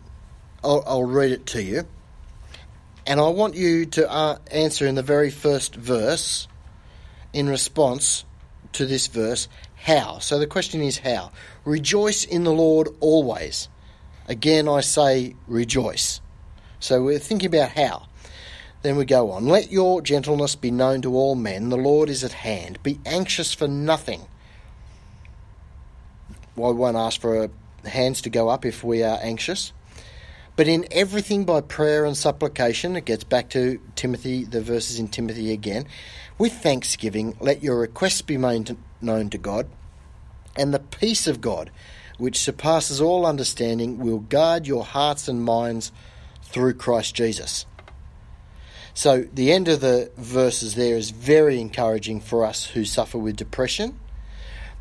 I'll, 0.62 0.82
I'll, 0.86 1.04
read 1.04 1.30
it 1.30 1.46
to 1.46 1.62
you. 1.62 1.86
And 3.06 3.20
I 3.20 3.28
want 3.28 3.54
you 3.54 3.86
to 3.86 4.10
uh, 4.10 4.38
answer 4.50 4.86
in 4.86 4.94
the 4.94 5.02
very 5.02 5.30
first 5.30 5.74
verse 5.74 6.48
in 7.32 7.48
response 7.48 8.24
to 8.72 8.86
this 8.86 9.06
verse 9.06 9.48
how. 9.76 10.18
So 10.18 10.38
the 10.38 10.46
question 10.46 10.80
is 10.80 10.98
how. 10.98 11.30
Rejoice 11.64 12.24
in 12.24 12.44
the 12.44 12.52
Lord 12.52 12.88
always. 13.00 13.68
Again, 14.28 14.68
I 14.68 14.80
say 14.80 15.36
rejoice. 15.46 16.20
So 16.80 17.02
we're 17.02 17.18
thinking 17.18 17.54
about 17.54 17.70
how. 17.70 18.06
Then 18.82 18.96
we 18.96 19.04
go 19.04 19.30
on. 19.30 19.46
Let 19.46 19.72
your 19.72 20.02
gentleness 20.02 20.54
be 20.56 20.70
known 20.70 21.00
to 21.02 21.16
all 21.16 21.34
men. 21.34 21.70
The 21.70 21.76
Lord 21.76 22.10
is 22.10 22.22
at 22.22 22.32
hand. 22.32 22.82
Be 22.82 23.00
anxious 23.06 23.54
for 23.54 23.66
nothing. 23.66 24.26
I 26.56 26.60
won't 26.60 26.96
ask 26.96 27.20
for 27.20 27.50
hands 27.84 28.20
to 28.22 28.30
go 28.30 28.48
up 28.48 28.64
if 28.64 28.84
we 28.84 29.02
are 29.02 29.18
anxious. 29.22 29.72
But 30.56 30.68
in 30.68 30.86
everything 30.90 31.44
by 31.44 31.62
prayer 31.62 32.04
and 32.04 32.16
supplication, 32.16 32.94
it 32.94 33.04
gets 33.04 33.24
back 33.24 33.50
to 33.50 33.80
Timothy, 33.96 34.44
the 34.44 34.60
verses 34.60 34.98
in 34.98 35.08
Timothy 35.08 35.50
again. 35.52 35.86
With 36.38 36.52
thanksgiving, 36.52 37.36
let 37.40 37.62
your 37.62 37.78
requests 37.78 38.22
be 38.22 38.36
made 38.36 38.76
known 39.00 39.30
to 39.30 39.38
God, 39.38 39.68
and 40.56 40.72
the 40.72 40.78
peace 40.78 41.26
of 41.26 41.40
God, 41.40 41.70
which 42.18 42.38
surpasses 42.38 43.00
all 43.00 43.26
understanding, 43.26 43.98
will 43.98 44.20
guard 44.20 44.66
your 44.66 44.84
hearts 44.84 45.28
and 45.28 45.44
minds 45.44 45.92
through 46.42 46.74
Christ 46.74 47.14
Jesus. 47.14 47.66
So, 48.94 49.22
the 49.32 49.52
end 49.52 49.66
of 49.66 49.80
the 49.80 50.12
verses 50.16 50.76
there 50.76 50.96
is 50.96 51.10
very 51.10 51.60
encouraging 51.60 52.20
for 52.20 52.44
us 52.44 52.64
who 52.66 52.84
suffer 52.84 53.18
with 53.18 53.36
depression. 53.36 53.98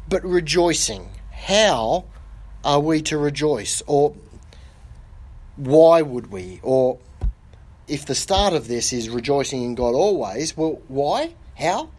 But 0.07 0.23
rejoicing, 0.23 1.09
how 1.31 2.05
are 2.63 2.79
we 2.79 3.01
to 3.03 3.17
rejoice? 3.17 3.81
Or 3.87 4.15
why 5.55 6.03
would 6.03 6.31
we? 6.31 6.59
Or 6.61 6.99
if 7.87 8.05
the 8.05 8.13
start 8.13 8.53
of 8.53 8.67
this 8.67 8.93
is 8.93 9.09
rejoicing 9.09 9.63
in 9.63 9.73
God 9.73 9.95
always, 9.95 10.55
well, 10.55 10.79
why? 10.87 11.33
How? 11.57 11.89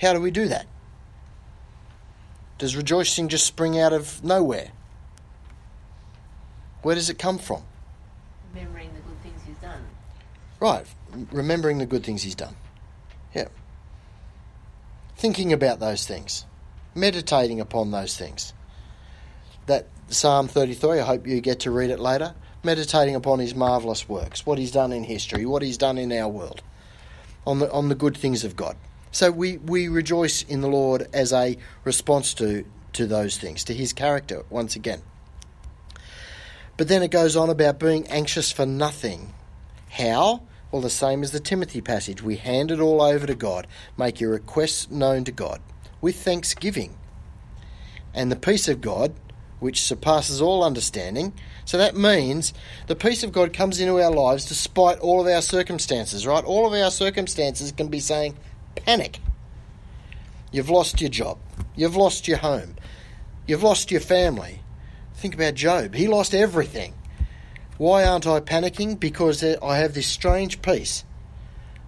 How 0.00 0.12
do 0.12 0.20
we 0.20 0.32
do 0.32 0.48
that? 0.48 0.66
Does 2.62 2.76
rejoicing 2.76 3.26
just 3.26 3.44
spring 3.44 3.80
out 3.80 3.92
of 3.92 4.22
nowhere? 4.22 4.70
Where 6.82 6.94
does 6.94 7.10
it 7.10 7.18
come 7.18 7.38
from? 7.38 7.64
Remembering 8.54 8.94
the 8.94 9.00
good 9.00 9.20
things 9.20 9.40
he's 9.44 9.56
done. 9.56 9.82
Right, 10.60 10.86
remembering 11.32 11.78
the 11.78 11.86
good 11.86 12.04
things 12.04 12.22
he's 12.22 12.36
done. 12.36 12.54
Yeah. 13.34 13.48
Thinking 15.16 15.52
about 15.52 15.80
those 15.80 16.06
things, 16.06 16.46
meditating 16.94 17.58
upon 17.58 17.90
those 17.90 18.16
things. 18.16 18.52
That 19.66 19.88
Psalm 20.06 20.46
33, 20.46 21.00
I 21.00 21.02
hope 21.02 21.26
you 21.26 21.40
get 21.40 21.58
to 21.60 21.72
read 21.72 21.90
it 21.90 21.98
later. 21.98 22.32
meditating 22.62 23.16
upon 23.16 23.40
his 23.40 23.56
marvellous 23.56 24.08
works, 24.08 24.46
what 24.46 24.58
he's 24.58 24.70
done 24.70 24.92
in 24.92 25.02
history, 25.02 25.44
what 25.46 25.62
he's 25.62 25.78
done 25.78 25.98
in 25.98 26.12
our 26.12 26.28
world, 26.28 26.62
on 27.44 27.58
the, 27.58 27.68
on 27.72 27.88
the 27.88 27.96
good 27.96 28.16
things 28.16 28.44
of 28.44 28.54
God. 28.54 28.76
So 29.12 29.30
we, 29.30 29.58
we 29.58 29.88
rejoice 29.88 30.42
in 30.42 30.62
the 30.62 30.68
Lord 30.68 31.06
as 31.12 31.32
a 31.32 31.56
response 31.84 32.34
to, 32.34 32.64
to 32.94 33.06
those 33.06 33.36
things, 33.36 33.62
to 33.64 33.74
his 33.74 33.92
character, 33.92 34.42
once 34.48 34.74
again. 34.74 35.02
But 36.78 36.88
then 36.88 37.02
it 37.02 37.10
goes 37.10 37.36
on 37.36 37.50
about 37.50 37.78
being 37.78 38.08
anxious 38.08 38.50
for 38.50 38.64
nothing. 38.66 39.34
How? 39.90 40.42
Well, 40.70 40.80
the 40.80 40.88
same 40.88 41.22
as 41.22 41.30
the 41.30 41.40
Timothy 41.40 41.82
passage. 41.82 42.22
We 42.22 42.36
hand 42.36 42.70
it 42.70 42.80
all 42.80 43.02
over 43.02 43.26
to 43.26 43.34
God, 43.34 43.66
make 43.98 44.18
your 44.18 44.30
requests 44.30 44.90
known 44.90 45.24
to 45.24 45.32
God 45.32 45.60
with 46.00 46.16
thanksgiving. 46.16 46.96
And 48.14 48.32
the 48.32 48.36
peace 48.36 48.66
of 48.68 48.80
God, 48.80 49.12
which 49.60 49.82
surpasses 49.82 50.40
all 50.40 50.64
understanding, 50.64 51.34
so 51.66 51.76
that 51.76 51.94
means 51.94 52.54
the 52.86 52.96
peace 52.96 53.22
of 53.22 53.32
God 53.32 53.52
comes 53.52 53.78
into 53.78 54.00
our 54.00 54.10
lives 54.10 54.46
despite 54.46 54.98
all 54.98 55.20
of 55.20 55.26
our 55.26 55.42
circumstances, 55.42 56.26
right? 56.26 56.42
All 56.42 56.66
of 56.66 56.72
our 56.72 56.90
circumstances 56.90 57.70
can 57.72 57.88
be 57.88 58.00
saying, 58.00 58.34
panic. 58.74 59.20
You've 60.50 60.70
lost 60.70 61.00
your 61.00 61.10
job. 61.10 61.38
You've 61.74 61.96
lost 61.96 62.28
your 62.28 62.38
home. 62.38 62.76
You've 63.46 63.62
lost 63.62 63.90
your 63.90 64.00
family. 64.00 64.60
Think 65.14 65.34
about 65.34 65.54
Job. 65.54 65.94
He 65.94 66.08
lost 66.08 66.34
everything. 66.34 66.94
Why 67.78 68.04
aren't 68.04 68.26
I 68.26 68.40
panicking? 68.40 69.00
Because 69.00 69.42
I 69.42 69.76
have 69.78 69.94
this 69.94 70.06
strange 70.06 70.62
peace 70.62 71.04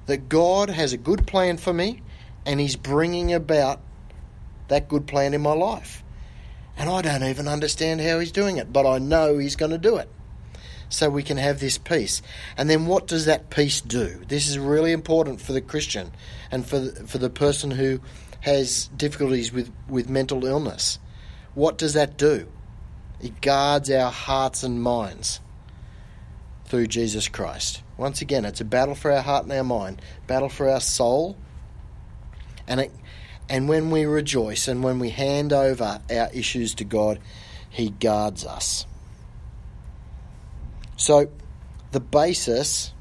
that 0.06 0.28
God 0.28 0.70
has 0.70 0.92
a 0.92 0.96
good 0.96 1.26
plan 1.26 1.56
for 1.56 1.72
me 1.72 2.02
and 2.46 2.60
He's 2.60 2.76
bringing 2.76 3.32
about 3.32 3.80
that 4.68 4.88
good 4.88 5.06
plan 5.06 5.34
in 5.34 5.42
my 5.42 5.52
life. 5.52 6.02
And 6.76 6.90
I 6.90 7.02
don't 7.02 7.22
even 7.24 7.46
understand 7.46 8.00
how 8.00 8.18
He's 8.18 8.32
doing 8.32 8.56
it, 8.56 8.72
but 8.72 8.86
I 8.86 8.98
know 8.98 9.38
He's 9.38 9.56
going 9.56 9.72
to 9.72 9.78
do 9.78 9.96
it. 9.96 10.08
So 10.88 11.10
we 11.10 11.22
can 11.22 11.36
have 11.36 11.60
this 11.60 11.78
peace. 11.78 12.22
And 12.56 12.70
then 12.70 12.86
what 12.86 13.06
does 13.06 13.24
that 13.24 13.50
peace 13.50 13.80
do? 13.80 14.22
This 14.28 14.48
is 14.48 14.58
really 14.58 14.92
important 14.92 15.40
for 15.40 15.52
the 15.52 15.60
Christian 15.60 16.12
and 16.50 16.66
for 16.66 16.78
the, 16.78 17.06
for 17.06 17.18
the 17.18 17.30
person 17.30 17.70
who 17.70 18.00
has 18.40 18.88
difficulties 18.96 19.52
with, 19.52 19.72
with 19.88 20.08
mental 20.08 20.44
illness. 20.44 20.98
What 21.54 21.78
does 21.78 21.94
that 21.94 22.16
do? 22.16 22.46
It 23.20 23.40
guards 23.40 23.90
our 23.90 24.10
hearts 24.10 24.62
and 24.62 24.82
minds 24.82 25.40
through 26.66 26.88
Jesus 26.88 27.28
Christ. 27.28 27.82
Once 27.96 28.20
again, 28.20 28.44
it's 28.44 28.60
a 28.60 28.64
battle 28.64 28.94
for 28.94 29.12
our 29.12 29.22
heart 29.22 29.44
and 29.44 29.52
our 29.52 29.64
mind, 29.64 30.02
battle 30.26 30.48
for 30.48 30.68
our 30.68 30.80
soul. 30.80 31.36
And 32.66 32.80
it, 32.80 32.92
and 33.48 33.68
when 33.68 33.90
we 33.90 34.04
rejoice 34.04 34.68
and 34.68 34.82
when 34.82 34.98
we 34.98 35.10
hand 35.10 35.52
over 35.52 36.00
our 36.10 36.30
issues 36.32 36.74
to 36.76 36.84
God, 36.84 37.20
He 37.70 37.90
guards 37.90 38.44
us. 38.44 38.86
So, 40.96 41.30
the 41.90 42.00
basis 42.00 42.92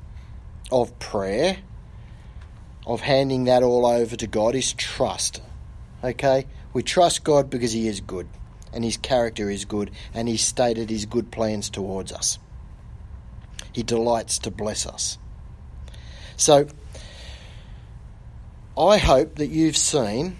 of 0.71 0.97
prayer, 0.99 1.57
of 2.85 3.01
handing 3.01 3.45
that 3.45 3.63
all 3.63 3.85
over 3.85 4.15
to 4.15 4.27
God, 4.27 4.55
is 4.55 4.73
trust. 4.73 5.41
Okay? 6.03 6.47
We 6.73 6.83
trust 6.83 7.23
God 7.23 7.49
because 7.49 7.71
He 7.71 7.87
is 7.87 8.01
good, 8.01 8.27
and 8.73 8.83
His 8.83 8.97
character 8.97 9.49
is 9.49 9.65
good, 9.65 9.91
and 10.13 10.27
He 10.27 10.37
stated 10.37 10.89
His 10.89 11.05
good 11.05 11.31
plans 11.31 11.69
towards 11.69 12.11
us. 12.11 12.39
He 13.73 13.83
delights 13.83 14.39
to 14.39 14.51
bless 14.51 14.85
us. 14.85 15.17
So, 16.35 16.67
I 18.77 18.97
hope 18.97 19.35
that 19.35 19.47
you've 19.47 19.77
seen 19.77 20.37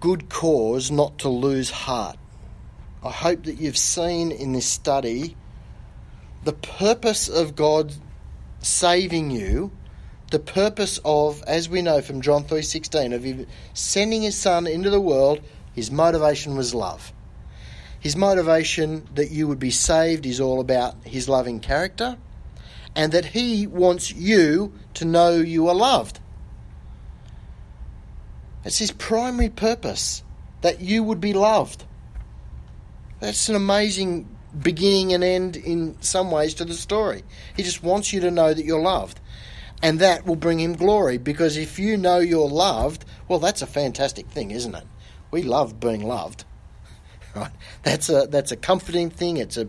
good 0.00 0.28
cause 0.28 0.90
not 0.90 1.18
to 1.20 1.28
lose 1.30 1.70
heart. 1.70 2.18
I 3.02 3.10
hope 3.10 3.44
that 3.44 3.54
you've 3.54 3.78
seen 3.78 4.32
in 4.32 4.52
this 4.52 4.66
study 4.66 5.36
the 6.44 6.52
purpose 6.52 7.28
of 7.28 7.56
God 7.56 7.92
saving 8.60 9.30
you, 9.30 9.72
the 10.30 10.38
purpose 10.38 11.00
of, 11.04 11.42
as 11.46 11.68
we 11.68 11.82
know 11.82 12.00
from 12.00 12.20
John 12.20 12.44
3.16, 12.44 13.14
of 13.14 13.46
sending 13.72 14.22
his 14.22 14.36
son 14.36 14.66
into 14.66 14.90
the 14.90 15.00
world, 15.00 15.40
his 15.74 15.90
motivation 15.90 16.56
was 16.56 16.74
love. 16.74 17.12
His 17.98 18.16
motivation 18.16 19.08
that 19.14 19.30
you 19.30 19.48
would 19.48 19.58
be 19.58 19.70
saved 19.70 20.26
is 20.26 20.40
all 20.40 20.60
about 20.60 20.94
his 21.04 21.28
loving 21.28 21.60
character 21.60 22.18
and 22.94 23.12
that 23.12 23.24
he 23.24 23.66
wants 23.66 24.12
you 24.12 24.72
to 24.94 25.04
know 25.04 25.36
you 25.36 25.68
are 25.68 25.74
loved. 25.74 26.20
It's 28.64 28.78
his 28.78 28.90
primary 28.90 29.48
purpose 29.48 30.22
that 30.60 30.80
you 30.80 31.02
would 31.02 31.20
be 31.20 31.32
loved. 31.32 31.84
That's 33.20 33.48
an 33.48 33.56
amazing 33.56 34.28
beginning 34.62 35.12
and 35.12 35.24
end 35.24 35.56
in 35.56 36.00
some 36.00 36.30
ways 36.30 36.54
to 36.54 36.64
the 36.64 36.74
story. 36.74 37.22
He 37.56 37.62
just 37.62 37.82
wants 37.82 38.12
you 38.12 38.20
to 38.20 38.30
know 38.30 38.54
that 38.54 38.64
you're 38.64 38.80
loved. 38.80 39.20
And 39.82 40.00
that 40.00 40.24
will 40.24 40.36
bring 40.36 40.60
him 40.60 40.74
glory 40.74 41.18
because 41.18 41.56
if 41.56 41.78
you 41.78 41.96
know 41.96 42.18
you're 42.18 42.48
loved, 42.48 43.04
well, 43.28 43.38
that's 43.38 43.60
a 43.60 43.66
fantastic 43.66 44.28
thing, 44.28 44.50
isn't 44.50 44.74
it? 44.74 44.86
We 45.30 45.42
love 45.42 45.80
being 45.80 46.06
loved. 46.06 46.44
Right? 47.36 47.50
That's 47.82 48.08
a 48.10 48.28
that's 48.30 48.52
a 48.52 48.56
comforting 48.56 49.10
thing. 49.10 49.38
It's 49.38 49.56
a 49.56 49.68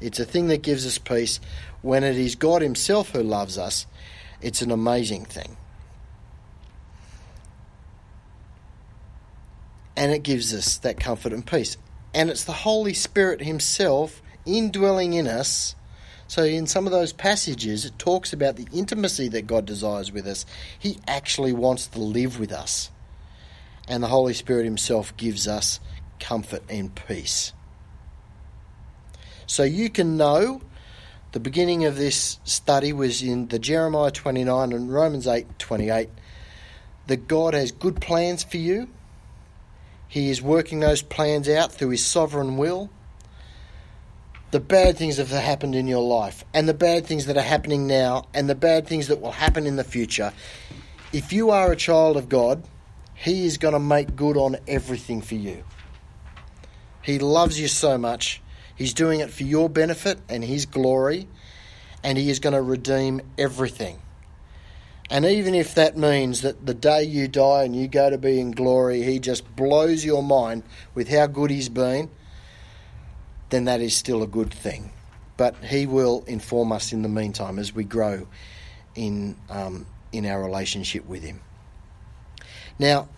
it's 0.00 0.18
a 0.18 0.24
thing 0.24 0.48
that 0.48 0.62
gives 0.62 0.84
us 0.84 0.98
peace. 0.98 1.38
When 1.80 2.02
it 2.02 2.16
is 2.16 2.34
God 2.34 2.60
Himself 2.60 3.10
who 3.10 3.22
loves 3.22 3.56
us, 3.56 3.86
it's 4.42 4.62
an 4.62 4.72
amazing 4.72 5.24
thing. 5.24 5.56
And 9.96 10.10
it 10.10 10.24
gives 10.24 10.52
us 10.52 10.78
that 10.78 10.98
comfort 10.98 11.32
and 11.32 11.46
peace. 11.46 11.76
And 12.18 12.30
it's 12.30 12.44
the 12.44 12.52
Holy 12.52 12.94
Spirit 12.94 13.40
Himself 13.40 14.20
indwelling 14.44 15.12
in 15.14 15.28
us. 15.28 15.76
So, 16.26 16.42
in 16.42 16.66
some 16.66 16.84
of 16.84 16.92
those 16.92 17.12
passages, 17.12 17.84
it 17.84 17.98
talks 17.98 18.32
about 18.32 18.56
the 18.56 18.66
intimacy 18.72 19.28
that 19.28 19.46
God 19.46 19.64
desires 19.64 20.12
with 20.12 20.26
us. 20.26 20.44
He 20.78 20.98
actually 21.06 21.52
wants 21.52 21.86
to 21.86 22.00
live 22.00 22.38
with 22.38 22.52
us. 22.52 22.90
And 23.86 24.02
the 24.02 24.08
Holy 24.08 24.34
Spirit 24.34 24.64
Himself 24.64 25.16
gives 25.16 25.48
us 25.48 25.80
comfort, 26.18 26.62
and 26.68 26.94
peace. 26.94 27.52
So 29.46 29.62
you 29.62 29.88
can 29.88 30.16
know 30.16 30.60
the 31.32 31.40
beginning 31.40 31.84
of 31.84 31.96
this 31.96 32.38
study 32.44 32.92
was 32.92 33.22
in 33.22 33.48
the 33.48 33.58
Jeremiah 33.58 34.10
29 34.10 34.72
and 34.72 34.92
Romans 34.92 35.26
8 35.26 35.58
28 35.58 36.08
that 37.06 37.28
God 37.28 37.54
has 37.54 37.72
good 37.72 38.00
plans 38.00 38.42
for 38.42 38.58
you. 38.58 38.88
He 40.08 40.30
is 40.30 40.40
working 40.40 40.80
those 40.80 41.02
plans 41.02 41.48
out 41.48 41.70
through 41.72 41.90
His 41.90 42.04
sovereign 42.04 42.56
will. 42.56 42.90
The 44.50 44.60
bad 44.60 44.96
things 44.96 45.18
that 45.18 45.28
have 45.28 45.42
happened 45.42 45.74
in 45.74 45.86
your 45.86 46.02
life, 46.02 46.42
and 46.54 46.66
the 46.66 46.74
bad 46.74 47.06
things 47.06 47.26
that 47.26 47.36
are 47.36 47.42
happening 47.42 47.86
now, 47.86 48.24
and 48.32 48.48
the 48.48 48.54
bad 48.54 48.86
things 48.86 49.08
that 49.08 49.20
will 49.20 49.32
happen 49.32 49.66
in 49.66 49.76
the 49.76 49.84
future. 49.84 50.32
If 51.12 51.34
you 51.34 51.50
are 51.50 51.70
a 51.70 51.76
child 51.76 52.16
of 52.16 52.30
God, 52.30 52.64
He 53.14 53.44
is 53.44 53.58
going 53.58 53.74
to 53.74 53.80
make 53.80 54.16
good 54.16 54.38
on 54.38 54.56
everything 54.66 55.20
for 55.20 55.34
you. 55.34 55.64
He 57.02 57.18
loves 57.18 57.60
you 57.60 57.68
so 57.68 57.98
much. 57.98 58.40
He's 58.74 58.94
doing 58.94 59.20
it 59.20 59.30
for 59.30 59.42
your 59.42 59.68
benefit 59.68 60.18
and 60.30 60.42
His 60.42 60.64
glory, 60.64 61.28
and 62.02 62.16
He 62.16 62.30
is 62.30 62.38
going 62.38 62.54
to 62.54 62.62
redeem 62.62 63.20
everything. 63.36 64.00
And 65.10 65.24
even 65.24 65.54
if 65.54 65.74
that 65.74 65.96
means 65.96 66.42
that 66.42 66.66
the 66.66 66.74
day 66.74 67.02
you 67.02 67.28
die 67.28 67.64
and 67.64 67.74
you 67.74 67.88
go 67.88 68.10
to 68.10 68.18
be 68.18 68.38
in 68.38 68.50
glory, 68.50 69.02
He 69.02 69.18
just 69.18 69.56
blows 69.56 70.04
your 70.04 70.22
mind 70.22 70.62
with 70.94 71.08
how 71.08 71.26
good 71.26 71.50
He's 71.50 71.70
been, 71.70 72.10
then 73.48 73.64
that 73.64 73.80
is 73.80 73.96
still 73.96 74.22
a 74.22 74.26
good 74.26 74.52
thing. 74.52 74.92
But 75.38 75.56
He 75.64 75.86
will 75.86 76.24
inform 76.26 76.72
us 76.72 76.92
in 76.92 77.02
the 77.02 77.08
meantime 77.08 77.58
as 77.58 77.74
we 77.74 77.84
grow 77.84 78.26
in, 78.94 79.36
um, 79.48 79.86
in 80.12 80.26
our 80.26 80.42
relationship 80.42 81.06
with 81.06 81.22
Him. 81.22 81.40
Now, 82.78 83.08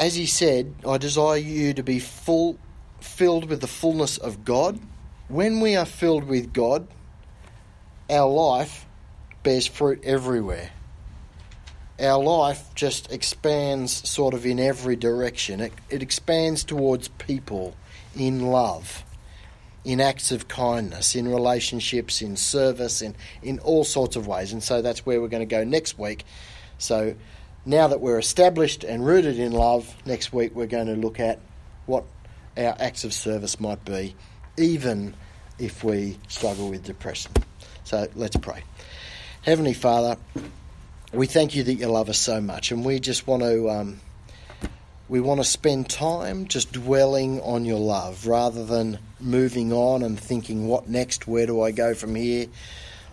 as 0.00 0.14
he 0.14 0.26
said, 0.26 0.74
I 0.86 0.98
desire 0.98 1.36
you 1.36 1.74
to 1.74 1.82
be 1.82 1.98
full, 1.98 2.58
filled 3.00 3.48
with 3.50 3.60
the 3.60 3.66
fullness 3.66 4.16
of 4.16 4.44
God. 4.44 4.78
When 5.28 5.60
we 5.60 5.76
are 5.76 5.84
filled 5.84 6.24
with 6.24 6.52
God, 6.52 6.86
our 8.08 8.30
life 8.30 8.86
bears 9.48 9.66
fruit 9.66 10.04
everywhere. 10.04 10.68
Our 11.98 12.22
life 12.22 12.62
just 12.74 13.10
expands 13.10 14.06
sort 14.06 14.34
of 14.34 14.44
in 14.44 14.60
every 14.60 14.94
direction. 14.94 15.60
It, 15.60 15.72
it 15.88 16.02
expands 16.02 16.64
towards 16.64 17.08
people 17.08 17.74
in 18.14 18.48
love, 18.48 19.02
in 19.86 20.02
acts 20.02 20.32
of 20.32 20.48
kindness, 20.48 21.14
in 21.14 21.26
relationships, 21.26 22.20
in 22.20 22.36
service, 22.36 23.00
in, 23.00 23.16
in 23.42 23.58
all 23.60 23.84
sorts 23.84 24.16
of 24.16 24.26
ways. 24.26 24.52
And 24.52 24.62
so 24.62 24.82
that's 24.82 25.06
where 25.06 25.18
we're 25.18 25.28
going 25.28 25.48
to 25.48 25.56
go 25.56 25.64
next 25.64 25.98
week. 25.98 26.26
So 26.76 27.14
now 27.64 27.88
that 27.88 28.02
we're 28.02 28.18
established 28.18 28.84
and 28.84 29.06
rooted 29.06 29.38
in 29.38 29.52
love, 29.52 29.96
next 30.04 30.30
week 30.30 30.54
we're 30.54 30.66
going 30.66 30.88
to 30.88 30.96
look 30.96 31.20
at 31.20 31.40
what 31.86 32.04
our 32.58 32.76
acts 32.78 33.04
of 33.04 33.14
service 33.14 33.58
might 33.58 33.82
be, 33.86 34.14
even 34.58 35.14
if 35.58 35.82
we 35.82 36.18
struggle 36.28 36.68
with 36.68 36.84
depression. 36.84 37.32
So 37.84 38.08
let's 38.14 38.36
pray. 38.36 38.62
Heavenly 39.42 39.72
Father, 39.72 40.16
we 41.12 41.26
thank 41.26 41.54
you 41.54 41.62
that 41.62 41.74
you 41.74 41.86
love 41.86 42.08
us 42.10 42.18
so 42.18 42.40
much, 42.40 42.70
and 42.70 42.84
we 42.84 43.00
just 43.00 43.26
want 43.26 43.42
to 43.42 43.70
um, 43.70 44.00
We 45.08 45.20
want 45.20 45.40
to 45.40 45.44
spend 45.44 45.88
time 45.88 46.48
just 46.48 46.70
dwelling 46.72 47.40
on 47.40 47.64
your 47.64 47.78
love 47.78 48.26
rather 48.26 48.62
than 48.66 48.98
moving 49.18 49.72
on 49.72 50.02
and 50.02 50.20
thinking, 50.20 50.68
what 50.68 50.86
next? 50.86 51.26
Where 51.26 51.46
do 51.46 51.62
I 51.62 51.70
go 51.70 51.94
from 51.94 52.14
here? 52.14 52.46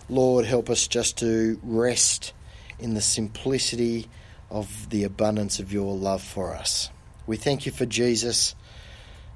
Lord, 0.09 0.45
help 0.45 0.69
us 0.69 0.87
just 0.87 1.17
to 1.19 1.57
rest 1.63 2.33
in 2.79 2.95
the 2.95 3.01
simplicity 3.01 4.09
of 4.51 4.89
the 4.89 5.05
abundance 5.05 5.59
of 5.59 5.71
your 5.71 5.95
love 5.95 6.21
for 6.21 6.53
us. 6.53 6.89
We 7.27 7.37
thank 7.37 7.65
you 7.65 7.71
for 7.71 7.85
Jesus 7.85 8.55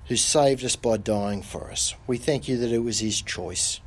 who 0.08 0.18
saved 0.18 0.66
us 0.66 0.76
by 0.76 0.98
dying 0.98 1.44
for 1.44 1.72
us. 1.72 1.96
We 2.08 2.18
thank 2.18 2.50
you 2.50 2.58
that 2.58 2.74
it 2.74 2.80
was 2.80 3.00
his 3.00 3.22
choice. 3.22 3.80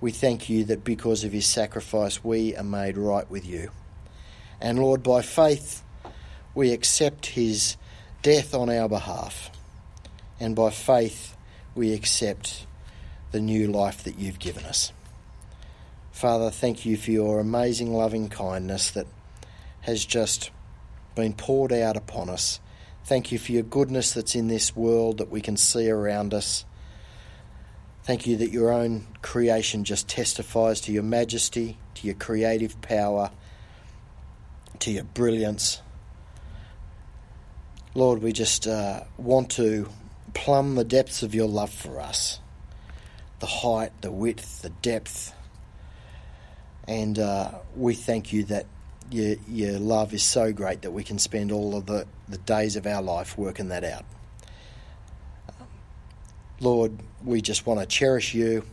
We 0.00 0.12
thank 0.12 0.48
you 0.48 0.64
that 0.64 0.84
because 0.84 1.24
of 1.24 1.32
his 1.32 1.46
sacrifice, 1.46 2.24
we 2.24 2.56
are 2.56 2.64
made 2.64 2.96
right 2.96 3.30
with 3.30 3.46
you. 3.46 3.70
And 4.60 4.78
Lord, 4.78 5.02
by 5.02 5.22
faith, 5.22 5.82
we 6.54 6.72
accept 6.72 7.26
his 7.26 7.76
death 8.22 8.54
on 8.54 8.70
our 8.70 8.88
behalf. 8.88 9.50
And 10.38 10.56
by 10.56 10.70
faith, 10.70 11.36
we 11.74 11.92
accept 11.92 12.66
the 13.30 13.40
new 13.40 13.68
life 13.68 14.04
that 14.04 14.18
you've 14.18 14.38
given 14.38 14.64
us. 14.64 14.92
Father, 16.12 16.50
thank 16.50 16.84
you 16.84 16.96
for 16.96 17.10
your 17.10 17.40
amazing 17.40 17.92
loving 17.94 18.28
kindness 18.28 18.90
that 18.90 19.06
has 19.82 20.04
just 20.04 20.50
been 21.14 21.32
poured 21.32 21.72
out 21.72 21.96
upon 21.96 22.28
us. 22.28 22.60
Thank 23.04 23.32
you 23.32 23.38
for 23.38 23.52
your 23.52 23.62
goodness 23.62 24.12
that's 24.12 24.34
in 24.34 24.48
this 24.48 24.76
world 24.76 25.18
that 25.18 25.30
we 25.30 25.40
can 25.40 25.56
see 25.56 25.88
around 25.88 26.34
us. 26.34 26.64
Thank 28.02 28.26
you 28.26 28.38
that 28.38 28.50
your 28.50 28.72
own 28.72 29.06
creation 29.22 29.84
just 29.84 30.08
testifies 30.08 30.80
to 30.82 30.92
your 30.92 31.02
majesty, 31.02 31.76
to 31.96 32.06
your 32.06 32.16
creative 32.16 32.80
power, 32.80 33.30
to 34.80 34.90
your 34.90 35.04
brilliance. 35.04 35.80
Lord, 37.94 38.22
we 38.22 38.32
just 38.32 38.66
uh, 38.66 39.04
want 39.18 39.50
to 39.52 39.88
plumb 40.32 40.76
the 40.76 40.84
depths 40.84 41.22
of 41.22 41.34
your 41.34 41.48
love 41.48 41.70
for 41.70 42.00
us 42.00 42.40
the 43.40 43.46
height, 43.46 43.90
the 44.02 44.12
width, 44.12 44.60
the 44.60 44.68
depth. 44.68 45.34
And 46.86 47.18
uh, 47.18 47.52
we 47.74 47.94
thank 47.94 48.34
you 48.34 48.44
that 48.44 48.66
your, 49.10 49.36
your 49.48 49.78
love 49.78 50.12
is 50.12 50.22
so 50.22 50.52
great 50.52 50.82
that 50.82 50.90
we 50.90 51.02
can 51.02 51.18
spend 51.18 51.50
all 51.50 51.74
of 51.74 51.86
the, 51.86 52.06
the 52.28 52.36
days 52.36 52.76
of 52.76 52.86
our 52.86 53.00
life 53.00 53.38
working 53.38 53.68
that 53.68 53.82
out. 53.82 54.04
Lord, 56.60 56.92
we 57.24 57.40
just 57.40 57.66
want 57.66 57.80
to 57.80 57.86
cherish 57.86 58.34
you 58.34 58.64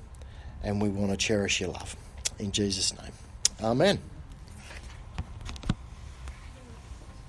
and 0.64 0.82
we 0.82 0.90
want 0.90 1.12
to 1.12 1.18
cherish 1.18 1.62
your 1.62 1.70
love. 1.72 1.96
In 2.40 2.52
Jesus' 2.52 2.94
name. 3.02 3.12
Amen. 3.62 4.00